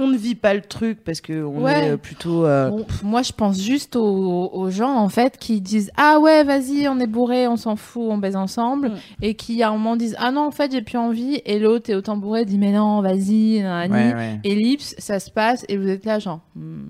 On 0.00 0.08
ne 0.08 0.16
vit 0.16 0.34
pas 0.34 0.54
le 0.54 0.60
truc 0.62 1.04
parce 1.04 1.20
que 1.20 1.44
on 1.44 1.62
Ouais. 1.62 1.86
est 1.86 1.90
euh, 1.92 1.96
plutôt. 1.96 2.44
euh, 2.46 2.70
Bon, 2.70 2.86
moi, 3.02 3.22
je 3.22 3.32
pense 3.32 3.60
juste 3.60 3.96
aux, 3.96 4.50
aux 4.52 4.70
gens 4.70 4.94
en 4.96 5.08
fait 5.08 5.36
qui 5.38 5.60
disent 5.60 5.90
ah 5.96 6.18
ouais 6.18 6.42
vas-y 6.44 6.88
on 6.88 6.98
est 6.98 7.06
bourré 7.06 7.46
on 7.46 7.56
s'en 7.56 7.76
fout 7.76 8.04
on 8.10 8.18
baise 8.18 8.36
ensemble 8.36 8.88
Mm. 8.88 8.94
et 9.22 9.34
qui 9.34 9.62
à 9.62 9.68
un 9.68 9.72
moment 9.72 9.96
disent 9.96 10.16
ah 10.18 10.30
non 10.32 10.46
en 10.46 10.50
fait 10.50 10.72
j'ai 10.72 10.82
plus 10.82 10.98
envie 10.98 11.40
et 11.44 11.58
l'autre 11.58 11.90
est 11.90 11.94
autant 11.94 12.16
bourré 12.16 12.44
dit 12.44 12.58
mais 12.58 12.72
non 12.72 13.00
vas-y. 13.02 13.62
Ouais, 13.62 13.88
ouais. 14.14 14.40
ellipse 14.44 14.94
ça 14.98 15.20
se 15.20 15.30
passe 15.30 15.64
et 15.68 15.76
vous 15.76 15.88
êtes 15.88 16.04
là 16.04 16.18
genre 16.18 16.40
hmm. 16.56 16.82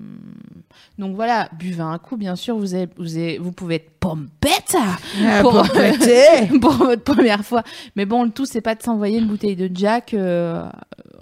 donc 0.97 1.15
voilà 1.15 1.49
buvez 1.59 1.81
un 1.83 1.97
coup 1.97 2.17
bien 2.17 2.35
sûr 2.35 2.55
vous 2.57 2.73
avez, 2.73 2.87
vous, 2.97 3.17
avez- 3.17 3.37
vous 3.37 3.51
pouvez 3.51 3.75
être 3.75 3.89
pompette 3.99 4.75
ah, 4.75 5.41
pour 5.41 5.51
votre 6.71 7.03
première 7.03 7.43
fois 7.45 7.63
mais 7.95 8.05
bon 8.05 8.23
le 8.23 8.29
tout 8.31 8.45
c'est 8.45 8.61
pas 8.61 8.75
de 8.75 8.81
s'envoyer 8.81 9.19
une 9.19 9.27
bouteille 9.27 9.55
de 9.55 9.69
Jack 9.73 10.13
euh, 10.13 10.63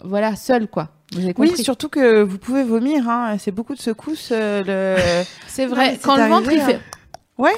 voilà 0.04 0.36
seul 0.36 0.68
quoi 0.68 0.90
vous 1.14 1.20
avez 1.24 1.34
Oui, 1.38 1.56
surtout 1.64 1.90
que 1.90 2.22
vous 2.22 2.38
pouvez 2.38 2.64
vomir. 2.64 3.08
Hein. 3.10 3.38
C'est 3.40 3.52
beaucoup 3.52 3.76
de 3.76 3.80
secousses. 3.82 4.30
euh, 4.32 4.64
le... 4.66 5.24
c'est 5.48 5.66
vrai 5.66 5.98
quand 6.02 6.16
le 6.18 6.24
ventre 6.30 6.52
il 6.52 6.62
fait 6.62 6.80
Ouais. 7.38 7.56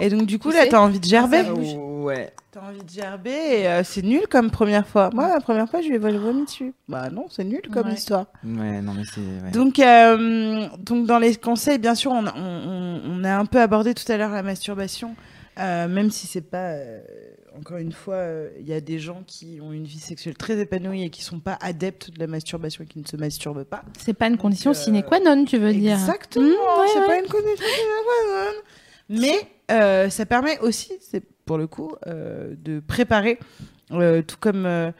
Et 0.00 0.08
donc 0.10 0.26
du 0.26 0.38
coup 0.40 0.50
Tu 0.50 0.56
là, 0.56 0.66
t'as 0.68 0.80
envie 0.80 0.98
de 1.00 1.04
gerber. 1.04 1.42
Ouais. 1.50 2.32
T'as 2.50 2.60
envie 2.68 2.82
de 2.84 2.90
gerber 2.90 3.30
et 3.30 3.68
euh, 3.68 3.82
c'est 3.84 4.02
nul 4.02 4.22
comme 4.28 4.50
première 4.50 4.86
fois. 4.86 5.10
Moi, 5.12 5.28
la 5.28 5.40
première 5.40 5.68
fois, 5.68 5.80
je 5.82 5.88
lui 5.88 5.94
ai 5.96 5.98
vomi 5.98 6.44
dessus. 6.44 6.72
Bah 6.88 7.08
non, 7.10 7.26
c'est 7.30 7.42
nul 7.44 7.62
comme 7.72 7.88
Ouais. 7.88 7.94
histoire. 7.94 8.26
Ouais, 8.44 8.80
non, 8.80 8.92
mais 8.94 9.02
c'est. 9.12 9.20
ouais. 9.20 9.50
Donc, 9.52 9.78
euh, 9.80 10.68
donc 10.78 11.06
dans 11.06 11.18
les 11.18 11.34
conseils, 11.36 11.78
bien 11.78 11.94
sûr, 11.96 12.12
on, 12.12 12.24
on, 12.26 12.30
on- 12.36 13.00
on 13.20 13.24
a 13.24 13.34
un 13.36 13.44
peu 13.46 13.60
abordé 13.60 13.94
tout 13.94 14.10
à 14.10 14.16
l'heure 14.16 14.30
la 14.30 14.42
masturbation, 14.42 15.14
euh, 15.58 15.88
même 15.88 16.10
si 16.10 16.26
c'est 16.28 16.40
pas, 16.48 16.72
euh, 16.74 17.00
encore 17.58 17.76
une 17.78 17.92
fois, 17.92 18.14
euh, 18.16 18.50
il 18.60 18.66
y 18.68 18.72
a 18.72 18.80
des 18.80 18.98
gens 18.98 19.22
qui 19.26 19.58
ont 19.62 19.72
une 19.72 19.84
vie 19.84 19.98
sexuelle 20.00 20.34
très 20.36 20.58
épanouie 20.58 21.02
et 21.04 21.10
qui 21.10 21.22
sont 21.22 21.38
pas 21.40 21.56
adeptes 21.60 22.10
de 22.10 22.18
la 22.18 22.26
masturbation 22.26 22.84
et 22.84 22.86
qui 22.86 22.98
ne 22.98 23.06
se 23.06 23.16
masturbent 23.16 23.64
pas. 23.64 23.82
C'est 23.98 24.14
pas 24.14 24.26
une 24.28 24.36
condition 24.38 24.72
euh, 24.72 24.74
sine 24.74 25.02
qua 25.02 25.20
non, 25.20 25.44
tu 25.44 25.58
veux 25.58 25.72
dire 25.72 25.92
Exactement, 25.94 26.46
Mmh, 26.46 26.80
ouais, 26.80 26.86
c'est 26.92 27.00
ouais. 27.00 27.06
pas 27.06 27.18
une 27.18 27.26
condition 27.28 27.54
sine 27.66 28.02
qua 28.04 28.44
non. 28.44 28.52
Mais 29.20 29.34
euh, 29.70 30.10
ça 30.10 30.26
permet 30.26 30.58
aussi, 30.60 30.92
c'est 31.00 31.22
pour 31.44 31.58
le 31.58 31.66
coup, 31.66 31.92
de 32.06 32.80
préparer, 32.80 33.38
tout 33.90 34.36
comme 34.40 34.64
euh, 34.66 34.90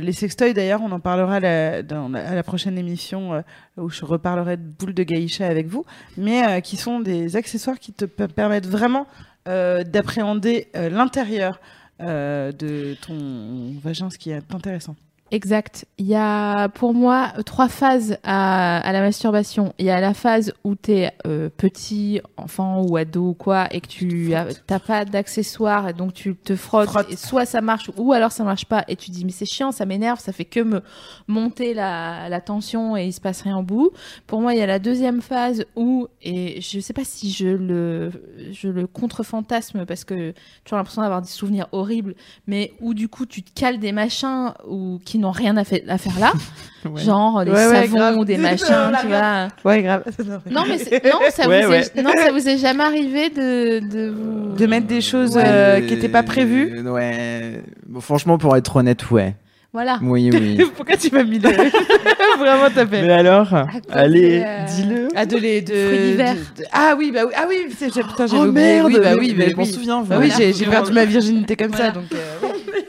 les 0.00 0.12
sextoys 0.12 0.52
d'ailleurs, 0.54 0.80
on 0.82 0.90
en 0.92 0.98
parlera 1.00 1.38
la- 1.40 1.82
dans 1.82 2.08
la- 2.08 2.26
à 2.30 2.34
la 2.34 2.42
prochaine 2.42 2.76
émission 2.78 3.34
euh, 3.34 3.40
où 3.76 3.90
je 3.90 4.04
reparlerai 4.04 4.56
de 4.56 4.62
boules 4.62 4.94
de 4.94 5.02
gaïcha 5.04 5.46
avec 5.46 5.66
vous, 5.68 5.84
mais 6.16 6.42
euh, 6.48 6.60
qui 6.60 6.76
sont 6.76 7.00
des 7.00 7.36
accessoires 7.36 7.78
qui 7.78 7.92
te 7.92 8.06
pe- 8.06 8.26
permettent 8.26 8.66
vraiment 8.66 9.06
d'appréhender 9.46 10.68
l'intérieur 10.74 11.60
de 12.00 12.94
ton 13.00 13.78
vagin, 13.80 14.10
ce 14.10 14.18
qui 14.18 14.30
est 14.30 14.54
intéressant. 14.54 14.96
Exact. 15.34 15.84
Il 15.98 16.06
y 16.06 16.14
a 16.14 16.68
pour 16.68 16.94
moi 16.94 17.32
trois 17.44 17.68
phases 17.68 18.18
à, 18.22 18.78
à 18.78 18.92
la 18.92 19.00
masturbation. 19.00 19.74
Il 19.78 19.86
y 19.86 19.90
a 19.90 20.00
la 20.00 20.14
phase 20.14 20.52
où 20.62 20.76
tu 20.76 20.92
es 20.92 21.12
petit, 21.56 22.20
enfant 22.36 22.82
ou 22.82 22.96
ado 22.96 23.30
ou 23.30 23.34
quoi, 23.34 23.66
et 23.72 23.80
que 23.80 23.88
tu 23.88 24.28
n'as 24.70 24.78
pas 24.78 25.04
d'accessoires, 25.04 25.88
et 25.88 25.92
donc 25.92 26.14
tu 26.14 26.36
te 26.36 26.54
frottes, 26.54 26.90
Frotte. 26.90 27.10
et 27.12 27.16
soit 27.16 27.46
ça 27.46 27.60
marche, 27.60 27.90
ou 27.96 28.12
alors 28.12 28.30
ça 28.32 28.44
marche 28.44 28.66
pas, 28.66 28.84
et 28.88 28.96
tu 28.96 29.10
dis 29.10 29.24
mais 29.24 29.32
c'est 29.32 29.46
chiant, 29.46 29.72
ça 29.72 29.86
m'énerve, 29.86 30.20
ça 30.20 30.32
fait 30.32 30.44
que 30.44 30.60
me 30.60 30.82
monter 31.26 31.74
la, 31.74 32.28
la 32.28 32.40
tension 32.40 32.96
et 32.96 33.06
il 33.06 33.12
se 33.12 33.20
passe 33.20 33.42
rien 33.42 33.58
au 33.58 33.62
bout. 33.62 33.90
Pour 34.26 34.40
moi, 34.40 34.54
il 34.54 34.58
y 34.58 34.62
a 34.62 34.66
la 34.66 34.78
deuxième 34.78 35.20
phase 35.20 35.64
où, 35.74 36.06
et 36.22 36.60
je 36.60 36.78
sais 36.80 36.92
pas 36.92 37.04
si 37.04 37.30
je 37.32 37.48
le, 37.48 38.10
je 38.52 38.68
le 38.68 38.86
contre-fantasme 38.86 39.84
parce 39.84 40.04
que 40.04 40.32
tu 40.64 40.74
as 40.74 40.76
l'impression 40.76 41.02
d'avoir 41.02 41.22
des 41.22 41.28
souvenirs 41.28 41.66
horribles, 41.72 42.14
mais 42.46 42.72
où 42.80 42.94
du 42.94 43.08
coup 43.08 43.26
tu 43.26 43.42
te 43.42 43.50
cales 43.52 43.78
des 43.78 43.92
machins 43.92 44.52
ou 44.68 45.00
qui 45.04 45.18
n'ont 45.24 45.30
rien 45.32 45.56
à, 45.56 45.64
fait- 45.64 45.84
à 45.88 45.98
faire 45.98 46.18
là, 46.20 46.32
Ouais. 46.84 47.02
genre 47.02 47.44
des 47.44 47.50
Ouais, 47.50 47.66
ouais, 47.66 47.86
savons 47.86 48.18
ou 48.18 48.24
des 48.26 48.36
machins, 48.36 48.66
tu 49.00 49.06
vois. 49.08 49.48
Ouais, 49.64 49.82
grave. 49.82 50.02
Non 50.50 50.64
mais 50.68 50.76
non 51.10 51.18
ça 51.30 51.48
Ouais, 51.48 51.64
vous 51.64 51.70
ouais. 51.70 51.80
est, 51.80 52.02
non 52.02 52.10
ça 52.14 52.30
vous 52.30 52.46
est 52.46 52.58
jamais 52.58 52.84
arrivé 52.84 53.30
de 53.30 53.78
de 53.80 54.10
vous 54.10 54.54
De 54.54 54.66
mettre 54.66 54.86
des 54.86 55.00
choses 55.00 55.34
Ouais. 55.36 55.42
euh, 55.46 55.80
qui 55.80 55.94
n'étaient 55.94 56.08
pas 56.10 56.22
prévues. 56.22 56.82
Euh, 56.84 56.90
Ouais. 56.90 57.62
Bon, 57.86 58.00
franchement, 58.00 58.36
pour 58.38 58.54
être 58.56 58.76
honnête, 58.76 59.10
ouais. 59.10 59.34
voilà. 59.72 59.98
Oui, 60.02 60.28
oui. 60.32 60.58
Pourquoi 60.76 60.96
tu 60.98 61.10
m'as 61.10 61.24
mis 61.24 61.38
le... 61.38 61.48
Vraiment 62.38 62.68
tapé. 62.74 63.00
mais 63.02 63.12
alors, 63.12 63.48
cause 63.48 63.60
allez, 63.90 64.42
euh, 64.44 64.64
dis-le. 64.66 65.08
Ah, 65.16 65.24
de 65.24 65.36
les, 65.38 65.62
de, 65.62 65.72
Fruits 65.74 65.98
d'hiver. 66.10 66.34
de- 66.34 66.62
de- 66.62 66.68
Ah 66.72 66.94
oui, 66.98 67.10
bah 67.14 67.20
oui, 67.26 67.32
ah 67.36 67.46
oui, 67.48 67.56
c'est- 67.78 67.94
j'ai- 67.94 68.02
putain, 68.02 68.26
j'avais 68.26 68.42
Oh 68.42 68.48
oublié. 68.48 68.66
merde, 68.74 68.86
oui, 68.88 68.94
bah 69.00 69.14
mais- 69.14 69.18
oui, 69.20 69.34
mais 69.38 69.50
je 69.50 69.56
m'en 69.56 69.62
oui. 69.62 69.68
souviens. 69.72 70.00
Bah 70.02 70.16
oui, 70.20 70.28
Voilà. 70.28 70.34
j'ai 70.36 70.52
j'ai 70.52 70.66
perdu 70.66 70.92
ma 70.92 71.04
virginité 71.06 71.56
comme 71.56 71.72
ça, 71.72 71.90
donc. 71.92 72.04
euh, 72.12 72.16
oui. 72.42 72.82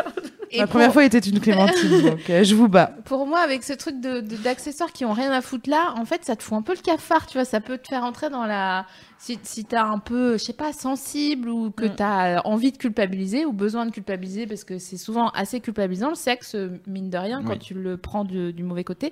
Et 0.52 0.58
Ma 0.60 0.64
pour- 0.68 0.72
première 0.74 0.94
fois 0.94 1.04
était 1.04 1.20
une 1.20 1.40
clémentine, 1.40 2.02
donc 2.10 2.30
euh, 2.30 2.44
je 2.44 2.56
vous 2.56 2.68
bats. 2.68 2.92
Pour 3.06 3.26
moi, 3.28 3.40
avec 3.40 3.64
ce 3.64 3.74
truc 3.74 4.00
de 4.00 4.22
de- 4.22 4.36
d'accessoires 4.38 4.92
qui 4.92 5.06
ont 5.06 5.14
rien 5.14 5.32
à 5.32 5.42
foutre 5.42 5.70
là, 5.70 5.94
en 5.98 6.06
fait, 6.06 6.24
ça 6.26 6.36
te 6.36 6.44
fout 6.44 6.58
un 6.58 6.62
peu 6.62 6.74
le 6.74 6.82
cafard, 6.82 7.26
tu 7.28 7.38
vois. 7.38 7.46
Ça 7.46 7.60
peut 7.62 7.78
te 7.78 7.88
faire 7.88 8.04
entrer 8.04 8.30
dans 8.30 8.46
la. 8.46 8.86
Si, 9.18 9.40
si 9.44 9.66
t'es 9.66 9.78
un 9.78 9.98
peu, 9.98 10.34
je 10.34 10.44
sais 10.44 10.54
pas, 10.54 10.72
sensible 10.74 11.50
ou 11.50 11.72
que 11.72 11.86
Mm. 11.86 11.96
t'as 11.96 12.42
envie 12.42 12.72
de 12.72 12.78
culpabiliser 12.78 13.46
ou 13.46 13.54
besoin 13.54 13.86
de 13.86 13.92
culpabiliser 13.92 14.46
parce 14.46 14.64
que 14.64 14.78
c'est 14.78 14.98
souvent 14.98 15.30
assez 15.30 15.62
culpabilisant 15.62 16.10
le 16.10 16.16
sexe, 16.16 16.56
mine 16.86 17.10
de 17.10 17.18
rien, 17.18 17.42
quand 17.44 17.58
tu 17.58 17.74
le 17.74 17.98
prends 17.98 18.24
du, 18.26 18.54
du 18.54 18.64
mauvais 18.64 18.84
côté. 18.84 19.12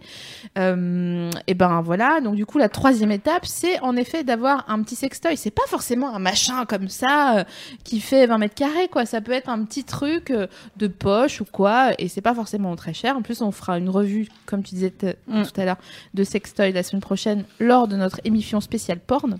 Euh, 0.57 1.29
et 1.47 1.53
ben 1.53 1.81
voilà. 1.81 2.21
Donc, 2.21 2.35
du 2.35 2.45
coup, 2.45 2.57
la 2.57 2.69
troisième 2.69 3.11
étape, 3.11 3.45
c'est 3.45 3.79
en 3.79 3.95
effet 3.95 4.23
d'avoir 4.23 4.65
un 4.69 4.83
petit 4.83 4.95
sextoy. 4.95 5.37
C'est 5.37 5.51
pas 5.51 5.65
forcément 5.67 6.13
un 6.13 6.19
machin 6.19 6.65
comme 6.65 6.89
ça 6.89 7.39
euh, 7.39 7.43
qui 7.83 7.99
fait 7.99 8.27
20 8.27 8.37
mètres 8.37 8.55
carrés, 8.55 8.87
quoi. 8.89 9.05
Ça 9.05 9.21
peut 9.21 9.31
être 9.31 9.49
un 9.49 9.63
petit 9.63 9.83
truc 9.83 10.31
euh, 10.31 10.47
de 10.77 10.87
poche 10.87 11.41
ou 11.41 11.45
quoi, 11.45 11.91
et 11.97 12.07
c'est 12.07 12.21
pas 12.21 12.35
forcément 12.35 12.75
très 12.75 12.93
cher. 12.93 13.17
En 13.17 13.21
plus, 13.21 13.41
on 13.41 13.51
fera 13.51 13.77
une 13.77 13.89
revue, 13.89 14.27
comme 14.45 14.63
tu 14.63 14.75
disais 14.75 14.91
Mm. 15.27 15.43
tout 15.43 15.61
à 15.61 15.65
l'heure, 15.65 15.77
de 16.13 16.23
sextoy 16.23 16.71
la 16.71 16.83
semaine 16.83 17.01
prochaine 17.01 17.45
lors 17.59 17.87
de 17.87 17.95
notre 17.95 18.19
émission 18.25 18.61
spéciale 18.61 18.99
porn. 18.99 19.37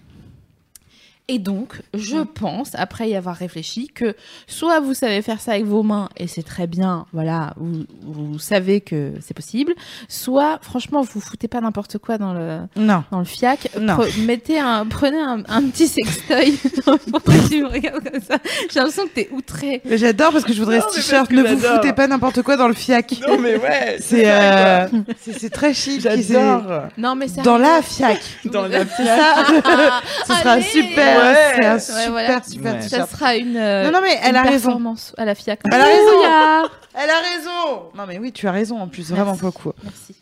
Et 1.30 1.40
donc, 1.40 1.82
je 1.94 2.18
pense, 2.18 2.72
après 2.76 3.10
y 3.10 3.16
avoir 3.16 3.38
réfléchi, 3.38 3.88
que 3.88 4.14
soit 4.46 4.82
vous 4.82 4.94
savez 4.94 5.22
faire 5.22 5.40
ça 5.40 5.54
avec 5.54 5.64
vos 5.64 5.82
mains 5.82 6.10
et 6.18 6.28
c'est 6.28 6.44
très 6.44 6.68
bien, 6.68 7.06
voilà, 7.14 7.54
vous, 7.56 7.86
vous 8.02 8.40
savez 8.40 8.82
que 8.82 9.14
c'est 9.22 9.34
possible, 9.34 9.74
soit, 10.10 10.60
franchement, 10.62 11.02
vous 11.02 11.22
foutez 11.22 11.48
pas 11.48 11.62
n'importe 11.62 11.98
quoi 11.98 12.18
dans 12.18 12.34
le, 12.34 12.60
Non. 12.76 13.06
dans 13.10 13.20
le 13.20 13.26
fiac. 13.26 13.70
Non. 13.80 13.96
Pre- 13.96 14.26
mettez 14.26 14.60
un, 14.60 14.86
prenez 14.86 15.18
un, 15.22 15.44
un 15.48 15.62
petit 15.70 15.88
sextoy. 15.88 16.58
Pourquoi 17.12 17.34
tu 17.50 17.64
me 17.64 17.68
regardes 17.70 18.04
comme 18.04 18.22
ça 18.22 18.36
J'ai 18.70 18.80
l'impression 18.80 19.04
que 19.08 19.14
t'es 19.14 19.30
outré. 19.32 19.82
J'adore 19.90 20.34
parce 20.34 20.44
que 20.44 20.52
je 20.52 20.60
voudrais 20.60 20.80
Non, 20.80 20.86
ce 20.92 20.96
t-shirt. 20.98 21.32
Ne 21.32 21.44
vous 21.44 21.58
foutez 21.58 21.94
pas 21.94 22.08
n'importe 22.08 22.42
quoi 22.42 22.58
dans 22.58 22.68
le 22.68 22.74
fiac. 22.74 23.16
Non, 23.26 23.38
mais 23.40 23.56
ouais. 23.58 23.98
C'est 24.02 24.30
euh, 24.30 24.88
c'est 25.22 25.50
très 25.52 25.74
chic. 25.74 26.02
J'adore. 26.02 26.84
Non, 26.98 27.16
mais 27.16 27.30
c'est 27.30 27.44
Dans 27.44 27.58
la 27.58 27.82
fiac. 27.82 28.20
Dans 28.44 28.68
la 28.68 28.86
C'est 28.86 29.06
ça. 29.06 29.46
Ce 30.28 30.34
sera 30.34 30.52
Allez. 30.52 30.64
super. 30.64 31.13
Ouais. 31.18 31.54
C'est 31.56 31.66
un 31.66 31.74
Ouais, 31.74 31.80
super, 31.80 32.12
voilà. 32.12 32.44
super 32.44 32.74
Ouais. 32.74 32.82
Ça 32.82 33.08
sera 33.08 33.36
une, 33.36 33.58
euh, 33.58 33.84
Non, 33.86 33.92
non, 33.92 34.00
mais 34.02 34.18
elle 34.22 34.32
une 34.32 34.36
a 34.38 34.44
raison. 34.44 34.70
performance 34.70 35.14
à 35.18 35.26
la 35.26 35.36
FIAC. 35.36 35.60
Elle 35.66 35.80
a 35.82 35.86
raison. 35.86 36.70
Elle 36.96 37.10
a 37.10 37.20
raison. 37.20 37.90
Non, 37.96 38.06
mais 38.08 38.20
oui, 38.20 38.32
tu 38.32 38.48
as 38.48 38.52
raison 38.52 38.80
en 38.80 38.88
plus, 38.88 39.10
vraiment 39.10 39.32
Merci. 39.32 39.42
beaucoup. 39.42 39.72
Merci. 39.84 40.16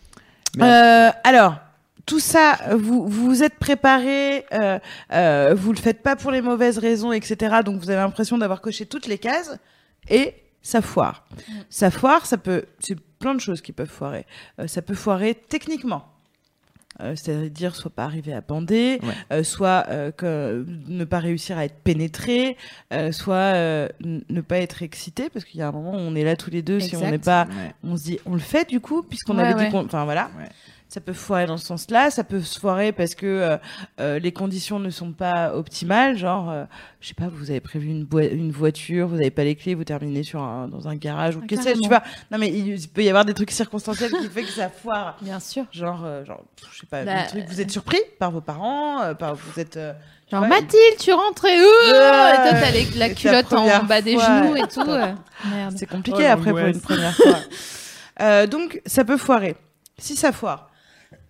Euh, 0.62 1.10
alors, 1.24 1.56
tout 2.06 2.20
ça, 2.20 2.58
vous 2.76 3.08
vous 3.08 3.44
êtes 3.44 3.56
préparé, 3.56 4.46
euh, 4.54 4.80
euh, 5.14 5.54
vous 5.56 5.72
le 5.72 5.78
faites 5.80 6.02
pas 6.02 6.16
pour 6.16 6.32
les 6.32 6.42
mauvaises 6.42 6.78
raisons, 6.78 7.12
etc. 7.12 7.58
Donc 7.64 7.80
vous 7.80 7.90
avez 7.90 8.00
l'impression 8.02 8.38
d'avoir 8.38 8.60
coché 8.62 8.86
toutes 8.86 9.08
les 9.08 9.18
cases 9.18 9.52
et 10.10 10.34
ça 10.62 10.82
foire. 10.82 11.26
Ça 11.70 11.90
foire, 11.92 12.26
ça 12.26 12.38
peut, 12.38 12.66
c'est 12.80 12.98
plein 13.20 13.34
de 13.36 13.40
choses 13.40 13.62
qui 13.62 13.72
peuvent 13.72 13.88
foirer. 13.90 14.26
Euh, 14.60 14.68
ça 14.68 14.82
peut 14.82 14.96
foirer 14.96 15.36
techniquement. 15.36 16.06
Euh, 17.00 17.16
C'est-à-dire 17.16 17.76
soit 17.76 17.90
pas 17.90 18.04
arriver 18.04 18.34
à 18.34 18.42
bander, 18.42 19.00
Ouais. 19.02 19.14
euh, 19.32 19.44
soit 19.44 19.86
euh, 19.90 20.12
que, 20.12 20.66
ne 20.88 21.04
pas 21.06 21.20
réussir 21.20 21.58
à 21.58 21.66
être 21.66 21.80
pénétré, 21.84 22.58
euh, 22.94 23.12
soit 23.14 23.36
euh, 23.56 23.88
ne 24.04 24.42
pas 24.42 24.58
être 24.58 24.84
excité, 24.84 25.30
parce 25.30 25.46
qu'il 25.46 25.60
y 25.60 25.64
a 25.64 25.68
un 25.68 25.72
moment 25.72 25.94
où 25.94 26.00
on 26.00 26.16
est 26.16 26.24
là 26.26 26.36
tous 26.36 26.50
les 26.52 26.62
deux, 26.62 26.80
si 26.82 26.96
on 26.98 27.10
n'est 27.10 27.18
pas 27.18 27.46
Ouais. 27.46 27.74
on 27.84 27.96
se 27.96 28.04
dit, 28.04 28.20
on 28.26 28.34
le 28.34 28.40
fait 28.40 28.68
du 28.70 28.82
coup, 28.82 29.04
puisqu'on 29.04 29.38
Ouais, 29.38 29.44
avait 29.44 29.56
ouais. 29.56 29.66
dit 29.68 29.72
qu'on. 29.72 29.86
Enfin 29.86 30.04
voilà. 30.04 30.30
Ça 30.94 31.00
peut 31.00 31.14
foirer 31.14 31.46
dans 31.46 31.56
ce 31.56 31.66
sens-là, 31.68 32.12
ça 32.12 32.26
peut 32.26 32.42
se 32.42 32.60
foirer 32.60 32.92
parce 32.92 33.16
que 33.16 33.26
euh, 33.26 33.58
euh, 34.02 34.20
les 34.20 34.34
conditions 34.34 34.78
ne 34.78 34.90
sont 34.90 35.14
pas 35.14 35.56
optimales. 35.56 36.18
Genre, 36.18 36.50
euh, 36.50 36.66
je 37.00 37.08
sais 37.08 37.14
pas, 37.14 37.30
vous 37.32 37.50
avez 37.50 37.62
prévu 37.62 37.88
une, 37.88 38.06
une 38.34 38.52
voiture, 38.52 39.08
vous 39.08 39.16
n'avez 39.16 39.32
pas 39.32 39.46
les 39.46 39.56
clés, 39.56 39.74
vous 39.74 39.86
terminez 39.86 40.24
sur 40.24 40.42
un, 40.44 40.68
dans 40.68 40.90
un 40.90 40.96
garage 40.98 41.38
ou 41.38 41.40
Ah, 41.44 41.48
que 41.48 41.56
sais-je, 41.56 41.80
tu 41.80 41.88
vois. 41.88 42.04
Non 42.30 42.38
mais 42.38 42.50
il 42.50 42.78
peut 42.90 43.04
y 43.04 43.08
avoir 43.08 43.24
des 43.24 43.34
trucs 43.34 43.52
circonstanciels 43.52 44.12
qui 44.12 44.28
fait 44.28 44.44
que 44.44 44.50
ça 44.52 44.68
foire. 44.70 45.16
Bien 45.22 45.40
sûr. 45.40 45.64
Genre, 45.72 46.02
euh, 46.04 46.26
genre, 46.26 46.44
je 46.74 46.80
sais 46.82 46.86
pas, 46.88 47.06
Bah, 47.06 47.22
des 47.22 47.28
trucs, 47.30 47.46
vous 47.48 47.62
êtes 47.62 47.72
surpris 47.72 48.02
par 48.20 48.32
vos 48.32 48.42
parents, 48.42 49.02
euh, 49.02 49.14
par 49.14 49.36
vous 49.36 49.60
êtes. 49.62 49.78
euh, 49.78 49.94
Genre, 50.30 50.42
Ouais. 50.42 50.50
Mathilde, 50.50 50.98
tu 51.00 51.14
rentres 51.14 51.46
et, 51.46 51.58
ouh 51.58 51.64
Ouais. 51.64 52.32
et 52.34 52.50
toi, 52.50 52.60
t'as 52.60 52.72
les- 52.72 52.98
la 53.00 53.10
culotte 53.12 53.54
en 53.54 53.84
bas 53.86 54.02
des 54.02 54.18
genoux 54.18 54.58
et 54.58 54.68
tout. 54.68 54.82
euh. 54.82 55.14
Merde. 55.50 55.76
C'est 55.78 55.86
compliqué 55.86 56.26
Oh, 56.28 56.32
après 56.34 56.50
pour 56.52 56.60
une 56.60 56.82
première 56.82 57.16
fois. 57.16 57.38
Euh, 58.22 58.46
donc, 58.46 58.82
ça 58.86 59.06
peut 59.06 59.18
foirer. 59.18 59.56
Si 59.98 60.16
ça 60.18 60.32
foire, 60.32 60.68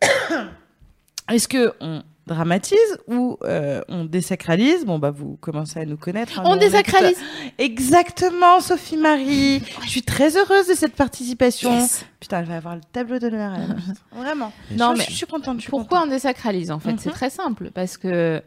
est-ce 1.32 1.48
que 1.48 1.74
on, 1.80 2.04
dramatise 2.28 2.78
ou 3.08 3.38
euh, 3.44 3.82
on 3.90 4.06
désacralise? 4.06 4.86
Bon, 4.86 5.00
bah, 5.00 5.12
vous 5.12 5.38
commencez 5.42 5.80
à 5.80 5.86
nous 5.86 5.98
connaître. 5.98 6.40
hein, 6.40 6.44
On 6.46 6.56
est 6.56 6.60
désacralise. 6.60 7.18
Exactement, 7.58 8.60
Sophie 8.62 8.98
Marie. 8.98 9.62
Je 9.84 9.90
suis 9.90 10.02
très 10.04 10.38
heureuse 10.38 10.68
de 10.68 10.74
cette 10.74 10.96
participation. 10.96 11.86
Putain, 12.20 12.40
elle 12.40 12.46
va 12.46 12.58
avoir 12.58 12.76
le 12.76 12.82
tableau 12.92 13.20
d'honneur 13.20 13.52
la 13.52 13.68
ministre. 13.76 14.04
Vraiment. 14.12 14.52
Non, 14.72 14.94
Je- 14.94 15.00
mais 15.00 15.06
je 15.10 15.14
suis 15.16 15.26
contente. 15.26 15.58
Je 15.58 15.62
suis 15.64 15.70
Pourquoi 15.70 16.00
contente. 16.00 16.10
on 16.12 16.12
désacralise 16.14 16.72
en 16.72 16.80
fait? 16.80 16.96
C'est 17.00 17.10
Mhm. 17.10 17.16
très 17.16 17.30
simple 17.30 17.72
parce 17.74 17.98
que 17.98 18.42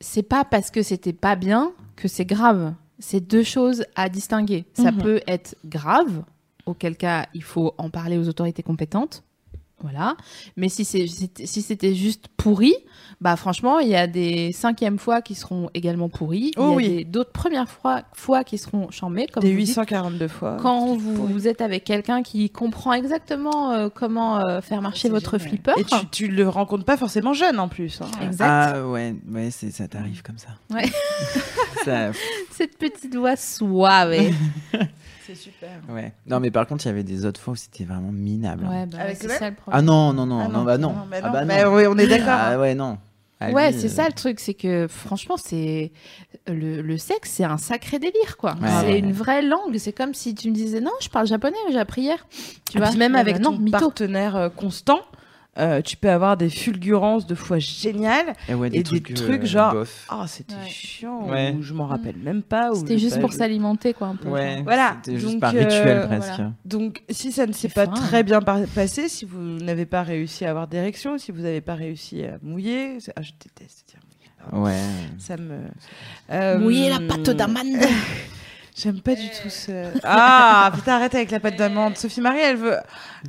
c'est 0.00 0.22
pas 0.22 0.44
parce 0.44 0.70
que 0.70 0.82
c'était 0.82 1.12
pas 1.12 1.36
bien 1.36 1.72
que 1.96 2.08
c'est 2.08 2.24
grave. 2.26 2.74
C'est 2.98 3.20
deux 3.20 3.42
choses 3.42 3.84
à 3.94 4.08
distinguer. 4.08 4.64
Ça 4.74 4.92
Mhm. 4.92 5.02
peut 5.02 5.20
être 5.26 5.56
grave, 5.64 6.22
auquel 6.64 6.96
cas 6.96 7.26
il 7.34 7.42
faut 7.42 7.74
en 7.78 7.90
parler 7.90 8.16
aux 8.18 8.28
autorités 8.28 8.62
compétentes. 8.62 9.22
Voilà. 9.82 10.16
Mais 10.56 10.70
si 10.70 10.84
c'était 10.86 11.94
juste 11.94 12.28
pourri, 12.38 12.74
bah 13.20 13.36
franchement, 13.36 13.78
il 13.78 13.88
y 13.88 13.94
a 13.94 14.06
des 14.06 14.50
cinquièmes 14.52 14.98
fois 14.98 15.20
qui 15.20 15.34
seront 15.34 15.68
également 15.74 16.08
pourris. 16.08 16.52
Oh 16.56 16.78
il 16.80 16.86
y 16.86 16.88
a 16.88 16.96
oui. 16.96 17.04
d'autres 17.04 17.30
premières 17.32 17.68
fois, 17.68 18.02
fois 18.14 18.42
qui 18.42 18.56
seront 18.56 18.90
chambées, 18.90 19.26
comme 19.26 19.42
Des 19.42 19.52
vous 19.52 19.58
dites. 19.58 19.68
842 19.76 20.28
fois. 20.28 20.56
Quand 20.62 20.96
vous, 20.96 21.26
vous 21.26 21.46
êtes 21.46 21.60
avec 21.60 21.84
quelqu'un 21.84 22.22
qui 22.22 22.48
comprend 22.48 22.94
exactement 22.94 23.70
euh, 23.72 23.88
comment 23.94 24.38
euh, 24.40 24.62
faire 24.62 24.80
marcher 24.80 25.02
C'est 25.02 25.08
votre 25.10 25.36
génial. 25.38 25.48
flipper. 25.50 25.72
Et 25.78 25.84
tu, 25.84 26.06
tu 26.10 26.28
le 26.28 26.48
rencontres 26.48 26.84
pas 26.86 26.96
forcément 26.96 27.34
jeune 27.34 27.58
en 27.60 27.68
plus. 27.68 28.00
hein. 28.00 28.06
Exact. 28.22 28.46
Ah 28.48 28.88
ouais, 28.88 29.14
ouais, 29.30 29.50
c'est 29.50 29.70
ça 29.70 29.86
t'arrive 29.88 30.22
comme 30.22 30.38
ça. 30.38 30.48
Ouais. 30.74 30.90
Ça- 31.84 32.12
Cette 32.50 32.78
petite 32.78 33.14
voix 33.14 33.36
suave. 33.36 34.14
ouais, 35.28 35.34
C'est 35.34 35.34
super. 35.34 35.70
ouais. 35.88 36.12
Non 36.26 36.40
mais 36.40 36.50
par 36.50 36.66
contre 36.66 36.84
il 36.84 36.88
y 36.88 36.92
avait 36.92 37.02
des 37.04 37.24
autres 37.26 37.40
fois 37.40 37.52
où 37.52 37.56
c'était 37.56 37.84
vraiment 37.84 38.12
minable. 38.12 38.64
hein. 38.66 38.86
bah, 38.86 38.98
Avec 39.00 39.16
c'est 39.18 39.28
le 39.28 39.32
ça 39.34 39.50
le 39.50 39.56
Ah 39.70 39.82
non 39.82 40.12
non 40.12 40.26
non 40.26 40.40
Ah 40.44 40.48
non, 40.48 40.64
bah 40.64 40.78
non. 40.78 40.94
mais 41.10 41.20
Ah 41.22 41.26
non. 41.26 41.32
bah 41.32 41.40
non. 41.42 41.46
Mais 41.46 41.64
oui, 41.64 41.86
on 41.88 41.98
est 41.98 42.06
d'accord. 42.06 42.28
Ah 42.30 42.58
ouais 42.58 42.74
non. 42.74 42.98
Ah, 43.38 43.50
ouais, 43.50 43.70
lui, 43.70 43.78
c'est 43.78 43.88
euh, 43.88 43.90
ça 43.90 44.06
le 44.06 44.14
truc, 44.14 44.40
c'est 44.40 44.54
que 44.54 44.86
franchement, 44.88 45.36
c'est 45.36 45.92
le, 46.46 46.80
le 46.80 46.96
sexe, 46.96 47.32
c'est 47.32 47.44
un 47.44 47.58
sacré 47.58 47.98
délire, 47.98 48.38
quoi. 48.38 48.52
Ouais. 48.54 48.68
C'est 48.80 48.98
une 48.98 49.12
vraie 49.12 49.42
langue. 49.42 49.76
C'est 49.76 49.92
comme 49.92 50.14
si 50.14 50.34
tu 50.34 50.48
me 50.48 50.54
disais 50.54 50.80
non, 50.80 50.90
je 51.02 51.10
parle 51.10 51.26
japonais, 51.26 51.56
mais 51.66 51.72
j'ai 51.74 51.78
appris 51.78 52.00
hier. 52.00 52.26
Tu 52.70 52.78
Et 52.78 52.80
vois, 52.80 52.88
puis 52.88 52.98
même 52.98 53.14
Eh 53.14 53.18
avec 53.20 53.42
ton 53.42 53.52
non, 53.52 53.58
mytho. 53.58 53.78
partenaire 53.78 54.36
euh, 54.36 54.48
constant, 54.48 55.00
euh, 55.58 55.80
tu 55.82 55.96
peux 55.96 56.10
avoir 56.10 56.36
des 56.36 56.50
fulgurances 56.50 57.26
de 57.26 57.34
fois 57.34 57.58
géniales 57.58 58.34
Et, 58.48 58.54
ouais, 58.54 58.68
et 58.68 58.70
des 58.70 58.82
trucs, 58.82 59.10
euh, 59.10 59.44
genre 59.46 59.72
bof. 59.72 60.06
ah 60.08 60.24
c'était 60.26 60.54
Ouais. 60.54 60.68
chiant 60.68 61.28
Ouais. 61.28 61.54
ou 61.58 61.62
je 61.62 61.72
m'en 61.72 61.86
rappelle 61.86 62.16
même 62.16 62.42
pas 62.42 62.70
ou 62.72 62.74
C'était 62.76 62.98
juste 62.98 63.14
pas 63.16 63.20
pour 63.22 63.32
s'alimenter, 63.32 63.92
quoi, 63.94 64.08
un 64.08 64.16
peu. 64.16 64.28
Ouais. 64.28 64.62
Voilà, 64.62 64.96
C'était 65.02 65.18
juste 65.18 65.32
donc, 65.32 65.40
par 65.40 65.54
euh, 65.54 65.58
rituel 65.60 66.06
presque. 66.06 66.28
voilà. 66.34 66.52
Donc, 66.64 67.02
si 67.10 67.32
ça 67.32 67.46
ne 67.46 67.52
s'est 67.52 67.68
pas 67.68 67.86
fin. 67.86 67.92
très 67.92 68.22
bien 68.22 68.40
par- 68.40 68.60
passé, 68.74 69.08
si 69.08 69.24
vous 69.24 69.40
n'avez 69.40 69.86
pas 69.86 70.02
réussi 70.02 70.44
à 70.44 70.50
avoir 70.50 70.66
d'érection, 70.68 71.18
si 71.18 71.32
vous 71.32 71.40
n'avez 71.42 71.60
pas 71.60 71.74
réussi 71.74 72.22
à 72.24 72.38
mouiller, 72.42 72.98
ah, 73.16 73.22
je 73.22 73.32
déteste 73.42 73.84
dire 73.88 74.00
mouiller. 74.52 74.64
Ouais. 74.64 74.80
Ça 75.18 75.36
me. 75.36 75.58
Euh, 76.30 76.58
Mouiller 76.58 76.90
la 76.90 77.00
pâte 77.00 77.30
d'amande. 77.30 77.66
J'aime 78.78 79.00
pas 79.00 79.14
du 79.14 79.26
tout 79.28 79.48
ce. 79.48 79.72
Ah, 80.04 80.70
putain, 80.74 80.96
arrête 80.96 81.14
avec 81.14 81.30
la 81.30 81.40
pâte 81.40 81.56
d'amande. 81.56 81.96
Sophie 81.96 82.20
Marie, 82.20 82.40
elle 82.42 82.56
veut. 82.56 82.76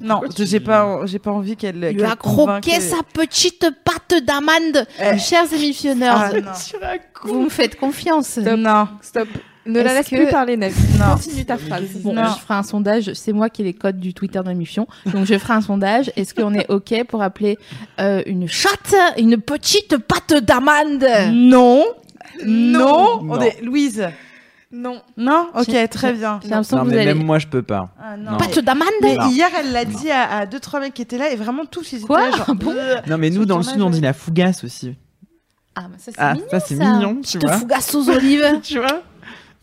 Non, 0.02 0.22
j'ai 0.38 0.60
pas, 0.60 1.00
j'ai 1.06 1.20
pas 1.20 1.32
envie 1.32 1.56
qu'elle. 1.56 1.80
Lui 1.80 1.96
qu'elle 1.96 2.06
a 2.06 2.16
croqué 2.18 2.82
sa 2.82 2.98
petite 3.14 3.66
pâte 3.86 4.22
d'amande. 4.26 4.86
Eh. 5.02 5.18
Chers 5.18 5.52
émissionneurs, 5.54 6.18
Ah, 6.18 6.34
non. 6.34 6.52
vous 7.24 7.42
me 7.44 7.50
faites 7.50 7.80
confiance. 7.80 8.38
Non, 8.38 8.90
Stop. 9.02 9.30
Ne 9.66 9.82
la 9.82 9.94
laisse 9.96 10.08
que- 10.10 10.16
plus 10.16 10.28
parler, 10.28 10.56
Navi. 10.58 10.76
non. 10.98 11.14
Continue 11.16 11.46
ta 11.46 11.58
phrase. 11.58 11.84
Bon, 12.02 12.14
Non. 12.14 12.24
je 12.26 12.40
ferai 12.42 12.54
un 12.54 12.64
sondage. 12.64 13.12
C'est 13.14 13.34
moi 13.34 13.50
qui 13.50 13.62
ai 13.62 13.66
les 13.66 13.74
codes 13.74 14.00
du 14.00 14.14
Twitter 14.14 14.40
de 14.44 14.48
l'émission. 14.50 14.88
Donc, 15.06 15.26
je 15.26 15.38
ferai 15.38 15.54
un 15.56 15.62
sondage. 15.62 16.10
Est-ce 16.16 16.34
qu'on 16.34 16.54
est 16.54 16.70
OK 16.70 16.94
pour 17.08 17.22
appeler 17.22 17.58
euh, 18.00 18.22
une 18.26 18.48
chatte 18.50 18.96
une 19.18 19.38
petite 19.38 19.98
pâte 19.98 20.42
d'amande? 20.44 21.06
Non. 21.34 21.84
Non. 22.46 23.20
Non. 23.26 23.26
On 23.30 23.42
est... 23.42 23.62
Louise. 23.62 24.08
Non. 24.72 25.02
Non 25.16 25.50
Ok, 25.56 25.68
très 25.90 26.14
bien. 26.14 26.40
J'ai 26.44 26.50
l'impression 26.50 26.78
Non 26.78 26.84
vous 26.84 26.90
mais 26.92 26.98
allez. 26.98 27.14
même 27.14 27.24
moi 27.26 27.40
je 27.40 27.48
peux 27.48 27.62
pas. 27.64 27.90
Ah, 28.02 28.18
non. 28.18 28.32
Non. 28.32 28.38
Pâte 28.38 28.60
d'amande 28.60 28.88
Mais 29.02 29.16
Non. 29.16 29.30
hier, 29.30 29.48
elle 29.58 29.72
l'a 29.72 29.86
dit 29.86 30.12
à, 30.12 30.40
à 30.40 30.46
deux 30.46 30.60
trois 30.60 30.80
mecs 30.82 30.94
qui 30.94 31.02
étaient 31.02 31.18
là 31.18 31.32
et 31.32 31.36
vraiment 31.38 31.66
tous 31.66 31.94
ils 31.94 31.98
étaient 32.00 32.06
Quoi 32.08 32.30
là, 32.30 32.36
genre, 32.38 32.54
Bon. 32.56 32.72
euh, 32.76 32.98
Non 33.08 33.18
mais 33.18 33.30
nous 33.30 33.46
dans 33.46 33.58
le 33.58 33.64
sud 33.64 33.82
on 33.82 33.90
dit 33.90 34.02
la 34.02 34.14
fougasse 34.14 34.64
aussi. 34.66 34.96
Ah, 35.76 35.84
ça, 35.98 36.12
c'est 36.12 36.14
Ah, 36.18 36.34
mignon. 36.34 36.48
ça, 36.50 36.60
c'est 36.60 36.76
mignon, 36.76 37.22
tu 37.22 37.38
vois. 37.38 37.54
fougasse 37.54 37.94
aux 37.96 38.10
olives. 38.10 38.44
Tu 38.64 38.80
vois 38.80 39.02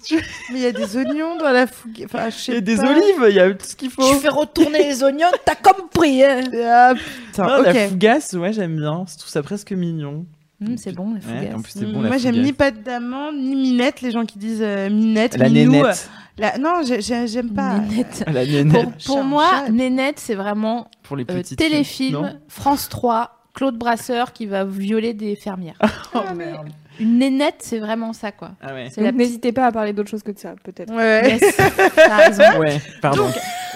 Mais 0.52 0.56
il 0.56 0.60
y 0.60 0.66
a 0.66 0.72
des 0.72 0.96
oignons 0.98 1.36
dans 1.38 1.50
la 1.50 1.66
fougue. 1.66 2.02
Enfin, 2.04 2.28
je 2.28 2.36
sais 2.36 2.52
Il 2.52 2.54
y 2.56 2.58
a 2.58 2.60
des 2.60 2.76
pas. 2.76 2.90
olives, 2.90 3.26
il 3.30 3.34
y 3.34 3.40
a 3.40 3.50
tout 3.54 3.64
ce 3.66 3.74
qu'il 3.74 3.90
faut. 3.90 4.06
Tu 4.06 4.16
fais 4.20 4.28
retourner 4.28 4.78
les 4.86 5.02
oignons, 5.02 5.26
t'as 5.46 5.54
compris. 5.54 6.22
hein. 6.22 6.42
Ah, 6.62 6.92
putain, 6.94 7.46
Non. 7.46 7.62
La 7.62 7.88
fougasse, 7.88 8.32
ouais 8.34 8.52
j'aime 8.52 8.76
bien. 8.76 9.06
Je 9.10 9.16
trouve 9.18 9.30
ça 9.30 9.42
presque 9.42 9.72
mignon. 9.72 10.26
Hum, 10.62 10.76
c'est 10.78 10.92
bon, 10.92 11.14
les 11.14 11.20
Ouais, 11.48 11.52
en 11.54 11.60
plus 11.60 11.72
c'est 11.72 11.84
bon 11.84 12.00
la 12.02 12.08
Moi, 12.08 12.18
j'aime 12.18 12.40
ni 12.40 12.52
pâte 12.52 12.82
d'amande, 12.82 13.36
ni 13.36 13.54
minette. 13.56 14.00
Les 14.02 14.10
gens 14.12 14.24
qui 14.24 14.38
disent 14.38 14.62
euh, 14.62 14.88
minette, 14.88 15.36
La 15.36 15.48
minou. 15.48 15.72
nénette. 15.72 16.08
La- 16.38 16.58
Non, 16.58 16.82
j'ai- 16.86 17.00
j'ai- 17.00 17.26
j'aime 17.26 17.50
pas. 17.52 17.78
Nénette. 17.78 18.24
La 18.32 18.40
Pour, 18.44 18.52
nénette. 18.52 19.04
pour 19.04 19.24
moi. 19.24 19.68
Nénette, 19.70 20.18
c'est 20.18 20.34
vraiment 20.34 20.88
Pour 21.02 21.16
les 21.16 21.22
euh, 21.24 21.26
petites 21.26 21.60
filles, 21.60 21.70
téléfilm, 21.70 22.38
France 22.48 22.88
3, 22.88 23.40
Claude 23.52 23.76
Brasseur 23.76 24.32
qui 24.32 24.46
va 24.46 24.64
violer 24.64 25.12
des 25.14 25.36
fermières. 25.36 25.78
Oh 26.14 26.20
merde. 26.34 26.68
Une 27.00 27.18
Nénette, 27.18 27.56
c'est 27.58 27.80
vraiment 27.80 28.12
ça, 28.12 28.30
quoi. 28.30 28.52
Ah 28.62 28.72
ouais. 28.72 28.88
La 28.98 29.10
N'hésitez 29.10 29.50
pas 29.50 29.66
à 29.66 29.72
parler 29.72 29.92
d'autre 29.92 30.10
chose 30.10 30.22
que 30.22 30.30
de 30.30 30.38
ça, 30.38 30.54
peut-être. 30.62 30.94
Ouais. 30.94 31.38
Yes, 31.40 31.56
t'as 31.96 32.16
raison. 32.16 32.60
Ouais, 32.60 32.80
pardon. 33.02 33.26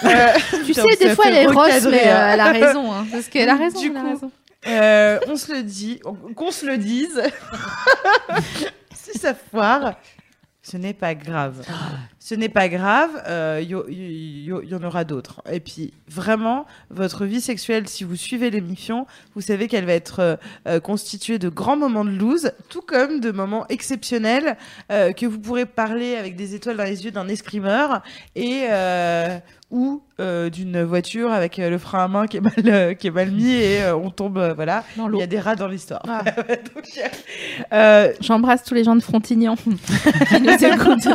Euh, 0.05 0.07
Tu 0.65 0.73
sais, 0.73 0.81
des 1.01 1.09
fois, 1.09 1.25
elle 1.27 1.35
est 1.35 1.45
rosse, 1.47 1.85
mais 1.91 2.07
euh, 2.07 2.15
hein. 2.15 2.29
elle 2.33 2.39
a 2.39 2.51
raison. 2.53 2.93
Hein, 2.93 3.05
parce 3.11 3.27
qu'elle 3.27 3.49
a 3.49 3.55
raison, 3.57 3.79
Du 3.81 3.87
elle 3.89 3.97
a 3.97 4.03
raison. 4.03 4.31
Euh, 4.67 5.19
on 5.27 5.35
se 5.37 5.53
le 5.53 5.63
dit, 5.63 5.99
on- 6.05 6.33
qu'on 6.33 6.51
se 6.51 6.65
le 6.65 6.77
dise. 6.77 7.21
si 8.93 9.17
ça 9.17 9.33
foire, 9.33 9.95
ce 10.61 10.77
n'est 10.77 10.93
pas 10.93 11.15
grave. 11.15 11.65
Ce 12.19 12.35
n'est 12.35 12.49
pas 12.49 12.67
grave, 12.69 13.09
il 13.61 13.69
y, 13.69 14.45
y 14.45 14.75
en 14.75 14.83
aura 14.83 15.03
d'autres. 15.03 15.41
Et 15.49 15.59
puis, 15.61 15.93
vraiment, 16.07 16.65
votre 16.91 17.25
vie 17.25 17.41
sexuelle, 17.41 17.87
si 17.87 18.03
vous 18.03 18.15
suivez 18.17 18.51
l'émission, 18.51 19.07
vous 19.33 19.41
savez 19.41 19.67
qu'elle 19.67 19.85
va 19.85 19.93
être 19.93 20.19
euh, 20.19 20.35
euh, 20.67 20.79
constituée 20.79 21.39
de 21.39 21.49
grands 21.49 21.77
moments 21.77 22.05
de 22.05 22.11
loose, 22.11 22.51
tout 22.69 22.81
comme 22.81 23.19
de 23.19 23.31
moments 23.31 23.65
exceptionnels 23.69 24.57
euh, 24.91 25.11
que 25.13 25.25
vous 25.25 25.39
pourrez 25.39 25.65
parler 25.65 26.15
avec 26.17 26.35
des 26.35 26.53
étoiles 26.53 26.77
dans 26.77 26.83
les 26.83 27.03
yeux 27.05 27.11
d'un 27.11 27.29
escrimeur 27.29 28.03
et 28.35 28.65
euh, 28.69 29.39
ou 29.71 30.03
euh, 30.19 30.49
d'une 30.49 30.83
voiture 30.83 31.31
avec 31.31 31.57
euh, 31.59 31.69
le 31.69 31.77
frein 31.77 32.03
à 32.03 32.07
main 32.07 32.27
qui 32.27 32.37
est 32.37 32.41
mal, 32.41 32.53
euh, 32.65 32.93
qui 32.93 33.07
est 33.07 33.11
mal 33.11 33.31
mis 33.31 33.51
et 33.51 33.81
euh, 33.83 33.95
on 33.95 34.09
tombe, 34.09 34.37
euh, 34.37 34.53
voilà. 34.53 34.83
Il 34.97 35.17
y 35.17 35.21
a 35.23 35.27
des 35.27 35.39
rats 35.39 35.55
dans 35.55 35.67
l'histoire. 35.67 36.01
Ah. 36.07 36.23
J'embrasse 38.21 38.63
tous 38.63 38.73
les 38.73 38.83
gens 38.83 38.95
de 38.95 39.01
Frontignan 39.01 39.55
qui 40.29 40.41
nous 40.41 40.65
écoutent 40.65 41.07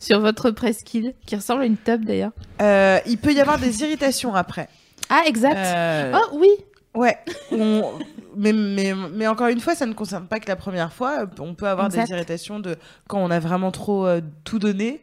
sur 0.00 0.20
votre 0.20 0.50
presqu'île, 0.50 1.14
qui 1.26 1.36
ressemble 1.36 1.62
à 1.62 1.66
une 1.66 1.76
tub 1.76 2.04
d'ailleurs. 2.04 2.32
euh, 2.62 2.98
il 3.06 3.18
peut 3.18 3.32
y 3.32 3.40
avoir 3.40 3.58
des 3.58 3.82
irritations 3.82 4.34
après. 4.34 4.68
Ah, 5.08 5.22
exact. 5.26 5.56
Euh, 5.56 6.12
Oh 6.14 6.38
oui, 6.38 6.48
Ouais. 6.94 7.16
On- 7.52 7.92
Mais, 8.38 8.52
mais, 8.52 8.92
mais 9.14 9.26
encore 9.26 9.46
une 9.48 9.60
fois, 9.60 9.74
ça 9.74 9.86
ne 9.86 9.92
concerne 9.94 10.26
pas 10.26 10.40
que 10.40 10.48
la 10.48 10.56
première 10.56 10.92
fois. 10.92 11.24
On 11.40 11.54
peut 11.54 11.66
avoir 11.68 11.86
Exact. 11.86 12.06
des 12.06 12.10
irritations 12.12 12.58
de 12.60 12.76
quand 13.08 13.18
on 13.18 13.30
a 13.30 13.38
vraiment 13.38 13.70
trop 13.70 14.06
euh, 14.06 14.20
tout 14.44 14.58
donné. 14.58 15.00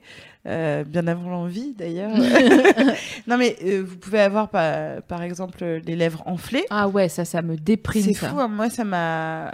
Euh, 0.48 0.84
bien 0.84 1.08
avant 1.08 1.30
l'envie 1.30 1.74
d'ailleurs. 1.74 2.12
non 3.28 3.38
mais 3.38 3.56
euh, 3.64 3.84
vous 3.86 3.98
pouvez 3.98 4.20
avoir 4.20 4.50
par, 4.50 5.02
par 5.04 5.22
exemple 5.24 5.64
les 5.86 5.96
lèvres 5.96 6.24
enflées. 6.26 6.66
Ah 6.70 6.88
ouais, 6.88 7.10
ça, 7.10 7.26
ça 7.26 7.42
me 7.42 7.56
déprime. 7.56 8.04
C'est 8.04 8.14
ça. 8.14 8.30
fou, 8.30 8.40
hein, 8.40 8.48
moi 8.48 8.70
ça 8.70 8.84
m'a. 8.84 9.54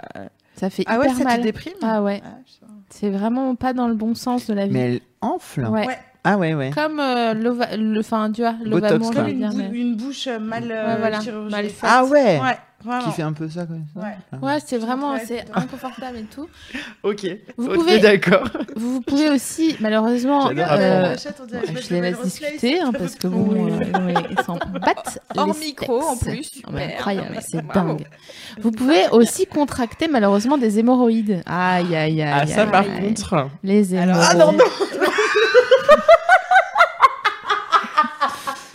Ça 0.56 0.68
fait 0.68 0.84
Ah 0.86 0.98
ouais, 0.98 1.06
hyper 1.06 1.16
ça 1.16 1.24
mal. 1.24 1.38
te 1.38 1.42
déprime 1.44 1.74
Ah 1.82 2.02
ouais, 2.02 2.20
Ah, 2.24 2.38
c'est 2.90 3.08
vraiment 3.10 3.54
pas 3.54 3.72
dans 3.72 3.88
le 3.88 3.94
bon 3.94 4.14
sens 4.14 4.46
de 4.46 4.54
la 4.54 4.66
vie. 4.66 4.72
Mais 4.72 4.80
elle 4.94 5.00
enfle. 5.20 5.64
Ouais. 5.66 5.86
Ouais. 5.86 5.98
Ah 6.24 6.36
ouais, 6.36 6.54
ouais. 6.54 6.70
Comme 6.74 7.00
euh, 7.00 7.32
le, 7.34 7.98
enfin, 8.00 8.30
tu 8.30 8.42
vois, 8.42 8.54
Botox, 8.66 9.10
quoi. 9.10 9.28
une, 9.28 9.48
bou- 9.48 9.72
une 9.72 9.96
bouche 9.96 10.28
mal 10.40 10.64
euh, 10.70 10.86
Ouais, 10.94 10.98
voilà, 11.00 11.20
chirurgicale. 11.20 11.50
mal 11.50 11.64
faite. 11.70 11.90
Ah 11.90 12.04
ouais. 12.04 12.38
Ouais, 12.40 12.58
vraiment. 12.84 13.04
Qui 13.04 13.10
fait 13.12 13.22
un 13.22 13.32
peu 13.32 13.48
ça 13.48 13.64
comme 13.64 13.84
ça. 13.94 14.00
Ouais. 14.00 14.16
Ah. 14.32 14.36
Ouais, 14.42 14.58
c'est 14.64 14.76
vraiment, 14.76 15.14
c'est 15.24 15.44
inconfortable 15.54 16.18
et 16.18 16.22
tout. 16.24 16.46
Ok. 17.02 17.26
Vous 17.56 17.68
pouvez- 17.68 18.00
d'accord. 18.00 18.44
Vous, 18.76 18.92
vous 18.94 19.00
pouvez 19.00 19.30
aussi, 19.30 19.76
malheureusement, 19.80 20.48
euh, 20.50 21.14
je 21.16 21.94
les 21.94 22.00
laisse 22.02 22.20
discuter 22.22 22.80
hein, 22.80 22.92
parce 22.96 23.14
que 23.14 23.26
bon, 23.26 23.46
Oui. 23.48 23.72
euh, 23.94 24.12
ils 24.30 24.44
s'en 24.44 24.58
battent 24.80 25.20
Hors 25.38 25.56
micro, 25.58 26.02
en 26.02 26.16
plus, 26.18 26.50
incroyable, 26.66 27.38
c'est 27.40 27.66
dingue. 27.66 28.06
Vous 28.60 28.72
pouvez 28.72 29.08
aussi 29.12 29.46
contracter 29.46 30.06
malheureusement 30.06 30.58
des 30.58 30.78
hémorroïdes. 30.78 31.42
Aïe 31.46 31.96
aïe 31.96 32.20
aïe. 32.22 32.22
Ah 32.22 32.46
ça 32.46 32.62
aïe, 32.64 32.70
par 32.70 32.84
aïe. 32.84 33.00
contre. 33.14 33.48
Les 33.62 33.94
hémorroïdes. 33.94 34.10
Alors, 34.16 34.28
ah 34.30 34.34
non, 34.34 34.52
non 34.52 34.64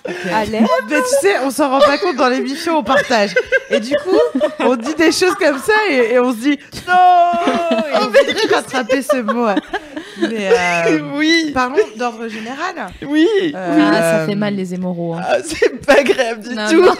Mais 0.08 0.62
tu 0.90 0.96
sais, 1.22 1.40
on 1.44 1.50
s'en 1.50 1.70
rend 1.70 1.80
pas 1.80 1.98
compte 1.98 2.16
dans 2.16 2.30
l'émission, 2.30 2.78
on 2.80 2.84
partage. 2.84 3.34
Et 3.70 3.80
du 3.80 3.94
coup, 4.04 4.40
on 4.60 4.76
dit 4.76 4.94
des 4.96 5.12
choses 5.12 5.36
comme 5.36 5.58
ça 5.60 5.74
et, 5.90 6.14
et 6.14 6.20
on 6.20 6.32
se 6.32 6.38
dit 6.38 6.60
non 6.88 6.94
Et 7.92 7.98
on 8.02 8.06
voudrait 8.08 8.56
rattraper 8.56 9.02
ce 9.02 9.18
mot. 9.22 9.48
Mais 10.22 10.50
euh, 10.52 11.00
Oui. 11.16 11.52
parlons 11.54 11.76
d'ordre 11.98 12.28
général. 12.28 12.76
Oui. 13.06 13.28
Euh, 13.56 13.90
Ah, 13.94 14.20
ça 14.20 14.26
fait 14.28 14.36
mal 14.36 14.56
les 14.56 14.74
hémorroïdes. 14.74 15.22
hein. 15.22 15.28
Ah, 15.28 15.38
c'est 15.44 15.86
pas 15.86 15.94
agréable 16.00 16.42
du 16.48 16.56
Non, 16.56 16.68
tout. 16.70 16.82
non. 16.82 16.94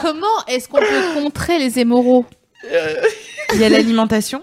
Comment 0.00 0.26
est-ce 0.46 0.68
qu'on 0.68 0.78
peut 0.78 1.02
contrer 1.14 1.58
les 1.58 1.78
hémorroïdes 1.78 2.24
Il 3.54 3.60
y 3.60 3.64
a 3.64 3.68
l'alimentation. 3.68 4.42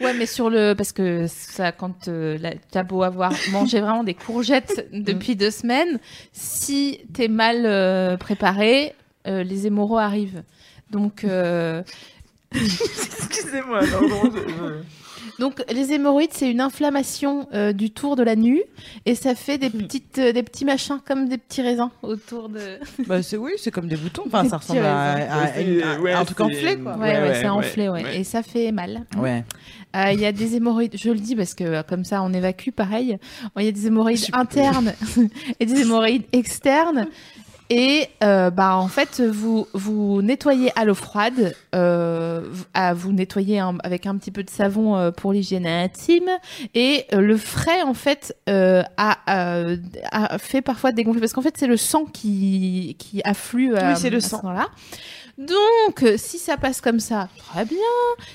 Ouais, 0.00 0.12
mais 0.14 0.26
sur 0.26 0.50
le 0.50 0.74
parce 0.74 0.92
que 0.92 1.26
ça, 1.28 1.72
quand 1.72 2.08
euh, 2.08 2.36
la- 2.40 2.54
t'as 2.70 2.82
beau 2.82 3.02
avoir 3.02 3.32
mangé 3.52 3.80
vraiment 3.80 4.04
des 4.04 4.14
courgettes 4.14 4.88
depuis 4.92 5.36
deux 5.36 5.50
semaines, 5.50 5.98
si 6.32 7.00
t'es 7.12 7.28
mal 7.28 7.62
euh, 7.64 8.16
préparé, 8.16 8.94
euh, 9.26 9.42
les 9.44 9.66
hémorroïdes 9.66 10.04
arrivent. 10.04 10.42
Donc, 10.90 11.24
euh, 11.24 11.82
Excusez-moi. 12.54 13.80
donc 15.40 15.62
les 15.72 15.92
hémorroïdes, 15.92 16.30
c'est 16.32 16.48
une 16.50 16.60
inflammation 16.60 17.48
euh, 17.52 17.72
du 17.72 17.90
tour 17.90 18.14
de 18.14 18.22
la 18.22 18.36
nuque 18.36 18.62
et 19.06 19.14
ça 19.16 19.34
fait 19.34 19.58
des 19.58 19.70
petites, 19.70 20.18
euh, 20.18 20.32
des 20.32 20.42
petits 20.44 20.64
machins 20.64 21.00
comme 21.04 21.28
des 21.28 21.38
petits 21.38 21.62
raisins 21.62 21.90
autour 22.02 22.48
de. 22.48 22.78
Bah 23.06 23.22
c'est 23.22 23.36
oui, 23.36 23.52
c'est 23.56 23.70
comme 23.72 23.88
des 23.88 23.96
boutons. 23.96 24.22
Enfin, 24.26 24.44
Des 24.44 24.50
ça 24.50 24.58
ressemble 24.58 24.80
à, 24.80 25.12
à- 25.14 25.16
à 25.16 25.44
à 25.46 25.98
Ouais, 26.00 26.12
un 26.12 26.24
truc 26.24 26.36
c'est- 26.38 26.42
enflé 26.44 26.78
quoi. 26.78 26.92
Ouais, 26.96 26.98
Ouais, 26.98 27.12
ouais, 27.22 27.28
ouais, 27.30 27.38
c'est 27.40 27.48
enflé, 27.48 27.88
ouais. 27.88 28.02
ouais. 28.04 28.18
Et 28.20 28.24
ça 28.24 28.42
fait 28.44 28.70
mal. 28.70 29.04
Ouais. 29.16 29.44
Il 30.12 30.20
y 30.20 30.26
a 30.26 30.32
des 30.32 30.56
hémorroïdes, 30.56 30.96
je 30.98 31.10
le 31.10 31.18
dis 31.18 31.36
parce 31.36 31.54
que 31.54 31.64
euh, 31.64 31.82
comme 31.82 32.04
ça 32.04 32.22
on 32.22 32.32
évacue 32.32 32.70
pareil. 32.70 33.18
Il 33.58 33.64
y 33.64 33.68
a 33.68 33.72
des 33.72 33.86
hémorroïdes 33.86 34.26
internes 34.32 34.92
et 35.60 35.66
des 35.66 35.80
hémorroïdes 35.82 36.24
externes. 36.32 37.06
Et 37.70 38.08
euh, 38.22 38.50
bah 38.50 38.76
en 38.76 38.88
fait 38.88 39.22
vous 39.22 39.66
vous 39.72 40.20
nettoyez 40.20 40.70
à 40.78 40.84
l'eau 40.84 40.94
froide, 40.94 41.54
euh, 41.74 42.42
vous- 42.52 42.64
à 42.74 42.92
vous 42.92 43.10
nettoyer 43.12 43.58
un- 43.58 43.78
avec 43.82 44.04
un 44.04 44.18
petit 44.18 44.30
peu 44.30 44.42
de 44.44 44.50
savon 44.50 44.96
euh, 44.98 45.10
pour 45.10 45.32
l'hygiène 45.32 45.66
intime 45.66 46.28
et 46.74 47.06
euh, 47.14 47.20
le 47.22 47.38
frais 47.38 47.80
en 47.80 47.94
fait 47.94 48.36
euh, 48.50 48.82
a, 48.98 49.16
euh, 49.30 49.78
a 50.12 50.36
fait 50.36 50.60
parfois 50.60 50.92
dégonfler 50.92 51.20
parce 51.22 51.32
qu'en 51.32 51.40
fait 51.40 51.54
c'est 51.56 51.66
le 51.66 51.78
sang 51.78 52.04
qui 52.04 52.96
qui 52.98 53.22
afflue 53.24 53.74
à, 53.76 53.92
Oui, 53.92 53.96
c'est 53.96 54.10
le 54.10 54.18
à 54.18 54.20
ce 54.20 54.28
sang. 54.28 54.42
Donc 55.38 56.02
euh, 56.02 56.14
si 56.16 56.38
ça 56.38 56.56
passe 56.56 56.80
comme 56.80 57.00
ça, 57.00 57.28
très 57.36 57.64
bien. 57.64 57.78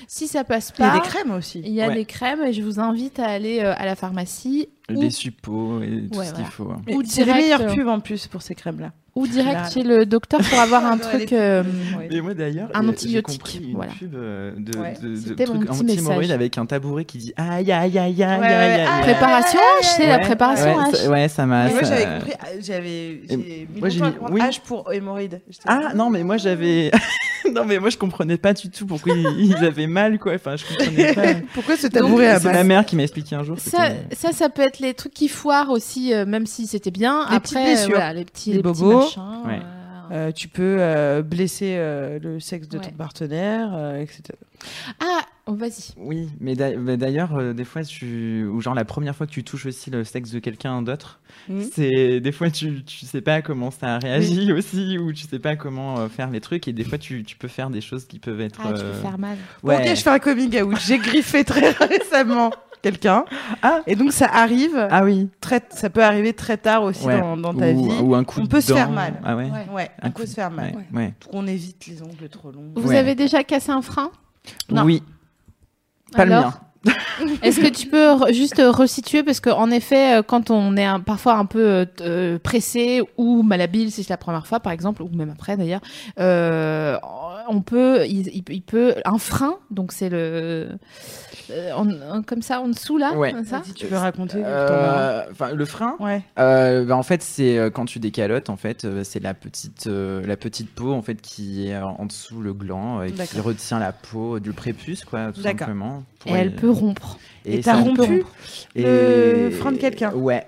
Si 0.06 0.28
ça 0.28 0.44
passe 0.44 0.72
Il 0.78 0.82
y 0.82 0.84
a 0.84 0.90
pas, 0.90 0.94
des 0.98 1.00
crèmes 1.08 1.30
aussi. 1.32 1.60
il 1.64 1.72
y 1.72 1.80
a 1.82 1.88
Ouais. 1.88 1.94
des 1.94 2.04
crèmes 2.04 2.42
et 2.44 2.52
je 2.52 2.62
vous 2.62 2.78
invite 2.80 3.18
à 3.18 3.26
aller 3.26 3.60
euh, 3.60 3.74
à 3.76 3.86
la 3.86 3.96
pharmacie 3.96 4.68
ou, 4.96 5.00
Des 5.00 5.10
suppos 5.10 5.82
et 5.82 6.08
tout 6.10 6.18
Ouais, 6.18 6.24
ce 6.26 6.32
qu'il 6.34 6.44
voilà. 6.44 6.50
faut. 6.50 6.70
hein. 6.70 6.82
Ou 6.94 7.02
C'est 7.04 7.20
les 7.20 7.24
direct, 7.26 7.42
meilleures 7.42 7.60
euh, 7.62 7.74
pubs 7.74 7.88
en 7.88 8.00
plus 8.00 8.26
pour 8.26 8.42
ces 8.42 8.54
crèmes 8.54 8.80
là. 8.80 8.92
ou 9.14 9.26
direct 9.26 9.52
Là, 9.54 9.70
chez 9.70 9.82
le 9.82 10.06
docteur 10.06 10.40
pour 10.40 10.58
avoir 10.58 10.84
un 10.86 10.96
les 10.96 11.00
truc. 11.02 11.32
euh. 11.32 11.62
Mais 12.10 12.20
moi 12.20 12.34
d'ailleurs, 12.34 12.68
Un 12.74 12.80
euh, 12.80 12.82
j'ai 12.84 12.88
antibiotique, 12.90 13.60
une 13.62 13.74
voilà. 13.74 13.92
pub 13.92 14.14
euh, 14.14 14.52
de, 14.56 14.78
Ouais. 14.78 14.94
de, 15.02 15.08
de 15.08 15.16
C'était 15.16 15.46
mon 15.46 15.54
truc 15.56 15.68
petit 15.70 15.80
anti-hémorroïde 15.82 16.20
message. 16.20 16.30
avec 16.34 16.58
un 16.58 16.66
tabouret 16.66 17.04
qui 17.04 17.18
dit 17.18 17.32
aïe 17.36 17.70
aïe 17.72 17.98
aïe 17.98 17.98
aïe 17.98 18.22
aïe 18.22 18.24
aïe. 18.24 18.86
ah, 18.88 18.96
aïe. 18.96 19.02
Préparation 19.02 19.58
H, 19.80 19.84
c'est 19.96 20.06
la 20.06 20.18
préparation 20.18 20.76
ouais, 20.76 20.84
H. 20.90 20.94
ça- 20.96 21.10
Ouais, 21.10 21.28
ça 21.28 21.46
m'a. 21.46 21.68
Moi 21.70 21.82
j'avais 21.82 22.04
compris, 22.18 22.32
ah, 22.40 22.46
j'avais 22.60 23.20
j'ai 23.28 23.36
mis. 23.36 23.66
H 24.40 24.60
pour 24.62 24.92
hémorroïde. 24.92 25.40
Ah 25.66 25.92
non 25.94 26.10
mais 26.10 26.22
moi 26.24 26.36
j'avais 26.36 26.90
non 27.54 27.64
mais 27.64 27.78
moi 27.78 27.90
je 27.90 27.96
comprenais 27.96 28.36
pas 28.36 28.52
du 28.52 28.70
tout 28.70 28.86
pourquoi 28.86 29.14
ils, 29.14 29.54
avaient 29.64 29.86
mal 29.86 30.18
quoi 30.18 30.34
enfin 30.34 30.56
je 30.56 30.64
comprenais 30.64 31.14
pas 31.14 31.22
Pourquoi 31.54 31.76
ce 31.76 31.86
tabouret 31.86 32.28
à 32.28 32.40
c'est 32.40 32.52
ma 32.52 32.64
mère 32.64 32.84
qui 32.86 32.96
m'a 32.96 33.02
expliqué 33.02 33.34
un 33.36 33.42
jour 33.42 33.58
Ça, 33.58 33.90
ça, 34.12 34.32
ça 34.32 34.48
peut 34.48 34.62
être 34.62 34.78
les 34.78 34.94
trucs 34.94 35.14
qui 35.14 35.28
foirent 35.28 35.70
aussi, 35.70 36.12
euh, 36.14 36.26
même 36.26 36.46
si 36.46 36.66
c'était 36.66 36.90
bien. 36.90 37.26
Les 37.30 37.36
Après, 37.36 37.54
petites 37.54 37.64
blessures. 37.66 37.90
euh, 37.90 37.96
voilà, 37.96 38.12
les 38.14 38.24
petits, 38.24 38.50
Les 38.50 38.56
les 38.56 38.62
petits 38.62 38.80
bobos. 38.82 38.98
machins. 38.98 39.22
Ouais. 39.46 39.54
euh, 39.62 39.79
Euh, 40.10 40.32
tu 40.32 40.48
peux 40.48 40.76
euh, 40.80 41.22
blesser 41.22 41.74
euh, 41.78 42.18
le 42.20 42.40
sexe 42.40 42.68
de 42.68 42.78
ton 42.78 42.86
Ouais. 42.88 42.94
partenaire, 42.96 43.70
euh, 43.74 44.00
etc. 44.00 44.22
Ah, 45.00 45.20
oh, 45.46 45.54
vas-y. 45.54 45.94
oui 45.96 46.28
mais 46.40 46.54
d'a- 46.54 46.76
mais 46.76 46.96
d'ailleurs 46.98 47.34
euh, 47.36 47.52
des 47.54 47.64
fois 47.64 47.82
tu 47.82 48.44
ou 48.44 48.60
genre 48.60 48.74
la 48.74 48.84
première 48.84 49.16
fois 49.16 49.26
que 49.26 49.30
tu 49.32 49.42
touches 49.42 49.64
aussi 49.66 49.88
le 49.90 50.04
sexe 50.04 50.30
de 50.32 50.38
quelqu'un 50.38 50.82
d'autre 50.82 51.20
Mhm. 51.48 51.62
c'est 51.72 52.20
des 52.20 52.32
fois 52.32 52.50
tu 52.50 52.84
tu 52.84 53.06
sais 53.06 53.22
pas 53.22 53.40
comment 53.40 53.70
ça 53.70 53.98
réagit 53.98 54.52
aussi 54.52 54.98
ou 54.98 55.12
tu 55.12 55.26
sais 55.26 55.38
pas 55.38 55.56
comment 55.56 55.98
euh, 56.00 56.08
faire 56.08 56.28
les 56.30 56.40
trucs 56.40 56.68
et 56.68 56.72
des 56.74 56.84
fois 56.84 56.98
tu, 56.98 57.22
tu 57.24 57.36
peux 57.36 57.48
faire 57.48 57.70
des 57.70 57.80
choses 57.80 58.04
qui 58.06 58.18
peuvent 58.18 58.40
être 58.42 58.60
Ah, 58.62 58.72
tu 58.74 58.82
peux 58.82 58.92
faire 58.92 59.16
mal. 59.18 59.38
Ok, 59.62 59.80
je 59.86 60.02
fais 60.02 60.10
un 60.10 60.18
coming 60.18 60.60
out? 60.62 60.76
J'ai 60.86 60.98
griffé 60.98 61.42
très 61.44 61.70
récemment 61.86 62.50
quelqu'un. 62.82 63.24
Ah. 63.62 63.80
Et 63.86 63.96
donc 63.96 64.12
ça 64.12 64.26
arrive, 64.26 64.88
ah 64.90 65.04
oui 65.04 65.28
très, 65.40 65.60
ça 65.70 65.90
peut 65.90 66.02
arriver 66.02 66.32
très 66.32 66.56
tard 66.56 66.82
aussi 66.82 67.04
Ouais. 67.06 67.20
dans, 67.20 67.36
dans 67.36 67.54
ta 67.54 67.70
ou, 67.70 67.88
vie. 67.90 67.98
ou 68.02 68.14
un 68.14 68.24
coup 68.24 68.40
On 68.40 68.44
de 68.44 68.48
peut 68.48 68.60
se 68.60 68.72
faire 68.72 68.90
mal. 68.90 69.20
ah 69.24 69.36
ouais, 69.36 69.44
Ouais. 69.50 69.66
Ouais, 69.74 69.90
Un 70.02 70.08
on 70.08 70.10
coup 70.12 70.22
peut 70.22 70.26
se 70.26 70.34
faire 70.34 70.50
mal. 70.50 70.74
ouais, 70.74 70.86
ouais. 70.98 71.14
On 71.32 71.46
évite 71.46 71.86
les 71.86 72.02
ongles 72.02 72.28
trop 72.30 72.50
longs. 72.50 72.72
Vous 72.76 72.88
Ouais. 72.88 72.96
avez 72.96 73.14
déjà 73.14 73.44
cassé 73.44 73.70
un 73.70 73.82
frein? 73.82 74.10
Non. 74.70 74.84
oui 74.84 75.02
pas 76.12 76.22
Alors 76.22 76.40
le 76.40 76.46
mien 76.46 76.54
Est-ce 77.42 77.60
que 77.60 77.68
tu 77.68 77.88
peux 77.88 78.06
re- 78.14 78.32
juste 78.32 78.58
euh, 78.58 78.70
resituer? 78.70 79.22
Parce 79.22 79.40
qu'en 79.40 79.70
effet, 79.70 80.18
euh, 80.18 80.22
quand 80.22 80.50
on 80.50 80.76
est 80.78 80.84
un- 80.84 81.00
parfois 81.00 81.34
un 81.34 81.44
peu 81.44 81.86
euh, 82.00 82.38
pressé 82.38 83.02
ou 83.18 83.42
malhabile, 83.42 83.90
si 83.92 84.02
c'est 84.02 84.10
la 84.10 84.16
première 84.16 84.46
fois 84.46 84.60
par 84.60 84.72
exemple, 84.72 85.02
ou 85.02 85.08
même 85.14 85.30
après 85.30 85.56
d'ailleurs, 85.58 85.82
euh, 86.18 86.96
on 87.48 87.60
peut, 87.60 88.06
il, 88.06 88.28
il- 88.28 88.44
il 88.48 88.62
peut 88.62 88.94
un 89.04 89.18
frein, 89.18 89.56
donc 89.70 89.92
c'est 89.92 90.08
le 90.08 90.68
euh, 91.50 91.72
en- 91.74 91.90
en- 92.18 92.22
comme 92.22 92.40
ça 92.42 92.60
en 92.60 92.68
dessous 92.68 92.96
là, 92.96 93.12
Ouais. 93.14 93.32
comme 93.32 93.44
ça? 93.44 93.58
Vas-y, 93.58 93.74
tu 93.74 93.86
peux 93.86 93.96
raconter 93.96 94.38
Euh, 94.42 95.22
enfin 95.30 95.52
le 95.52 95.64
frein? 95.66 95.96
Ouais. 96.00 96.22
Euh, 96.38 96.84
bah, 96.86 96.96
en 96.96 97.02
fait, 97.02 97.22
c'est 97.22 97.58
quand 97.74 97.84
tu 97.84 97.98
décalotes, 97.98 98.48
en 98.48 98.56
fait, 98.56 98.86
c'est 99.04 99.20
la 99.22 99.34
petite, 99.34 99.86
euh, 99.86 100.24
la 100.26 100.36
petite 100.38 100.70
peau 100.74 100.92
en 100.92 101.02
fait 101.02 101.20
qui 101.20 101.68
est 101.68 101.76
en 101.76 102.06
dessous 102.06 102.40
le 102.40 102.54
gland 102.54 103.02
et 103.02 103.12
qui 103.12 103.40
retient 103.40 103.78
la 103.80 103.92
peau 103.92 104.38
du 104.40 104.52
prépuce, 104.52 105.04
quoi, 105.04 105.32
tout 105.32 105.42
simplement. 105.42 106.04
Et 106.26 106.32
elle 106.32 106.54
peut 106.54 106.70
rompre. 106.70 107.18
Et 107.44 107.60
t'as 107.60 107.80
rompu 107.80 108.00
rompre. 108.00 108.30
le 108.74 109.50
frein 109.50 109.72
de 109.72 109.78
quelqu'un 109.78 110.12
Ouais, 110.12 110.46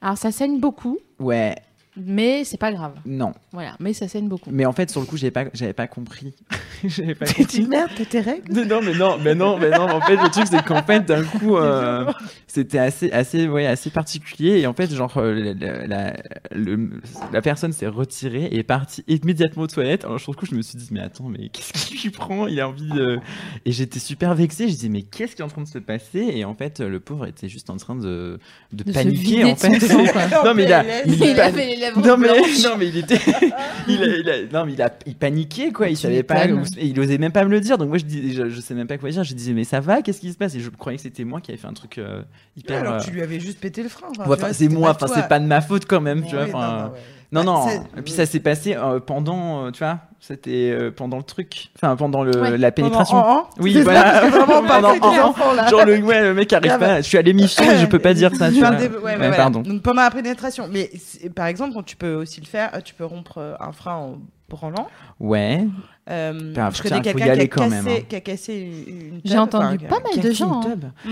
Alors 0.00 0.16
ça 0.16 0.32
saigne 0.32 0.58
beaucoup, 0.58 0.98
ouais, 1.18 1.54
mais 1.96 2.44
c'est 2.44 2.56
pas 2.58 2.72
grave. 2.72 2.92
non. 3.04 3.32
Voilà, 3.52 3.74
mais 3.80 3.92
ça 3.92 4.06
saigne 4.08 4.28
beaucoup. 4.28 4.50
Mais 4.52 4.64
en 4.64 4.72
fait, 4.72 4.90
sur 4.90 5.00
le 5.00 5.06
coup, 5.06 5.16
j'avais 5.16 5.30
pas, 5.32 5.44
j'avais 5.54 5.72
pas 5.72 5.86
compris. 5.88 6.34
j'avais 6.84 7.14
pas 7.16 7.26
compris. 7.26 7.44
dis 7.46 7.62
merde, 7.66 7.90
t'as 7.96 8.04
tes 8.04 8.20
règles 8.20 8.52
Non, 8.66 8.80
mais 8.82 8.94
non, 8.94 9.18
mais 9.18 9.34
non, 9.34 9.58
mais 9.58 9.70
non. 9.70 9.88
En 9.90 10.00
fait, 10.00 10.16
le 10.16 10.28
truc, 10.30 10.46
c'est 10.48 10.64
qu'en 10.64 10.82
fait, 10.82 11.00
d'un 11.04 11.24
coup, 11.24 11.56
euh, 11.58 12.10
c'était 12.46 12.78
assez, 12.78 13.10
assez, 13.10 13.48
ouais, 13.48 13.66
assez 13.66 13.90
particulier. 13.90 14.60
Et 14.60 14.66
en 14.68 14.72
fait, 14.72 14.94
genre, 14.94 15.16
euh, 15.16 15.54
la, 15.58 15.86
la, 15.86 16.16
le- 16.52 17.00
la 17.32 17.42
personne 17.42 17.72
s'est 17.72 17.88
retirée 17.88 18.44
et 18.44 18.58
est 18.58 18.62
partie 18.62 19.02
immédiatement 19.08 19.64
aux 19.64 19.66
toilettes. 19.66 20.04
Alors, 20.04 20.20
sur 20.20 20.32
le 20.32 20.36
coup, 20.36 20.46
je 20.46 20.54
me 20.54 20.62
suis 20.62 20.78
dit, 20.78 20.88
mais 20.92 21.00
attends, 21.00 21.28
mais 21.28 21.48
qu'est-ce 21.48 21.72
qu'il 21.86 22.00
lui 22.00 22.10
prend? 22.10 22.46
Il 22.46 22.60
a 22.60 22.68
envie 22.68 22.88
de. 22.88 23.18
Et 23.66 23.72
j'étais 23.72 23.98
super 23.98 24.34
vexée. 24.34 24.68
Je 24.68 24.74
disais, 24.74 24.88
mais 24.88 25.02
qu'est-ce 25.02 25.34
qui 25.34 25.42
est 25.42 25.44
en 25.44 25.48
train 25.48 25.62
de 25.62 25.68
se 25.68 25.78
passer? 25.78 26.20
Et 26.34 26.44
en 26.44 26.54
fait, 26.54 26.78
le 26.80 27.00
pauvre 27.00 27.26
était 27.26 27.48
juste 27.48 27.68
en 27.70 27.76
train 27.76 27.96
de, 27.96 28.38
de, 28.72 28.92
paniquer, 28.92 29.44
en 29.44 29.56
fait. 29.56 29.78
quoi. 30.12 30.44
non, 30.44 30.54
mais 30.54 30.64
il 30.64 30.72
a. 30.72 30.84
Il, 31.06 31.18
pan- 31.18 31.42
avait 31.42 31.76
les 31.76 31.79
lèvres 31.80 32.00
non 32.06 32.16
mais, 32.16 32.28
blanches. 32.28 32.62
non 32.64 32.76
mais 32.78 32.88
il 32.88 32.96
était 32.98 33.18
il, 33.88 34.02
a, 34.02 34.06
il 34.06 34.30
a- 34.30 34.42
non 34.52 34.66
mais 34.66 34.72
il 34.74 34.82
a 34.82 34.92
il 35.06 35.14
paniquait 35.14 35.72
quoi. 35.72 35.88
Il 35.88 35.96
Tu 35.96 36.02
savait 36.02 36.22
pas 36.22 36.46
où- 36.46 36.62
il 36.80 36.98
osait 37.00 37.18
même 37.18 37.32
pas 37.32 37.44
me 37.44 37.50
le 37.50 37.60
dire. 37.60 37.78
Donc 37.78 37.88
moi 37.88 37.98
je 37.98 38.04
dis 38.04 38.34
je, 38.34 38.48
je 38.48 38.60
sais 38.60 38.74
même 38.74 38.86
pas 38.86 38.98
quoi 38.98 39.10
dire. 39.10 39.24
Je 39.24 39.34
disais 39.34 39.52
mais 39.52 39.64
ça 39.64 39.80
va 39.80 40.02
qu'est-ce 40.02 40.20
qui 40.20 40.30
se 40.32 40.36
passe? 40.38 40.54
Et 40.54 40.60
je 40.60 40.70
croyais 40.70 40.96
que 40.96 41.02
c'était 41.02 41.24
moi 41.24 41.40
qui 41.40 41.50
avais 41.50 41.58
fait 41.60 41.66
un 41.68 41.72
truc 41.72 41.98
euh, 41.98 42.22
hyper 42.56 42.80
Alors 42.80 42.94
euh, 42.94 43.00
tu 43.00 43.10
lui 43.10 43.22
avais 43.22 43.40
juste 43.40 43.58
pété 43.60 43.82
le 43.82 43.88
frein. 43.88 44.08
enfin, 44.18 44.28
ouais, 44.30 44.52
c'est 44.52 44.68
moi 44.68 44.90
enfin 44.90 45.06
c'est 45.12 45.28
pas 45.28 45.40
de 45.40 45.46
ma 45.46 45.60
faute 45.60 45.86
quand 45.86 46.00
même 46.00 46.24
tu 46.26 46.36
vois 46.36 46.92
non, 47.32 47.42
Bah, 47.44 47.44
non 47.44 47.68
et 47.96 48.02
puis 48.02 48.12
ça 48.12 48.26
s'est 48.26 48.40
passé 48.40 48.74
euh, 48.76 48.98
pendant 49.00 49.66
euh, 49.66 49.70
tu 49.70 49.78
vois 49.84 49.98
c'était 50.18 50.70
euh, 50.70 50.90
pendant 50.90 51.16
le 51.16 51.22
truc 51.22 51.70
enfin 51.76 51.96
pendant 51.96 52.22
le 52.24 52.38
Ouais. 52.40 52.58
la 52.58 52.70
pénétration 52.72 53.20
Pendant 53.20 53.32
en- 53.32 53.38
en 53.42 53.48
oui 53.60 53.72
C'est 53.72 53.78
ça, 53.84 53.84
voilà 53.84 54.28
vraiment 54.28 54.62
pas 54.62 54.80
Pendant 54.82 55.06
en- 55.06 55.18
en. 55.26 55.28
enfants, 55.30 55.52
là. 55.54 55.68
genre 55.68 55.84
le 55.86 55.98
ouais 56.02 56.22
le 56.22 56.34
mec 56.34 56.52
arrive 56.52 56.72
Ah 56.74 56.78
bah. 56.78 56.86
pas 56.86 56.96
je 57.00 57.06
suis 57.06 57.16
à 57.18 57.22
l'émission 57.22 57.64
et 57.70 57.78
je 57.78 57.86
peux 57.86 57.98
pas 58.00 58.12
dire 58.14 58.34
ça 58.36 58.50
tu 58.50 58.58
vois. 58.58 58.70
ouais, 58.70 58.88
ouais, 58.88 58.96
Ouais, 59.02 59.16
voilà. 59.16 59.36
pardon 59.36 59.60
Donc 59.60 59.80
pendant 59.82 60.02
la 60.02 60.10
pénétration. 60.10 60.68
Mais 60.70 60.90
par 61.34 61.46
exemple, 61.46 61.74
tu 61.86 61.96
peux 61.96 62.14
aussi 62.14 62.40
le 62.40 62.46
faire. 62.46 62.70
Tu 62.84 62.92
peux 62.94 63.04
rompre 63.04 63.56
un 63.60 63.72
frein 63.72 63.94
en 63.94 64.18
branlant. 64.48 64.88
ouais 65.20 65.64
Euh, 66.10 66.52
Enfin, 66.52 66.70
je 66.74 66.82
connais 66.82 67.00
quelqu'un 67.00 67.24
qui, 67.24 67.28
a 67.30 67.32
aller 67.32 67.48
quand 67.48 67.62
cassé- 67.68 67.70
même, 67.70 67.88
hein. 67.88 68.00
qui 68.08 68.16
a 68.16 68.20
cassé 68.20 68.54
une, 68.88 68.98
une 69.14 69.20
J'ai 69.24 69.38
entendu 69.38 69.78
enfin, 69.86 70.00
pas 70.00 70.08
mal 70.10 70.20
de 70.22 70.30
gens, 70.32 70.60
hein. 70.64 70.74
Mm. 71.04 71.10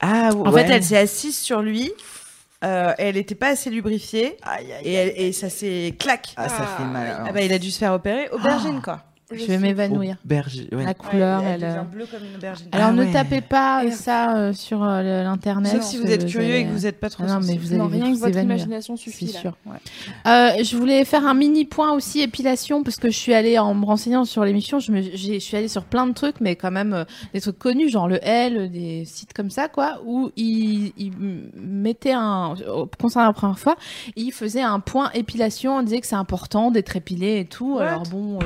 ah 0.00 0.30
En 0.34 0.50
ouais. 0.52 0.64
fait, 0.66 0.72
elle 0.74 0.82
s'est 0.82 0.98
assise 0.98 1.38
sur 1.38 1.62
lui. 1.62 1.92
Euh, 2.64 2.92
elle 2.98 3.14
n'était 3.14 3.34
pas 3.34 3.48
assez 3.48 3.70
lubrifiée. 3.70 4.36
Et, 4.84 4.92
elle- 4.92 5.12
et 5.16 5.32
ça 5.32 5.48
s'est 5.50 5.94
clac. 5.98 6.34
ah 6.36 6.48
ça 6.48 6.66
fait 6.76 6.84
mal 6.84 7.24
Ah 7.26 7.32
bah, 7.32 7.40
il 7.42 7.52
a 7.52 7.58
dû 7.58 7.70
se 7.70 7.78
faire 7.78 7.92
opérer. 7.94 8.28
Aubergine, 8.30 8.80
quoi. 8.82 9.02
Je 9.32 9.44
vais 9.44 9.58
m'évanouir. 9.58 10.16
Ouais. 10.28 10.42
La 10.84 10.94
couleur, 10.94 11.40
Ouais, 11.42 11.46
elle. 11.54 11.60
devient 11.60 11.72
euh, 11.78 11.82
bleue 11.82 12.06
comme 12.10 12.24
une 12.28 12.36
aubergine. 12.36 12.66
Alors 12.72 12.88
Ah 12.88 12.92
ne 12.92 13.04
ouais. 13.04 13.12
tapez 13.12 13.40
pas 13.40 13.84
Et- 13.84 13.90
ça 13.92 14.36
euh, 14.36 14.52
sur 14.52 14.82
euh, 14.82 15.22
l'internet. 15.22 15.72
Sauf 15.72 15.82
si 15.82 15.98
vous 15.98 16.06
êtes 16.10 16.26
curieux 16.26 16.54
et 16.56 16.64
que 16.64 16.70
vous 16.70 16.80
n'êtes 16.80 16.98
pas 16.98 17.10
trop 17.10 17.24
Ah 17.26 17.34
non, 17.34 17.40
mais 17.46 17.56
vous 17.56 17.76
Non, 17.76 17.84
vous 17.86 17.90
rien 17.92 18.12
que 18.12 18.18
votre 18.18 18.28
évanouir. 18.28 18.56
imagination 18.56 18.96
suffit. 18.96 19.28
Sûr. 19.28 19.56
Euh, 20.26 20.50
je 20.62 20.76
voulais 20.76 21.04
faire 21.04 21.26
un 21.26 21.34
mini 21.34 21.64
point 21.64 21.92
aussi 21.92 22.20
épilation 22.20 22.82
parce 22.82 22.96
que 22.96 23.08
je 23.10 23.16
suis 23.16 23.34
allée 23.34 23.58
en 23.58 23.74
me 23.74 23.84
renseignant 23.84 24.24
sur 24.24 24.44
l'émission. 24.44 24.78
Je, 24.80 24.92
me, 24.92 25.02
je 25.02 25.38
suis 25.38 25.56
allée 25.56 25.68
sur 25.68 25.84
plein 25.84 26.06
de 26.06 26.12
trucs, 26.12 26.40
mais 26.40 26.56
quand 26.56 26.70
même 26.72 26.92
euh, 26.92 27.04
des 27.32 27.40
trucs 27.40 27.58
connus, 27.58 27.88
genre 27.88 28.08
le 28.08 28.18
L, 28.22 28.70
des 28.70 29.04
sites 29.04 29.32
comme 29.32 29.50
ça, 29.50 29.68
quoi, 29.68 30.00
où 30.04 30.30
ils, 30.36 30.92
ils 30.96 31.12
mettaient 31.56 32.12
un, 32.12 32.54
euh, 32.66 32.84
concernant 33.00 33.28
la 33.28 33.32
première 33.32 33.58
fois, 33.58 33.76
ils 34.16 34.32
faisaient 34.32 34.62
un 34.62 34.80
point 34.80 35.10
épilation. 35.14 35.76
On 35.76 35.82
disait 35.82 36.00
que 36.00 36.06
c'est 36.06 36.14
important 36.16 36.70
d'être 36.70 36.96
épilé 36.96 37.38
et 37.40 37.44
tout. 37.44 37.76
What? 37.76 37.82
Alors 37.86 38.02
bon. 38.04 38.38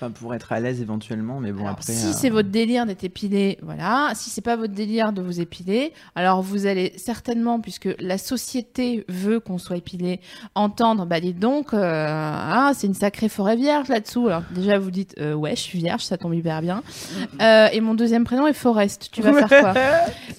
Enfin, 0.00 0.12
pour 0.12 0.32
être 0.32 0.52
à 0.52 0.60
l'aise 0.60 0.80
éventuellement, 0.80 1.40
mais 1.40 1.50
bon, 1.50 1.62
Alors, 1.62 1.72
après. 1.72 1.92
si 1.92 2.06
euh, 2.06 2.12
c'est 2.14 2.30
votre 2.30 2.50
délire 2.50 2.86
d'être 2.86 3.02
épilé, 3.02 3.58
voilà. 3.62 4.12
Si 4.14 4.30
c'est 4.30 4.42
pas 4.42 4.54
votre 4.54 4.72
délire 4.72 5.12
de 5.12 5.20
vous 5.22 5.40
épiler, 5.40 5.92
alors 6.14 6.40
vous 6.40 6.66
allez 6.66 6.92
certainement, 6.96 7.58
puisque 7.60 7.88
la 7.98 8.16
société 8.16 9.04
veut 9.08 9.40
qu'on 9.40 9.58
soit 9.58 9.76
épilé, 9.76 10.20
entendre, 10.54 11.04
bah 11.04 11.18
dites 11.18 11.40
donc, 11.40 11.74
euh, 11.74 12.06
ah, 12.08 12.70
c'est 12.74 12.86
une 12.86 12.94
sacrée 12.94 13.28
forêt 13.28 13.56
vierge 13.56 13.88
là-dessous. 13.88 14.28
Alors 14.28 14.42
déjà 14.52 14.78
vous 14.78 14.92
dites, 14.92 15.16
euh, 15.18 15.34
ouais, 15.34 15.56
je 15.56 15.62
suis 15.62 15.78
vierge, 15.80 16.04
ça 16.04 16.16
tombe 16.16 16.34
hyper 16.34 16.62
bien. 16.62 16.82
Euh, 17.40 17.68
et 17.72 17.80
mon 17.80 17.94
deuxième 17.94 18.24
prénom 18.24 18.46
est 18.46 18.52
Forest. 18.52 19.10
Tu 19.12 19.22
vas 19.22 19.32
faire 19.32 19.60
quoi 19.60 19.74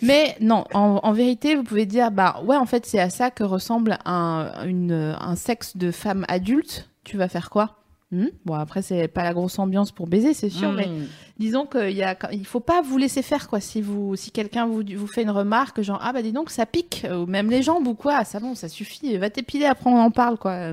Mais 0.02 0.36
non, 0.42 0.66
en, 0.74 1.00
en 1.02 1.12
vérité, 1.14 1.56
vous 1.56 1.64
pouvez 1.64 1.86
dire, 1.86 2.12
bah 2.12 2.42
ouais, 2.46 2.58
en 2.58 2.66
fait, 2.66 2.86
c'est 2.86 3.00
à 3.00 3.10
ça 3.10 3.32
que 3.32 3.44
ressemble 3.44 3.98
un, 4.06 4.52
une, 4.66 5.16
un 5.20 5.36
sexe 5.36 5.78
de 5.78 5.92
femme 5.92 6.26
adulte. 6.28 6.90
Tu 7.04 7.18
vas 7.18 7.28
faire 7.30 7.50
quoi 7.50 7.79
Hmm 8.12 8.26
Bon, 8.44 8.56
après, 8.56 8.82
c'est 8.82 9.08
pas 9.08 9.24
la 9.24 9.34
grosse 9.34 9.60
ambiance 9.60 9.92
pour 9.92 10.08
baiser, 10.08 10.34
c'est 10.34 10.50
sûr, 10.50 10.72
mais 10.72 10.88
Mm. 10.88 11.08
disons 11.38 11.66
qu'il 11.68 11.92
y 11.92 12.02
a, 12.04 12.18
il 12.32 12.46
faut 12.46 12.60
pas 12.60 12.82
vous 12.82 12.98
laisser 12.98 13.22
faire 13.22 13.48
quoi. 13.48 13.60
Si 13.60 13.82
vous, 13.84 14.16
si 14.16 14.32
quelqu'un 14.32 14.66
vous, 14.66 14.82
vous 14.98 15.06
fait 15.08 15.22
une 15.22 15.30
remarque, 15.30 15.82
genre 15.82 16.00
ah 16.04 16.12
bah 16.12 16.22
dis 16.24 16.32
donc 16.32 16.50
ça 16.50 16.66
pique, 16.66 17.06
ou 17.12 17.28
même 17.28 17.52
les 17.52 17.62
jambes 17.62 17.86
ou 17.88 17.94
quoi, 17.94 18.24
ça 18.24 18.40
bon, 18.40 18.56
ça 18.56 18.68
suffit, 18.68 19.16
va 19.18 19.30
t'épiler, 19.30 19.66
après 19.66 19.90
on 19.92 20.00
en 20.00 20.10
parle 20.12 20.38
quoi. 20.38 20.72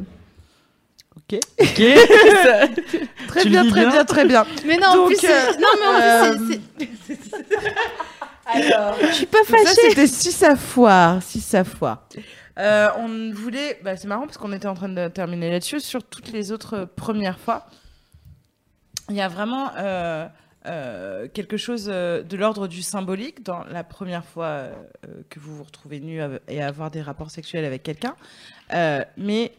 Ok. 1.17 1.39
Ok. 1.61 1.83
Très 3.29 3.45
bien, 3.49 3.69
très 3.69 3.81
bien 3.83 3.91
bien, 3.91 4.05
très 4.05 4.25
bien. 4.25 4.47
Mais 4.67 4.77
non, 4.79 4.87
en 4.89 4.97
Donc, 4.97 5.07
plus, 5.09 5.17
c'est- 5.17 5.31
euh, 5.31 5.53
non 5.61 5.69
mais 5.79 5.87
en 5.87 6.37
plus, 6.47 6.61
c'est- 6.79 6.87
c'est- 7.07 7.47
je 9.09 9.13
suis 9.13 9.27
pas 9.27 9.39
Donc 9.39 9.47
ça, 9.49 9.57
fâchée. 9.59 9.89
c'était 9.91 10.07
si 10.07 10.33
ça 10.33 10.57
foire, 10.57 11.23
si 11.23 11.41
ça 11.41 11.65
foire. 11.65 12.07
Euh, 12.59 12.89
on 12.99 13.33
voulait, 13.33 13.79
bah, 13.83 13.97
c'est 13.97 14.09
marrant 14.09 14.25
parce 14.25 14.39
qu'on 14.39 14.53
était 14.53 14.69
en 14.69 14.75
train 14.75 14.89
de 14.89 15.09
terminer 15.09 15.51
là-dessus 15.51 15.81
sur 15.81 16.03
toutes 16.03 16.33
les 16.33 16.53
autres 16.53 16.75
euh, 16.75 16.87
premières 16.87 17.39
fois. 17.39 17.67
Il 19.11 19.17
y 19.17 19.21
a 19.21 19.29
vraiment 19.29 19.71
euh, 19.77 20.27
quelque 21.33 21.57
chose 21.57 21.85
de 21.85 22.37
l'ordre 22.37 22.67
du 22.67 22.83
symbolique 22.83 23.45
dans 23.45 23.63
la 23.65 23.85
première 23.85 24.25
fois 24.25 24.65
que 25.31 25.39
vous 25.39 25.55
vous 25.55 25.63
retrouvez 25.63 26.01
nu 26.01 26.21
et 26.49 26.61
avoir 26.61 26.91
des 26.91 27.03
rapports 27.03 27.31
sexuels 27.31 27.65
avec 27.65 27.85
quelqu'un, 27.85 28.17
mais 29.17 29.53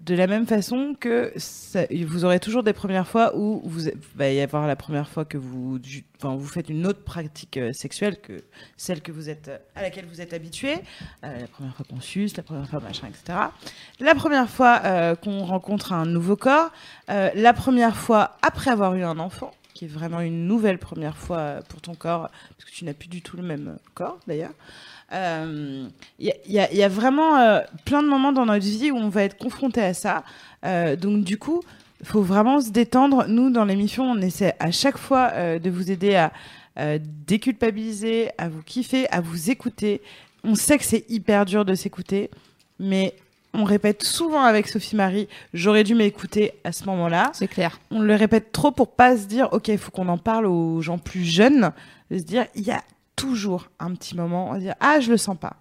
de 0.00 0.14
la 0.14 0.26
même 0.26 0.46
façon 0.46 0.94
que 0.98 1.32
ça- 1.36 1.86
vous 2.06 2.24
aurez 2.24 2.38
toujours 2.40 2.62
des 2.62 2.72
premières 2.72 3.06
fois 3.08 3.36
où 3.36 3.60
vous 3.64 3.90
va 4.14 4.30
y 4.30 4.40
avoir 4.40 4.66
la 4.66 4.76
première 4.76 5.08
fois 5.08 5.24
que 5.24 5.36
vous, 5.36 5.78
enfin, 6.18 6.36
vous 6.36 6.46
faites 6.46 6.68
une 6.68 6.86
autre 6.86 7.02
pratique 7.02 7.56
euh, 7.56 7.72
sexuelle 7.72 8.20
que 8.20 8.44
celle 8.76 9.00
que 9.02 9.10
vous 9.12 9.28
êtes 9.28 9.50
à 9.74 9.82
laquelle 9.82 10.06
vous 10.06 10.20
êtes 10.20 10.32
habitué. 10.32 10.74
Euh, 11.24 11.40
la 11.40 11.46
première 11.48 11.74
fois 11.74 11.84
qu'on 11.88 12.00
suce, 12.00 12.36
la 12.36 12.42
première 12.44 12.68
fois 12.68 12.80
machin, 12.80 13.08
etc. 13.08 13.38
La 14.00 14.14
première 14.14 14.48
fois 14.48 14.80
euh, 14.84 15.14
qu'on 15.16 15.44
rencontre 15.44 15.92
un 15.92 16.06
nouveau 16.06 16.36
corps, 16.36 16.70
la 17.08 17.52
première 17.52 17.96
fois 17.96 18.36
après 18.42 18.70
avoir 18.70 18.94
eu 18.94 19.02
un 19.02 19.18
enfant, 19.18 19.50
qui 19.74 19.84
est 19.84 19.88
vraiment 19.88 20.20
une 20.20 20.46
nouvelle 20.46 20.78
première 20.78 21.16
fois 21.16 21.60
pour 21.68 21.80
ton 21.80 21.94
corps, 21.94 22.28
parce 22.56 22.64
que 22.70 22.74
tu 22.74 22.84
n'as 22.84 22.94
plus 22.94 23.08
du 23.08 23.22
tout 23.22 23.36
le 23.36 23.42
même 23.42 23.78
corps 23.94 24.18
d'ailleurs. 24.26 24.52
Euh, 25.12 25.86
Il 26.18 26.26
y, 26.26 26.30
a- 26.30 26.34
il 26.46 26.52
y 26.52 26.58
a- 26.58 26.70
il 26.72 26.76
y 26.78 26.82
a 26.82 26.88
vraiment 26.88 27.36
euh, 27.38 27.60
plein 27.84 28.02
de 28.02 28.08
moments 28.08 28.32
dans 28.32 28.44
notre 28.46 28.64
vie 28.64 28.90
où 28.90 28.96
on 28.96 29.08
va 29.08 29.22
être 29.22 29.38
confronté 29.38 29.80
à 29.80 29.94
ça. 29.94 30.24
Euh, 30.64 30.96
donc 30.96 31.24
du 31.24 31.38
coup, 31.38 31.62
il 32.00 32.06
faut 32.06 32.22
vraiment 32.22 32.60
se 32.60 32.70
détendre. 32.70 33.26
Nous, 33.28 33.50
dans 33.50 33.64
l'émission, 33.64 34.04
on 34.10 34.20
essaie 34.20 34.54
à 34.60 34.70
chaque 34.70 34.98
fois 34.98 35.30
euh, 35.34 35.58
de 35.58 35.70
vous 35.70 35.90
aider 35.90 36.14
à 36.16 36.32
euh, 36.78 36.98
déculpabiliser, 37.26 38.30
à 38.38 38.48
vous 38.48 38.62
kiffer, 38.62 39.08
à 39.10 39.20
vous 39.20 39.50
écouter. 39.50 40.00
On 40.44 40.54
sait 40.54 40.78
que 40.78 40.84
c'est 40.84 41.04
hyper 41.10 41.44
dur 41.44 41.64
de 41.64 41.74
s'écouter, 41.74 42.30
mais 42.78 43.14
on 43.54 43.64
répète 43.64 44.02
souvent 44.04 44.42
avec 44.42 44.68
Sophie 44.68 44.94
Marie, 44.94 45.26
j'aurais 45.54 45.82
dû 45.84 45.94
m'écouter 45.94 46.52
à 46.64 46.70
ce 46.72 46.84
moment-là. 46.84 47.30
C'est 47.32 47.48
clair. 47.48 47.80
On 47.90 48.00
le 48.00 48.14
répète 48.14 48.52
trop 48.52 48.70
pour 48.70 48.92
pas 48.92 49.16
se 49.16 49.24
dire, 49.26 49.48
ok, 49.52 49.68
il 49.68 49.78
faut 49.78 49.90
qu'on 49.90 50.08
en 50.08 50.18
parle 50.18 50.46
aux 50.46 50.80
gens 50.82 50.98
plus 50.98 51.24
jeunes, 51.24 51.72
de 52.10 52.18
se 52.18 52.22
dire, 52.24 52.46
il 52.54 52.62
y 52.62 52.70
a 52.70 52.82
toujours 53.18 53.70
un 53.78 53.94
petit 53.94 54.16
moment, 54.16 54.48
on 54.48 54.52
va 54.52 54.58
dire, 54.58 54.74
ah, 54.80 55.00
je 55.00 55.10
le 55.10 55.16
sens 55.16 55.36
pas. 55.38 55.56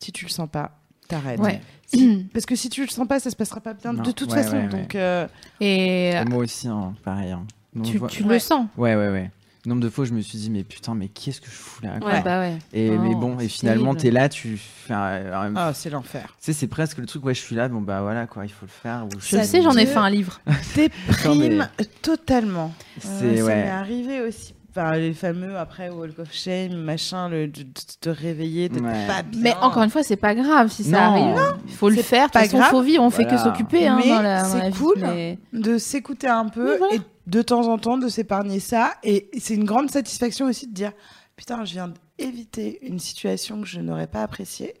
Si 0.00 0.12
tu 0.12 0.24
le 0.24 0.30
sens 0.30 0.48
pas, 0.50 0.78
t'arrêtes. 1.08 1.38
Ouais. 1.40 1.60
Si- 1.86 2.28
parce 2.32 2.46
que 2.46 2.56
si 2.56 2.68
tu 2.70 2.82
le 2.82 2.88
sens 2.88 3.06
pas, 3.06 3.20
ça 3.20 3.30
se 3.30 3.36
passera 3.36 3.60
pas 3.60 3.74
bien 3.74 3.92
Non, 3.92 4.02
de 4.02 4.10
toute 4.12 4.30
ouais, 4.32 4.42
façon. 4.42 4.56
ouais, 4.56 4.62
ouais. 4.62 4.68
Donc, 4.68 4.94
euh, 4.94 5.26
Et 5.60 6.10
Et 6.12 6.24
moi 6.24 6.38
aussi, 6.44 6.68
hein, 6.68 6.94
pareil. 7.04 7.30
hein. 7.32 7.44
Donc, 7.74 7.86
tu, 7.86 7.98
vo- 7.98 8.06
tu 8.08 8.22
Ouais. 8.24 8.34
le 8.34 8.38
sens. 8.38 8.66
Ouais, 8.76 8.94
ouais, 8.96 9.08
ouais. 9.10 9.30
Nombre 9.64 9.80
de 9.80 9.88
fois, 9.88 10.04
je 10.04 10.12
me 10.12 10.20
suis 10.20 10.38
dit, 10.38 10.50
mais 10.50 10.64
putain, 10.64 10.96
mais 10.96 11.06
qu'est-ce 11.06 11.40
que 11.40 11.46
je 11.46 11.52
fous 11.52 11.84
là 11.84 12.00
quoi 12.00 12.10
Ouais, 12.10 12.22
bah 12.22 12.40
ouais. 12.40 12.58
Et 12.72 12.90
Non, 12.90 13.02
mais 13.08 13.14
bon, 13.14 13.38
et 13.38 13.46
finalement, 13.46 13.94
t'es 13.94 14.10
là, 14.10 14.28
tu 14.28 14.56
fais 14.56 14.92
un- 14.92 15.32
un- 15.32 15.54
ah, 15.56 15.72
c'est 15.72 15.88
l'enfer. 15.88 16.24
Tu 16.40 16.46
sais, 16.46 16.52
c'est 16.52 16.66
presque 16.66 16.98
le 16.98 17.06
truc, 17.06 17.24
ouais, 17.24 17.32
je 17.32 17.40
suis 17.40 17.54
là, 17.54 17.68
bon 17.68 17.80
bah 17.80 18.02
voilà, 18.02 18.26
quoi, 18.26 18.44
il 18.44 18.48
faut 18.48 18.66
le 18.66 18.72
faire. 18.72 19.06
ou 19.06 19.20
Je 19.20 19.24
sais, 19.36 19.44
sais, 19.44 19.62
j'en 19.62 19.76
ai 19.76 19.86
fait 19.86 19.98
un 19.98 20.10
livre. 20.10 20.40
Déprime 20.74 21.68
totalement. 22.02 22.72
C'est, 22.98 23.08
Ouais, 23.24 23.36
Ça 23.36 23.44
ouais. 23.44 23.54
m'est 23.64 23.70
arrivé 23.70 24.20
aussi. 24.22 24.54
Enfin, 24.74 24.92
les 24.92 25.12
fameux 25.12 25.58
après 25.58 25.90
Walk 25.90 26.18
of 26.18 26.32
Shame, 26.32 26.72
machin, 26.72 27.28
le, 27.28 27.46
de, 27.46 27.62
de 27.62 27.68
te 28.00 28.08
réveiller, 28.08 28.70
d'être 28.70 28.82
Ouais. 28.82 29.06
pas 29.06 29.22
bien. 29.22 29.40
Mais 29.42 29.54
encore 29.60 29.82
une 29.82 29.90
fois, 29.90 30.02
c'est 30.02 30.16
pas 30.16 30.34
grave 30.34 30.70
si 30.70 30.82
ça 30.84 30.90
Non. 30.92 30.96
arrive. 30.98 31.42
Il 31.66 31.74
faut 31.74 31.90
le 31.90 31.96
faire. 31.96 32.28
De 32.28 32.32
pas 32.32 32.48
toute 32.48 32.52
façon, 32.52 32.70
faut 32.70 32.80
vivre. 32.82 33.02
On 33.02 33.10
fait 33.10 33.24
que 33.24 33.30
Voilà. 33.34 33.44
s'occuper 33.44 33.86
hein, 33.86 34.00
c'est 34.46 34.70
cool. 34.78 34.94
mais- 35.00 35.38
de 35.52 35.76
s'écouter 35.76 36.26
un 36.28 36.48
peu 36.48 36.78
voilà. 36.78 36.94
et 36.94 37.00
de 37.26 37.42
temps 37.42 37.68
en 37.68 37.76
temps 37.76 37.98
de 37.98 38.08
s'épargner 38.08 38.60
ça. 38.60 38.94
Et 39.02 39.30
c'est 39.38 39.54
une 39.54 39.64
grande 39.64 39.90
satisfaction 39.90 40.46
aussi 40.46 40.66
de 40.66 40.72
dire 40.72 40.92
putain, 41.36 41.64
je 41.66 41.72
viens 41.72 41.92
d'éviter 42.18 42.78
une 42.86 42.98
situation 42.98 43.60
que 43.60 43.66
je 43.66 43.80
n'aurais 43.80 44.06
pas 44.06 44.22
appréciée. 44.22 44.74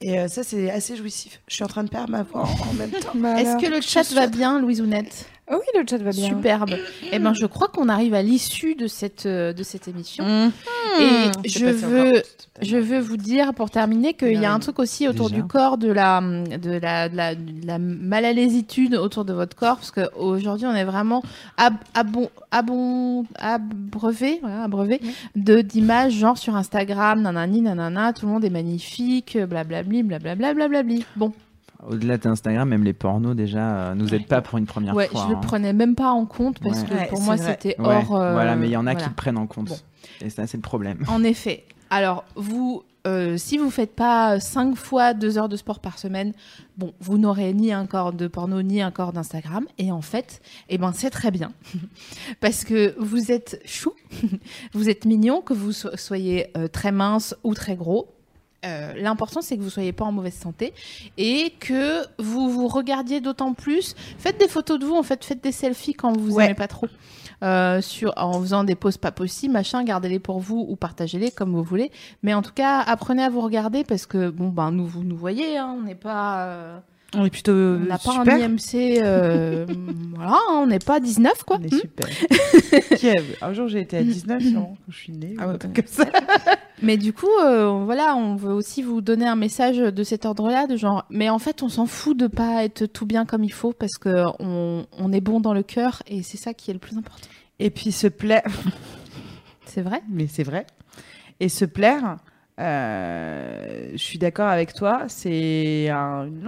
Et 0.00 0.18
euh, 0.18 0.28
ça, 0.28 0.42
c'est 0.42 0.70
assez 0.70 0.96
jouissif. 0.96 1.40
Je 1.48 1.54
suis 1.54 1.64
en 1.64 1.68
train 1.68 1.84
de 1.84 1.88
perdre 1.88 2.10
ma 2.10 2.22
voix 2.22 2.42
en, 2.42 2.74
même 2.74 2.90
temps. 2.90 3.14
Est-ce 3.36 3.62
que 3.64 3.70
le 3.70 3.80
chat 3.80 4.10
va 4.14 4.26
bien, 4.26 4.58
Louisounette 4.60 5.26
Oh 5.50 5.56
oui, 5.60 5.78
le 5.78 5.84
chat 5.88 5.98
va 5.98 6.10
bien. 6.10 6.28
Superbe. 6.28 6.74
Eh 7.12 7.18
ben, 7.18 7.34
je 7.34 7.44
crois 7.44 7.68
qu'on 7.68 7.90
arrive 7.90 8.14
à 8.14 8.22
l'issue 8.22 8.74
de 8.76 8.86
cette 8.86 9.26
euh, 9.26 9.52
de 9.52 9.62
cette 9.62 9.88
émission. 9.88 10.24
Mmh. 10.24 10.52
Et 11.00 11.48
C'est 11.48 11.58
je 11.58 11.66
veux 11.66 12.22
je 12.62 12.76
veux 12.76 13.00
vous 13.00 13.16
dire 13.16 13.52
pour 13.52 13.70
terminer 13.70 14.14
qu'il 14.14 14.40
y 14.40 14.44
a 14.44 14.52
un 14.52 14.58
truc 14.58 14.78
aussi 14.78 15.06
autour 15.08 15.28
Déjà. 15.28 15.42
du 15.42 15.46
corps 15.46 15.76
de 15.76 15.90
la 15.90 16.20
de 16.20 16.70
la 16.78 17.08
de 17.08 17.16
la, 17.16 17.34
de 17.34 17.66
la 17.66 19.00
autour 19.00 19.24
de 19.24 19.32
votre 19.32 19.56
corps 19.56 19.76
parce 19.76 19.90
que 19.90 20.14
aujourd'hui 20.16 20.66
on 20.66 20.74
est 20.74 20.84
vraiment 20.84 21.22
ab, 21.56 21.74
abon, 21.94 22.30
abon, 22.50 23.26
abreuvé 23.36 24.38
voilà 24.40 24.62
abreuvé 24.62 25.00
de 25.34 25.60
d'images 25.60 26.12
genre 26.12 26.38
sur 26.38 26.54
Instagram 26.54 27.22
nanani 27.22 27.60
nanana 27.60 28.12
tout 28.12 28.26
le 28.26 28.32
monde 28.32 28.44
est 28.44 28.50
magnifique 28.50 29.36
blablabli 29.36 30.04
blablabla 30.04 30.54
blablabli 30.54 31.04
bon 31.16 31.32
Au-delà 31.88 32.16
d'Instagram, 32.18 32.68
même 32.68 32.84
les 32.84 32.92
pornos 32.92 33.34
déjà 33.36 33.76
euh, 33.90 33.94
nous 33.94 34.14
aident 34.14 34.26
pas 34.26 34.40
pour 34.42 34.58
une 34.58 34.66
première 34.66 34.94
ouais 34.94 35.08
fois. 35.08 35.24
je 35.24 35.30
le 35.32 35.36
hein. 35.36 35.40
prenais 35.42 35.72
même 35.72 35.94
pas 35.94 36.10
en 36.10 36.24
compte 36.26 36.58
parce 36.60 36.80
Ouais. 36.82 36.88
que 36.88 36.94
Ouais, 36.94 37.06
pour 37.08 37.20
moi 37.20 37.36
c'était 37.36 37.76
Ouais, 37.78 37.86
hors 38.08 38.16
euh, 38.16 38.32
voilà, 38.32 38.56
mais 38.56 38.66
il 38.68 38.72
y 38.72 38.76
en 38.76 38.86
a 38.86 38.94
qui 38.94 39.08
le 39.08 39.14
prennent 39.14 39.38
en 39.38 39.46
compte. 39.46 39.68
Bon. 39.68 39.76
Et 40.20 40.30
ça, 40.30 40.46
c'est 40.46 40.56
le 40.56 40.62
problème. 40.62 40.98
En 41.08 41.22
effet. 41.24 41.64
Alors, 41.90 42.24
vous, 42.34 42.82
euh, 43.06 43.36
si 43.36 43.58
vous 43.58 43.70
faites 43.70 43.94
pas 43.94 44.40
5 44.40 44.74
fois 44.74 45.14
2 45.14 45.38
heures 45.38 45.48
de 45.48 45.56
sport 45.56 45.80
par 45.80 45.98
semaine, 45.98 46.32
bon, 46.78 46.92
vous 47.00 47.18
n'aurez 47.18 47.52
ni 47.52 47.72
un 47.72 47.86
corps 47.86 48.12
de 48.12 48.26
porno, 48.26 48.62
ni 48.62 48.80
un 48.82 48.90
corps 48.90 49.12
d'Instagram. 49.12 49.66
Et 49.78 49.92
en 49.92 50.00
fait, 50.02 50.40
eh 50.68 50.78
ben, 50.78 50.92
c'est 50.94 51.10
très 51.10 51.30
bien. 51.30 51.52
Parce 52.40 52.64
que 52.64 52.94
vous 52.98 53.30
êtes 53.30 53.60
chou, 53.64 53.92
vous 54.72 54.88
êtes 54.88 55.04
mignon, 55.04 55.40
que 55.42 55.52
vous 55.54 55.72
so- 55.72 55.96
soyez 55.96 56.46
euh, 56.56 56.68
très 56.68 56.92
mince 56.92 57.34
ou 57.44 57.54
très 57.54 57.76
gros. 57.76 58.08
Euh, 58.64 58.92
L'important, 58.96 59.40
c'est 59.42 59.56
que 59.56 59.62
vous 59.62 59.70
soyez 59.70 59.92
pas 59.92 60.04
en 60.04 60.12
mauvaise 60.12 60.34
santé 60.34 60.72
et 61.18 61.52
que 61.60 62.02
vous 62.18 62.48
vous 62.50 62.68
regardiez 62.68 63.20
d'autant 63.20 63.52
plus. 63.54 63.94
Faites 64.18 64.38
des 64.38 64.48
photos 64.48 64.78
de 64.78 64.84
vous, 64.86 64.94
en 64.96 65.02
fait, 65.02 65.24
faites 65.24 65.42
des 65.42 65.52
selfies 65.52 65.94
quand 65.94 66.16
vous 66.16 66.34
Ouais. 66.36 66.46
aimez 66.46 66.54
pas 66.54 66.68
trop. 66.68 66.86
Euh, 67.42 67.80
sur, 67.82 68.12
en 68.16 68.40
faisant 68.40 68.64
des 68.64 68.74
poses 68.74 68.96
pas 68.96 69.10
possibles, 69.12 69.52
machin, 69.52 69.84
gardez-les 69.84 70.18
pour 70.20 70.38
vous 70.40 70.64
ou 70.68 70.76
partagez-les 70.76 71.30
comme 71.30 71.52
vous 71.54 71.62
voulez. 71.64 71.90
Mais 72.22 72.32
en 72.32 72.40
tout 72.42 72.52
cas, 72.54 72.78
apprenez 72.80 73.22
à 73.22 73.28
vous 73.28 73.40
regarder 73.42 73.84
parce 73.84 74.06
que, 74.06 74.30
bon, 74.30 74.48
ben, 74.48 74.70
nous, 74.70 74.86
vous 74.86 75.04
nous 75.04 75.16
voyez, 75.16 75.58
hein, 75.58 75.74
on 75.78 75.82
n'est 75.82 75.94
pas. 75.94 76.82
Euh, 77.14 77.20
On 77.20 77.24
est 77.24 77.30
plutôt 77.30 77.52
on 77.52 77.78
n'a 77.80 77.98
pas 77.98 78.18
un 78.18 78.24
IMC. 78.24 78.98
euh, 79.02 79.66
voilà, 80.14 80.32
hein, 80.32 80.40
on 80.52 80.66
n'est 80.66 80.78
pas 80.78 80.96
à 80.96 81.00
19, 81.00 81.44
quoi. 81.44 81.58
On 81.60 81.64
est 81.64 81.74
super. 81.74 82.06
A- 83.40 83.46
Un 83.46 83.52
jour, 83.52 83.68
j'ai 83.68 83.80
été 83.80 83.96
à 83.98 84.02
19, 84.02 84.42
sûrement, 84.42 84.76
quand 84.84 84.92
je 84.92 84.96
suis 84.98 85.12
née. 85.12 85.34
Ah 85.38 85.48
ouais, 85.48 85.58
comme 85.58 85.72
ça. 85.86 86.06
Mais 86.82 86.96
du 86.96 87.12
coup, 87.12 87.28
euh, 87.42 87.82
voilà, 87.84 88.16
on 88.16 88.34
veut 88.36 88.52
aussi 88.52 88.82
vous 88.82 89.00
donner 89.00 89.26
un 89.26 89.36
message 89.36 89.78
de 89.78 90.02
cet 90.02 90.26
ordre-là, 90.26 90.66
de 90.66 90.76
genre, 90.76 91.04
mais 91.10 91.30
en 91.30 91.38
fait, 91.38 91.62
on 91.62 91.68
s'en 91.68 91.86
fout 91.86 92.16
de 92.16 92.26
pas 92.26 92.64
être 92.64 92.86
tout 92.86 93.06
bien 93.06 93.24
comme 93.24 93.44
il 93.44 93.52
faut 93.52 93.72
parce 93.72 93.96
que 93.98 94.24
on, 94.40 94.86
on 94.98 95.12
est 95.12 95.20
bon 95.20 95.40
dans 95.40 95.54
le 95.54 95.62
cœur 95.62 96.02
et 96.06 96.22
c'est 96.22 96.36
ça 96.36 96.52
qui 96.52 96.70
est 96.70 96.74
le 96.74 96.80
plus 96.80 96.96
important. 96.96 97.28
Et 97.60 97.70
puis 97.70 97.92
se 97.92 98.06
plaire, 98.08 98.42
C'est 99.66 99.82
vrai? 99.82 100.02
Mais 100.08 100.26
c'est 100.26 100.42
vrai. 100.44 100.66
Et 101.40 101.48
se 101.48 101.64
plaire, 101.64 102.16
euh, 102.60 103.88
je 103.92 103.96
suis 104.02 104.18
d'accord 104.18 104.48
avec 104.48 104.74
toi, 104.74 105.02
c'est 105.08 105.88
un- 105.88 106.26
une 106.26 106.42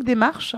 démarche. 0.00 0.56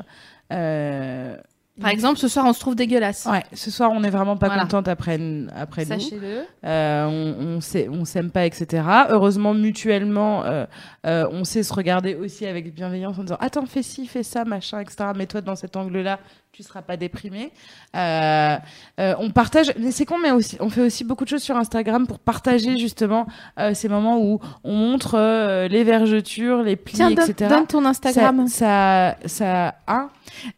Euh, 0.52 1.36
Par 1.85 1.93
exemple, 1.93 2.19
ce 2.19 2.28
soir, 2.28 2.47
on 2.47 2.52
se 2.52 2.61
trouve 2.61 2.74
dégueulasse. 2.74 3.27
Ouais, 3.31 3.43
ce 3.52 3.70
soir, 3.70 3.90
on 3.93 4.01
n'est 4.01 4.11
vraiment 4.11 4.36
pas 4.36 4.47
Voilà. 4.47 4.62
contente 4.62 4.89
après, 4.89 5.19
après 5.55 5.82
nous. 5.85 5.89
Sachez-le. 6.01 6.44
Euh, 6.65 7.06
on, 7.06 7.59
on 7.93 8.05
s'aime 8.05 8.31
pas, 8.31 8.47
etc. 8.47 8.82
Heureusement, 9.11 9.55
mutuellement, 9.55 10.44
euh, 10.44 10.65
euh, 11.06 11.27
on 11.31 11.44
sait 11.44 11.62
se 11.62 11.73
regarder 11.74 12.15
aussi 12.15 12.47
avec 12.47 12.74
bienveillance 12.74 13.19
en 13.19 13.23
disant 13.23 13.36
Attends, 13.40 13.66
fais 13.66 13.82
ci, 13.82 14.06
fais 14.06 14.23
ça, 14.23 14.44
machin, 14.44 14.81
etc. 14.81 15.11
Mets-toi 15.15 15.40
dans 15.43 15.56
cet 15.56 15.77
angle-là, 15.77 16.19
tu 16.52 16.62
seras 16.62 16.82
pas 16.82 16.97
déprimé. 16.97 17.52
On 17.94 19.31
partage, 19.35 19.73
mais 19.78 19.90
c'est 19.90 20.05
con, 20.06 20.19
mais 20.19 20.31
aussi, 20.31 20.56
on 20.61 20.70
fait 20.70 20.82
aussi 20.82 21.05
beaucoup 21.05 21.24
de 21.24 21.28
choses 21.28 21.43
sur 21.43 21.56
Instagram 21.56 22.06
pour 22.06 22.19
partager 22.19 22.78
justement 22.78 23.27
euh, 23.59 23.74
ces 23.74 23.89
moments 23.89 24.19
où 24.20 24.40
on 24.62 24.74
montre 24.74 25.66
les 25.69 25.85
vergetures, 25.85 26.62
les 26.62 26.77
plis, 26.77 26.94
Tiens, 26.94 27.11
etc. 27.11 27.51
donne 27.51 27.66
ton 27.66 27.85
Instagram. 27.85 28.47
Ça, 28.48 29.16
ça, 29.27 29.27
ça, 29.27 29.74
La- 29.89 30.09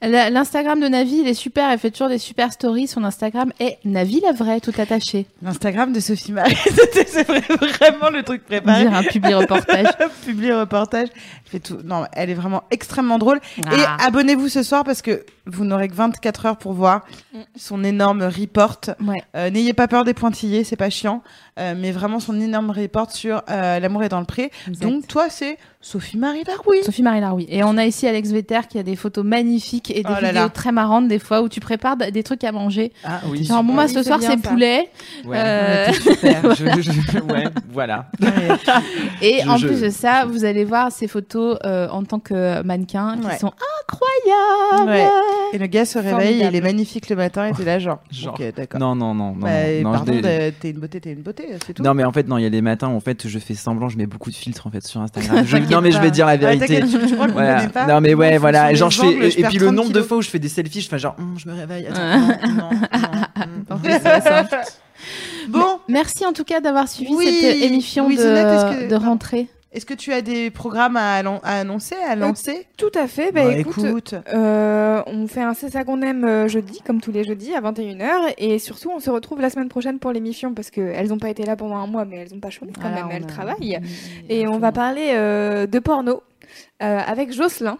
L'Instagram 0.02 0.80
de 0.80 0.88
Navi, 0.88 1.18
il 1.22 1.28
est 1.28 1.34
super. 1.34 1.70
Elle 1.70 1.78
fait 1.78 1.90
toujours 1.90 2.08
des 2.08 2.18
super 2.18 2.52
stories. 2.52 2.86
Son 2.88 3.04
Instagram 3.04 3.52
est 3.60 3.78
Navi 3.84 4.20
la 4.20 4.32
vraie, 4.32 4.60
tout 4.60 4.72
attaché. 4.78 5.26
L'Instagram 5.42 5.92
de 5.92 6.00
Sophie 6.00 6.32
Marie, 6.32 6.54
c'était- 6.64 7.06
c'est 7.06 7.26
vrai- 7.26 7.40
vraiment 7.48 8.10
le 8.10 8.22
truc 8.22 8.44
préparé. 8.44 8.84
dirait 8.84 8.96
un 8.96 9.02
public 9.02 9.34
reportage. 9.34 9.86
Publie 10.24 10.52
reportage. 10.52 11.08
Elle 11.14 11.50
fait 11.50 11.60
tout. 11.60 11.78
Non, 11.84 12.04
elle 12.12 12.30
est 12.30 12.34
vraiment 12.34 12.64
extrêmement 12.70 13.18
drôle. 13.18 13.40
Ah. 13.66 13.74
Et 13.76 14.06
abonnez-vous 14.06 14.48
ce 14.48 14.62
soir 14.62 14.84
parce 14.84 15.02
que 15.02 15.24
vous 15.47 15.64
n'aurez 15.64 15.89
que 15.89 15.94
24 15.94 16.47
heures 16.47 16.56
pour 16.56 16.73
voir 16.73 17.05
son 17.56 17.85
énorme 17.85 18.23
report. 18.23 18.81
Ouais. 19.06 19.23
Euh, 19.36 19.51
N'ayez 19.51 19.73
pas 19.74 19.89
peur 19.89 20.05
des 20.05 20.14
pointillés, 20.14 20.64
c'est 20.64 20.77
pas 20.77 20.90
chiant. 20.90 21.23
Euh, 21.59 21.74
mais 21.77 21.90
vraiment 21.90 22.20
son 22.20 22.39
énorme 22.40 22.70
report 22.70 23.10
sur 23.12 23.43
euh, 23.48 23.78
l'amour 23.81 24.02
est 24.05 24.09
dans 24.10 24.20
le 24.20 24.27
pré. 24.27 24.51
Exact. 24.68 24.86
Donc 24.86 25.06
toi, 25.06 25.27
c'est 25.31 25.56
Sophie-Marie 25.81 26.43
Laroui. 26.47 26.82
Sophie 26.82 27.02
Marie 27.02 27.20
Laroui. 27.20 27.47
Et 27.48 27.64
on 27.64 27.78
a 27.78 27.86
ici 27.86 28.06
Alex 28.06 28.31
Vetter 28.31 28.60
qui 28.68 28.78
a 28.78 28.82
des 28.82 28.97
photos 28.97 29.24
magnifiques 29.24 29.90
et 29.90 30.02
des 30.02 30.09
Oh 30.09 30.20
là 30.20 30.28
vidéos 30.28 30.43
là. 30.44 30.48
très 30.51 30.73
marrantes 30.73 31.09
des 31.09 31.18
fois 31.18 31.40
où 31.43 31.48
tu 31.48 31.60
prépares 31.60 31.97
des 31.97 32.23
trucs 32.23 32.44
à 32.44 32.52
manger. 32.52 32.93
Ah 33.05 33.20
oui. 33.31 33.44
Genre, 33.44 33.62
bon, 33.64 33.73
moi, 33.73 33.85
Oui, 33.85 33.93
ce 33.94 34.02
soir, 34.02 34.18
c'est 34.20 34.36
poulet. 34.36 34.90
Ouais. 35.24 35.39
Euh, 35.39 35.93
super. 35.93 36.55
Je- 36.56 36.64
je- 36.82 37.20
ouais, 37.20 37.44
voilà. 37.70 38.10
Et 39.23 39.40
Je- 39.43 39.48
en 39.48 39.56
je- 39.56 39.66
plus 39.68 39.81
de 39.81 39.90
ça, 39.90 40.24
vous 40.27 40.44
allez 40.44 40.64
voir 40.64 40.93
ces 40.93 41.09
photos 41.09 41.56
euh, 41.64 41.89
en 41.89 42.05
tant 42.05 42.18
que 42.18 42.62
mannequin 42.62 43.16
qui 43.18 43.39
sont 43.39 43.52
incroyables. 43.89 44.90
Ouais. 44.90 45.09
Et 45.52 45.58
le 45.58 45.66
gars 45.66 45.84
se 45.84 45.98
réveille, 45.98 46.42
il 46.46 46.54
est 46.54 46.60
magnifique 46.60 47.08
le 47.08 47.16
matin 47.16 47.46
et 47.46 47.52
t'es 47.52 47.64
là 47.64 47.78
genre. 47.78 48.00
Genre. 48.10 48.34
Ok, 48.34 48.42
d'accord. 48.56 48.80
Non, 48.80 48.94
non, 48.94 49.14
non, 49.14 49.32
non. 49.34 49.40
Bah, 49.40 49.48
non, 49.82 49.92
pardon, 49.92 50.12
t'es 50.20 50.70
une 50.70 50.78
beauté, 50.80 51.00
t'es 51.00 51.12
une 51.12 51.22
beauté, 51.22 51.46
c'est 51.66 51.72
tout. 51.74 51.82
Non 51.82 51.94
mais 51.94 52.04
en 52.04 52.12
fait 52.12 52.26
non 52.28 52.36
il 52.38 52.42
y 52.42 52.46
a 52.46 52.50
des 52.50 52.62
matins 52.62 52.88
où 52.88 52.96
en 52.96 53.00
fait 53.00 53.26
je 53.28 53.38
fais 53.38 53.54
semblant 53.54 53.88
je 53.88 53.96
mets 53.96 54.06
beaucoup 54.06 54.30
de 54.30 54.34
filtres 54.36 54.66
en 54.66 54.70
fait 54.70 54.84
sur 54.84 55.00
Instagram. 55.00 55.44
Je- 55.46 55.56
non 55.58 55.80
mais 55.80 55.92
je 55.92 56.00
vais 56.00 56.10
dire 56.10 56.26
la 56.26 56.36
vérité. 56.36 56.66
t'inquiète, 56.66 56.90
tu, 56.90 57.06
tu 57.06 57.14
crois 57.14 57.26
qu'on 57.26 57.32
Voilà. 57.34 57.60
connaît 57.60 57.68
pas 57.72 57.86
Non 57.86 58.00
mais 58.00 58.14
ouais 58.14 58.38
voilà 58.38 58.74
genre 58.74 58.90
je 58.90 59.00
fais 59.00 59.28
et 59.40 59.44
puis 59.44 59.58
le 59.58 59.66
30 59.66 59.74
nombre 59.76 59.92
de 59.92 60.02
fois 60.02 60.18
où 60.18 60.22
je 60.22 60.28
fais 60.28 60.38
des 60.38 60.48
selfies 60.48 60.80
je 60.80 60.88
fais 60.88 60.98
genre 60.98 61.14
Hum, 61.18 61.34
je 61.38 61.48
me 61.48 61.54
réveille 61.54 61.86
attends 61.86 62.18
non, 63.70 63.78
ça. 64.02 64.44
Bon, 65.48 65.78
Merci 65.88 66.24
en 66.26 66.32
tout 66.32 66.44
cas 66.44 66.60
d'avoir 66.60 66.88
suivi 66.88 67.12
Oui, 67.14 67.26
cette 67.40 67.62
émission 67.62 68.08
que- 68.08 68.88
de 68.88 68.94
rentrée. 68.96 69.48
Est-ce 69.76 69.86
que 69.86 69.94
tu 69.94 70.12
as 70.12 70.22
des 70.22 70.50
programmes 70.50 70.96
à, 70.96 71.14
annoncer, 71.44 71.94
à 71.96 72.16
lancer? 72.16 72.66
Tout 72.76 72.90
à 72.94 73.06
fait. 73.06 73.30
Bah, 73.32 73.44
Bah, 73.44 73.52
écoute, 73.58 73.84
écoute. 73.84 74.14
euh, 74.32 75.02
on 75.06 75.26
fait 75.28 75.42
un 75.42 75.54
C'est 75.54 75.70
ça 75.70 75.84
qu'on 75.84 76.02
aime 76.02 76.24
euh, 76.24 76.48
jeudi, 76.48 76.80
comme 76.84 77.00
tous 77.00 77.12
les 77.12 77.24
jeudis, 77.24 77.54
à 77.54 77.60
21h. 77.60 78.34
Et 78.38 78.58
surtout, 78.58 78.90
on 78.94 79.00
se 79.00 79.10
retrouve 79.10 79.40
la 79.40 79.50
semaine 79.50 79.68
prochaine 79.68 79.98
pour 79.98 80.12
l'émission 80.12 80.54
parce 80.54 80.70
qu'elles 80.70 81.08
n'ont 81.08 81.18
pas 81.18 81.28
été 81.30 81.44
là 81.44 81.56
pendant 81.56 81.76
un 81.76 81.86
mois, 81.86 82.04
mais 82.04 82.16
elles 82.16 82.32
n'ont 82.32 82.40
pas 82.40 82.50
chômé 82.50 82.72
quand 82.74 82.80
Voilà, 82.88 83.04
même, 83.04 83.12
elles 83.12 83.24
a- 83.24 83.26
travaillent. 83.26 83.80
Et 84.28 84.48
on 84.48 84.58
va 84.58 84.72
parler 84.72 85.10
euh, 85.14 85.66
de 85.66 85.78
porno 85.78 86.22
euh, 86.82 86.98
avec 87.06 87.32
Jocelyn, 87.32 87.78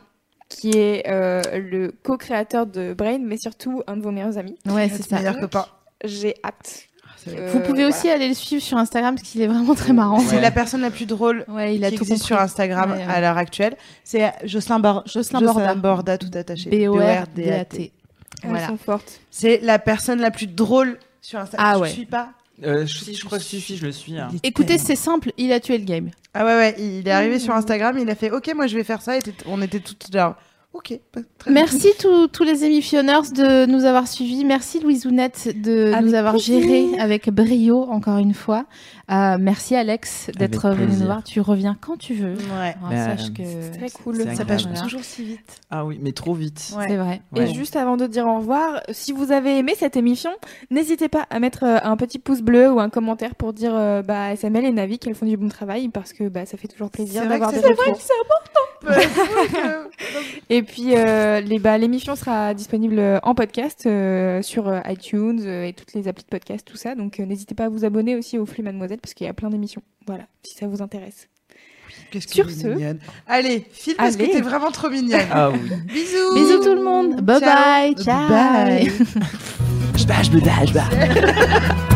qui 0.49 0.71
est 0.77 1.05
euh, 1.09 1.43
le 1.59 1.93
co-créateur 2.03 2.67
de 2.67 2.95
Brain, 2.95 3.19
mais 3.23 3.37
surtout 3.39 3.83
un 3.87 3.97
de 3.97 4.03
vos 4.03 4.11
meilleurs 4.11 4.39
amis. 4.39 4.57
Ouais, 4.67 4.89
c'est 4.89 5.03
ça. 5.03 5.17
meilleur 5.17 5.41
copain. 5.41 5.65
J'ai 6.05 6.35
hâte. 6.45 6.85
Euh, 7.29 7.51
Vous 7.53 7.61
pouvez 7.61 7.85
aussi 7.85 8.09
aller 8.09 8.29
le 8.29 8.35
suivre 8.35 8.63
sur 8.63 8.79
Instagram 8.79 9.15
parce 9.15 9.29
qu'il 9.29 9.41
est 9.43 9.47
vraiment 9.47 9.75
très 9.75 9.93
marrant. 9.93 10.21
C'est 10.21 10.37
Ouais. 10.37 10.41
la 10.41 10.51
personne 10.51 10.81
la 10.81 10.91
plus 10.91 11.07
drôle 11.07 11.45
Ouais, 11.49 11.75
il 11.77 11.85
a 11.85 11.91
qui 11.91 11.97
tout 11.97 12.03
existe 12.05 12.21
compris. 12.23 12.27
sur 12.35 12.41
Instagram 12.41 12.91
Ouais, 12.93 12.99
ouais. 12.99 13.05
à 13.13 13.21
l'heure 13.21 13.37
actuelle. 13.39 13.77
C'est 14.05 14.33
Jocelyn, 14.45 14.79
Bor- 14.81 15.03
Jocelyn 15.07 15.41
Borda. 15.43 15.75
Borda, 15.75 16.19
tout 16.19 16.31
attaché. 16.35 16.71
B-O-R-D-A-T. 16.71 17.93
Elles 18.43 18.51
Voilà. 18.51 18.67
sont 18.69 18.77
fortes. 18.77 19.21
C'est 19.31 19.61
la 19.63 19.79
personne 19.79 20.21
la 20.21 20.31
plus 20.31 20.47
drôle 20.47 20.99
sur 21.21 21.39
Instagram. 21.39 21.67
Ah 21.69 21.77
Je 21.77 21.81
ouais. 21.83 21.91
suis 21.91 22.07
pas. 22.07 22.31
Euh, 22.65 22.87
je, 22.87 23.13
je 23.13 23.25
crois 23.25 23.39
que 23.39 23.45
si, 23.45 23.61
je 23.61 23.85
le 23.85 23.93
suis. 23.93 24.19
hein. 24.19 24.29
Écoutez, 24.43 24.79
c'est 24.79 24.97
simple, 24.97 25.31
il 25.37 25.53
a 25.53 25.61
tué 25.61 25.77
le 25.77 25.85
game. 25.85 26.11
Ah 26.33 26.45
ouais, 26.47 26.57
ouais. 26.57 26.75
Il 26.79 27.07
est 27.07 27.11
arrivé 27.11 27.39
sur 27.39 27.55
Instagram, 27.55 27.99
il 27.99 28.09
a 28.09 28.15
fait 28.15 28.31
OK, 28.31 28.51
moi 28.55 28.67
je 28.67 28.77
vais 28.77 28.85
faire 28.85 29.03
ça. 29.03 29.17
Et 29.17 29.21
on 29.47 29.61
était 29.61 29.81
toutes 29.81 30.07
genre 30.13 30.37
OK. 30.77 30.99
bah, 31.15 31.23
très 31.39 31.51
bien. 31.51 31.63
Merci 31.63 31.89
tous 31.99 32.29
tous 32.29 32.45
les 32.45 32.65
émissionneurs 32.65 33.23
de 33.23 33.67
nous 33.67 33.85
avoir 33.85 34.07
suivis. 34.07 34.45
Merci 34.45 34.81
Louise 34.81 35.07
Ounette 35.07 35.55
de 35.63 35.93
Avec 35.93 36.05
nous 36.07 36.15
avoir 36.15 36.35
plaisir. 36.35 36.61
géré 36.61 36.87
avec 36.99 37.31
brio 37.31 37.83
encore 37.91 38.19
une 38.19 38.35
fois. 38.35 38.67
Euh, 39.09 39.37
merci 39.41 39.77
Alex 39.77 40.31
d'être 40.37 40.71
venu 40.71 40.93
nous 40.97 41.07
voir. 41.07 41.23
Tu 41.23 41.41
reviens 41.41 41.77
quand 41.81 41.97
tu 41.97 42.15
veux. 42.15 42.35
Ouais. 42.35 42.75
Alors, 42.81 42.91
Bah, 42.91 43.17
sache 43.17 43.33
que 43.33 43.43
C'est 43.45 43.79
très 43.79 43.91
cool. 43.91 44.17
c'est 44.17 44.35
Ça 44.35 44.45
passe 44.45 44.67
toujours 44.83 45.05
si 45.05 45.25
vite. 45.25 45.61
Ah 45.71 45.85
oui 45.85 45.99
mais 46.03 46.11
trop 46.13 46.35
vite. 46.35 46.73
Ouais. 46.77 46.87
c'est 46.89 46.97
vrai. 46.97 47.21
Ouais. 47.33 47.49
Et 47.49 47.55
juste 47.55 47.77
avant 47.77 47.97
de 47.97 48.07
dire 48.09 48.27
au 48.27 48.39
revoir, 48.39 48.81
si 48.91 49.13
vous 49.13 49.31
avez 49.31 49.59
aimé 49.59 49.75
cette 49.79 49.97
émission, 49.97 50.31
n'hésitez 50.71 51.09
pas 51.09 51.27
à 51.31 51.39
mettre 51.39 51.63
euh, 51.65 51.79
un 51.85 51.97
petit 51.97 52.19
pouce 52.19 52.41
bleu 52.43 52.71
ou 52.73 52.81
un 52.81 52.91
commentaire 52.91 53.37
pour 53.37 53.53
dire 53.53 53.73
euh, 53.77 54.03
bah, 54.03 54.33
SML 54.35 54.65
et 54.65 54.73
Navi 54.73 54.99
qu'elles 54.99 55.15
font 55.15 55.27
du 55.27 55.37
bon 55.37 55.49
travail 55.49 55.89
parce 55.89 56.13
que 56.13 56.29
bah, 56.29 56.45
ça 56.47 56.57
fait 56.57 56.69
toujours 56.69 56.91
plaisir 56.91 57.23
C'est 57.23 57.29
vrai 57.29 57.39
d'avoir 57.39 57.51
que 57.53 57.57
des 57.57 57.63
c'est- 57.63 57.69
retours. 57.69 57.99
Et 60.51 60.63
puis 60.63 60.93
euh, 60.95 61.41
les, 61.41 61.59
bah, 61.59 61.77
l'émission 61.79 62.15
sera 62.15 62.55
disponible 62.55 63.01
en 63.23 63.35
podcast 63.35 63.85
euh, 63.87 64.43
sur 64.43 64.73
iTunes 64.89 65.41
et 65.45 65.73
toutes 65.73 65.93
les 65.95 66.07
applis 66.09 66.23
de 66.25 66.29
podcast, 66.29 66.67
tout 66.67 66.77
ça. 66.77 66.95
Donc 66.95 67.19
euh, 67.19 67.25
n'hésitez 67.27 67.55
pas 67.55 67.65
à 67.65 67.69
vous 67.69 67.85
abonner 67.85 68.15
aussi 68.17 68.39
au 68.39 68.47
flux 68.47 68.63
Mademoiselle 68.63 68.96
parce 69.01 69.15
qu'il 69.15 69.27
y 69.27 69.31
a 69.31 69.35
plein 69.35 69.51
d'émissions. 69.51 69.83
Voilà, 70.07 70.25
si 70.43 70.55
ça 70.57 70.67
vous 70.67 70.83
intéresse. 70.83 71.29
Qu'est-ce 72.11 72.29
Sur 72.29 72.51
ce- 72.51 72.67
mignonne. 72.69 72.99
Allez, 73.27 73.67
file 73.73 73.95
parce 73.97 74.15
Allez. 74.17 74.29
que 74.29 74.33
t'es 74.33 74.41
vraiment 74.41 74.71
trop 74.71 74.91
mignonne. 74.91 75.21
Ah 75.33 75.51
oui. 75.51 75.59
Bisous. 75.87 76.35
Bisous 76.35 76.63
tout 76.63 76.75
le 76.75 76.83
monde. 76.83 77.21
Bye 77.23 77.41
Ciao. 77.41 77.55
bye. 77.55 77.95
Ciao. 78.05 78.29
Bye. 78.29 78.93
Je 79.97 80.05
bats, 80.07 80.23
je 80.23 80.31
me 80.31 80.41
bats, 80.41 80.65
je 80.67 80.73
bats. 80.75 81.96